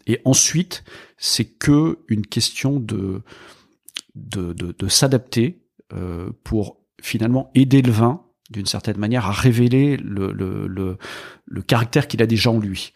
Et 0.06 0.20
ensuite, 0.24 0.84
c'est 1.16 1.44
que 1.44 1.98
une 2.08 2.26
question 2.26 2.80
de 2.80 3.22
de, 4.16 4.52
de, 4.52 4.88
s'adapter 4.88 5.62
euh, 5.92 6.30
pour 6.42 6.78
finalement 7.00 7.50
aider 7.54 7.80
le 7.80 7.92
vin 7.92 8.24
d'une 8.50 8.66
certaine 8.66 8.98
manière 8.98 9.26
à 9.26 9.32
révéler 9.32 9.96
le, 9.96 10.32
le, 10.32 10.66
le, 10.66 10.98
le 11.46 11.62
caractère 11.62 12.08
qu'il 12.08 12.20
a 12.20 12.26
déjà 12.26 12.50
en 12.50 12.58
lui. 12.58 12.92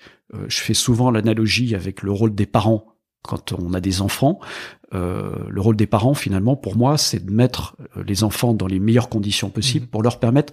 je 0.49 0.61
fais 0.61 0.75
souvent 0.75 1.13
l'analogie 1.13 1.77
avec 1.77 2.03
le 2.03 2.11
rôle 2.11 2.35
des 2.35 2.47
parents 2.47 2.95
quand 3.25 3.53
on 3.53 3.73
a 3.73 3.81
des 3.81 4.03
enfants, 4.03 4.39
euh, 4.39 4.84
le 4.93 5.61
rôle 5.61 5.77
des 5.77 5.87
parents, 5.87 6.15
finalement, 6.15 6.57
pour 6.57 6.77
moi, 6.77 6.99
c'est 6.99 7.25
de 7.25 7.33
mettre 7.33 7.77
euh, 7.97 8.05
les 8.07 8.25
enfants 8.25 8.55
dans 8.55 8.67
les 8.67 8.79
meilleures 8.79 9.09
conditions 9.09 9.51
possibles 9.51 9.87
mmh. 9.87 9.89
pour 9.89 10.03
leur 10.03 10.21
permettre 10.21 10.53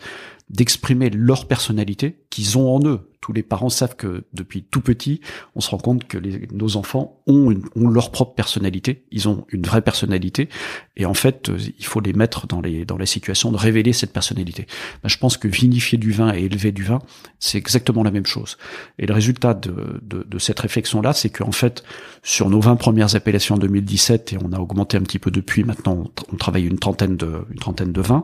d'exprimer 0.49 1.09
leur 1.09 1.47
personnalité 1.47 2.17
qu'ils 2.29 2.57
ont 2.57 2.75
en 2.75 2.85
eux. 2.85 3.07
Tous 3.21 3.33
les 3.33 3.43
parents 3.43 3.69
savent 3.69 3.95
que 3.95 4.23
depuis 4.33 4.63
tout 4.63 4.81
petit, 4.81 5.21
on 5.55 5.61
se 5.61 5.69
rend 5.69 5.77
compte 5.77 6.07
que 6.07 6.17
les, 6.17 6.47
nos 6.51 6.75
enfants 6.75 7.21
ont, 7.27 7.53
ont, 7.75 7.87
leur 7.87 8.11
propre 8.11 8.33
personnalité, 8.33 9.05
ils 9.11 9.29
ont 9.29 9.45
une 9.49 9.61
vraie 9.61 9.83
personnalité, 9.83 10.49
et 10.97 11.05
en 11.05 11.13
fait, 11.13 11.49
euh, 11.49 11.57
il 11.77 11.85
faut 11.85 11.99
les 11.99 12.13
mettre 12.13 12.47
dans, 12.47 12.61
les, 12.61 12.83
dans 12.83 12.97
la 12.97 13.05
situation 13.05 13.51
de 13.51 13.57
révéler 13.57 13.93
cette 13.93 14.11
personnalité. 14.11 14.65
Ben, 15.03 15.09
je 15.09 15.17
pense 15.17 15.37
que 15.37 15.47
vinifier 15.47 15.99
du 15.99 16.11
vin 16.11 16.33
et 16.33 16.45
élever 16.45 16.71
du 16.71 16.83
vin, 16.83 16.99
c'est 17.39 17.59
exactement 17.59 18.03
la 18.03 18.11
même 18.11 18.25
chose. 18.25 18.57
Et 18.97 19.05
le 19.05 19.13
résultat 19.13 19.53
de, 19.53 20.01
de, 20.01 20.25
de 20.27 20.39
cette 20.39 20.59
réflexion-là, 20.59 21.13
c'est 21.13 21.29
qu'en 21.29 21.51
fait, 21.51 21.83
sur 22.23 22.49
nos 22.49 22.59
20 22.59 22.75
premières 22.75 23.15
appellations 23.15 23.55
en 23.55 23.59
2017, 23.59 24.20
et 24.29 24.37
on 24.43 24.51
a 24.51 24.59
augmenté 24.59 24.97
un 24.97 25.01
petit 25.01 25.19
peu 25.19 25.31
depuis, 25.31 25.63
maintenant 25.63 26.05
on, 26.31 26.35
travaille 26.37 26.65
une 26.65 26.79
trentaine 26.79 27.17
de, 27.17 27.45
une 27.49 27.59
trentaine 27.59 27.91
de 27.91 28.01
vins, 28.01 28.23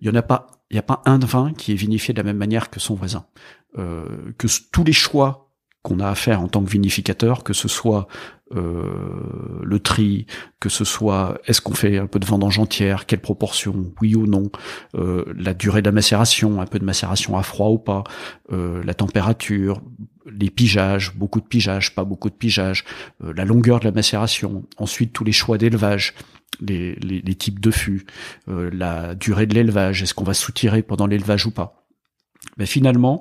il 0.00 0.08
n'y 0.08 0.16
en 0.16 0.18
a 0.18 0.22
pas 0.22 0.48
il 0.70 0.76
n'y 0.76 0.78
a 0.78 0.82
pas 0.82 1.02
un 1.04 1.18
vin 1.18 1.52
qui 1.52 1.72
est 1.72 1.76
vinifié 1.76 2.14
de 2.14 2.18
la 2.18 2.24
même 2.24 2.38
manière 2.38 2.70
que 2.70 2.80
son 2.80 2.94
voisin. 2.94 3.26
Euh, 3.78 4.32
que 4.38 4.46
tous 4.72 4.84
les 4.84 4.94
choix 4.94 5.50
qu'on 5.82 6.00
a 6.00 6.08
à 6.08 6.14
faire 6.14 6.40
en 6.40 6.48
tant 6.48 6.64
que 6.64 6.70
vinificateur, 6.70 7.44
que 7.44 7.52
ce 7.52 7.68
soit 7.68 8.06
euh, 8.54 9.60
le 9.62 9.78
tri, 9.78 10.26
que 10.60 10.68
ce 10.68 10.84
soit 10.84 11.38
est-ce 11.46 11.60
qu'on 11.60 11.74
fait 11.74 11.98
un 11.98 12.06
peu 12.06 12.18
de 12.18 12.26
vendange 12.26 12.58
entière, 12.58 13.06
quelle 13.06 13.20
proportion, 13.20 13.92
oui 14.00 14.14
ou 14.14 14.26
non, 14.26 14.50
euh, 14.94 15.24
la 15.36 15.54
durée 15.54 15.82
de 15.82 15.88
la 15.88 15.92
macération, 15.92 16.60
un 16.60 16.66
peu 16.66 16.78
de 16.78 16.84
macération 16.84 17.36
à 17.36 17.42
froid 17.42 17.68
ou 17.68 17.78
pas, 17.78 18.04
euh, 18.52 18.82
la 18.84 18.94
température, 18.94 19.80
les 20.26 20.50
pigeages, 20.50 21.14
beaucoup 21.14 21.40
de 21.40 21.46
pigeages, 21.46 21.94
pas 21.94 22.04
beaucoup 22.04 22.30
de 22.30 22.34
pigeages, 22.34 22.84
euh, 23.24 23.32
la 23.36 23.44
longueur 23.44 23.80
de 23.80 23.84
la 23.84 23.92
macération, 23.92 24.64
ensuite 24.76 25.12
tous 25.12 25.24
les 25.24 25.32
choix 25.32 25.58
d'élevage, 25.58 26.14
les, 26.60 26.94
les, 26.96 27.34
types 27.34 27.60
de 27.60 27.70
fûts, 27.70 28.06
euh, 28.48 28.70
la 28.72 29.14
durée 29.14 29.46
de 29.46 29.54
l'élevage, 29.54 30.02
est-ce 30.02 30.14
qu'on 30.14 30.24
va 30.24 30.34
soutirer 30.34 30.82
pendant 30.82 31.06
l'élevage 31.06 31.46
ou 31.46 31.50
pas. 31.50 31.86
Mais 32.56 32.66
finalement, 32.66 33.20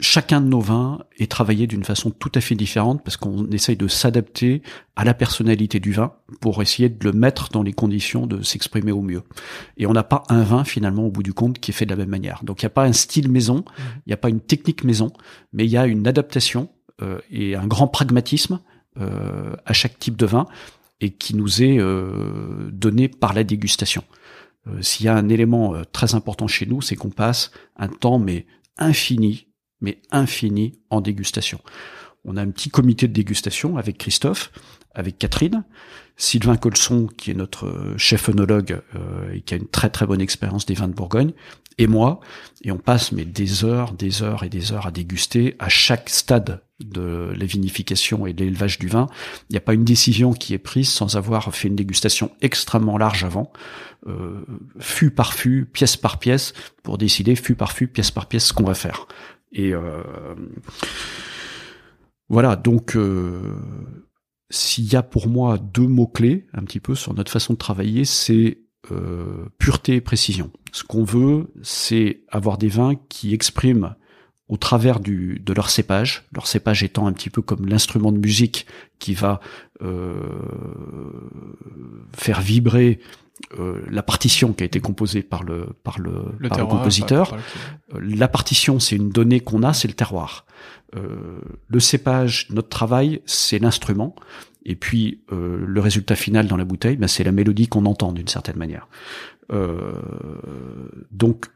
chacun 0.00 0.40
de 0.40 0.46
nos 0.46 0.60
vins 0.60 1.04
est 1.18 1.30
travaillé 1.30 1.66
d'une 1.66 1.84
façon 1.84 2.10
tout 2.10 2.32
à 2.34 2.40
fait 2.40 2.54
différente 2.54 3.02
parce 3.04 3.16
qu'on 3.16 3.48
essaye 3.50 3.76
de 3.76 3.88
s'adapter 3.88 4.62
à 4.96 5.04
la 5.04 5.14
personnalité 5.14 5.80
du 5.80 5.92
vin 5.92 6.14
pour 6.40 6.62
essayer 6.62 6.88
de 6.88 7.04
le 7.04 7.12
mettre 7.12 7.50
dans 7.50 7.62
les 7.62 7.72
conditions 7.72 8.26
de 8.26 8.42
s'exprimer 8.42 8.92
au 8.92 9.02
mieux. 9.02 9.22
Et 9.76 9.86
on 9.86 9.92
n'a 9.92 10.02
pas 10.02 10.24
un 10.28 10.42
vin 10.42 10.64
finalement 10.64 11.06
au 11.06 11.10
bout 11.10 11.22
du 11.22 11.34
compte 11.34 11.58
qui 11.58 11.70
est 11.70 11.74
fait 11.74 11.86
de 11.86 11.90
la 11.90 11.96
même 11.96 12.08
manière. 12.08 12.40
Donc 12.42 12.62
il 12.62 12.64
n'y 12.64 12.68
a 12.68 12.70
pas 12.70 12.84
un 12.84 12.92
style 12.92 13.30
maison, 13.30 13.58
mmh. 13.58 13.82
il 14.06 14.08
n'y 14.08 14.12
a 14.12 14.16
pas 14.16 14.30
une 14.30 14.40
technique 14.40 14.84
maison, 14.84 15.12
mais 15.52 15.64
il 15.64 15.70
y 15.70 15.76
a 15.76 15.86
une 15.86 16.06
adaptation 16.06 16.70
euh, 17.02 17.20
et 17.30 17.54
un 17.54 17.66
grand 17.66 17.88
pragmatisme 17.88 18.60
euh, 18.98 19.54
à 19.64 19.72
chaque 19.72 19.98
type 19.98 20.16
de 20.16 20.26
vin 20.26 20.46
et 21.00 21.10
qui 21.10 21.34
nous 21.34 21.62
est 21.62 21.78
euh, 21.78 22.70
donné 22.72 23.08
par 23.08 23.32
la 23.32 23.44
dégustation. 23.44 24.04
S'il 24.82 25.06
y 25.06 25.08
a 25.08 25.16
un 25.16 25.30
élément 25.30 25.74
très 25.90 26.14
important 26.14 26.46
chez 26.46 26.66
nous, 26.66 26.82
c'est 26.82 26.94
qu'on 26.94 27.08
passe 27.08 27.50
un 27.78 27.88
temps 27.88 28.18
mais 28.18 28.44
infini 28.76 29.46
mais 29.80 30.00
infini 30.10 30.72
en 30.90 31.00
dégustation. 31.00 31.60
On 32.24 32.36
a 32.36 32.42
un 32.42 32.50
petit 32.50 32.68
comité 32.68 33.08
de 33.08 33.12
dégustation 33.12 33.76
avec 33.76 33.98
Christophe, 33.98 34.52
avec 34.94 35.18
Catherine, 35.18 35.64
Sylvain 36.16 36.56
Colson, 36.56 37.08
qui 37.16 37.30
est 37.30 37.34
notre 37.34 37.94
chef 37.96 38.28
œnologue 38.28 38.82
euh, 38.94 39.32
et 39.32 39.40
qui 39.40 39.54
a 39.54 39.56
une 39.56 39.68
très 39.68 39.88
très 39.88 40.06
bonne 40.06 40.20
expérience 40.20 40.66
des 40.66 40.74
vins 40.74 40.88
de 40.88 40.92
Bourgogne, 40.92 41.32
et 41.78 41.86
moi, 41.86 42.20
et 42.62 42.72
on 42.72 42.76
passe 42.76 43.12
mais 43.12 43.24
des 43.24 43.64
heures, 43.64 43.92
des 43.92 44.22
heures 44.22 44.44
et 44.44 44.50
des 44.50 44.72
heures 44.72 44.86
à 44.86 44.90
déguster 44.90 45.56
à 45.58 45.70
chaque 45.70 46.10
stade 46.10 46.62
de 46.78 47.32
la 47.34 47.44
vinification 47.46 48.26
et 48.26 48.34
de 48.34 48.44
l'élevage 48.44 48.78
du 48.78 48.88
vin. 48.88 49.06
Il 49.48 49.54
n'y 49.54 49.56
a 49.56 49.62
pas 49.62 49.74
une 49.74 49.84
décision 49.84 50.32
qui 50.32 50.52
est 50.52 50.58
prise 50.58 50.90
sans 50.90 51.16
avoir 51.16 51.54
fait 51.54 51.68
une 51.68 51.76
dégustation 51.76 52.30
extrêmement 52.42 52.98
large 52.98 53.24
avant, 53.24 53.50
euh, 54.06 54.44
fût 54.78 55.10
par 55.10 55.32
fût, 55.32 55.64
pièce 55.64 55.96
par 55.96 56.18
pièce, 56.18 56.52
pour 56.82 56.98
décider 56.98 57.34
fût 57.34 57.54
par 57.54 57.72
fût, 57.72 57.86
pièce 57.86 58.10
par 58.10 58.26
pièce 58.26 58.46
ce 58.46 58.52
qu'on 58.52 58.64
va 58.64 58.74
faire. 58.74 59.06
Et 59.52 59.74
euh, 59.74 60.02
voilà, 62.28 62.56
donc 62.56 62.96
euh, 62.96 63.56
s'il 64.50 64.92
y 64.92 64.96
a 64.96 65.02
pour 65.02 65.28
moi 65.28 65.58
deux 65.58 65.86
mots-clés 65.86 66.46
un 66.52 66.62
petit 66.62 66.80
peu 66.80 66.94
sur 66.94 67.14
notre 67.14 67.32
façon 67.32 67.54
de 67.54 67.58
travailler, 67.58 68.04
c'est 68.04 68.58
euh, 68.92 69.46
pureté 69.58 69.96
et 69.96 70.00
précision. 70.00 70.50
Ce 70.72 70.84
qu'on 70.84 71.04
veut, 71.04 71.52
c'est 71.62 72.22
avoir 72.28 72.58
des 72.58 72.68
vins 72.68 72.94
qui 73.08 73.34
expriment 73.34 73.96
au 74.48 74.56
travers 74.56 74.98
du, 74.98 75.40
de 75.44 75.52
leur 75.52 75.70
cépage, 75.70 76.24
leur 76.32 76.46
cépage 76.46 76.82
étant 76.82 77.06
un 77.06 77.12
petit 77.12 77.30
peu 77.30 77.40
comme 77.40 77.66
l'instrument 77.66 78.10
de 78.10 78.18
musique 78.18 78.66
qui 78.98 79.14
va 79.14 79.40
faire 82.16 82.40
vibrer 82.40 83.00
euh, 83.58 83.82
la 83.90 84.02
partition 84.02 84.52
qui 84.52 84.62
a 84.62 84.66
été 84.66 84.80
composée 84.80 85.22
par 85.22 85.42
le 85.42 85.68
par 85.82 85.98
le, 85.98 86.48
par 86.48 86.58
le 86.58 86.66
compositeur. 86.66 87.36
Euh, 87.94 88.00
la 88.00 88.28
partition, 88.28 88.78
c'est 88.78 88.96
une 88.96 89.10
donnée 89.10 89.40
qu'on 89.40 89.62
a, 89.62 89.72
c'est 89.72 89.88
le 89.88 89.94
terroir. 89.94 90.46
Euh, 90.96 91.40
le 91.68 91.80
cépage, 91.80 92.46
notre 92.50 92.68
travail, 92.68 93.22
c'est 93.26 93.58
l'instrument. 93.58 94.14
Et 94.64 94.76
puis 94.76 95.22
euh, 95.32 95.64
le 95.66 95.80
résultat 95.80 96.16
final 96.16 96.46
dans 96.46 96.56
la 96.56 96.64
bouteille, 96.64 96.96
ben, 96.96 97.08
c'est 97.08 97.24
la 97.24 97.32
mélodie 97.32 97.66
qu'on 97.66 97.86
entend 97.86 98.12
d'une 98.12 98.28
certaine 98.28 98.56
manière. 98.56 98.88
donc 101.10 101.46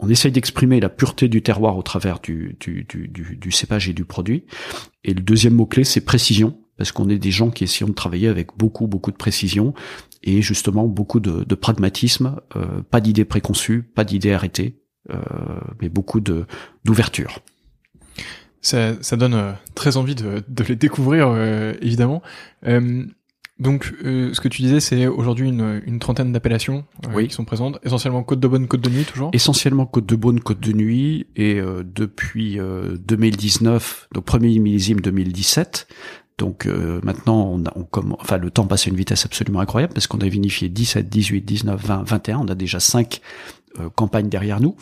on 0.00 0.08
essaye 0.08 0.32
d'exprimer 0.32 0.80
la 0.80 0.88
pureté 0.88 1.28
du 1.28 1.42
terroir 1.42 1.76
au 1.76 1.82
travers 1.82 2.20
du, 2.20 2.56
du, 2.58 2.84
du, 2.84 3.08
du, 3.08 3.52
cépage 3.52 3.88
et 3.88 3.92
du 3.92 4.04
produit. 4.04 4.44
Et 5.04 5.14
le 5.14 5.20
deuxième 5.20 5.54
mot-clé, 5.54 5.84
c'est 5.84 6.00
précision, 6.00 6.58
parce 6.76 6.90
qu'on 6.90 7.08
est 7.08 7.18
des 7.18 7.30
gens 7.30 7.50
qui 7.50 7.64
essayons 7.64 7.88
de 7.88 7.94
travailler 7.94 8.28
avec 8.28 8.56
beaucoup, 8.56 8.86
beaucoup 8.86 9.12
de 9.12 9.16
précision 9.16 9.72
et 10.24 10.42
justement 10.42 10.86
beaucoup 10.86 11.20
de, 11.20 11.44
de 11.44 11.54
pragmatisme, 11.54 12.40
euh, 12.56 12.82
pas 12.90 13.00
d'idées 13.00 13.24
préconçues, 13.24 13.82
pas 13.82 14.04
d'idées 14.04 14.32
arrêtées, 14.32 14.80
euh, 15.10 15.16
mais 15.80 15.88
beaucoup 15.88 16.20
de 16.20 16.46
d'ouverture. 16.84 17.40
Ça, 18.64 18.94
ça, 19.02 19.16
donne 19.18 19.34
euh, 19.34 19.52
très 19.74 19.98
envie 19.98 20.14
de, 20.14 20.42
de 20.48 20.64
les 20.64 20.74
découvrir, 20.74 21.28
euh, 21.28 21.74
évidemment. 21.82 22.22
Euh, 22.66 23.04
donc, 23.58 23.92
ce 24.02 24.40
que 24.40 24.48
tu 24.48 24.62
disais, 24.62 24.80
c'est 24.80 25.06
aujourd'hui 25.06 25.48
une, 25.48 25.80
une, 25.86 26.00
trentaine 26.00 26.32
d'appellations 26.32 26.86
qui 27.16 27.30
sont 27.30 27.44
présentes, 27.44 27.78
essentiellement 27.84 28.24
Côte 28.24 28.40
de 28.40 28.48
Bonne, 28.48 28.66
Côte 28.66 28.80
de 28.80 28.90
Nuit, 28.90 29.04
toujours. 29.04 29.30
Essentiellement 29.32 29.86
Côte 29.86 30.06
de 30.06 30.16
Bonne, 30.16 30.40
Côte 30.40 30.58
de 30.58 30.72
Nuit, 30.72 31.28
et 31.36 31.60
depuis 31.84 32.58
2019, 32.58 34.08
donc 34.12 34.24
premier 34.24 34.58
millésime 34.58 34.98
2017, 35.00 35.86
donc 36.38 36.66
euh, 36.66 37.00
maintenant, 37.02 37.48
on, 37.48 37.62
on 37.76 37.84
comme, 37.84 38.16
enfin 38.18 38.38
le 38.38 38.50
temps 38.50 38.66
passe 38.66 38.86
à 38.86 38.90
une 38.90 38.96
vitesse 38.96 39.24
absolument 39.24 39.60
incroyable 39.60 39.92
parce 39.92 40.06
qu'on 40.06 40.18
a 40.18 40.28
vinifié 40.28 40.68
17, 40.68 41.08
18, 41.08 41.42
19, 41.42 41.80
20, 41.80 42.02
21. 42.02 42.38
On 42.38 42.48
a 42.48 42.56
déjà 42.56 42.80
cinq 42.80 43.20
euh, 43.78 43.88
campagnes 43.94 44.28
derrière 44.28 44.60
nous. 44.60 44.74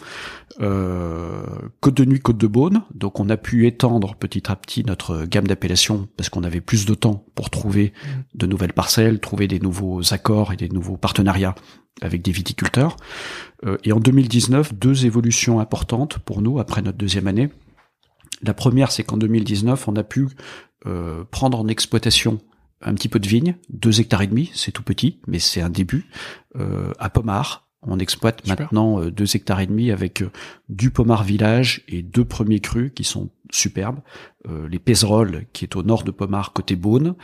Euh, 0.61 1.45
côte 1.81 1.95
de 1.95 2.07
nuit, 2.07 2.21
côte 2.21 2.39
de 2.39 2.47
Beaune. 2.47 2.83
Donc 2.95 3.21
on 3.21 3.29
a 3.29 3.37
pu 3.37 3.67
étendre 3.67 4.15
petit 4.15 4.51
à 4.51 4.57
petit 4.57 4.83
notre 4.85 5.27
gamme 5.27 5.47
d'appellations 5.47 6.09
parce 6.17 6.31
qu'on 6.31 6.43
avait 6.43 6.63
plus 6.63 6.87
de 6.87 6.95
temps 6.95 7.27
pour 7.35 7.51
trouver 7.51 7.93
mmh. 7.93 8.09
de 8.39 8.47
nouvelles 8.47 8.73
parcelles, 8.73 9.21
trouver 9.21 9.47
des 9.47 9.61
nouveaux 9.61 10.15
accords 10.15 10.55
et 10.55 10.57
des 10.57 10.71
nouveaux 10.71 10.97
partenariats 10.97 11.55
avec 12.01 12.23
des 12.23 12.33
viticulteurs. 12.33 12.97
et 13.85 13.93
en 13.93 14.01
2019, 14.01 14.75
deux 14.75 15.05
évolutions 15.05 15.61
importantes 15.61 16.19
pour 16.19 16.41
nous 16.41 16.59
après 16.59 16.81
notre 16.81 16.97
deuxième 16.97 17.27
année. 17.27 17.51
La 18.43 18.55
première, 18.55 18.91
c'est 18.91 19.05
qu'en 19.05 19.19
2019, 19.19 19.87
on 19.87 19.95
a 19.95 20.03
pu 20.03 20.27
euh, 20.87 21.25
prendre 21.31 21.59
en 21.59 21.69
exploitation 21.69 22.41
un 22.81 22.95
petit 22.95 23.09
peu 23.09 23.21
de 23.21 23.29
vigne, 23.29 23.57
deux 23.71 24.01
hectares 24.01 24.23
et 24.23 24.27
demi, 24.27 24.51
c'est 24.55 24.73
tout 24.73 24.83
petit, 24.83 25.21
mais 25.27 25.39
c'est 25.39 25.61
un 25.61 25.71
début, 25.71 26.09
euh, 26.57 26.93
à 26.99 27.11
Pomard. 27.11 27.69
On 27.87 27.99
exploite 27.99 28.47
maintenant 28.47 29.01
euh, 29.01 29.11
deux 29.11 29.37
hectares 29.37 29.61
et 29.61 29.67
demi 29.67 29.91
avec 29.91 30.23
du 30.69 30.91
Pomard 30.91 31.25
Village 31.25 31.83
et 31.89 32.03
deux 32.03 32.25
premiers 32.25 32.61
crus 32.61 32.93
qui 32.95 33.05
sont 33.05 33.31
superbes. 33.51 33.99
les 34.49 34.79
Pézerolles 34.79 35.45
qui 35.53 35.67
est 35.67 35.77
au 35.77 35.83
nord 35.83 36.05
de 36.05 36.11
Pomard 36.11 36.55
côté 36.55 36.75
Beaune 36.75 37.17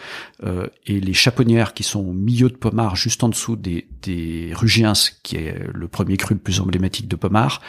et 0.44 1.00
les 1.00 1.14
Chaponnières 1.14 1.72
qui 1.72 1.82
sont 1.84 2.00
au 2.00 2.12
milieu 2.12 2.50
de 2.50 2.56
Pomard 2.56 2.96
juste 2.96 3.24
en 3.24 3.30
dessous 3.30 3.56
des, 3.56 3.88
des 4.02 4.52
Rugiens 4.52 4.92
qui 5.22 5.36
est 5.36 5.58
le 5.72 5.88
premier 5.88 6.18
cru 6.18 6.34
le 6.34 6.40
plus 6.40 6.60
emblématique 6.60 7.08
de 7.08 7.16
Pomard. 7.16 7.62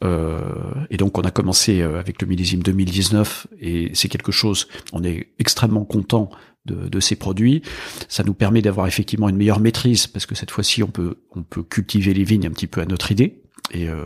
et 0.00 0.96
donc 0.96 1.18
on 1.18 1.22
a 1.22 1.32
commencé 1.32 1.82
avec 1.82 2.22
le 2.22 2.28
millésime 2.28 2.62
2019 2.62 3.48
et 3.60 3.90
c'est 3.94 4.08
quelque 4.08 4.30
chose, 4.30 4.68
on 4.92 5.02
est 5.02 5.30
extrêmement 5.40 5.84
content 5.84 6.30
de, 6.66 6.88
de, 6.88 7.00
ces 7.00 7.16
produits. 7.16 7.62
Ça 8.08 8.24
nous 8.24 8.34
permet 8.34 8.62
d'avoir 8.62 8.86
effectivement 8.86 9.28
une 9.28 9.36
meilleure 9.36 9.60
maîtrise 9.60 10.06
parce 10.06 10.26
que 10.26 10.34
cette 10.34 10.50
fois-ci 10.50 10.82
on 10.82 10.88
peut 10.88 11.18
on 11.32 11.42
peut 11.42 11.62
cultiver 11.62 12.14
les 12.14 12.24
vignes 12.24 12.46
un 12.46 12.50
petit 12.50 12.66
peu 12.66 12.80
à 12.80 12.86
notre 12.86 13.12
idée 13.12 13.42
et, 13.72 13.88
euh, 13.88 14.04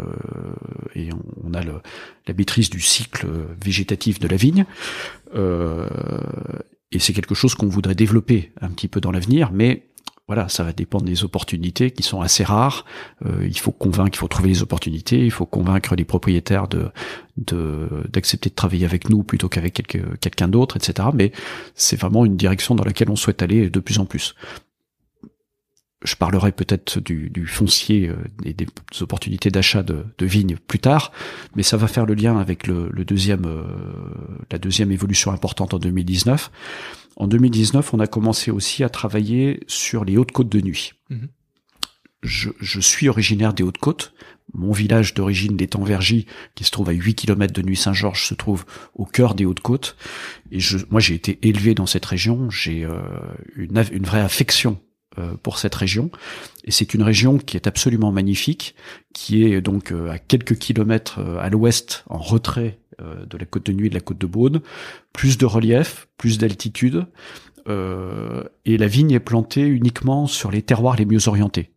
on, 1.44 1.54
a 1.54 1.62
la 1.62 2.34
maîtrise 2.36 2.70
du 2.70 2.80
cycle 2.80 3.26
végétatif 3.62 4.18
de 4.18 4.28
la 4.28 4.36
vigne. 4.36 4.66
Euh, 5.34 5.88
et 6.92 6.98
c'est 6.98 7.12
quelque 7.12 7.34
chose 7.34 7.54
qu'on 7.54 7.68
voudrait 7.68 7.94
développer 7.94 8.52
un 8.61 8.70
petit 8.70 8.88
peu 8.88 9.00
dans 9.00 9.11
l'avenir, 9.11 9.50
mais 9.52 9.82
voilà, 10.28 10.48
ça 10.48 10.62
va 10.62 10.72
dépendre 10.72 11.06
des 11.06 11.24
opportunités 11.24 11.90
qui 11.90 12.02
sont 12.02 12.20
assez 12.20 12.44
rares. 12.44 12.84
Euh, 13.24 13.46
il 13.46 13.58
faut 13.58 13.72
convaincre, 13.72 14.10
il 14.14 14.18
faut 14.18 14.28
trouver 14.28 14.50
les 14.50 14.62
opportunités, 14.62 15.24
il 15.24 15.30
faut 15.30 15.46
convaincre 15.46 15.96
les 15.96 16.04
propriétaires 16.04 16.68
d'accepter 17.36 18.50
de, 18.50 18.54
travailler 18.54 18.84
avec 18.84 19.08
nous 19.08 19.22
plutôt 19.22 19.48
qu'avec 19.48 19.72
quelqu'un 20.20 20.48
d'autre, 20.48 20.76
etc. 20.76 21.08
Mais 21.14 21.32
c'est 21.74 21.98
vraiment 21.98 22.26
une 22.26 22.36
direction 22.36 22.74
dans 22.74 22.84
laquelle 22.84 23.10
on 23.10 23.16
souhaite 23.16 23.42
aller 23.42 23.70
de 23.70 23.80
plus 23.80 23.98
en 23.98 24.04
plus 24.04 24.34
je 26.04 26.14
parlerai 26.14 26.52
peut-être 26.52 27.00
du, 27.00 27.46
foncier 27.46 28.08
euh, 28.08 28.16
et 28.44 28.54
des 28.54 28.66
opportunités 29.00 29.50
d'achat 29.50 29.82
de, 29.82 30.04
vignes 30.20 30.56
plus 30.66 30.78
tard, 30.78 31.12
mais 31.56 31.62
ça 31.62 31.76
va 31.76 31.88
faire 31.88 32.06
le 32.06 32.14
lien 32.14 32.38
avec 32.38 32.68
euh, 32.68 32.88
la 32.94 34.58
deuxième 34.58 34.92
évolution 34.92 35.32
importante 35.32 35.74
en 35.74 35.78
2019. 35.78 36.50
En 37.18 37.26
2019, 37.26 37.94
on 37.94 38.00
a 38.00 38.06
commencé 38.06 38.52
aussi 38.52 38.84
à 38.84 38.88
travailler 38.88 39.60
sur 39.66 40.04
les 40.04 40.16
hautes-côtes 40.16 40.48
de 40.48 40.60
nuit. 40.60 40.92
Mhm. 41.10 41.28
Je, 42.22 42.50
je, 42.60 42.80
suis 42.80 43.08
originaire 43.08 43.54
des 43.54 43.62
Hautes-Côtes. 43.62 44.12
Mon 44.54 44.72
village 44.72 45.14
d'origine 45.14 45.56
d'Étang-Vergy, 45.56 46.26
qui 46.54 46.64
se 46.64 46.70
trouve 46.70 46.88
à 46.88 46.92
8 46.92 47.14
km 47.14 47.52
de 47.52 47.62
Nuit-Saint-Georges, 47.62 48.26
se 48.26 48.34
trouve 48.34 48.64
au 48.94 49.04
cœur 49.04 49.34
des 49.34 49.44
Hautes-Côtes. 49.44 49.96
Et 50.50 50.58
je, 50.58 50.78
moi, 50.90 51.00
j'ai 51.00 51.14
été 51.14 51.38
élevé 51.42 51.74
dans 51.74 51.86
cette 51.86 52.04
région. 52.06 52.50
J'ai 52.50 52.84
euh, 52.84 53.00
une, 53.56 53.84
une 53.92 54.04
vraie 54.04 54.20
affection 54.20 54.80
pour 55.42 55.58
cette 55.58 55.74
région. 55.74 56.10
Et 56.64 56.70
c'est 56.70 56.94
une 56.94 57.02
région 57.02 57.38
qui 57.38 57.56
est 57.56 57.66
absolument 57.66 58.12
magnifique, 58.12 58.74
qui 59.14 59.44
est 59.44 59.60
donc 59.60 59.90
euh, 59.90 60.10
à 60.10 60.18
quelques 60.18 60.58
kilomètres 60.58 61.18
euh, 61.18 61.38
à 61.38 61.48
l'ouest, 61.48 62.04
en 62.08 62.18
retrait 62.18 62.78
de 63.30 63.38
la 63.38 63.44
côte 63.44 63.64
de 63.64 63.72
Nuit 63.72 63.86
et 63.86 63.90
de 63.90 63.94
la 63.94 64.00
côte 64.00 64.18
de 64.18 64.26
Beaune, 64.26 64.60
plus 65.12 65.38
de 65.38 65.46
relief, 65.46 66.08
plus 66.16 66.36
d'altitude, 66.36 67.06
et 67.68 68.76
la 68.76 68.86
vigne 68.88 69.12
est 69.12 69.20
plantée 69.20 69.64
uniquement 69.64 70.26
sur 70.26 70.50
les 70.50 70.62
terroirs 70.62 70.96
les 70.96 71.04
mieux 71.04 71.28
orientés. 71.28 71.70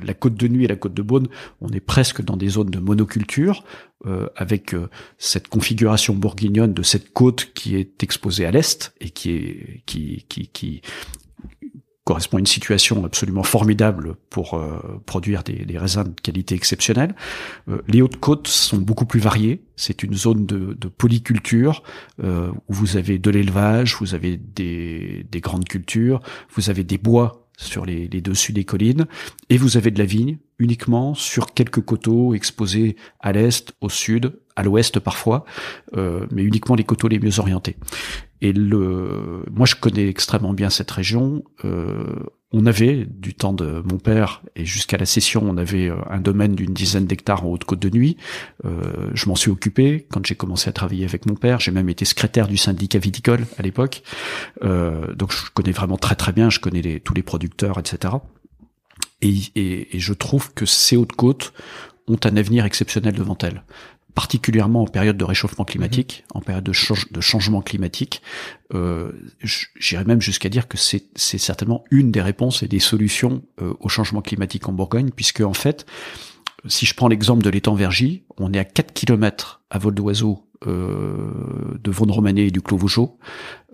la 0.00 0.14
côte 0.14 0.36
de 0.36 0.46
Nuit 0.46 0.66
et 0.66 0.68
la 0.68 0.76
côte 0.76 0.94
de 0.94 1.02
Beaune, 1.02 1.26
on 1.60 1.70
est 1.70 1.80
presque 1.80 2.22
dans 2.22 2.36
des 2.36 2.50
zones 2.50 2.70
de 2.70 2.78
monoculture, 2.78 3.64
avec 4.36 4.76
cette 5.18 5.48
configuration 5.48 6.14
bourguignonne 6.14 6.72
de 6.72 6.84
cette 6.84 7.12
côte 7.12 7.52
qui 7.52 7.74
est 7.74 8.04
exposée 8.04 8.46
à 8.46 8.52
l'est 8.52 8.94
et 9.00 9.10
qui 9.10 9.30
est 9.32 9.82
qui 9.86 10.24
qui 10.28 10.46
qui 10.52 10.82
correspond 12.10 12.38
à 12.38 12.40
une 12.40 12.46
situation 12.46 13.04
absolument 13.04 13.44
formidable 13.44 14.16
pour 14.30 14.54
euh, 14.54 15.00
produire 15.06 15.44
des, 15.44 15.64
des, 15.64 15.78
raisins 15.78 16.02
de 16.02 16.20
qualité 16.20 16.56
exceptionnelle. 16.56 17.14
Euh, 17.68 17.82
les 17.86 18.02
Hautes-Côtes 18.02 18.48
sont 18.48 18.78
beaucoup 18.78 19.06
plus 19.06 19.20
variées. 19.20 19.62
C'est 19.76 20.02
une 20.02 20.14
zone 20.14 20.44
de, 20.44 20.74
de 20.74 20.88
polyculture 20.88 21.84
euh, 22.24 22.50
où 22.66 22.74
vous 22.74 22.96
avez 22.96 23.20
de 23.20 23.30
l'élevage, 23.30 23.94
vous 24.00 24.16
avez 24.16 24.36
des, 24.36 25.24
des, 25.30 25.40
grandes 25.40 25.66
cultures, 25.66 26.20
vous 26.52 26.68
avez 26.68 26.82
des 26.82 26.98
bois 26.98 27.46
sur 27.56 27.86
les, 27.86 28.08
les, 28.08 28.20
dessus 28.20 28.52
des 28.52 28.64
collines, 28.64 29.06
et 29.48 29.56
vous 29.56 29.76
avez 29.76 29.92
de 29.92 29.98
la 30.00 30.04
vigne 30.04 30.38
uniquement 30.58 31.14
sur 31.14 31.54
quelques 31.54 31.80
coteaux 31.80 32.34
exposés 32.34 32.96
à 33.20 33.30
l'est, 33.30 33.72
au 33.80 33.88
sud, 33.88 34.32
à 34.60 34.62
l'ouest 34.62 35.00
parfois, 35.00 35.44
euh, 35.96 36.26
mais 36.30 36.42
uniquement 36.42 36.76
les 36.76 36.84
coteaux 36.84 37.08
les 37.08 37.18
mieux 37.18 37.40
orientés. 37.40 37.76
Et 38.40 38.52
le, 38.52 39.44
moi 39.50 39.66
je 39.66 39.74
connais 39.74 40.08
extrêmement 40.08 40.52
bien 40.52 40.70
cette 40.70 40.90
région. 40.90 41.44
Euh, 41.64 42.04
on 42.52 42.66
avait 42.66 43.06
du 43.08 43.34
temps 43.34 43.52
de 43.52 43.82
mon 43.84 43.98
père 43.98 44.42
et 44.56 44.64
jusqu'à 44.64 44.96
la 44.96 45.06
session, 45.06 45.42
on 45.44 45.56
avait 45.56 45.88
euh, 45.88 45.96
un 46.08 46.20
domaine 46.20 46.54
d'une 46.54 46.74
dizaine 46.74 47.06
d'hectares 47.06 47.44
en 47.44 47.48
Haute-Côte 47.50 47.78
de 47.78 47.90
Nuit. 47.90 48.16
Euh, 48.64 49.10
je 49.14 49.28
m'en 49.28 49.36
suis 49.36 49.50
occupé 49.50 50.06
quand 50.10 50.26
j'ai 50.26 50.34
commencé 50.34 50.68
à 50.68 50.72
travailler 50.72 51.04
avec 51.04 51.26
mon 51.26 51.34
père. 51.34 51.60
J'ai 51.60 51.70
même 51.70 51.88
été 51.88 52.04
secrétaire 52.04 52.48
du 52.48 52.56
syndicat 52.56 52.98
viticole 52.98 53.46
à 53.56 53.62
l'époque. 53.62 54.02
Euh, 54.64 55.14
donc 55.14 55.32
je 55.32 55.50
connais 55.54 55.72
vraiment 55.72 55.96
très 55.96 56.16
très 56.16 56.32
bien. 56.32 56.50
Je 56.50 56.58
connais 56.58 56.82
les, 56.82 56.98
tous 56.98 57.14
les 57.14 57.22
producteurs, 57.22 57.78
etc. 57.78 58.14
Et, 59.22 59.34
et, 59.54 59.96
et 59.96 60.00
je 60.00 60.12
trouve 60.12 60.52
que 60.52 60.66
ces 60.66 60.96
Hautes-Côtes 60.96 61.52
ont 62.08 62.18
un 62.24 62.36
avenir 62.36 62.64
exceptionnel 62.64 63.14
devant 63.14 63.38
elles 63.42 63.62
particulièrement 64.20 64.82
en 64.82 64.86
période 64.86 65.16
de 65.16 65.24
réchauffement 65.24 65.64
climatique, 65.64 66.24
mhm. 66.34 66.38
en 66.38 66.40
période 66.42 66.64
de, 66.64 66.72
de 67.10 67.20
changement 67.22 67.62
climatique. 67.62 68.20
Euh, 68.74 69.12
J'irais 69.42 70.04
même 70.04 70.20
jusqu'à 70.20 70.50
dire 70.50 70.68
que 70.68 70.76
c'est 70.76 71.38
certainement 71.38 71.84
une 71.90 72.10
des 72.10 72.20
réponses 72.20 72.62
et 72.62 72.68
des 72.68 72.80
solutions 72.80 73.42
euh, 73.62 73.72
au 73.80 73.88
changement 73.88 74.20
climatique 74.20 74.68
en 74.68 74.72
Bourgogne, 74.72 75.08
puisque 75.16 75.40
en 75.40 75.54
fait, 75.54 75.86
si 76.66 76.84
je 76.84 76.94
prends 76.94 77.08
l'exemple 77.08 77.42
de 77.42 77.48
l'étang 77.48 77.74
Vergy, 77.74 78.24
on 78.36 78.52
est 78.52 78.58
à 78.58 78.64
4 78.66 78.92
km 78.92 79.62
à 79.70 79.78
vol 79.78 79.94
d'oiseau 79.94 80.44
euh, 80.66 81.78
de 81.82 81.90
Vaune-Romanée 81.90 82.48
et 82.48 82.50
du 82.50 82.60
Clos 82.60 82.76
Vougeot, 82.76 83.18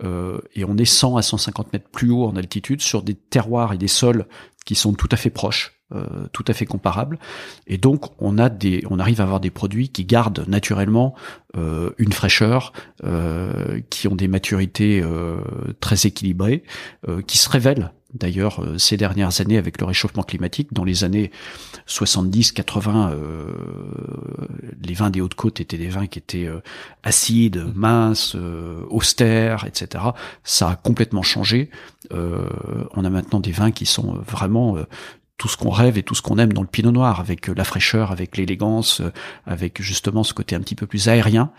euh, 0.01 0.39
et 0.55 0.63
on 0.63 0.77
est 0.77 0.85
100 0.85 1.17
à 1.17 1.21
150 1.23 1.73
mètres 1.73 1.89
plus 1.91 2.09
haut 2.09 2.23
en 2.23 2.37
altitude 2.37 2.79
sur 2.79 3.03
des 3.03 3.15
terroirs 3.15 3.73
et 3.73 3.77
des 3.77 3.89
sols 3.89 4.27
qui 4.65 4.75
sont 4.75 4.93
tout 4.93 5.09
à 5.11 5.17
fait 5.17 5.29
proches. 5.29 5.76
Euh, 5.95 6.27
tout 6.33 6.43
à 6.49 6.53
fait 6.53 6.65
comparables 6.65 7.17
et 7.65 7.77
donc 7.77 8.11
on 8.21 8.37
a 8.37 8.49
des 8.49 8.83
on 8.89 8.99
arrive 8.99 9.21
à 9.21 9.23
avoir 9.23 9.39
des 9.39 9.51
produits 9.51 9.87
qui 9.87 10.03
gardent 10.03 10.43
naturellement 10.45 11.15
euh, 11.55 11.91
une 11.97 12.11
fraîcheur 12.11 12.73
euh, 13.05 13.79
qui 13.89 14.09
ont 14.09 14.15
des 14.15 14.27
maturités 14.27 15.01
très 15.79 16.05
équilibrées 16.05 16.63
qui 17.25 17.37
se 17.37 17.49
révèlent 17.49 17.91
D'ailleurs, 18.13 18.63
euh, 18.63 18.77
ces 18.77 18.95
dernières 18.95 19.41
années, 19.41 19.57
avec 19.57 19.81
le 19.81 19.85
réchauffement 19.85 20.23
climatique, 20.23 20.71
dans 20.71 20.85
les 20.85 21.03
années 21.03 21.29
70-80, 21.87 23.11
euh, 23.11 23.53
les 24.81 24.93
vins 24.93 25.09
des 25.09 25.19
Hautes-Côtes 25.19 25.59
étaient 25.59 25.77
des 25.77 25.89
vins 25.89 26.07
qui 26.07 26.19
étaient 26.19 26.45
euh, 26.45 26.61
acides, 27.03 27.65
minces, 27.75 28.35
austères, 28.89 29.65
etc. 29.65 30.05
Ça 30.43 30.69
a 30.69 30.75
complètement 30.75 31.21
changé. 31.21 31.69
on 32.11 33.05
a 33.05 33.09
maintenant 33.09 33.39
des 33.39 33.51
vins 33.51 33.71
qui 33.71 33.85
sont 33.85 34.13
vraiment 34.13 34.77
tout 35.37 35.47
ce 35.47 35.57
qu'on 35.57 35.69
rêve 35.69 35.97
et 35.97 36.03
tout 36.03 36.15
ce 36.15 36.21
qu'on 36.21 36.37
aime 36.37 36.53
dans 36.53 36.61
le 36.61 36.67
pinot 36.67 36.91
noir, 36.91 37.19
avec 37.19 37.47
la 37.47 37.63
fraîcheur, 37.63 38.11
avec 38.11 38.37
l'élégance, 38.37 39.01
avec 39.45 39.81
justement 39.81 40.23
ce 40.23 40.33
côté 40.33 40.55
un 40.55 40.61
petit 40.61 40.75
peu 40.75 40.87
plus 40.87 41.09
aérien. 41.09 41.51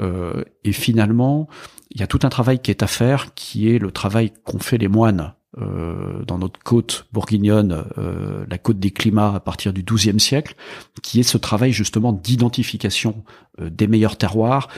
et 0.00 0.72
finalement, 0.72 1.48
il 1.90 2.00
y 2.00 2.04
a 2.04 2.06
tout 2.06 2.20
un 2.22 2.28
travail 2.28 2.60
qui 2.60 2.70
est 2.70 2.82
à 2.82 2.86
faire, 2.86 3.34
qui 3.34 3.72
est 3.72 3.78
le 3.78 3.90
travail 3.90 4.32
qu'ont 4.44 4.58
fait 4.58 4.78
les 4.78 4.88
moines 4.88 5.34
euh, 5.58 6.22
dans 6.24 6.38
notre 6.38 6.60
côte 6.60 7.06
bourguignonne, 7.12 7.84
euh, 7.98 8.44
la 8.48 8.58
côte 8.58 8.78
des 8.78 8.92
climats 8.92 9.34
à 9.34 9.40
partir 9.40 9.72
du 9.72 9.82
XIIe 9.82 10.20
siècle, 10.20 10.54
qui 11.02 11.18
est 11.18 11.24
ce 11.24 11.38
travail 11.38 11.72
justement 11.72 12.12
d'identification 12.12 13.24
euh, 13.60 13.68
des 13.68 13.88
meilleurs 13.88 14.16
terroirs. 14.16 14.68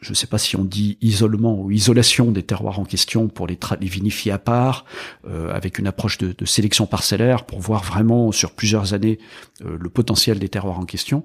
Je 0.00 0.10
ne 0.10 0.14
sais 0.14 0.26
pas 0.26 0.38
si 0.38 0.56
on 0.56 0.64
dit 0.64 0.96
isolement 1.00 1.60
ou 1.60 1.70
isolation 1.70 2.30
des 2.30 2.42
terroirs 2.42 2.78
en 2.78 2.84
question 2.84 3.28
pour 3.28 3.46
les, 3.46 3.58
les 3.80 3.86
vinifier 3.86 4.32
à 4.32 4.38
part, 4.38 4.84
avec 5.26 5.78
une 5.78 5.86
approche 5.86 6.18
de, 6.18 6.32
de, 6.36 6.44
sélection 6.44 6.86
parcellaire 6.86 7.44
pour 7.44 7.60
voir 7.60 7.82
vraiment 7.82 8.30
sur 8.30 8.52
plusieurs 8.52 8.94
années 8.94 9.18
le 9.64 9.88
potentiel 9.88 10.38
des 10.38 10.48
terroirs 10.48 10.78
en 10.78 10.84
question. 10.84 11.24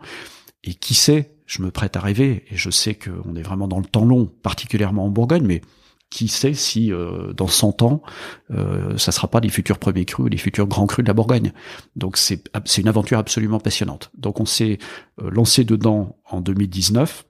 Et 0.64 0.74
qui 0.74 0.94
sait, 0.94 1.36
je 1.46 1.62
me 1.62 1.72
prête 1.72 1.96
à 1.98 2.00
rêver, 2.00 2.46
et 2.50 2.56
je 2.56 2.70
sais 2.70 2.96
qu'on 2.96 3.36
est 3.36 3.42
vraiment 3.42 3.68
dans 3.68 3.80
le 3.80 3.86
temps 3.86 4.06
long, 4.06 4.26
particulièrement 4.42 5.06
en 5.06 5.10
Bourgogne, 5.10 5.46
mais 5.46 5.62
qui 6.14 6.28
sait 6.28 6.54
si 6.54 6.94
euh, 6.94 7.34
dans 7.34 7.48
100 7.48 7.82
ans, 7.82 8.04
euh, 8.52 8.98
ça 8.98 9.12
sera 9.12 9.28
pas 9.28 9.40
les 9.40 9.50
futurs 9.50 9.80
premiers 9.80 10.06
crus 10.06 10.30
les 10.30 10.38
futurs 10.38 10.68
grands 10.68 10.86
crus 10.86 11.04
de 11.04 11.10
la 11.10 11.16
Bourgogne. 11.16 11.54
Donc 11.96 12.18
c'est 12.18 12.44
une 12.78 12.88
aventure 12.88 13.18
absolument 13.18 13.60
passionnante. 13.60 14.12
Donc 14.16 14.40
on 14.40 14.46
s'est 14.46 14.78
euh, 15.22 15.32
lancé 15.32 15.64
dedans 15.64 16.16
en 16.30 16.40
2019. 16.40 17.26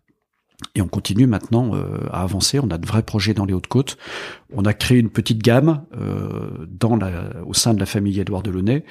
Et 0.76 0.82
on 0.82 0.88
continue 0.88 1.28
maintenant 1.28 1.76
euh, 1.76 2.08
à 2.12 2.22
avancer. 2.22 2.60
On 2.60 2.70
a 2.70 2.78
de 2.78 2.86
vrais 2.86 3.04
projets 3.04 3.34
dans 3.34 3.46
les 3.46 3.54
Hautes-Côtes. 3.54 3.98
On 4.54 4.66
a 4.66 4.74
créé 4.74 5.00
une 5.00 5.10
petite 5.10 5.42
gamme 5.42 5.84
dans 6.68 6.96
la, 6.96 7.32
au 7.46 7.56
sein 7.56 7.74
de 7.74 7.80
la 7.80 7.88
famille 7.88 8.20
Édouard 8.20 8.44
Delaunay 8.44 8.84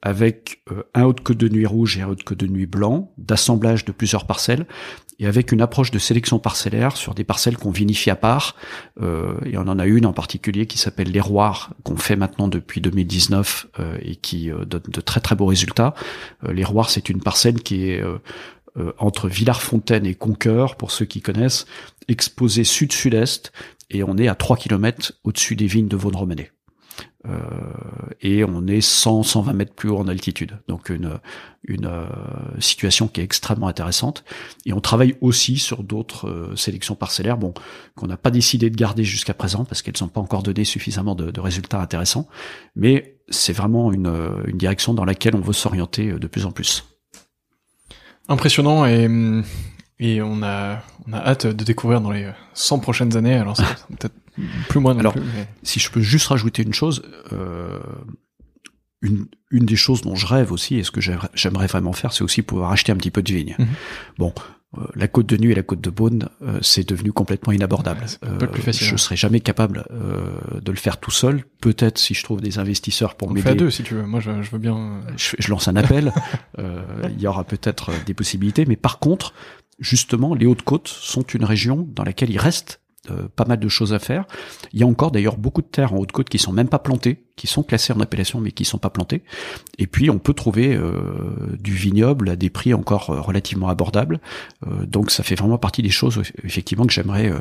avec 0.00 0.62
un 0.94 1.04
haut-côte 1.04 1.38
de 1.38 1.48
nuit 1.48 1.66
rouge 1.66 1.98
et 1.98 2.02
un 2.02 2.08
haut-côte 2.08 2.38
de 2.38 2.46
nuit 2.46 2.66
blanc, 2.66 3.12
d'assemblage 3.18 3.84
de 3.84 3.90
plusieurs 3.90 4.26
parcelles, 4.26 4.66
et 5.18 5.26
avec 5.26 5.50
une 5.50 5.60
approche 5.60 5.90
de 5.90 5.98
sélection 5.98 6.38
parcellaire 6.38 6.96
sur 6.96 7.14
des 7.14 7.24
parcelles 7.24 7.56
qu'on 7.56 7.70
vinifie 7.70 8.10
à 8.10 8.16
part. 8.16 8.54
Euh, 9.02 9.34
et 9.44 9.58
on 9.58 9.62
en 9.62 9.78
a 9.78 9.86
une 9.86 10.06
en 10.06 10.12
particulier 10.12 10.66
qui 10.66 10.78
s'appelle 10.78 11.10
les 11.10 11.20
qu'on 11.82 11.96
fait 11.96 12.16
maintenant 12.16 12.48
depuis 12.48 12.80
2019 12.80 13.66
euh, 13.80 13.98
et 14.00 14.16
qui 14.16 14.50
euh, 14.50 14.64
donne 14.64 14.82
de 14.88 15.00
très 15.00 15.20
très 15.20 15.34
beaux 15.34 15.46
résultats. 15.46 15.94
Euh, 16.44 16.52
les 16.52 16.64
c'est 16.88 17.08
une 17.08 17.20
parcelle 17.20 17.60
qui 17.62 17.90
est 17.90 18.02
euh, 18.78 18.92
entre 18.98 19.28
Villars-Fontaine 19.28 20.06
et 20.06 20.14
Conqueur, 20.14 20.76
pour 20.76 20.90
ceux 20.90 21.04
qui 21.04 21.20
connaissent, 21.20 21.66
exposée 22.08 22.64
sud-sud-est, 22.64 23.52
et 23.90 24.02
on 24.04 24.16
est 24.16 24.28
à 24.28 24.34
3 24.34 24.56
km 24.56 25.12
au-dessus 25.24 25.56
des 25.56 25.66
vignes 25.66 25.88
de 25.88 25.96
Vaune-Romanée. 25.96 26.50
Euh, 27.26 27.32
et 28.20 28.44
on 28.44 28.66
est 28.66 28.78
100-120 28.78 29.52
mètres 29.52 29.74
plus 29.74 29.88
haut 29.88 29.98
en 29.98 30.08
altitude. 30.08 30.58
Donc 30.68 30.88
une, 30.88 31.18
une 31.64 31.86
euh, 31.86 32.06
situation 32.60 33.08
qui 33.08 33.20
est 33.20 33.24
extrêmement 33.24 33.68
intéressante. 33.68 34.24
Et 34.66 34.72
on 34.72 34.80
travaille 34.80 35.16
aussi 35.20 35.58
sur 35.58 35.82
d'autres 35.82 36.28
euh, 36.28 36.56
sélections 36.56 36.94
parcellaires, 36.94 37.36
bon, 37.36 37.54
qu'on 37.96 38.06
n'a 38.06 38.16
pas 38.16 38.30
décidé 38.30 38.70
de 38.70 38.76
garder 38.76 39.04
jusqu'à 39.04 39.34
présent 39.34 39.64
parce 39.64 39.82
qu'elles 39.82 39.94
n'ont 40.00 40.08
pas 40.08 40.20
encore 40.20 40.42
donné 40.42 40.64
suffisamment 40.64 41.14
de, 41.14 41.30
de 41.30 41.40
résultats 41.40 41.80
intéressants. 41.80 42.28
Mais 42.76 43.16
c'est 43.28 43.52
vraiment 43.52 43.92
une, 43.92 44.12
une 44.46 44.56
direction 44.56 44.94
dans 44.94 45.04
laquelle 45.04 45.34
on 45.34 45.40
veut 45.40 45.52
s'orienter 45.52 46.12
de 46.12 46.26
plus 46.26 46.46
en 46.46 46.52
plus. 46.52 46.84
Impressionnant 48.28 48.84
et 48.86 49.06
hum, 49.06 49.44
et 49.98 50.22
on 50.22 50.42
a 50.42 50.82
on 51.06 51.12
a 51.12 51.18
hâte 51.18 51.46
de 51.46 51.64
découvrir 51.64 52.00
dans 52.00 52.10
les 52.10 52.30
100 52.54 52.78
prochaines 52.78 53.16
années. 53.16 53.34
Alors 53.34 53.56
peut-être 53.98 54.14
plus 54.68 54.80
non 54.80 54.98
Alors, 54.98 55.14
si 55.62 55.80
je 55.80 55.90
peux 55.90 56.00
juste 56.00 56.28
rajouter 56.28 56.62
une 56.62 56.74
chose, 56.74 57.02
euh, 57.32 57.78
une, 59.02 59.26
une 59.50 59.64
des 59.64 59.76
choses 59.76 60.02
dont 60.02 60.14
je 60.14 60.26
rêve 60.26 60.52
aussi, 60.52 60.76
et 60.76 60.84
ce 60.84 60.90
que 60.90 61.00
j'aimerais 61.00 61.66
vraiment 61.66 61.92
faire, 61.92 62.12
c'est 62.12 62.22
aussi 62.22 62.42
pouvoir 62.42 62.70
acheter 62.70 62.92
un 62.92 62.96
petit 62.96 63.10
peu 63.10 63.22
de 63.22 63.32
vigne. 63.32 63.56
Mhm. 63.58 63.66
Bon, 64.18 64.32
la 64.94 65.08
côte 65.08 65.26
de 65.26 65.36
Nuit 65.38 65.52
et 65.52 65.54
la 65.54 65.62
côte 65.62 65.80
de 65.80 65.88
Beaune, 65.88 66.28
euh, 66.42 66.58
c'est 66.60 66.86
devenu 66.86 67.10
complètement 67.10 67.52
inabordable. 67.52 68.04
Euh, 68.24 68.46
plus 68.46 68.62
facile, 68.62 68.86
je 68.86 68.96
serais 68.96 69.16
jamais 69.16 69.40
capable 69.40 69.84
de 69.90 70.70
le 70.70 70.76
faire 70.76 70.98
tout 70.98 71.10
seul. 71.10 71.44
Peut-être 71.60 71.98
si 71.98 72.14
je 72.14 72.22
trouve 72.22 72.40
des 72.40 72.58
investisseurs 72.58 73.14
pour 73.14 73.30
m'aider. 73.30 73.42
Fais 73.42 73.50
à 73.50 73.54
deux 73.54 73.70
si 73.70 73.82
tu 73.82 73.94
veux. 73.94 74.04
Moi, 74.04 74.20
je, 74.20 74.42
je 74.42 74.50
veux 74.50 74.58
bien. 74.58 75.00
Je, 75.16 75.36
je, 75.38 75.50
lance 75.50 75.68
un 75.68 75.76
appel. 75.76 76.12
Il 76.58 77.20
y 77.20 77.26
aura 77.26 77.44
peut-être 77.44 77.92
des 78.04 78.14
possibilités, 78.14 78.66
mais 78.66 78.76
par 78.76 78.98
contre, 78.98 79.32
justement, 79.78 80.34
les 80.34 80.46
Hautes-Côtes 80.46 80.88
sont 80.88 81.22
une 81.22 81.44
région 81.44 81.88
dans 81.94 82.04
laquelle 82.04 82.30
il 82.30 82.38
reste 82.38 82.80
euh, 83.10 83.28
pas 83.34 83.44
mal 83.44 83.60
de 83.60 83.68
choses 83.68 83.94
à 83.94 83.98
faire. 83.98 84.24
Il 84.72 84.80
y 84.80 84.82
a 84.82 84.86
encore 84.86 85.10
d'ailleurs 85.10 85.36
beaucoup 85.36 85.62
de 85.62 85.66
terres 85.66 85.94
en 85.94 85.98
Haute-Côte 85.98 86.28
qui 86.28 86.38
sont 86.38 86.52
même 86.52 86.68
pas 86.68 86.80
plantées, 86.80 87.24
qui 87.36 87.46
sont 87.46 87.62
classées 87.62 87.92
en 87.92 88.00
appellation 88.00 88.40
mais 88.40 88.50
qui 88.52 88.64
sont 88.64 88.78
pas 88.78 88.90
plantées. 88.90 89.22
Et 89.78 89.86
puis 89.86 90.10
on 90.10 90.18
peut 90.18 90.34
trouver 90.34 90.74
euh, 90.74 90.92
du 91.58 91.72
vignoble 91.72 92.28
à 92.28 92.36
des 92.36 92.50
prix 92.50 92.74
encore 92.74 93.10
euh, 93.10 93.20
relativement 93.20 93.68
abordables. 93.68 94.20
donc 94.86 95.10
ça 95.10 95.22
fait 95.22 95.36
vraiment 95.36 95.58
partie 95.58 95.82
des 95.82 95.90
choses 95.90 96.22
effectivement 96.44 96.86
que 96.86 96.92
j'aimerais 96.92 97.32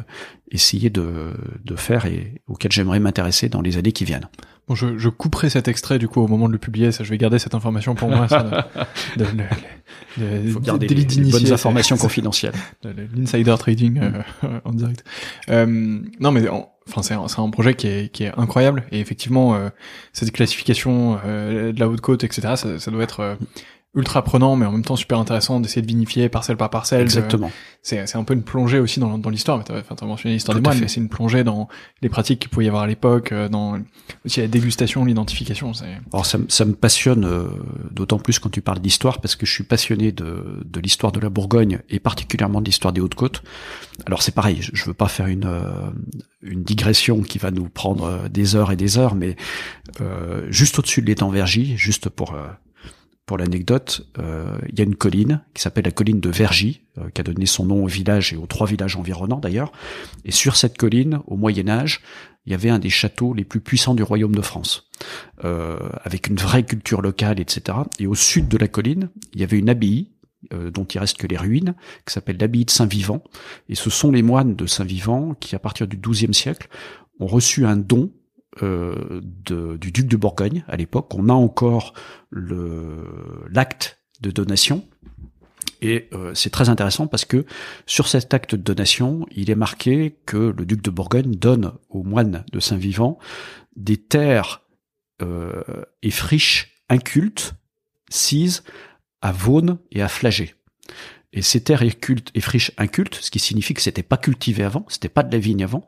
essayer 0.51 0.89
de 0.89 1.33
faire 1.75 2.05
et 2.05 2.41
auxquelles 2.47 2.71
j'aimerais 2.71 2.99
m'intéresser 2.99 3.49
dans 3.49 3.61
les 3.61 3.77
années 3.77 3.91
qui 3.91 4.05
viennent. 4.05 4.29
Bon, 4.67 4.75
je, 4.75 4.97
je, 4.97 5.07
couperai 5.07 5.49
cet 5.49 5.69
extrait 5.69 5.97
du 5.97 6.09
coup 6.09 6.19
au 6.19 6.27
moment 6.27 6.47
de 6.47 6.51
le 6.51 6.57
publier. 6.57 6.91
Ça, 6.91 7.05
je 7.05 7.09
vais 7.09 7.17
garder 7.17 7.39
cette 7.39 7.55
information 7.55 7.95
pour 7.95 8.09
moi. 8.09 8.27
Ça, 8.27 8.67
de, 9.15 9.25
Il 10.17 10.51
faut 10.51 10.59
garder 10.59 10.87
les, 10.87 11.31
bonnes 11.31 11.53
informations 11.53 11.95
confidentielles. 11.97 12.53
L'insider 13.15 13.55
trading 13.57 13.99
euh, 14.01 14.59
en 14.65 14.73
direct. 14.73 15.05
Euh, 15.49 15.65
non, 16.19 16.31
mais 16.31 16.49
enfin, 16.49 17.01
c'est 17.01 17.13
un, 17.13 17.25
un, 17.37 17.49
projet 17.49 17.75
qui 17.75 17.87
est, 17.87 18.11
qui 18.11 18.23
est 18.25 18.31
incroyable 18.37 18.83
et 18.91 18.99
effectivement, 18.99 19.55
euh, 19.55 19.69
cette 20.11 20.31
classification 20.31 21.17
euh, 21.25 21.71
de 21.71 21.79
la 21.79 21.87
haute 21.87 22.01
côte, 22.01 22.25
etc. 22.25 22.55
Ça, 22.55 22.79
ça 22.79 22.91
doit 22.91 23.03
être 23.03 23.37
ultra 23.95 24.23
prenant, 24.23 24.55
mais 24.55 24.65
en 24.65 24.71
même 24.71 24.83
temps 24.83 24.95
super 24.95 25.17
intéressant 25.17 25.59
d'essayer 25.59 25.81
de 25.81 25.87
vinifier 25.87 26.29
parcelle 26.29 26.57
par 26.57 26.69
parcelle. 26.69 27.01
Exactement. 27.01 27.51
C'est 27.81 28.05
c'est 28.05 28.17
un 28.17 28.23
peu 28.23 28.33
une 28.33 28.43
plongée 28.43 28.79
aussi 28.79 28.99
dans, 28.99 29.17
dans 29.17 29.29
l'histoire. 29.29 29.63
Enfin, 29.69 29.95
t'as 29.95 30.05
mentionné 30.05 30.35
l'histoire 30.35 30.55
des 30.55 30.61
moines, 30.61 30.79
mais 30.79 30.87
c'est 30.87 30.99
une 30.99 31.09
plongée 31.09 31.43
dans 31.43 31.67
les 32.01 32.09
pratiques 32.09 32.39
qu'il 32.39 32.49
pouvait 32.49 32.65
y 32.65 32.67
avoir 32.67 32.83
à 32.83 32.87
l'époque, 32.87 33.31
euh, 33.31 33.49
dans 33.49 33.79
aussi 34.25 34.41
la 34.41 34.47
dégustation, 34.47 35.03
l'identification. 35.05 35.71
Alors 36.13 36.25
ça, 36.25 36.37
ça 36.47 36.65
me 36.65 36.73
passionne 36.73 37.25
euh, 37.25 37.47
d'autant 37.91 38.19
plus 38.19 38.39
quand 38.39 38.49
tu 38.49 38.61
parles 38.61 38.79
d'histoire, 38.79 39.19
parce 39.19 39.35
que 39.35 39.45
je 39.45 39.53
suis 39.53 39.63
passionné 39.63 40.11
de, 40.11 40.61
de 40.63 40.79
l'histoire 40.79 41.11
de 41.11 41.19
la 41.19 41.29
Bourgogne 41.29 41.79
et 41.89 41.99
particulièrement 41.99 42.61
de 42.61 42.65
l'histoire 42.65 42.93
des 42.93 43.01
Hautes-Côtes. 43.01 43.41
Alors 44.05 44.21
c'est 44.21 44.35
pareil, 44.35 44.59
je 44.61 44.85
veux 44.85 44.93
pas 44.93 45.07
faire 45.07 45.27
une 45.27 45.45
euh, 45.45 45.89
une 46.43 46.63
digression 46.63 47.21
qui 47.21 47.39
va 47.39 47.51
nous 47.51 47.67
prendre 47.67 48.29
des 48.29 48.55
heures 48.55 48.71
et 48.71 48.75
des 48.75 48.97
heures, 48.97 49.15
mais 49.15 49.35
juste 50.49 50.77
au-dessus 50.77 51.01
de 51.01 51.07
l'étang 51.07 51.29
Vergy, 51.29 51.75
juste 51.77 52.09
pour 52.09 52.35
pour 53.27 53.37
l'anecdote, 53.37 54.07
euh, 54.19 54.57
il 54.69 54.79
y 54.79 54.81
a 54.81 54.85
une 54.85 54.95
colline 54.95 55.41
qui 55.53 55.61
s'appelle 55.61 55.83
la 55.83 55.91
colline 55.91 56.21
de 56.21 56.29
Vergy, 56.29 56.81
euh, 56.97 57.09
qui 57.13 57.19
a 57.19 57.25
donné 57.25 57.45
son 57.45 57.65
nom 57.65 57.83
au 57.83 57.87
village 57.87 58.31
et 58.31 58.37
aux 58.37 58.47
trois 58.47 58.65
villages 58.65 58.95
environnants 58.95 59.41
d'ailleurs. 59.41 59.73
Et 60.23 60.31
sur 60.31 60.55
cette 60.55 60.77
colline, 60.77 61.19
au 61.27 61.35
Moyen 61.35 61.67
Âge, 61.67 61.99
il 62.45 62.53
y 62.53 62.55
avait 62.55 62.69
un 62.69 62.79
des 62.79 62.89
châteaux 62.89 63.33
les 63.33 63.43
plus 63.43 63.59
puissants 63.59 63.95
du 63.95 64.01
royaume 64.01 64.33
de 64.33 64.41
France, 64.41 64.89
euh, 65.43 65.77
avec 66.03 66.27
une 66.27 66.37
vraie 66.37 66.63
culture 66.63 67.01
locale, 67.01 67.41
etc. 67.41 67.79
Et 67.99 68.07
au 68.07 68.15
sud 68.15 68.47
de 68.47 68.57
la 68.57 68.69
colline, 68.69 69.09
il 69.33 69.41
y 69.41 69.43
avait 69.43 69.59
une 69.59 69.69
abbaye 69.69 70.09
dont 70.51 70.85
il 70.85 70.99
reste 70.99 71.17
que 71.17 71.27
les 71.27 71.35
ruines, 71.35 71.75
qui 72.05 72.13
s'appelle 72.13 72.37
l'abbaye 72.39 72.63
de 72.63 72.69
Saint-Vivant. 72.69 73.21
Et 73.67 73.75
ce 73.75 73.89
sont 73.89 74.11
les 74.11 74.21
moines 74.21 74.55
de 74.55 74.65
Saint-Vivant 74.65 75.33
qui, 75.33 75.55
à 75.55 75.59
partir 75.59 75.87
du 75.87 75.97
XIIe 75.97 76.33
siècle, 76.33 76.69
ont 77.19 77.25
reçu 77.25 77.65
un 77.65 77.75
don 77.75 78.11
euh, 78.63 79.21
de, 79.23 79.77
du 79.77 79.91
duc 79.91 80.07
de 80.07 80.17
Bourgogne 80.17 80.63
à 80.67 80.75
l'époque. 80.77 81.13
On 81.15 81.29
a 81.29 81.33
encore 81.33 81.93
l'acte 82.31 83.99
de 84.21 84.31
donation. 84.31 84.83
Et 85.81 86.09
euh, 86.13 86.33
c'est 86.33 86.49
très 86.49 86.69
intéressant 86.69 87.07
parce 87.07 87.25
que 87.25 87.45
sur 87.85 88.07
cet 88.07 88.33
acte 88.33 88.55
de 88.55 88.61
donation, 88.61 89.27
il 89.31 89.51
est 89.51 89.55
marqué 89.55 90.17
que 90.25 90.37
le 90.37 90.65
duc 90.65 90.81
de 90.81 90.89
Bourgogne 90.89 91.35
donne 91.35 91.73
aux 91.89 92.03
moines 92.03 92.43
de 92.51 92.59
Saint-Vivant 92.59 93.19
des 93.75 93.97
terres 93.97 94.63
euh, 95.21 95.61
et 96.01 96.11
friches 96.11 96.81
incultes, 96.89 97.53
sises 98.09 98.63
à 99.21 99.31
Vaune 99.31 99.77
et 99.91 100.01
à 100.01 100.07
Flagey. 100.07 100.55
Et 101.33 101.41
ces 101.41 101.61
terres 101.61 101.83
et, 101.83 101.95
et 102.33 102.41
friches 102.41 102.71
incultes, 102.77 103.19
ce 103.21 103.29
qui 103.29 103.39
signifie 103.39 103.73
que 103.73 103.81
c'était 103.81 104.03
pas 104.03 104.17
cultivé 104.17 104.63
avant, 104.63 104.85
c'était 104.87 105.09
pas 105.09 105.23
de 105.23 105.31
la 105.31 105.39
vigne 105.39 105.63
avant, 105.63 105.85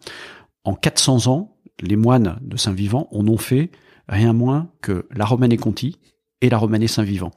en 0.64 0.76
400 0.76 1.28
ans, 1.28 1.58
les 1.82 1.96
moines 1.96 2.38
de 2.42 2.58
Saint-Vivant 2.58 3.08
en 3.12 3.28
ont 3.28 3.38
fait 3.38 3.72
rien 4.08 4.34
moins 4.34 4.70
que 4.82 5.08
la 5.12 5.26
Romanée 5.26 5.58
Conti 5.58 5.98
et 6.42 6.50
la 6.50 6.58
Romanée 6.58 6.88
Saint-Vivant. 6.88 7.32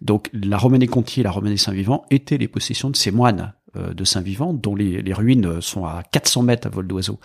Donc 0.00 0.30
la 0.32 0.58
Romanée 0.58 0.86
Conti 0.86 1.20
et 1.20 1.22
la 1.22 1.30
Romanée 1.30 1.56
Saint-Vivant 1.56 2.04
étaient 2.10 2.38
les 2.38 2.48
possessions 2.48 2.90
de 2.90 2.96
ces 2.96 3.10
moines 3.10 3.54
de 3.94 4.04
Saint-Vivant, 4.04 4.52
dont 4.52 4.74
les, 4.74 5.12
ruines 5.12 5.60
sont 5.60 5.84
à 5.84 6.02
400 6.12 6.42
mètres 6.42 6.66
à 6.66 6.70
vol 6.70 6.86
d'oiseau 6.86 7.18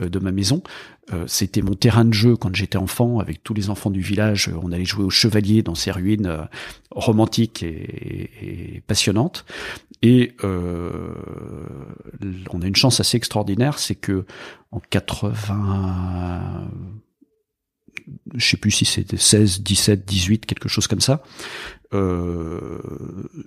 euh, 0.00 0.08
de 0.08 0.18
ma 0.18 0.32
maison. 0.32 0.62
Euh, 1.12 1.24
c'était 1.26 1.62
mon 1.62 1.74
terrain 1.74 2.04
de 2.04 2.12
jeu 2.12 2.36
quand 2.36 2.54
j'étais 2.54 2.78
enfant, 2.78 3.20
avec 3.20 3.42
tous 3.42 3.54
les 3.54 3.70
enfants 3.70 3.90
du 3.90 4.00
village. 4.00 4.50
On 4.62 4.72
allait 4.72 4.84
jouer 4.84 5.04
au 5.04 5.10
chevalier 5.10 5.62
dans 5.62 5.74
ces 5.74 5.90
ruines 5.90 6.48
romantiques 6.90 7.62
et, 7.62 8.76
et, 8.76 8.82
passionnantes. 8.86 9.44
Et 10.02 10.32
on 10.42 12.62
a 12.62 12.66
une 12.66 12.76
chance 12.76 13.00
assez 13.00 13.16
extraordinaire, 13.16 13.78
c'est 13.78 13.94
que 13.94 14.26
en 14.72 14.80
80 14.80 16.68
je 18.34 18.46
sais 18.46 18.56
plus 18.56 18.70
si 18.70 18.84
c'était 18.84 19.16
16, 19.16 19.62
17, 19.62 20.04
18, 20.04 20.46
quelque 20.46 20.68
chose 20.68 20.86
comme 20.86 21.00
ça. 21.00 21.22
Euh, 21.94 22.80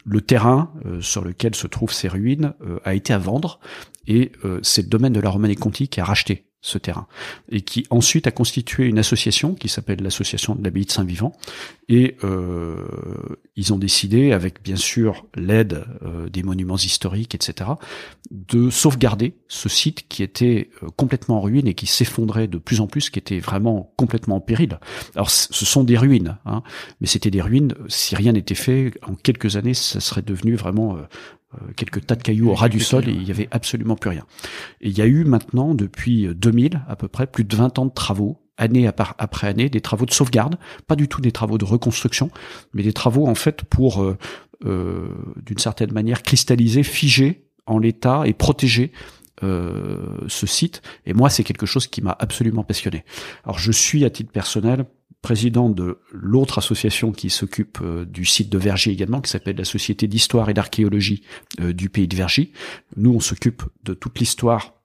le 0.06 0.22
terrain 0.22 0.72
euh, 0.86 1.02
sur 1.02 1.24
lequel 1.24 1.56
se 1.56 1.68
trouvent 1.68 1.92
ces 1.92 2.08
ruines 2.08 2.54
euh, 2.66 2.80
a 2.86 2.94
été 2.94 3.12
à 3.12 3.18
vendre 3.18 3.60
et 4.08 4.32
c'est 4.64 4.82
le 4.82 4.88
domaine 4.88 5.14
de 5.14 5.20
la 5.20 5.30
Romanée 5.30 5.56
Conti 5.56 5.88
qui 5.88 6.02
a 6.02 6.04
racheté 6.04 6.49
ce 6.62 6.78
terrain. 6.78 7.08
Et 7.50 7.62
qui 7.62 7.86
ensuite 7.90 8.28
a 8.28 8.32
constitué 8.32 8.86
une 8.86 9.00
association 9.00 9.56
qui 9.56 9.70
s'appelle 9.70 10.02
l'association 10.02 10.56
de 10.56 10.64
l'abbaye 10.64 10.86
de 10.86 10.92
Saint-Vivant. 10.92 11.34
Et 11.88 12.18
euh, 12.24 12.86
ils 13.56 13.74
ont 13.74 13.78
décidé 13.78 14.32
avec 14.32 14.62
bien 14.64 14.76
sûr 14.76 15.26
l'aide 15.36 15.86
euh, 16.04 16.30
des 16.30 16.44
monuments 16.44 16.78
historiques 16.78 17.36
etc 17.36 17.72
de 18.32 18.70
sauvegarder 18.70 19.36
ce 19.48 19.70
site 19.70 20.08
qui 20.08 20.22
était 20.22 20.70
euh, 20.84 20.88
complètement 20.96 21.38
en 21.38 21.42
ruine 21.42 21.68
et 21.68 21.74
qui 21.74 21.88
s'effondrait 21.88 22.48
de 22.48 22.58
plus 22.58 22.80
en 22.80 22.88
plus 22.88 23.10
qui 23.10 23.20
était 23.20 23.40
vraiment 23.40 23.92
complètement 23.98 24.38
en 24.38 24.42
péril. 24.42 24.80
Alors 25.16 25.32
ce 25.32 25.66
sont 25.66 25.84
des 25.84 25.98
ruines 25.98 26.38
hein, 26.46 26.62
mais 27.02 27.08
c'était 27.08 27.32
des 27.32 27.42
ruines. 27.42 27.74
Si 27.88 28.16
rien 28.16 28.34
n'était 28.34 28.56
fait 28.56 28.94
en 29.06 29.16
quelques 29.16 29.56
années 29.56 29.74
ça 29.74 30.00
serait 30.00 30.22
devenu 30.22 30.56
vraiment 30.56 30.96
euh, 30.96 31.02
quelques 31.76 32.06
tas 32.06 32.16
de 32.16 32.24
cailloux 32.24 32.50
au 32.50 32.54
ras 32.54 32.70
du 32.70 32.80
sol 32.80 33.10
et 33.10 33.12
il 33.12 33.24
y 33.24 33.32
avait 33.32 33.48
absolument 33.52 33.96
plus 33.96 34.12
rien. 34.12 34.26
Et 34.82 34.90
il 34.90 34.98
y 34.98 35.02
a 35.02 35.06
eu 35.06 35.24
maintenant, 35.24 35.74
depuis 35.74 36.28
2000 36.28 36.82
à 36.88 36.96
peu 36.96 37.08
près, 37.08 37.26
plus 37.28 37.44
de 37.44 37.56
20 37.56 37.80
ans 37.80 37.86
de 37.86 37.94
travaux 37.94 38.40
année 38.60 38.88
après 39.18 39.48
année, 39.48 39.70
des 39.70 39.82
travaux 39.82 40.06
de 40.06 40.12
sauvegarde, 40.12 40.58
pas 40.86 40.96
du 40.96 41.08
tout 41.08 41.22
des 41.22 41.32
travaux 41.32 41.58
de 41.58 41.66
reconstruction, 41.66 42.30
mais 42.74 42.84
des 42.84 42.94
travaux 42.94 43.26
en 43.26 43.36
fait 43.36 43.64
pour, 43.64 44.04
euh, 44.04 44.18
euh, 44.66 45.08
d'une 45.44 45.58
certaine 45.58 45.94
manière, 45.94 46.22
cristalliser, 46.22 46.84
figer 46.84 47.46
en 47.66 47.80
l'état 47.80 48.24
et 48.26 48.34
protéger 48.34 48.92
euh, 49.42 50.18
ce 50.28 50.46
site. 50.46 50.82
Et 51.06 51.14
moi, 51.14 51.30
c'est 51.30 51.46
quelque 51.46 51.66
chose 51.66 51.88
qui 51.88 52.02
m'a 52.02 52.16
absolument 52.20 52.64
passionné. 52.64 53.06
Alors, 53.46 53.58
je 53.58 53.72
suis 53.72 54.04
à 54.04 54.10
titre 54.10 54.32
personnel 54.32 54.86
président 55.22 55.70
de 55.70 56.00
l'autre 56.12 56.58
association 56.58 57.12
qui 57.12 57.30
s'occupe 57.30 57.80
euh, 57.82 58.06
du 58.06 58.26
site 58.26 58.50
de 58.50 58.58
Vergy 58.58 58.92
également, 58.92 59.22
qui 59.22 59.30
s'appelle 59.30 59.58
la 59.58 59.66
Société 59.66 60.08
d'histoire 60.08 60.50
et 60.50 60.54
d'archéologie 60.54 61.24
euh, 61.60 61.74
du 61.74 61.90
pays 61.90 62.08
de 62.08 62.16
Vergy. 62.16 62.52
Nous, 62.96 63.14
on 63.14 63.20
s'occupe 63.20 63.64
de 63.84 63.94
toute 63.94 64.20
l'histoire 64.20 64.79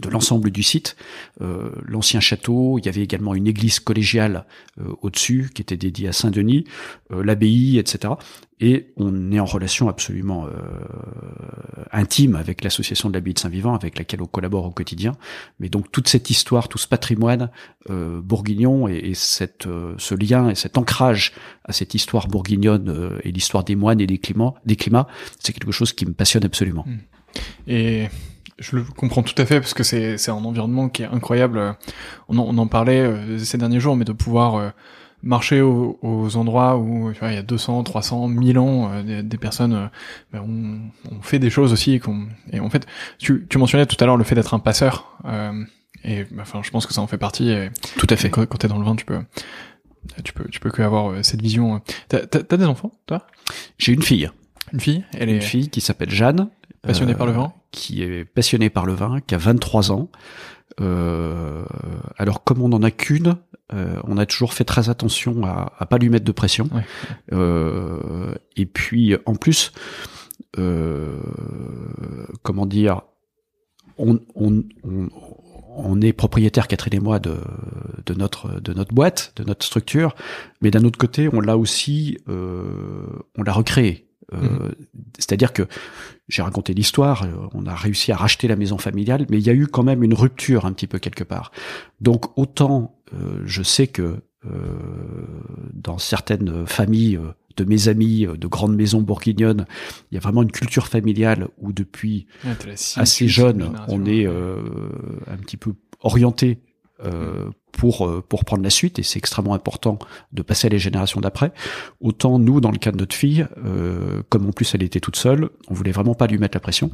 de 0.00 0.08
l'ensemble 0.08 0.50
du 0.50 0.62
site, 0.62 0.96
euh, 1.40 1.70
l'ancien 1.84 2.20
château, 2.20 2.78
il 2.78 2.86
y 2.86 2.88
avait 2.88 3.02
également 3.02 3.34
une 3.34 3.46
église 3.46 3.78
collégiale 3.80 4.44
euh, 4.80 4.92
au-dessus 5.02 5.50
qui 5.54 5.62
était 5.62 5.76
dédiée 5.76 6.08
à 6.08 6.12
Saint-Denis, 6.12 6.64
euh, 7.12 7.22
l'abbaye, 7.22 7.78
etc. 7.78 8.14
Et 8.60 8.92
on 8.96 9.30
est 9.32 9.40
en 9.40 9.44
relation 9.44 9.88
absolument 9.88 10.46
intime 11.90 12.36
avec 12.36 12.62
l'association 12.62 13.10
de 13.10 13.14
l'abbaye 13.14 13.34
de 13.34 13.38
Saint-Vivant, 13.38 13.74
avec 13.74 13.98
laquelle 13.98 14.22
on 14.22 14.26
collabore 14.26 14.64
au 14.64 14.70
quotidien. 14.70 15.12
Mais 15.58 15.68
donc 15.68 15.90
toute 15.90 16.08
cette 16.08 16.30
histoire, 16.30 16.68
tout 16.68 16.78
ce 16.78 16.86
patrimoine 16.86 17.50
bourguignon 17.90 18.88
et, 18.88 18.94
et 18.94 19.14
cette, 19.14 19.68
ce 19.98 20.14
lien 20.14 20.48
et 20.48 20.54
cet 20.54 20.78
ancrage 20.78 21.32
à 21.64 21.72
cette 21.72 21.94
histoire 21.94 22.28
bourguignonne 22.28 23.18
et 23.24 23.32
l'histoire 23.32 23.64
des 23.64 23.74
moines 23.74 24.00
et 24.00 24.06
des 24.06 24.18
climats, 24.18 24.54
des 24.64 24.76
climats, 24.76 25.08
c'est 25.40 25.52
quelque 25.52 25.72
chose 25.72 25.92
qui 25.92 26.06
me 26.06 26.12
passionne 26.12 26.44
absolument. 26.44 26.86
Et 27.66 28.06
je 28.58 28.76
le 28.76 28.84
comprends 28.84 29.22
tout 29.22 29.40
à 29.40 29.46
fait 29.46 29.60
parce 29.60 29.74
que 29.74 29.82
c'est 29.82 30.18
c'est 30.18 30.30
un 30.30 30.44
environnement 30.44 30.88
qui 30.88 31.02
est 31.02 31.06
incroyable. 31.06 31.76
On 32.28 32.38
en, 32.38 32.42
on 32.42 32.58
en 32.58 32.66
parlait 32.66 33.00
euh, 33.00 33.38
ces 33.38 33.58
derniers 33.58 33.80
jours, 33.80 33.96
mais 33.96 34.04
de 34.04 34.12
pouvoir 34.12 34.56
euh, 34.56 34.70
marcher 35.22 35.60
aux, 35.60 36.36
endroits 36.36 36.76
où 36.76 37.12
tu 37.12 37.20
vois, 37.20 37.30
il 37.30 37.34
y 37.34 37.38
a 37.38 37.42
200, 37.42 37.82
300, 37.82 38.28
1000 38.28 38.58
ans, 38.58 38.90
euh, 38.92 39.22
des, 39.22 39.38
personnes 39.38 39.90
ben, 40.32 40.40
ont, 40.40 41.22
fait 41.22 41.38
des 41.38 41.50
choses 41.50 41.72
aussi. 41.72 41.94
Et, 41.94 42.02
et 42.52 42.60
en 42.60 42.70
fait, 42.70 42.86
tu, 43.18 43.46
tu 43.48 43.58
mentionnais 43.58 43.86
tout 43.86 43.96
à 44.00 44.06
l'heure 44.06 44.16
le 44.16 44.24
fait 44.24 44.34
d'être 44.34 44.54
un 44.54 44.58
passeur. 44.58 45.18
et 46.04 46.24
ben, 46.24 46.40
enfin, 46.40 46.60
je 46.62 46.70
pense 46.70 46.86
que 46.86 46.92
ça 46.92 47.00
en 47.00 47.06
fait 47.06 47.18
partie. 47.18 47.50
Et, 47.50 47.70
tout 47.96 48.06
à 48.10 48.16
fait. 48.16 48.30
Quand, 48.30 48.46
quand 48.46 48.58
t'es 48.58 48.68
dans 48.68 48.78
le 48.78 48.84
vin, 48.84 48.96
tu 48.96 49.04
peux 49.04 49.20
tu 50.22 50.34
peux 50.34 50.44
tu 50.50 50.60
peux 50.60 50.70
que 50.70 50.82
avoir 50.82 51.24
cette 51.24 51.40
vision. 51.40 51.80
T'as 52.08 52.18
as, 52.18 52.56
des 52.56 52.66
enfants, 52.66 52.92
toi? 53.06 53.26
J'ai 53.78 53.92
une 53.92 54.02
fille. 54.02 54.30
Une 54.72 54.80
fille? 54.80 55.04
Elle 55.12 55.30
est 55.30 55.36
une 55.36 55.42
fille 55.42 55.70
qui 55.70 55.80
s'appelle 55.80 56.10
Jeanne. 56.10 56.50
Passionnée 56.86 57.14
par 57.14 57.26
le 57.26 57.32
vin 57.32 57.52
qui 57.74 58.02
est 58.02 58.24
passionné 58.24 58.70
par 58.70 58.86
le 58.86 58.94
vin, 58.94 59.20
qui 59.20 59.34
a 59.34 59.38
23 59.38 59.90
ans. 59.92 60.08
Euh, 60.80 61.64
alors 62.16 62.44
comme 62.44 62.62
on 62.62 62.68
n'en 62.68 62.82
a 62.82 62.90
qu'une, 62.90 63.36
euh, 63.72 64.00
on 64.04 64.16
a 64.16 64.26
toujours 64.26 64.54
fait 64.54 64.64
très 64.64 64.88
attention 64.88 65.44
à, 65.44 65.72
à 65.78 65.86
pas 65.86 65.98
lui 65.98 66.08
mettre 66.08 66.24
de 66.24 66.32
pression. 66.32 66.68
Euh, 67.32 68.34
et 68.56 68.66
puis 68.66 69.16
en 69.26 69.34
plus, 69.34 69.72
euh, 70.58 71.18
comment 72.42 72.66
dire, 72.66 73.02
on, 73.98 74.20
on, 74.34 74.62
on, 74.84 75.08
on, 75.76 76.00
est 76.00 76.12
propriétaire 76.12 76.68
Catherine 76.68 76.94
et 76.94 77.00
moi 77.00 77.18
de, 77.18 77.36
de 78.06 78.14
notre 78.14 78.60
de 78.60 78.72
notre 78.72 78.94
boîte, 78.94 79.32
de 79.36 79.44
notre 79.44 79.64
structure, 79.66 80.14
mais 80.60 80.70
d'un 80.70 80.84
autre 80.84 80.98
côté, 80.98 81.28
on 81.32 81.40
l'a 81.40 81.56
aussi, 81.56 82.18
euh, 82.28 83.06
on 83.36 83.42
l'a 83.42 83.52
recréé. 83.52 84.08
Euh, 84.32 84.36
mhm. 84.38 84.74
C'est-à-dire 85.18 85.52
que 85.52 85.62
j'ai 86.28 86.42
raconté 86.42 86.74
l'histoire, 86.74 87.24
euh, 87.24 87.48
on 87.52 87.66
a 87.66 87.74
réussi 87.74 88.12
à 88.12 88.16
racheter 88.16 88.48
la 88.48 88.56
maison 88.56 88.78
familiale, 88.78 89.26
mais 89.28 89.38
il 89.38 89.46
y 89.46 89.50
a 89.50 89.54
eu 89.54 89.66
quand 89.66 89.82
même 89.82 90.02
une 90.02 90.14
rupture 90.14 90.66
un 90.66 90.72
petit 90.72 90.86
peu 90.86 90.98
quelque 90.98 91.24
part. 91.24 91.52
Donc 92.00 92.36
autant 92.38 92.96
euh, 93.12 93.42
je 93.44 93.62
sais 93.62 93.86
que 93.86 94.20
dans 95.72 95.96
certaines 95.96 96.66
familles 96.66 97.18
de 97.56 97.64
mes 97.64 97.88
amis 97.88 98.26
de 98.26 98.46
grandes 98.46 98.76
maisons 98.76 99.00
bourguignonnes, 99.00 99.64
il 100.10 100.16
y 100.16 100.18
a 100.18 100.20
vraiment 100.20 100.42
une 100.42 100.52
culture 100.52 100.86
familiale 100.86 101.48
où 101.56 101.72
depuis 101.72 102.26
assez 102.96 103.26
jeune, 103.26 103.72
on 103.88 104.04
est 104.04 104.26
un 104.26 105.36
petit 105.38 105.56
peu 105.56 105.72
orienté 106.02 106.58
euh, 107.04 107.50
pour 107.72 108.06
euh, 108.06 108.24
pour 108.26 108.44
prendre 108.44 108.62
la 108.62 108.70
suite 108.70 108.98
et 108.98 109.02
c'est 109.02 109.18
extrêmement 109.18 109.54
important 109.54 109.98
de 110.32 110.42
passer 110.42 110.68
à 110.68 110.70
les 110.70 110.78
générations 110.78 111.20
d'après. 111.20 111.52
Autant 112.00 112.38
nous 112.38 112.60
dans 112.60 112.70
le 112.70 112.78
cas 112.78 112.92
de 112.92 112.96
notre 112.96 113.16
fille, 113.16 113.46
euh, 113.64 114.22
comme 114.28 114.48
en 114.48 114.52
plus 114.52 114.74
elle 114.74 114.82
était 114.82 115.00
toute 115.00 115.16
seule, 115.16 115.50
on 115.68 115.74
voulait 115.74 115.92
vraiment 115.92 116.14
pas 116.14 116.26
lui 116.26 116.38
mettre 116.38 116.56
la 116.56 116.60
pression. 116.60 116.90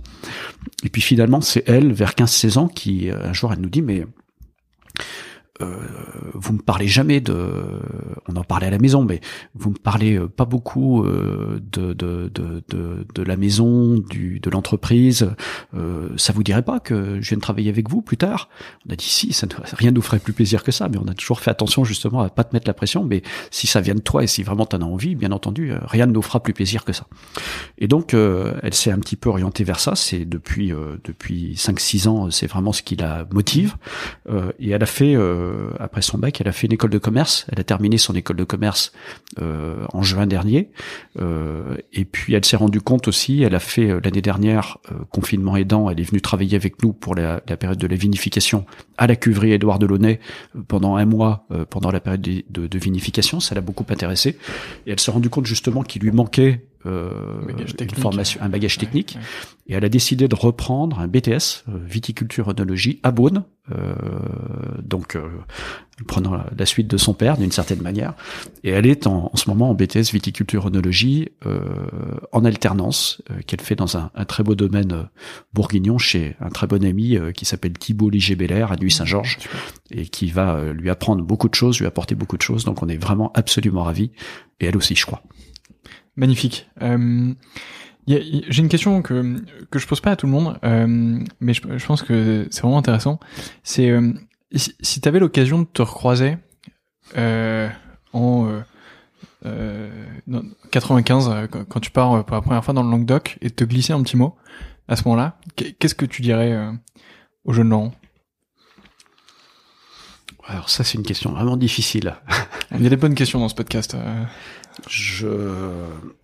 Et 0.83 0.89
puis 0.89 1.03
finalement 1.03 1.41
c'est 1.41 1.69
elle 1.69 1.93
vers 1.93 2.13
15-16 2.13 2.59
ans 2.59 2.69
qui 2.69 3.11
un 3.11 3.33
jour 3.33 3.53
elle 3.53 3.61
nous 3.61 3.69
dit 3.69 3.83
mais 3.83 4.05
euh, 5.61 5.77
vous 6.35 6.55
me 6.55 6.59
parlez 6.59 6.89
jamais 6.89 7.21
de, 7.21 7.35
on 8.29 8.37
en 8.37 8.45
parlait 8.45 8.67
à 8.67 8.71
la 8.71 8.79
maison, 8.79 9.05
mais 9.05 9.21
vous 9.55 9.71
me 9.71 9.77
parlez 9.77 10.17
euh, 10.17 10.29
pas 10.29 10.45
beaucoup 10.45 11.05
euh, 11.05 11.61
de, 11.73 11.93
de, 11.93 12.31
de, 12.33 12.63
de, 12.69 13.07
de 13.15 13.23
la 13.23 13.37
maison, 13.37 13.99
du, 13.99 14.41
de 14.41 14.51
l'entreprise. 14.51 15.31
Euh, 15.75 16.09
ça 16.17 16.33
vous 16.33 16.43
dirait 16.43 16.63
pas 16.63 16.81
que 16.81 17.21
je 17.21 17.29
vienne 17.29 17.41
travailler 17.41 17.71
avec 17.71 17.89
vous 17.89 18.03
plus 18.03 18.17
tard? 18.17 18.49
On 18.89 18.93
a 18.93 18.97
dit 18.97 19.09
si, 19.09 19.33
ça 19.33 19.47
ne, 19.47 19.53
rien 19.77 19.91
nous 19.91 20.03
ferait 20.03 20.19
plus 20.19 20.33
plaisir 20.33 20.63
que 20.63 20.73
ça, 20.73 20.89
mais 20.89 20.99
on 20.99 21.09
a 21.09 21.15
toujours 21.15 21.41
fait 21.41 21.51
attention 21.51 21.85
justement 21.85 22.21
à 22.21 22.31
pas 22.31 22.45
te 22.45 22.55
mettre 22.55 22.67
la 22.67 22.75
pression. 22.75 23.05
Mais 23.05 23.23
si 23.51 23.67
ça 23.67 23.81
vient 23.81 23.95
de 23.95 24.01
toi 24.01 24.23
et 24.23 24.27
si 24.27 24.43
vraiment 24.43 24.67
tu 24.67 24.77
en 24.77 24.83
as 24.83 24.85
envie, 24.85 25.15
bien 25.15 25.33
entendu, 25.33 25.73
rien 25.83 26.07
ne 26.07 26.13
nous 26.13 26.23
fera 26.23 26.43
plus 26.43 26.53
plaisir 26.53 26.85
que 26.85 26.93
ça. 26.93 27.07
Et 27.79 27.89
donc, 27.89 28.15
elle 28.15 28.75
s'est 28.75 28.91
un 28.91 28.99
petit 28.99 29.17
peu 29.17 29.29
orientée 29.29 29.65
vers 29.65 29.81
ça. 29.81 29.95
C'est 29.95 30.25
depuis 30.25 30.73
depuis 31.05 31.55
5-6 31.55 32.09
ans, 32.09 32.31
c'est 32.31 32.47
vraiment 32.47 32.73
ce 32.73 32.83
qui 32.83 32.97
la 32.97 33.27
motive. 33.33 33.77
et 34.59 34.71
elle 34.71 34.83
a 34.83 34.87
fait 34.87 35.17
euh, 35.17 35.50
après 35.79 36.03
son 36.03 36.19
bac, 36.19 36.41
elle 36.41 36.49
a 36.49 36.53
fait 36.53 36.67
une 36.67 36.73
école 36.73 36.91
de 36.91 36.99
commerce. 36.99 37.47
Elle 37.51 37.61
a 37.61 37.65
terminé 37.65 37.99
son 37.99 38.15
école 38.15 38.37
de 38.37 38.45
commerce 38.45 38.93
euh, 39.41 39.85
en 39.93 40.03
juin 40.03 40.27
dernier. 40.27 40.71
Euh, 41.21 41.77
et 41.93 42.05
puis 42.05 42.35
elle 42.35 42.45
s'est 42.45 42.57
rendue 42.57 42.81
compte 42.81 43.09
aussi, 43.09 43.43
elle 43.43 43.55
a 43.55 43.61
fait 43.61 44.01
l'année 44.03 44.23
dernière, 44.23 44.79
confinement 45.11 45.57
aidant, 45.57 45.91
elle 45.91 46.01
est 46.01 46.05
venue 46.05 46.21
travailler 46.21 46.57
avec 46.57 46.83
nous 46.83 46.93
pour 46.93 47.15
la, 47.15 47.41
période 47.41 47.79
de 47.79 47.87
la 47.87 47.97
vinification 47.97 48.65
à 48.97 49.07
la 49.07 49.17
cuverie 49.17 49.53
Édouard 49.53 49.79
Delaunay 49.79 50.21
pendant 50.69 50.97
un 50.97 51.05
mois, 51.05 51.47
pendant 51.71 51.91
la 51.91 52.01
période 52.01 52.21
de, 52.23 52.67
de 52.67 52.79
vinification. 52.79 53.41
Ça 53.41 53.55
l'a 53.55 53.61
beaucoup 53.61 53.85
intéressée. 53.91 54.39
Et 54.87 54.93
elle 54.93 55.01
s'est 55.01 55.11
rendue 55.11 55.31
compte 55.31 55.47
justement 55.47 55.83
qu'il 55.83 56.03
lui 56.03 56.11
manquait 56.11 56.65
euh, 56.87 57.41
une 57.81 57.91
formation, 57.91 58.41
un 58.43 58.49
bagage 58.49 58.79
technique, 58.79 59.19
et 59.67 59.75
elle 59.75 59.85
a 59.85 59.89
décidé 59.89 60.29
de 60.29 60.35
reprendre 60.35 60.99
un 60.99 61.09
BTS 61.09 61.65
euh, 61.69 61.79
viticulture 61.85 62.49
œnologie 62.49 63.01
à 63.03 63.11
Beaune, 63.11 63.45
euh, 63.73 63.95
donc 64.83 65.15
euh, 65.15 65.29
prenant 66.07 66.33
la, 66.57 66.67
suite 66.67 66.89
de 66.89 66.97
son 66.97 67.15
père 67.15 67.37
d'une 67.37 67.53
certaine 67.53 67.83
manière, 67.83 68.15
et 68.65 68.71
elle 68.71 68.87
est 68.87 69.07
en, 69.07 69.31
en, 69.33 69.37
ce 69.37 69.49
moment 69.49 69.71
en 69.71 69.75
BTS 69.75 70.13
viticulture 70.13 70.67
œnologie 70.67 71.29
euh, 71.47 71.61
en 72.33 72.45
alternance 72.45 73.23
qu'elle 73.47 73.61
fait 73.61 73.77
dans 73.77 73.97
un, 73.97 74.11
un, 74.15 74.25
très 74.25 74.43
beau 74.43 74.55
domaine 74.55 75.09
bourguignon 75.53 75.99
chez 75.99 76.37
un 76.41 76.49
très 76.49 76.67
bon 76.67 76.85
ami 76.85 77.19
qui 77.35 77.45
s'appelle 77.45 77.75
Thibault 77.75 78.11
Liger-Belair 78.11 78.73
à 78.73 78.77
Nuit-Saint-Georges 78.77 79.39
et 79.91 80.07
qui 80.07 80.31
va 80.31 80.73
lui 80.73 80.91
apprendre 80.91 81.23
beaucoup 81.23 81.49
de 81.49 81.55
choses, 81.55 81.79
lui 81.79 81.87
apporter 81.87 82.15
beaucoup 82.15 82.39
de 82.39 82.43
choses. 82.43 82.65
Donc 82.65 82.83
on 82.83 82.89
est 82.89 82.97
vraiment 82.97 83.31
absolument 83.35 83.85
ravis. 83.85 84.11
Et 84.61 84.67
elle 84.67 84.77
aussi, 84.77 84.95
je 84.95 85.07
crois. 85.07 85.23
Magnifique. 86.17 86.69
Euh, 86.83 87.33
J'ai 88.07 88.63
une 88.63 88.69
question 88.69 89.03
que 89.03 89.43
que 89.71 89.79
je 89.79 89.87
pose 89.87 90.01
pas 90.01 90.13
à 90.13 90.17
tout 90.17 90.27
le 90.27 90.33
monde, 90.33 90.59
euh, 90.65 91.19
mais 91.41 91.55
je, 91.55 91.63
je, 91.77 91.87
pense 91.87 92.03
que 92.03 92.47
c'est 92.51 92.63
vraiment 92.63 92.79
intéressant. 92.79 93.21
C'est 93.63 93.91
euh, 93.91 94.13
si, 94.55 94.75
si 94.81 95.01
tu 95.01 95.09
avais 95.09 95.21
l'occasion 95.21 95.61
de 95.61 95.67
te 95.67 95.83
recroiser 95.83 96.37
en 98.13 98.63
95 100.71 101.29
euh, 101.29 101.33
euh, 101.33 101.47
quand 101.69 101.81
tu 101.81 101.91
pars 101.91 102.25
pour 102.25 102.37
la 102.37 102.43
première 102.43 102.65
fois 102.65 102.75
dans 102.75 102.83
le 102.83 102.91
Languedoc 102.91 103.39
et 103.41 103.51
te 103.51 103.65
glisser 103.65 103.93
un 103.93 104.03
petit 104.03 104.17
mot 104.17 104.37
à 104.89 104.97
ce 104.97 105.05
moment-là, 105.05 105.39
qu'est-ce 105.57 105.95
que 105.95 106.05
tu 106.05 106.21
dirais 106.23 106.59
au 107.45 107.53
jeune 107.53 107.69
Laurent? 107.69 107.93
Alors 110.47 110.69
ça 110.69 110.83
c'est 110.83 110.99
une 110.99 111.05
question 111.05 111.31
vraiment 111.33 111.57
difficile. 111.57 112.17
Il 112.73 112.83
y 112.83 112.87
a 112.87 112.91
des 112.91 112.97
bonnes 112.97 113.15
questions 113.15 113.39
dans 113.39 113.49
ce 113.49 113.55
podcast. 113.55 113.97
Je 114.89 115.29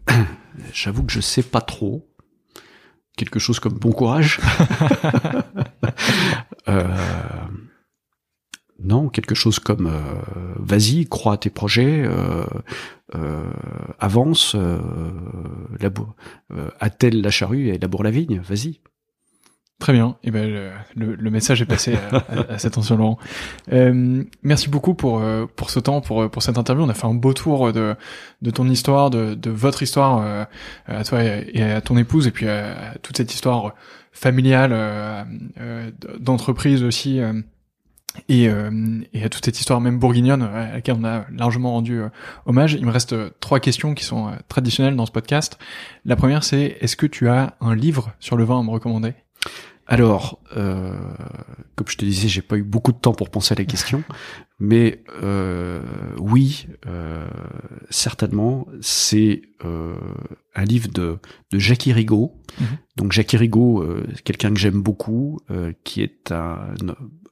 j'avoue 0.72 1.04
que 1.04 1.12
je 1.12 1.20
sais 1.20 1.42
pas 1.42 1.60
trop. 1.60 2.08
Quelque 3.16 3.38
chose 3.38 3.60
comme 3.60 3.78
bon 3.78 3.92
courage. 3.92 4.40
euh... 6.68 6.86
Non, 8.78 9.08
quelque 9.08 9.34
chose 9.34 9.58
comme 9.58 9.86
euh, 9.86 10.54
vas-y, 10.56 11.06
crois 11.06 11.34
à 11.34 11.36
tes 11.38 11.48
projets, 11.48 12.04
euh, 12.06 12.44
avance, 13.98 14.54
attelle 16.78 17.22
la 17.22 17.30
charrue 17.30 17.68
et 17.68 17.78
laboure 17.78 18.04
la 18.04 18.10
vigne, 18.10 18.40
vas-y. 18.40 18.80
Très 19.78 19.92
bien. 19.92 20.16
Et 20.24 20.28
eh 20.28 20.30
ben 20.30 20.72
le, 20.94 21.14
le, 21.16 21.30
message 21.30 21.60
est 21.60 21.66
passé 21.66 21.96
à, 22.10 22.16
à, 22.54 22.58
cette 22.58 22.72
attention 22.72 22.96
Laurent. 22.96 23.18
Euh, 23.72 24.24
merci 24.42 24.70
beaucoup 24.70 24.94
pour 24.94 25.20
euh, 25.20 25.44
pour 25.54 25.68
ce 25.68 25.78
temps, 25.80 26.00
pour 26.00 26.30
pour 26.30 26.42
cette 26.42 26.56
interview. 26.56 26.82
On 26.82 26.88
a 26.88 26.94
fait 26.94 27.06
un 27.06 27.12
beau 27.12 27.34
tour 27.34 27.74
de 27.74 27.94
de 28.40 28.50
ton 28.50 28.66
histoire, 28.70 29.10
de 29.10 29.34
de 29.34 29.50
votre 29.50 29.82
histoire 29.82 30.22
euh, 30.24 30.44
à 30.86 31.04
toi 31.04 31.22
et 31.22 31.62
à 31.62 31.82
ton 31.82 31.98
épouse, 31.98 32.26
et 32.26 32.30
puis 32.30 32.48
à 32.48 32.94
toute 33.02 33.18
cette 33.18 33.34
histoire 33.34 33.74
familiale, 34.12 34.70
euh, 34.72 35.90
d'entreprise 36.20 36.82
aussi. 36.82 37.20
Et, 38.30 38.44
et, 38.44 39.24
à 39.24 39.28
toute 39.28 39.44
cette 39.44 39.60
histoire 39.60 39.78
même 39.82 39.98
bourguignonne 39.98 40.40
à 40.40 40.72
laquelle 40.72 40.96
on 40.98 41.04
a 41.04 41.26
largement 41.30 41.72
rendu 41.72 42.00
hommage. 42.46 42.72
Il 42.72 42.86
me 42.86 42.90
reste 42.90 43.14
trois 43.40 43.60
questions 43.60 43.92
qui 43.92 44.04
sont 44.04 44.32
traditionnelles 44.48 44.96
dans 44.96 45.04
ce 45.04 45.12
podcast. 45.12 45.58
La 46.06 46.16
première 46.16 46.42
c'est 46.42 46.78
est-ce 46.80 46.96
que 46.96 47.04
tu 47.04 47.28
as 47.28 47.56
un 47.60 47.74
livre 47.74 48.14
sur 48.18 48.38
le 48.38 48.44
vin 48.44 48.60
à 48.60 48.62
me 48.62 48.70
recommander? 48.70 49.12
Alors, 49.88 50.40
euh, 50.56 50.98
comme 51.76 51.86
je 51.88 51.96
te 51.96 52.04
disais, 52.04 52.28
j'ai 52.28 52.42
pas 52.42 52.56
eu 52.56 52.64
beaucoup 52.64 52.92
de 52.92 52.98
temps 52.98 53.12
pour 53.12 53.30
penser 53.30 53.52
à 53.52 53.58
la 53.58 53.64
question, 53.64 54.02
mais 54.58 55.04
euh, 55.22 55.80
oui, 56.18 56.66
euh, 56.86 57.28
certainement, 57.90 58.66
c'est 58.80 59.42
euh, 59.64 59.94
un 60.56 60.64
livre 60.64 60.88
de, 60.88 61.18
de 61.52 61.58
Jackie 61.58 61.92
Rigaud. 61.92 62.34
Mhm. 62.58 62.66
Donc 62.96 63.12
Jackie 63.12 63.36
Rigaud, 63.36 63.80
euh, 63.80 64.04
quelqu'un 64.24 64.52
que 64.52 64.58
j'aime 64.58 64.82
beaucoup, 64.82 65.38
euh, 65.50 65.72
qui 65.84 66.02
est 66.02 66.32
un, 66.32 66.58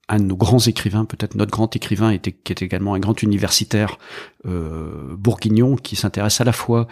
un 0.09 0.19
de 0.19 0.25
nos 0.25 0.37
grands 0.37 0.61
écrivains, 0.61 1.07
peut-être 1.07 1.35
notre 1.35 1.51
grand 1.51 1.75
écrivain, 1.75 2.11
était, 2.11 2.33
qui 2.33 2.53
est 2.53 2.63
également 2.63 2.95
un 2.95 3.01
grand 3.01 3.21
universitaire 3.23 3.99
bourguignon, 4.45 5.77
qui 5.77 5.97
s'intéresse 5.97 6.41
à 6.43 6.45
la 6.45 6.53
fois 6.53 6.87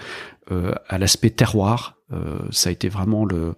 à 0.49 0.99
l'aspect 0.99 1.29
terroir. 1.29 1.99
Ça 2.51 2.69
a 2.69 2.73
été 2.73 2.89
vraiment 2.89 3.25
le 3.25 3.55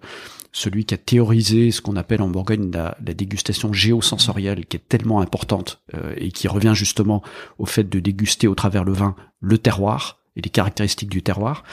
celui 0.55 0.85
qui 0.85 0.93
a 0.93 0.97
théorisé 0.97 1.69
ce 1.69 1.81
qu'on 1.81 1.97
appelle 1.97 2.21
en 2.21 2.29
Bourgogne 2.29 2.71
la, 2.71 2.95
dégustation 3.01 3.73
géosensorielle, 3.73 4.65
qui 4.65 4.77
est 4.77 4.87
tellement 4.87 5.19
importante 5.19 5.81
euh, 5.93 6.13
et 6.15 6.31
qui 6.31 6.47
revient 6.47 6.71
justement 6.73 7.21
au 7.59 7.65
fait 7.65 7.83
de 7.83 7.99
déguster 7.99 8.47
au 8.47 8.55
travers 8.55 8.85
le 8.85 8.93
vin 8.93 9.17
le 9.41 9.57
terroir 9.57 10.21
et 10.37 10.41
les 10.41 10.49
caractéristiques 10.49 11.09
du 11.09 11.21
terroir. 11.21 11.65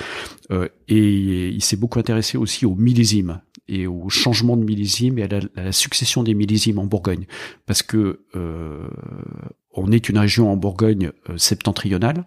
Euh, 0.51 0.69
et 0.89 1.49
il 1.49 1.63
s'est 1.63 1.77
beaucoup 1.77 2.01
intéressé 2.01 2.37
aussi 2.37 2.67
au 2.67 2.75
millésime 2.75 3.41
et 3.69 3.87
au 3.87 4.09
changement 4.09 4.57
de 4.57 4.65
millésime 4.65 5.17
et 5.21 5.23
à 5.23 5.29
la, 5.55 5.71
succession 5.71 6.25
des 6.25 6.35
millésimes 6.35 6.81
en 6.81 6.87
Bourgogne, 6.87 7.27
parce 7.67 7.85
que 7.85 8.25
euh, 8.35 8.89
on 9.75 9.91
est 9.91 10.09
une 10.09 10.19
région 10.19 10.53
en 10.53 10.57
Bourgogne 10.57 11.11
euh, 11.29 11.37
septentrionale. 11.37 12.25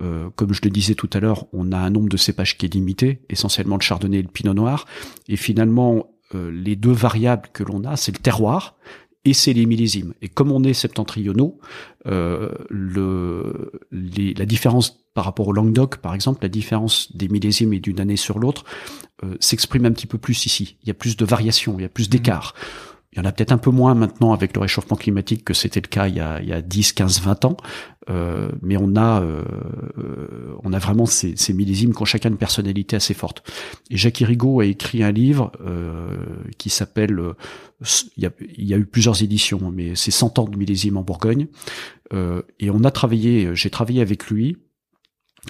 Euh, 0.00 0.28
comme 0.36 0.52
je 0.52 0.60
le 0.62 0.70
disais 0.70 0.94
tout 0.94 1.10
à 1.12 1.20
l'heure, 1.20 1.46
on 1.52 1.72
a 1.72 1.78
un 1.78 1.90
nombre 1.90 2.08
de 2.08 2.16
cépages 2.16 2.58
qui 2.58 2.66
est 2.66 2.74
limité, 2.74 3.20
essentiellement 3.30 3.76
le 3.76 3.82
chardonnay 3.82 4.18
et 4.18 4.22
le 4.22 4.28
pinot 4.28 4.54
noir. 4.54 4.86
Et 5.28 5.36
finalement, 5.36 6.06
euh, 6.34 6.50
les 6.50 6.76
deux 6.76 6.92
variables 6.92 7.48
que 7.52 7.62
l'on 7.62 7.84
a, 7.84 7.96
c'est 7.96 8.12
le 8.12 8.22
terroir 8.22 8.76
et 9.24 9.34
c'est 9.34 9.52
les 9.52 9.66
millésimes. 9.66 10.14
Et 10.20 10.28
comme 10.28 10.50
on 10.50 10.64
est 10.64 10.72
septentrionaux, 10.72 11.60
le, 12.04 13.70
la 13.92 14.46
différence 14.46 15.06
par 15.14 15.24
rapport 15.24 15.46
au 15.46 15.52
Languedoc, 15.52 15.98
par 15.98 16.12
exemple, 16.12 16.40
la 16.42 16.48
différence 16.48 17.14
des 17.14 17.28
millésimes 17.28 17.72
et 17.72 17.78
d'une 17.78 18.00
année 18.00 18.16
sur 18.16 18.40
l'autre 18.40 18.64
s'exprime 19.38 19.86
un 19.86 19.92
petit 19.92 20.08
peu 20.08 20.18
plus 20.18 20.44
ici. 20.46 20.76
Il 20.82 20.88
y 20.88 20.90
a 20.90 20.94
plus 20.94 21.16
de 21.16 21.24
variations, 21.24 21.76
il 21.78 21.82
y 21.82 21.84
a 21.84 21.88
plus 21.88 22.10
d'écart. 22.10 22.54
Il 23.12 23.18
y 23.18 23.20
en 23.20 23.24
a 23.26 23.32
peut-être 23.32 23.52
un 23.52 23.58
peu 23.58 23.70
moins 23.70 23.94
maintenant 23.94 24.32
avec 24.32 24.54
le 24.54 24.60
réchauffement 24.62 24.96
climatique 24.96 25.44
que 25.44 25.52
c'était 25.52 25.82
le 25.82 25.88
cas 25.88 26.08
il 26.08 26.16
y 26.16 26.20
a, 26.20 26.40
il 26.40 26.48
y 26.48 26.52
a 26.52 26.62
10, 26.62 26.92
15, 26.94 27.20
20 27.20 27.44
ans. 27.44 27.56
Euh, 28.10 28.50
mais 28.62 28.76
on 28.76 28.96
a, 28.96 29.22
euh, 29.22 29.44
on 30.64 30.72
a 30.72 30.78
vraiment 30.78 31.06
ces, 31.06 31.36
ces, 31.36 31.52
millésimes 31.52 31.94
qui 31.94 32.02
ont 32.02 32.06
chacun 32.06 32.30
une 32.30 32.36
personnalité 32.36 32.96
assez 32.96 33.14
forte. 33.14 33.48
Et 33.90 33.96
Jacques 33.96 34.18
Rigaud 34.18 34.60
a 34.60 34.64
écrit 34.64 35.04
un 35.04 35.12
livre 35.12 35.52
euh, 35.60 36.16
qui 36.58 36.70
s'appelle, 36.70 37.18
euh, 37.18 37.34
il 38.16 38.24
y, 38.24 38.26
a, 38.26 38.30
il 38.56 38.66
y, 38.66 38.74
a, 38.74 38.78
eu 38.78 38.86
plusieurs 38.86 39.22
éditions, 39.22 39.70
mais 39.70 39.94
c'est 39.94 40.10
100 40.10 40.38
ans 40.40 40.44
de 40.46 40.56
millésimes 40.56 40.96
en 40.96 41.02
Bourgogne. 41.02 41.46
Euh, 42.12 42.42
et 42.58 42.70
on 42.70 42.82
a 42.82 42.90
travaillé, 42.90 43.54
j'ai 43.54 43.70
travaillé 43.70 44.00
avec 44.00 44.28
lui 44.28 44.56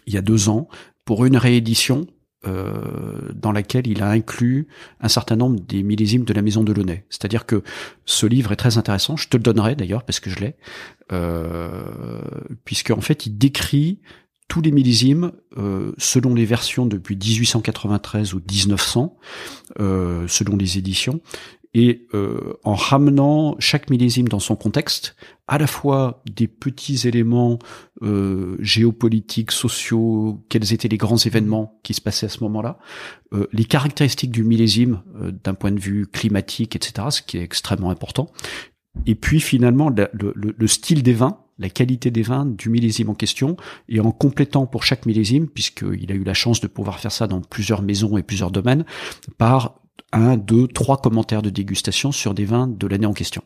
il 0.06 0.14
y 0.14 0.16
a 0.16 0.22
deux 0.22 0.48
ans 0.48 0.68
pour 1.04 1.24
une 1.24 1.36
réédition 1.36 2.06
dans 2.44 3.52
laquelle 3.52 3.86
il 3.86 4.02
a 4.02 4.10
inclus 4.10 4.66
un 5.00 5.08
certain 5.08 5.36
nombre 5.36 5.60
des 5.60 5.82
millésimes 5.82 6.24
de 6.24 6.32
la 6.32 6.42
maison 6.42 6.64
de 6.64 6.72
Launay. 6.72 7.04
C'est-à-dire 7.08 7.46
que 7.46 7.62
ce 8.04 8.26
livre 8.26 8.52
est 8.52 8.56
très 8.56 8.78
intéressant. 8.78 9.16
Je 9.16 9.28
te 9.28 9.36
le 9.36 9.42
donnerai 9.42 9.76
d'ailleurs 9.76 10.04
parce 10.04 10.20
que 10.20 10.30
je 10.30 10.38
l'ai, 10.40 10.56
euh, 11.12 11.84
puisque 12.64 12.90
en 12.90 13.00
fait 13.00 13.26
il 13.26 13.38
décrit 13.38 14.00
tous 14.48 14.60
les 14.60 14.70
millésimes 14.70 15.32
euh, 15.56 15.92
selon 15.96 16.34
les 16.34 16.44
versions 16.44 16.84
depuis 16.84 17.16
1893 17.16 18.34
ou 18.34 18.40
1900, 18.50 19.16
euh, 19.80 20.28
selon 20.28 20.56
les 20.56 20.78
éditions, 20.78 21.20
et 21.74 22.06
euh, 22.12 22.54
en 22.64 22.74
ramenant 22.74 23.56
chaque 23.58 23.88
millésime 23.88 24.28
dans 24.28 24.40
son 24.40 24.56
contexte, 24.56 25.16
à 25.48 25.58
la 25.58 25.66
fois 25.66 26.22
des 26.30 26.46
petits 26.46 27.08
éléments 27.08 27.58
euh, 28.02 28.56
géopolitiques, 28.60 29.52
sociaux, 29.52 30.44
quels 30.48 30.72
étaient 30.72 30.88
les 30.88 30.98
grands 30.98 31.16
événements 31.16 31.78
qui 31.82 31.94
se 31.94 32.00
passaient 32.00 32.26
à 32.26 32.30
ce 32.30 32.44
moment-là, 32.44 32.78
euh, 33.32 33.46
les 33.52 33.64
caractéristiques 33.64 34.30
du 34.30 34.44
millésime 34.44 35.02
euh, 35.16 35.32
d'un 35.44 35.54
point 35.54 35.72
de 35.72 35.80
vue 35.80 36.06
climatique, 36.06 36.76
etc., 36.76 37.08
ce 37.10 37.22
qui 37.22 37.38
est 37.38 37.42
extrêmement 37.42 37.90
important, 37.90 38.30
et 39.06 39.14
puis 39.14 39.40
finalement 39.40 39.88
le, 39.88 40.08
le, 40.12 40.34
le 40.36 40.66
style 40.66 41.02
des 41.02 41.14
vins, 41.14 41.38
la 41.58 41.70
qualité 41.70 42.10
des 42.10 42.22
vins 42.22 42.44
du 42.44 42.68
millésime 42.68 43.10
en 43.10 43.14
question, 43.14 43.56
et 43.88 44.00
en 44.00 44.10
complétant 44.10 44.66
pour 44.66 44.84
chaque 44.84 45.06
millésime, 45.06 45.48
puisqu'il 45.48 46.10
a 46.12 46.14
eu 46.14 46.24
la 46.24 46.34
chance 46.34 46.60
de 46.60 46.66
pouvoir 46.66 46.98
faire 46.98 47.12
ça 47.12 47.26
dans 47.26 47.40
plusieurs 47.40 47.82
maisons 47.82 48.16
et 48.18 48.22
plusieurs 48.22 48.50
domaines, 48.50 48.84
par 49.38 49.81
un, 50.12 50.36
deux, 50.36 50.68
trois 50.68 51.00
commentaires 51.00 51.42
de 51.42 51.50
dégustation 51.50 52.12
sur 52.12 52.34
des 52.34 52.44
vins 52.44 52.66
de 52.66 52.86
l'année 52.86 53.06
en 53.06 53.14
question. 53.14 53.42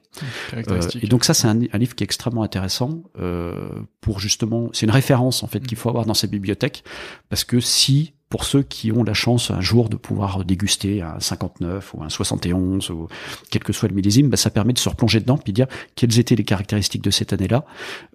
Euh, 0.55 0.81
et 1.01 1.07
donc 1.07 1.25
ça, 1.25 1.33
c'est 1.33 1.47
un, 1.47 1.55
livre 1.55 1.95
qui 1.95 2.03
est 2.03 2.07
extrêmement 2.07 2.43
intéressant 2.43 3.03
euh, 3.19 3.69
pour 4.01 4.19
justement, 4.19 4.69
c'est 4.73 4.87
une 4.87 4.93
référence 4.93 5.43
en 5.43 5.47
fait 5.47 5.61
qu'il 5.61 5.79
faut 5.79 5.89
avoir 5.89 6.07
dans 6.07 6.15
sa 6.15 6.27
bibliothèque 6.27 6.83
parce 7.29 7.45
que 7.45 7.61
si 7.61 8.15
pour 8.29 8.45
ceux 8.45 8.63
qui 8.63 8.91
ont 8.91 9.05
la 9.05 9.15
chance 9.15 9.51
un 9.51 9.61
jour 9.61 9.89
de 9.89 9.97
pouvoir 9.97 10.45
déguster 10.45 11.01
un 11.03 11.21
59 11.21 11.95
ou 11.95 12.03
un 12.03 12.09
71 12.09 12.91
ou 12.91 13.09
quel 13.51 13.63
que 13.63 13.73
soit 13.73 13.89
le 13.89 13.95
millésime, 13.95 14.29
bah, 14.29 14.37
ça 14.37 14.51
permet 14.51 14.73
de 14.73 14.79
se 14.79 14.89
replonger 14.89 15.21
dedans 15.21 15.39
puis 15.39 15.53
dire 15.53 15.67
quelles 15.95 16.19
étaient 16.19 16.35
les 16.35 16.45
caractéristiques 16.45 17.03
de 17.03 17.11
cette 17.11 17.33
année-là. 17.33 17.65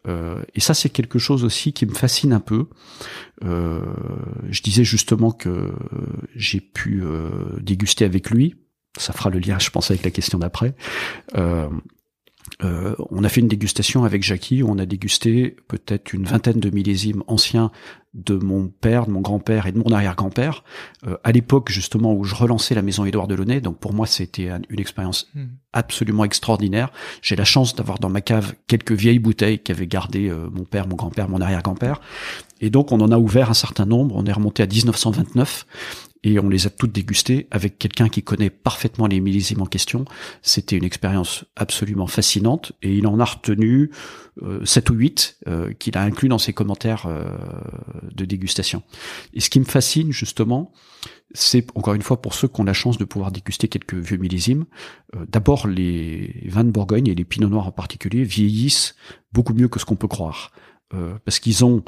Euh, 0.08 0.42
et 0.54 0.60
ça, 0.60 0.74
c'est 0.74 0.90
quelque 0.90 1.20
chose 1.20 1.44
aussi 1.44 1.72
qui 1.72 1.86
me 1.86 1.94
fascine 1.94 2.34
un 2.34 2.40
peu. 2.40 2.68
Euh, 3.44 3.82
je 4.50 4.62
disais 4.62 4.84
justement 4.84 5.32
que 5.32 5.74
j'ai 6.36 6.60
pu 6.60 7.02
euh, 7.04 7.30
déguster 7.62 8.06
avec 8.06 8.30
lui. 8.30 8.56
Ça 8.98 9.14
fera 9.14 9.30
le 9.30 9.40
lien, 9.40 9.60
je 9.60 9.70
pense, 9.70 9.92
avec 9.92 10.04
la 10.04 10.12
question 10.12 10.40
d'après. 10.40 10.76
Euh, 12.64 12.96
on 13.10 13.24
a 13.24 13.30
fait 13.30 13.42
une 13.42 13.48
dégustation 13.48 14.04
avec 14.04 14.24
Jackie 14.24 14.64
où 14.64 14.70
on 14.70 14.78
a 14.78 14.86
dégusté 14.86 15.56
peut-être 15.68 16.14
une 16.14 16.26
vingtaine 16.26 16.60
de 16.60 16.70
millésimes 16.70 17.24
anciens 17.28 17.72
de 18.14 18.36
mon 18.36 18.68
père, 18.68 19.06
de 19.06 19.12
mon 19.12 19.22
grand-père 19.22 19.68
et 19.68 19.72
de 19.72 19.78
mon 19.78 19.92
arrière-grand-père. 19.92 20.64
Euh, 21.08 21.18
à 21.24 21.32
l'époque 21.32 21.70
justement 21.70 22.14
où 22.14 22.24
je 22.24 22.36
relançais 22.36 22.76
la 22.76 22.82
maison 22.82 23.06
Édouard 23.06 23.28
Delaunay, 23.28 23.62
donc 23.62 23.80
pour 23.80 23.94
moi 23.94 24.06
c'était 24.06 24.50
une 24.70 24.80
expérience 24.80 25.30
hmm. 25.34 25.46
absolument 25.72 26.26
extraordinaire. 26.26 26.92
J'ai 27.22 27.36
la 27.36 27.46
chance 27.46 27.74
d'avoir 27.76 28.00
dans 28.00 28.10
ma 28.10 28.22
cave 28.22 28.54
quelques 28.68 28.92
vieilles 28.92 29.20
bouteilles 29.20 29.60
qu'avaient 29.60 29.88
gardées 29.88 30.30
euh, 30.30 30.50
mon 30.52 30.66
père, 30.66 30.88
mon 30.88 30.96
grand-père, 30.96 31.30
mon 31.30 31.40
arrière-grand-père. 31.42 32.02
Et 32.60 32.70
donc 32.70 32.92
on 32.92 33.00
en 33.00 33.12
a 33.12 33.18
ouvert 33.18 33.50
un 33.50 33.56
certain 33.56 33.86
nombre. 33.86 34.16
On 34.18 34.26
est 34.26 34.34
remonté 34.34 34.62
à 34.62 34.68
1929 34.68 35.66
et 36.24 36.40
on 36.40 36.50
les 36.50 36.68
a 36.68 36.70
toutes 36.70 36.92
dégustées 36.92 37.48
avec 37.52 37.80
quelqu'un 37.80 38.10
qui 38.10 38.24
connaît 38.24 38.50
parfaitement 38.50 39.08
les 39.08 39.20
millésimes 39.20 39.62
en 39.62 39.66
question. 39.66 40.06
C'était 40.42 40.78
une 40.78 40.84
expérience 40.84 41.46
absolument 41.56 42.08
fascinante 42.08 42.74
et 42.82 42.96
il 42.96 43.08
en 43.08 43.20
a 43.20 43.26
retenu 43.26 43.92
euh, 44.44 44.64
7 44.64 44.90
ou 44.90 44.94
8 44.94 45.40
euh, 45.48 45.74
qu'il 45.74 45.98
a 45.98 46.04
inclus 46.04 46.30
dans 46.30 46.38
ses 46.38 46.54
commentaires 46.54 47.06
euh, 47.08 47.26
de 48.12 48.26
dégustation. 48.26 48.84
Et 49.34 49.40
ce 49.40 49.50
qui 49.50 49.60
me 49.60 49.66
fascine 49.66 50.12
justement, 50.12 50.72
c'est 51.34 51.66
encore 51.76 51.94
une 51.94 52.02
fois 52.02 52.22
pour 52.22 52.34
ceux 52.34 52.48
qui 52.48 52.60
ont 52.60 52.64
la 52.64 52.74
chance 52.74 52.98
de 52.98 53.06
pouvoir 53.06 53.32
déguster 53.32 53.68
quelques 53.68 53.94
vieux 53.94 54.18
millésimes, 54.18 54.66
euh, 55.16 55.26
d'abord 55.28 55.68
les 55.68 56.44
vins 56.46 56.64
de 56.64 56.72
Bourgogne 56.72 57.08
et 57.08 57.16
les 57.16 57.26
pinots 57.26 57.50
noirs 57.50 57.68
en 57.68 57.72
particulier 57.72 58.24
vieillissent 58.24 58.96
beaucoup 59.32 59.54
mieux 59.54 59.68
que 59.68 59.80
ce 59.80 59.86
qu'on 59.86 59.96
peut 59.96 60.08
croire. 60.08 60.52
Euh, 60.94 61.18
parce 61.24 61.40
qu'ils 61.40 61.64
ont 61.64 61.84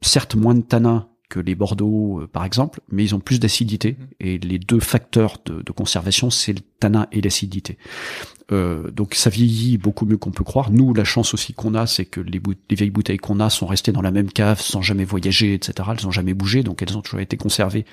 certes 0.00 0.34
moins 0.34 0.54
de 0.54 0.62
tanins 0.62 1.08
que 1.32 1.40
les 1.40 1.54
Bordeaux, 1.54 2.20
euh, 2.20 2.26
par 2.26 2.44
exemple, 2.44 2.80
mais 2.90 3.02
ils 3.04 3.14
ont 3.14 3.20
plus 3.20 3.40
d'acidité. 3.40 3.96
Mhm. 3.98 4.06
Et 4.20 4.38
les 4.38 4.58
deux 4.58 4.80
facteurs 4.80 5.38
de, 5.46 5.62
de 5.62 5.72
conservation, 5.72 6.28
c'est 6.28 6.52
le 6.52 6.60
tanin 6.78 7.06
et 7.10 7.22
l'acidité. 7.22 7.78
Euh, 8.52 8.90
donc 8.90 9.14
ça 9.14 9.30
vieillit 9.30 9.78
beaucoup 9.78 10.04
mieux 10.04 10.18
qu'on 10.18 10.30
peut 10.30 10.44
croire. 10.44 10.70
Nous, 10.70 10.92
la 10.92 11.04
chance 11.04 11.32
aussi 11.32 11.54
qu'on 11.54 11.74
a, 11.74 11.86
c'est 11.86 12.04
que 12.04 12.20
les, 12.20 12.38
les 12.68 12.76
vieilles 12.76 12.90
bouteilles 12.90 13.16
qu'on 13.16 13.40
a 13.40 13.48
sont 13.48 13.66
restées 13.66 13.92
dans 13.92 14.02
la 14.02 14.10
même 14.10 14.30
cave 14.30 14.60
sans 14.60 14.82
jamais 14.82 15.04
voyager, 15.04 15.54
etc. 15.54 15.88
Elles 15.96 16.06
ont 16.06 16.10
jamais 16.10 16.34
bougé, 16.34 16.62
donc 16.62 16.82
elles 16.82 16.98
ont 16.98 17.02
toujours 17.02 17.20
été 17.20 17.38
conservées 17.38 17.86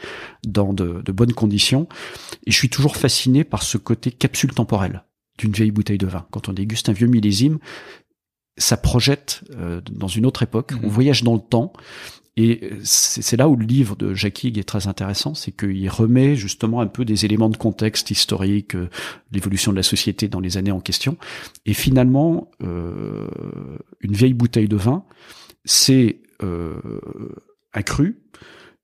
dans 0.46 0.74
de, 0.74 1.02
de 1.06 1.12
bonnes 1.14 1.34
conditions. 1.34 1.88
Et 2.46 2.52
je 2.52 2.58
suis 2.58 2.70
toujours 2.70 2.98
fasciné 2.98 3.46
par 3.46 3.64
ce 3.64 3.78
côté 3.78 4.12
capsule 4.12 4.54
temporelle 4.54 5.06
d'une 5.38 5.54
vieille 5.54 5.72
bouteille 5.72 5.98
de 5.98 6.08
vin. 6.08 6.26
Quand 6.32 6.50
on 6.50 6.54
déguste 6.54 6.90
un 6.90 6.94
vieux 6.94 7.08
millésime, 7.08 7.60
ça 8.58 8.76
projette 8.76 9.46
euh, 9.56 9.80
dans 9.90 10.10
une 10.10 10.26
autre 10.26 10.44
époque. 10.44 10.74
Mhm. 10.74 10.80
On 10.84 10.90
voyage 10.90 11.24
dans 11.24 11.36
le 11.36 11.40
temps 11.40 11.72
et 12.42 12.72
c'est 12.84 13.36
là 13.36 13.50
où 13.50 13.58
le 13.58 13.66
livre 13.66 13.98
de 13.98 14.14
Jackie 14.14 14.48
est 14.48 14.64
très 14.64 14.88
intéressant, 14.88 15.34
c'est 15.34 15.52
qu'il 15.52 15.90
remet 15.90 16.38
justement 16.38 16.80
un 16.80 16.88
peu 16.88 17.04
des 17.04 17.26
éléments 17.26 17.50
de 17.50 17.58
contexte 17.58 18.12
historique, 18.12 18.76
euh, 18.76 18.88
l'évolution 19.34 19.74
de 19.74 19.76
la 19.76 19.84
société 19.84 20.30
dans 20.30 20.40
les 20.40 20.56
années 20.56 20.72
en 20.72 20.80
question. 20.80 21.18
Et 21.66 21.74
finalement, 21.74 22.50
euh, 22.64 23.28
une 24.00 24.14
vieille 24.14 24.34
bouteille 24.34 24.70
de 24.70 24.78
vin, 24.78 25.04
c'est 25.66 26.22
euh, 26.42 26.80
un 27.74 27.82
cru, 27.82 28.22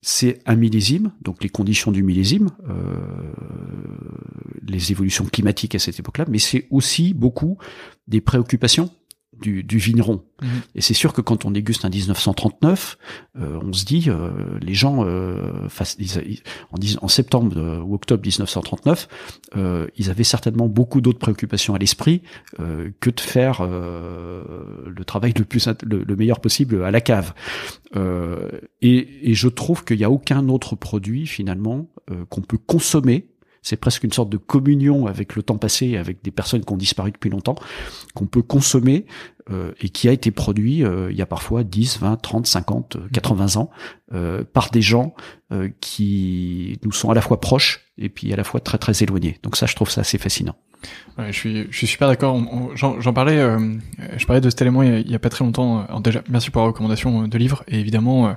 c'est 0.01 0.39
un 0.45 0.57
millésime, 0.57 1.13
donc 1.21 1.41
les 1.41 1.47
conditions 1.47 1.93
du 1.93 2.03
millésime, 2.03 2.49
euh, 2.69 3.33
les 4.63 4.91
évolutions 4.91 5.23
climatiques 5.23 5.75
à 5.75 5.79
cette 5.79 5.97
époque-là, 5.97 6.25
mais 6.27 6.39
c'est 6.39 6.67
aussi 6.71 7.13
beaucoup 7.13 7.57
des 8.09 8.19
préoccupations 8.19 8.91
du, 9.41 9.63
du 9.63 9.77
vigneron. 9.77 10.23
Mhm. 10.41 10.49
Et 10.75 10.81
c'est 10.81 10.93
sûr 10.93 11.13
que 11.13 11.21
quand 11.21 11.45
on 11.45 11.51
déguste 11.51 11.85
un 11.85 11.89
1939, 11.89 12.97
euh, 13.39 13.59
on 13.63 13.73
se 13.73 13.85
dit, 13.85 14.05
euh, 14.07 14.29
les 14.61 14.73
gens, 14.73 15.05
euh, 15.05 15.67
en, 16.71 16.77
en, 17.01 17.07
septembre 17.07 17.57
euh, 17.57 17.79
ou 17.79 17.95
octobre 17.95 18.21
1939, 18.23 19.07
euh, 19.55 19.87
ils 19.97 20.09
avaient 20.09 20.23
certainement 20.23 20.67
beaucoup 20.67 21.01
d'autres 21.01 21.19
préoccupations 21.19 21.75
à 21.75 21.77
l'esprit 21.77 22.21
que 22.99 23.09
de 23.09 23.19
faire 23.19 23.63
le 23.63 25.03
travail 25.05 25.33
le 25.37 25.45
plus 25.45 25.67
le, 25.83 26.15
meilleur 26.15 26.39
possible 26.39 26.83
à 26.83 26.91
la 26.91 27.01
cave. 27.01 27.33
Et, 28.81 29.29
et, 29.29 29.33
je 29.33 29.47
trouve 29.47 29.83
qu'il 29.83 29.97
n'y 29.97 30.03
a 30.03 30.11
aucun 30.11 30.47
autre 30.49 30.75
produit 30.75 31.27
finalement 31.27 31.89
qu'on 32.29 32.41
peut 32.41 32.57
consommer 32.57 33.27
c'est 33.65 33.77
presque 33.77 34.03
une 34.03 34.13
sorte 34.13 34.29
de 34.29 34.37
communion 34.37 35.07
avec 35.07 35.35
le 35.35 35.41
temps 35.41 35.57
passé, 35.57 35.97
avec 35.97 36.23
des 36.23 36.29
personnes 36.29 36.63
qui 36.63 36.71
ont 36.71 36.77
disparu 36.77 37.11
depuis 37.11 37.31
longtemps, 37.31 37.55
qu'on 38.13 38.27
peut 38.27 38.43
consommer 38.43 39.07
euh, 39.49 39.71
et 39.81 39.89
qui 39.89 40.07
a 40.07 40.11
été 40.11 40.29
produit 40.29 40.83
euh, 40.83 41.11
il 41.11 41.17
y 41.17 41.21
a 41.23 41.25
parfois 41.25 41.63
10, 41.63 41.99
20, 41.99 42.17
30, 42.17 42.45
50, 42.45 42.97
80 43.11 43.59
ans 43.59 43.71
euh, 44.13 44.43
par 44.43 44.69
des 44.69 44.81
gens 44.81 45.15
qui 45.79 46.79
nous 46.83 46.91
sont 46.91 47.09
à 47.11 47.13
la 47.13 47.21
fois 47.21 47.39
proches 47.39 47.91
et 47.97 48.09
puis 48.09 48.33
à 48.33 48.35
la 48.35 48.43
fois 48.43 48.59
très 48.59 48.77
très 48.77 49.03
éloignés. 49.03 49.39
Donc 49.41 49.55
ça, 49.55 49.67
je 49.67 49.75
trouve 49.75 49.89
ça 49.89 50.01
assez 50.01 50.17
fascinant. 50.17 50.55
Ouais, 51.17 51.27
je 51.27 51.37
suis, 51.37 51.67
je 51.69 51.77
suis 51.77 51.87
super 51.87 52.09
d'accord. 52.09 52.41
J'en 52.75 53.13
parlais, 53.13 53.37
euh, 53.37 53.59
je 54.17 54.25
parlais 54.25 54.41
de 54.41 54.49
cet 54.49 54.61
élément 54.61 54.83
il 54.83 55.09
y 55.09 55.15
a, 55.15 55.19
pas 55.19 55.29
très 55.29 55.45
longtemps. 55.45 55.85
Alors 55.85 56.01
déjà, 56.01 56.21
merci 56.29 56.51
pour 56.51 56.61
la 56.61 56.67
recommandation 56.67 57.27
de 57.27 57.37
livre. 57.37 57.63
Et 57.69 57.79
évidemment, 57.79 58.35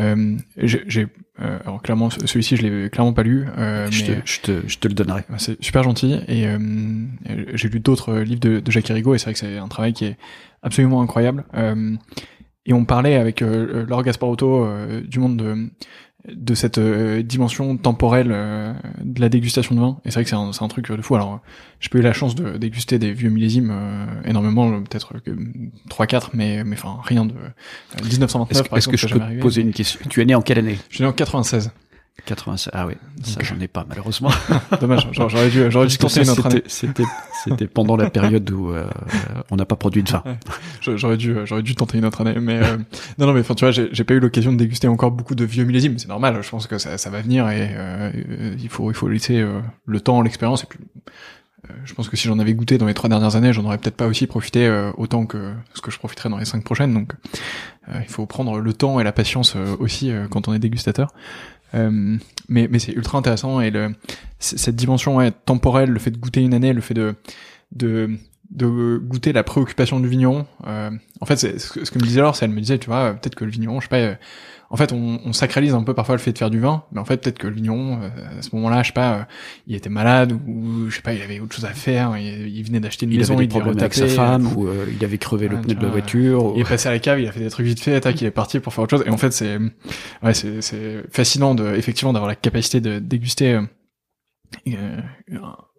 euh, 0.00 0.36
j'ai, 0.56 1.08
alors 1.38 1.82
clairement, 1.82 2.08
celui-ci, 2.08 2.56
je 2.56 2.62
l'ai 2.66 2.90
clairement 2.90 3.12
pas 3.12 3.22
lu. 3.22 3.46
Euh, 3.58 3.88
je, 3.90 4.04
mais, 4.04 4.20
te, 4.20 4.20
je, 4.24 4.40
te, 4.40 4.62
je 4.66 4.78
te 4.78 4.88
le 4.88 4.94
donnerai. 4.94 5.24
C'est 5.36 5.62
super 5.62 5.82
gentil. 5.82 6.18
Et 6.26 6.46
j'ai 7.54 7.68
lu 7.68 7.80
d'autres 7.80 8.14
livres 8.18 8.40
de, 8.40 8.60
de 8.60 8.70
Jacques 8.70 8.88
Rigaud, 8.88 9.14
et 9.14 9.18
c'est 9.18 9.24
vrai 9.24 9.32
que 9.34 9.38
c'est 9.38 9.58
un 9.58 9.68
travail 9.68 9.92
qui 9.92 10.06
est 10.06 10.16
absolument 10.62 11.02
incroyable. 11.02 11.44
et 12.64 12.72
on 12.72 12.84
parlait 12.86 13.16
avec 13.16 13.40
Laure 13.40 14.02
Gasparotto 14.02 14.66
du 15.06 15.18
monde 15.18 15.36
de 15.36 15.68
de 16.32 16.54
cette 16.54 16.78
euh, 16.78 17.22
dimension 17.22 17.76
temporelle 17.76 18.30
euh, 18.30 18.72
de 19.02 19.20
la 19.20 19.28
dégustation 19.28 19.74
de 19.74 19.80
vin. 19.80 19.98
Et 20.04 20.10
c'est 20.10 20.14
vrai 20.14 20.24
que 20.24 20.30
c'est 20.30 20.36
un, 20.36 20.50
un, 20.58 20.68
truc 20.68 20.90
de 20.90 21.02
fou. 21.02 21.14
Alors, 21.14 21.40
j'ai 21.80 21.88
pas 21.88 21.98
eu 21.98 22.02
la 22.02 22.12
chance 22.12 22.34
de 22.34 22.56
déguster 22.56 22.98
des 22.98 23.12
vieux 23.12 23.30
millésimes 23.30 23.70
euh, 23.72 24.06
énormément, 24.24 24.70
peut-être 24.82 25.14
que 25.20 25.30
3-4, 25.90 26.30
mais 26.34 26.64
mais 26.64 26.76
enfin 26.76 26.98
rien 27.02 27.24
de 27.24 27.34
1929 28.02 28.50
est-ce, 28.50 28.68
par 28.68 28.78
exemple. 28.78 28.78
Est-ce 28.78 28.88
que 28.88 29.08
je 29.08 29.14
peux 29.14 29.20
te 29.20 29.40
poser 29.40 29.62
une 29.62 29.72
question? 29.72 30.00
Tu 30.08 30.20
es 30.20 30.24
né 30.24 30.34
en 30.34 30.42
quelle 30.42 30.58
année? 30.58 30.78
Je 30.90 30.96
suis 30.96 31.04
né 31.04 31.08
en 31.08 31.12
96. 31.12 31.70
96. 32.24 32.70
Ah 32.72 32.86
oui, 32.86 32.94
ça 33.22 33.40
j'en 33.42 33.60
ai 33.60 33.68
pas 33.68 33.84
malheureusement. 33.88 34.30
Dommage, 34.80 35.08
j'aurais 35.12 35.48
dû, 35.48 35.70
j'aurais 35.70 35.86
dû 35.86 35.98
tenter 35.98 36.24
notre 36.24 36.46
année. 36.46 36.62
C'était, 36.66 37.04
c'était 37.44 37.66
pendant 37.66 37.96
la 37.96 38.10
période 38.10 38.50
où 38.50 38.70
euh, 38.70 38.88
on 39.50 39.56
n'a 39.56 39.64
pas 39.64 39.76
produit 39.76 40.02
de 40.02 40.10
vin. 40.10 40.24
J'aurais 40.80 41.16
dû, 41.16 41.36
j'aurais 41.44 41.62
dû 41.62 41.74
tenter 41.74 41.98
une 41.98 42.04
autre 42.04 42.20
année, 42.22 42.38
mais 42.40 42.62
euh, 42.62 42.76
non, 43.18 43.26
non, 43.26 43.32
mais 43.32 43.40
enfin, 43.40 43.54
tu 43.54 43.64
vois, 43.64 43.70
j'ai 43.70 44.04
pas 44.04 44.14
eu 44.14 44.20
l'occasion 44.20 44.52
de 44.52 44.56
déguster 44.56 44.88
encore 44.88 45.10
beaucoup 45.10 45.34
de 45.34 45.44
vieux 45.44 45.64
millésimes. 45.64 45.98
C'est 45.98 46.08
normal. 46.08 46.42
Je 46.42 46.50
pense 46.50 46.66
que 46.66 46.78
ça, 46.78 46.98
ça 46.98 47.10
va 47.10 47.20
venir 47.20 47.48
et 47.48 47.70
euh, 47.72 48.10
il 48.58 48.68
faut, 48.68 48.90
il 48.90 48.94
faut 48.94 49.08
laisser 49.08 49.40
euh, 49.40 49.60
le 49.84 50.00
temps, 50.00 50.22
l'expérience 50.22 50.64
et 50.64 50.66
puis. 50.66 50.80
Euh, 51.68 51.72
je 51.84 51.94
pense 51.94 52.08
que 52.08 52.16
si 52.16 52.28
j'en 52.28 52.38
avais 52.38 52.54
goûté 52.54 52.78
dans 52.78 52.86
les 52.86 52.94
trois 52.94 53.10
dernières 53.10 53.34
années, 53.34 53.52
j'en 53.52 53.64
aurais 53.64 53.78
peut-être 53.78 53.96
pas 53.96 54.06
aussi 54.06 54.28
profité 54.28 54.70
autant 54.96 55.26
que 55.26 55.52
ce 55.74 55.80
que 55.80 55.90
je 55.90 55.98
profiterai 55.98 56.28
dans 56.28 56.38
les 56.38 56.44
cinq 56.44 56.62
prochaines. 56.62 56.94
Donc, 56.94 57.12
il 57.92 58.08
faut 58.08 58.24
prendre 58.24 58.60
le 58.60 58.72
temps 58.72 59.00
et 59.00 59.04
la 59.04 59.10
patience 59.10 59.56
aussi 59.80 60.12
quand 60.30 60.46
on 60.46 60.54
est 60.54 60.60
dégustateur. 60.60 61.12
Euh, 61.76 62.16
mais 62.48 62.68
mais 62.70 62.78
c'est 62.78 62.92
ultra 62.92 63.18
intéressant 63.18 63.60
et 63.60 63.70
le, 63.70 63.94
cette 64.38 64.76
dimension 64.76 65.16
ouais, 65.16 65.30
temporelle, 65.30 65.90
le 65.90 65.98
fait 65.98 66.10
de 66.10 66.18
goûter 66.18 66.40
une 66.40 66.54
année, 66.54 66.72
le 66.72 66.80
fait 66.80 66.94
de 66.94 67.14
de 67.72 68.10
de 68.50 68.98
goûter 69.02 69.32
la 69.32 69.42
préoccupation 69.42 70.00
du 70.00 70.08
vigneron. 70.08 70.46
Euh, 70.66 70.90
en 71.20 71.26
fait, 71.26 71.36
c'est, 71.36 71.58
ce, 71.58 71.72
que, 71.72 71.98
me 71.98 72.04
disait 72.04 72.20
alors, 72.20 72.36
c'est 72.36 72.44
elle 72.44 72.52
me 72.52 72.60
disait, 72.60 72.78
tu 72.78 72.86
vois, 72.86 73.14
peut-être 73.14 73.34
que 73.34 73.44
le 73.44 73.50
vigneron, 73.50 73.80
je 73.80 73.86
sais 73.86 73.88
pas, 73.88 73.96
euh, 73.96 74.14
en 74.70 74.76
fait, 74.76 74.92
on, 74.92 75.20
on, 75.24 75.32
sacralise 75.32 75.74
un 75.74 75.82
peu 75.82 75.94
parfois 75.94 76.16
le 76.16 76.20
fait 76.20 76.32
de 76.32 76.38
faire 76.38 76.50
du 76.50 76.58
vin, 76.58 76.82
mais 76.92 76.98
en 77.00 77.04
fait, 77.04 77.18
peut-être 77.18 77.38
que 77.38 77.46
le 77.46 77.54
vigneron, 77.54 78.00
euh, 78.02 78.38
à 78.38 78.42
ce 78.42 78.54
moment-là, 78.56 78.82
je 78.82 78.88
sais 78.88 78.92
pas, 78.92 79.14
euh, 79.14 79.22
il 79.66 79.76
était 79.76 79.88
malade 79.90 80.32
ou 80.32 80.88
je 80.90 80.96
sais 80.96 81.02
pas, 81.02 81.12
il 81.14 81.22
avait 81.22 81.38
autre 81.40 81.54
chose 81.54 81.64
à 81.64 81.70
faire, 81.72 82.16
il, 82.18 82.48
il 82.48 82.62
venait 82.64 82.80
d'acheter 82.80 83.06
une 83.06 83.12
il 83.12 83.18
maison, 83.18 83.34
avait 83.34 83.44
il 83.44 83.48
des 83.48 83.54
devait 83.54 83.60
problèmes 83.64 83.84
avec 83.84 83.94
sa 83.94 84.08
femme 84.08 84.48
ou 84.56 84.66
euh, 84.66 84.86
il 84.98 85.04
avait 85.04 85.18
crevé 85.18 85.48
le 85.48 85.60
pneu 85.60 85.74
de 85.74 85.82
la 85.82 85.88
voiture. 85.88 86.44
ou- 86.46 86.52
Il 86.56 86.62
est 86.62 86.68
passé 86.68 86.88
à 86.88 86.92
la 86.92 86.98
cave, 86.98 87.20
il 87.20 87.28
a 87.28 87.32
fait 87.32 87.40
des 87.40 87.50
trucs 87.50 87.66
vite 87.66 87.80
fait, 87.80 88.00
tac, 88.00 88.20
il 88.20 88.26
est 88.26 88.30
parti 88.30 88.58
pour 88.60 88.72
faire 88.74 88.84
autre 88.84 88.96
chose. 88.96 89.06
Et 89.06 89.10
en 89.10 89.16
fait, 89.16 89.32
c'est, 89.32 89.58
ouais, 90.22 90.34
c'est, 90.34 90.60
c'est 90.62 91.04
fascinant 91.10 91.54
de, 91.54 91.74
effectivement, 91.74 92.12
d'avoir 92.12 92.28
la 92.28 92.36
capacité 92.36 92.80
de 92.80 92.98
déguster 92.98 93.52
euh, 93.54 93.62
euh, 94.68 95.00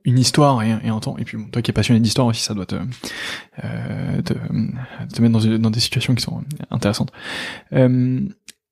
une 0.05 0.19
histoire 0.19 0.63
et, 0.63 0.69
et 0.83 0.87
un 0.89 0.99
temps. 0.99 1.17
Et 1.17 1.25
puis, 1.25 1.37
bon, 1.37 1.45
toi 1.49 1.61
qui 1.61 1.71
es 1.71 1.73
passionné 1.73 1.99
d'histoire 1.99 2.27
aussi, 2.27 2.41
ça 2.41 2.53
doit 2.53 2.65
te, 2.65 2.75
euh, 3.63 4.21
te, 4.21 4.33
te 4.33 5.21
mettre 5.21 5.57
dans, 5.57 5.69
des 5.69 5.79
situations 5.81 6.15
qui 6.15 6.23
sont 6.23 6.43
intéressantes. 6.71 7.11
Euh, 7.73 8.21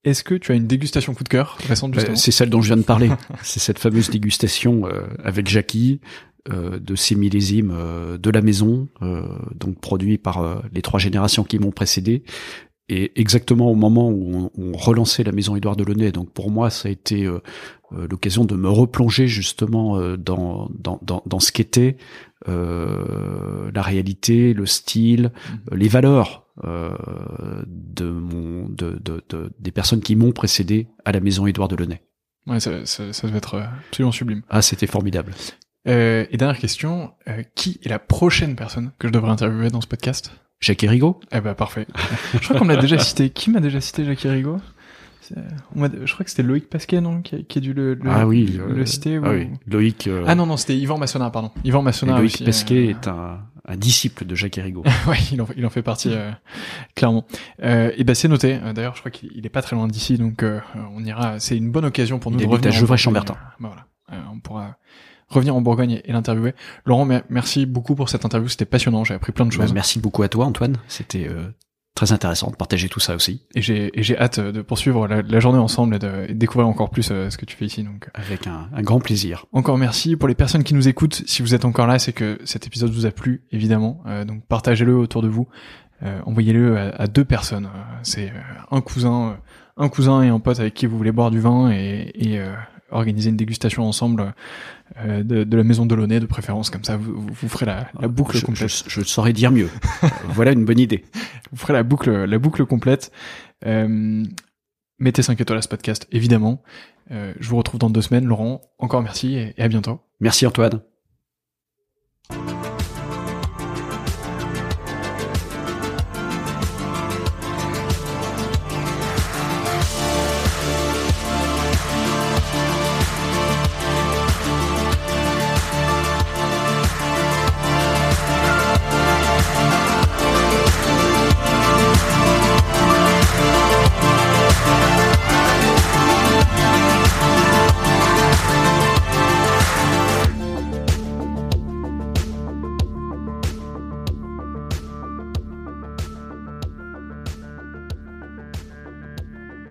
est-ce 0.06 0.24
que 0.24 0.36
tu 0.36 0.52
as 0.52 0.56
une 0.56 0.68
dégustation 0.68 1.14
coup 1.14 1.24
de 1.24 1.30
cœur 1.30 1.58
récente 1.68 1.92
Euh, 1.92 1.96
justement? 1.96 2.16
c'est 2.16 2.32
celle 2.32 2.50
dont 2.50 2.62
je 2.62 2.68
viens 2.68 2.78
de 2.78 2.84
parler. 2.84 3.10
c'est 3.44 3.60
cette 3.60 3.80
fameuse 3.80 4.10
dégustation 4.10 4.88
euh, 4.88 5.02
avec 5.24 5.48
Jackie 5.48 6.00
euh, 6.52 6.80
de 6.80 6.96
ces 6.96 7.16
millésimes 7.16 7.72
euh, 7.76 8.18
de 8.18 8.30
la 8.30 8.42
maison, 8.42 8.88
euh, 9.02 9.24
donc 9.56 9.80
produits 9.80 10.18
par 10.18 10.38
euh, 10.44 10.56
les 10.74 10.82
trois 10.82 11.00
générations 11.00 11.44
qui 11.44 11.58
m'ont 11.60 11.72
précédé. 11.72 12.24
Et 12.88 13.20
exactement 13.20 13.72
au 13.72 13.76
moment 13.76 14.10
où 14.12 14.52
on, 14.56 14.62
on 14.62 14.78
relançait 14.78 15.24
la 15.24 15.32
maison 15.32 15.56
Édouard 15.56 15.76
Delaunay, 15.76 16.12
donc 16.12 16.30
pour 16.32 16.52
moi 16.52 16.70
ça 16.70 16.88
a 16.88 16.92
été 16.92 17.28
l'occasion 17.92 18.46
de 18.46 18.54
me 18.56 18.70
replonger 18.70 19.28
justement 19.28 19.98
euh, 19.98 20.18
dans, 20.18 20.70
dans, 20.78 21.00
dans, 21.02 21.24
dans 21.26 21.40
ce 21.40 21.52
qu'était 21.52 21.98
euh, 22.48 23.72
la 23.74 23.82
réalité, 23.82 24.54
le 24.54 24.66
style, 24.66 25.32
euh, 25.72 25.76
les 25.76 25.88
valeurs 25.88 26.45
de 26.64 28.06
mon, 28.10 28.68
de, 28.70 29.00
de, 29.04 29.24
de- 29.30 29.52
des 29.60 29.72
personnes 29.72 30.02
qui 30.02 30.16
m'ont 30.16 30.32
précédé 30.32 30.88
à 31.04 31.12
la 31.12 31.20
maison 31.20 31.48
Édouard 31.48 31.68
Delaunay. 31.68 32.02
Ouais, 32.48 32.60
ça, 32.60 32.86
ça, 32.86 33.12
ça 33.12 33.28
devait 33.28 33.40
être 33.40 33.56
euh, 33.56 33.64
absolument 33.90 34.12
sublime. 34.12 34.42
Ah, 34.50 34.62
c'était 34.62 34.88
formidable. 34.88 35.34
Euh, 35.88 36.26
et 36.32 36.38
dernière 36.38 36.60
question, 36.60 37.12
euh, 37.28 37.44
qui 37.56 37.80
est 37.84 37.90
la 37.90 38.00
prochaine 38.00 38.56
personne 38.56 38.92
que 39.00 39.08
je 39.08 39.14
devrais 39.14 39.32
interviewer 39.32 39.70
dans 39.70 39.82
ce 39.82 39.88
podcast? 39.88 40.32
Jacques 40.60 40.86
Rigaud 40.88 41.20
Eh 41.32 41.42
ben 41.42 41.54
parfait. 41.54 41.86
je 42.34 42.40
crois 42.40 42.58
qu'on 42.58 42.66
me 42.66 42.74
l'a 42.74 42.82
déjà 42.82 42.98
cité. 43.00 43.30
Qui 43.30 43.50
m'a 43.52 43.60
déjà 43.60 43.82
cité 43.82 44.06
Jackie 44.06 44.30
Rigaud 44.30 44.60
on 45.76 45.84
Je 46.06 46.14
crois 46.14 46.24
que 46.24 46.30
c'était 46.30 46.44
Loïc 46.44 46.70
Pasquet, 46.70 47.02
non? 47.02 47.22
Qui 47.24 47.36
a, 47.36 47.40
qui 47.42 47.58
a 47.58 47.62
dû 47.62 47.74
le, 47.74 47.96
le, 47.96 48.10
Ah 48.10 48.28
oui, 48.28 48.46
le, 48.46 48.82
euh, 48.82 48.86
citer. 48.86 49.20
Ah 49.24 49.30
ou- 49.30 49.34
oui, 49.34 49.50
Loïc. 49.68 50.08
euh, 50.08 50.24
Ah 50.28 50.36
non, 50.36 50.46
non, 50.46 50.56
c'était 50.56 50.78
Yvan 50.78 50.98
Massonard, 51.00 51.32
pardon. 51.32 51.52
Yvan 51.64 51.82
et 51.82 51.84
Massonard 51.86 52.20
Loïc 52.20 52.42
aussi. 52.48 52.66
Euh, 52.74 52.90
est 52.92 53.08
un, 53.08 53.40
un 53.68 53.78
disciple 53.78 54.26
de 54.26 54.36
Jacques 54.36 54.56
Rigaud. 54.62 54.84
ouais, 55.08 55.18
il 55.32 55.42
en, 55.42 55.48
il 55.58 55.66
en 55.66 55.70
fait 55.70 55.82
partie, 55.82 56.10
euh, 56.12 56.32
clairement. 56.96 57.26
Euh, 57.64 57.92
et 57.98 58.04
ben 58.04 58.14
c'est 58.16 58.28
noté. 58.28 58.60
Euh, 58.64 58.74
D'ailleurs, 58.74 58.96
je 58.96 59.00
crois 59.00 59.12
qu'il 59.12 59.32
il 59.36 59.46
est 59.46 59.50
pas 59.50 59.62
très 59.62 59.76
loin 59.76 59.88
d'ici, 59.88 60.18
donc 60.18 60.44
euh, 60.44 60.60
on 60.96 61.04
ira. 61.04 61.40
C'est 61.40 61.58
une 61.58 61.72
bonne 61.72 61.86
occasion 61.86 62.20
pour 62.20 62.32
nous 62.32 62.40
Il 62.40 62.46
de 62.46 62.52
revenir. 62.52 62.72
à 62.72 62.76
en 62.76 62.80
Gevrey-Chambertin. 62.80 63.34
Bourgogne. 63.34 63.52
Bah 63.60 63.68
voilà, 64.10 64.22
Euh, 64.24 64.32
on 64.34 64.40
pourra 64.40 64.78
revenir 65.28 65.56
en 65.56 65.62
Bourgogne 65.62 66.02
et, 66.06 66.12
l'interviewer. 66.12 66.54
Laurent, 66.86 67.06
mer- 67.06 67.24
merci 67.30 67.66
beaucoup 67.66 67.96
pour 67.96 68.10
cette 68.10 68.26
interview. 68.26 68.48
C'était 68.48 68.66
passionnant. 68.66 69.04
J'ai 69.04 69.16
appris 69.16 69.32
plein 69.32 69.46
de 69.46 69.50
Bah, 69.52 69.64
choses. 69.64 69.74
merci 69.74 70.00
beaucoup 70.00 70.22
à 70.22 70.30
toi, 70.30 70.46
Antoine. 70.46 70.78
C'était 70.88 71.28
euh, 71.28 71.48
très 71.96 72.12
intéressant 72.12 72.52
de 72.52 72.56
partager 72.58 72.90
tout 72.90 73.00
ça 73.00 73.16
aussi, 73.16 73.42
Et 73.56 73.62
j'ai 73.62 74.18
hâte 74.20 74.40
de 74.40 74.62
poursuivre 74.62 75.08
la, 75.08 75.22
la 75.22 75.40
journée 75.40 75.60
ensemble 75.60 75.96
et 75.96 76.00
de, 76.00 76.26
et 76.28 76.34
de 76.34 76.38
découvrir 76.38 76.68
encore 76.68 76.90
plus 76.90 77.10
euh, 77.10 77.30
ce 77.30 77.38
que 77.38 77.46
tu 77.46 77.56
fais 77.56 77.66
ici. 77.66 77.84
Donc 77.84 78.10
avec 78.14 78.46
un, 78.48 78.68
un 78.74 78.82
grand 78.82 79.00
plaisir. 79.00 79.46
encore 79.54 79.78
merci 79.78 80.18
pour 80.18 80.28
les 80.28 80.36
personnes 80.36 80.64
qui 80.64 80.74
nous 80.74 80.88
écoutent. 80.90 81.24
Si 81.26 81.42
vous 81.42 81.56
êtes 81.56 81.64
encore 81.66 81.88
là, 81.88 81.98
c'est 81.98 82.12
que 82.14 82.38
cet 82.44 82.68
épisode 82.68 82.92
vous 82.92 83.06
a 83.06 83.12
plu, 83.12 83.44
évidemment. 83.52 84.04
Euh, 84.08 84.26
donc 84.26 84.44
partagez-le 84.46 84.96
autour 84.96 85.22
de 85.22 85.30
vous. 85.30 85.48
Euh, 86.04 86.20
Envoyez-le 86.26 86.78
à, 86.78 86.90
à 86.90 87.08
deux 87.08 87.24
personnes. 87.24 87.70
C'est 88.04 88.32
un 88.72 88.82
cousin, 88.82 89.38
un 89.78 89.88
cousin 89.88 90.22
et 90.22 90.28
un 90.28 90.42
pote 90.42 90.60
avec 90.60 90.74
qui 90.74 90.88
vous 90.88 90.98
voulez 90.98 91.14
boire 91.14 91.32
du 91.32 91.40
vin 91.40 91.72
et, 91.72 92.12
et 92.14 92.40
euh, 92.40 92.54
organiser 92.92 93.30
une 93.30 93.38
dégustation 93.38 93.84
ensemble 93.84 94.34
euh, 94.98 95.24
de, 95.24 95.44
de 95.44 95.58
la 95.58 95.64
maison 95.64 95.86
de 95.86 95.96
Launay 95.96 96.20
de 96.20 96.26
préférence. 96.26 96.70
Comme 96.70 96.84
ça, 96.84 96.98
vous, 96.98 97.14
vous 97.20 97.50
ferez 97.50 97.66
la, 97.66 97.90
la 98.00 98.08
boucle 98.08 98.38
je, 98.38 98.46
complète. 98.46 98.70
je, 98.70 99.02
je 99.02 99.02
saurais 99.06 99.34
dire 99.34 99.52
mieux. 99.52 99.70
Voilà 100.30 100.52
une 100.52 100.66
bonne 100.66 100.80
idée. 100.80 101.04
Vous 101.52 101.58
ferez 101.58 101.74
la 101.74 101.84
boucle, 101.84 102.12
la 102.26 102.38
boucle 102.40 102.66
complète. 102.66 103.12
Euh, 103.66 104.24
mettez 105.00 105.22
5 105.22 105.40
étoiles 105.42 105.60
à 105.60 105.62
ce 105.62 105.68
podcast, 105.68 106.08
évidemment. 106.12 106.62
Euh, 107.12 107.34
je 107.40 107.50
vous 107.50 107.58
retrouve 107.58 107.80
dans 107.80 107.90
deux 107.90 108.02
semaines, 108.02 108.26
Laurent. 108.26 108.62
Encore 108.80 109.02
merci 109.02 109.36
et- 109.36 109.54
et 109.58 109.62
à 109.64 109.68
bientôt. 109.68 110.00
Merci 110.20 110.46
Antoine. 110.46 110.82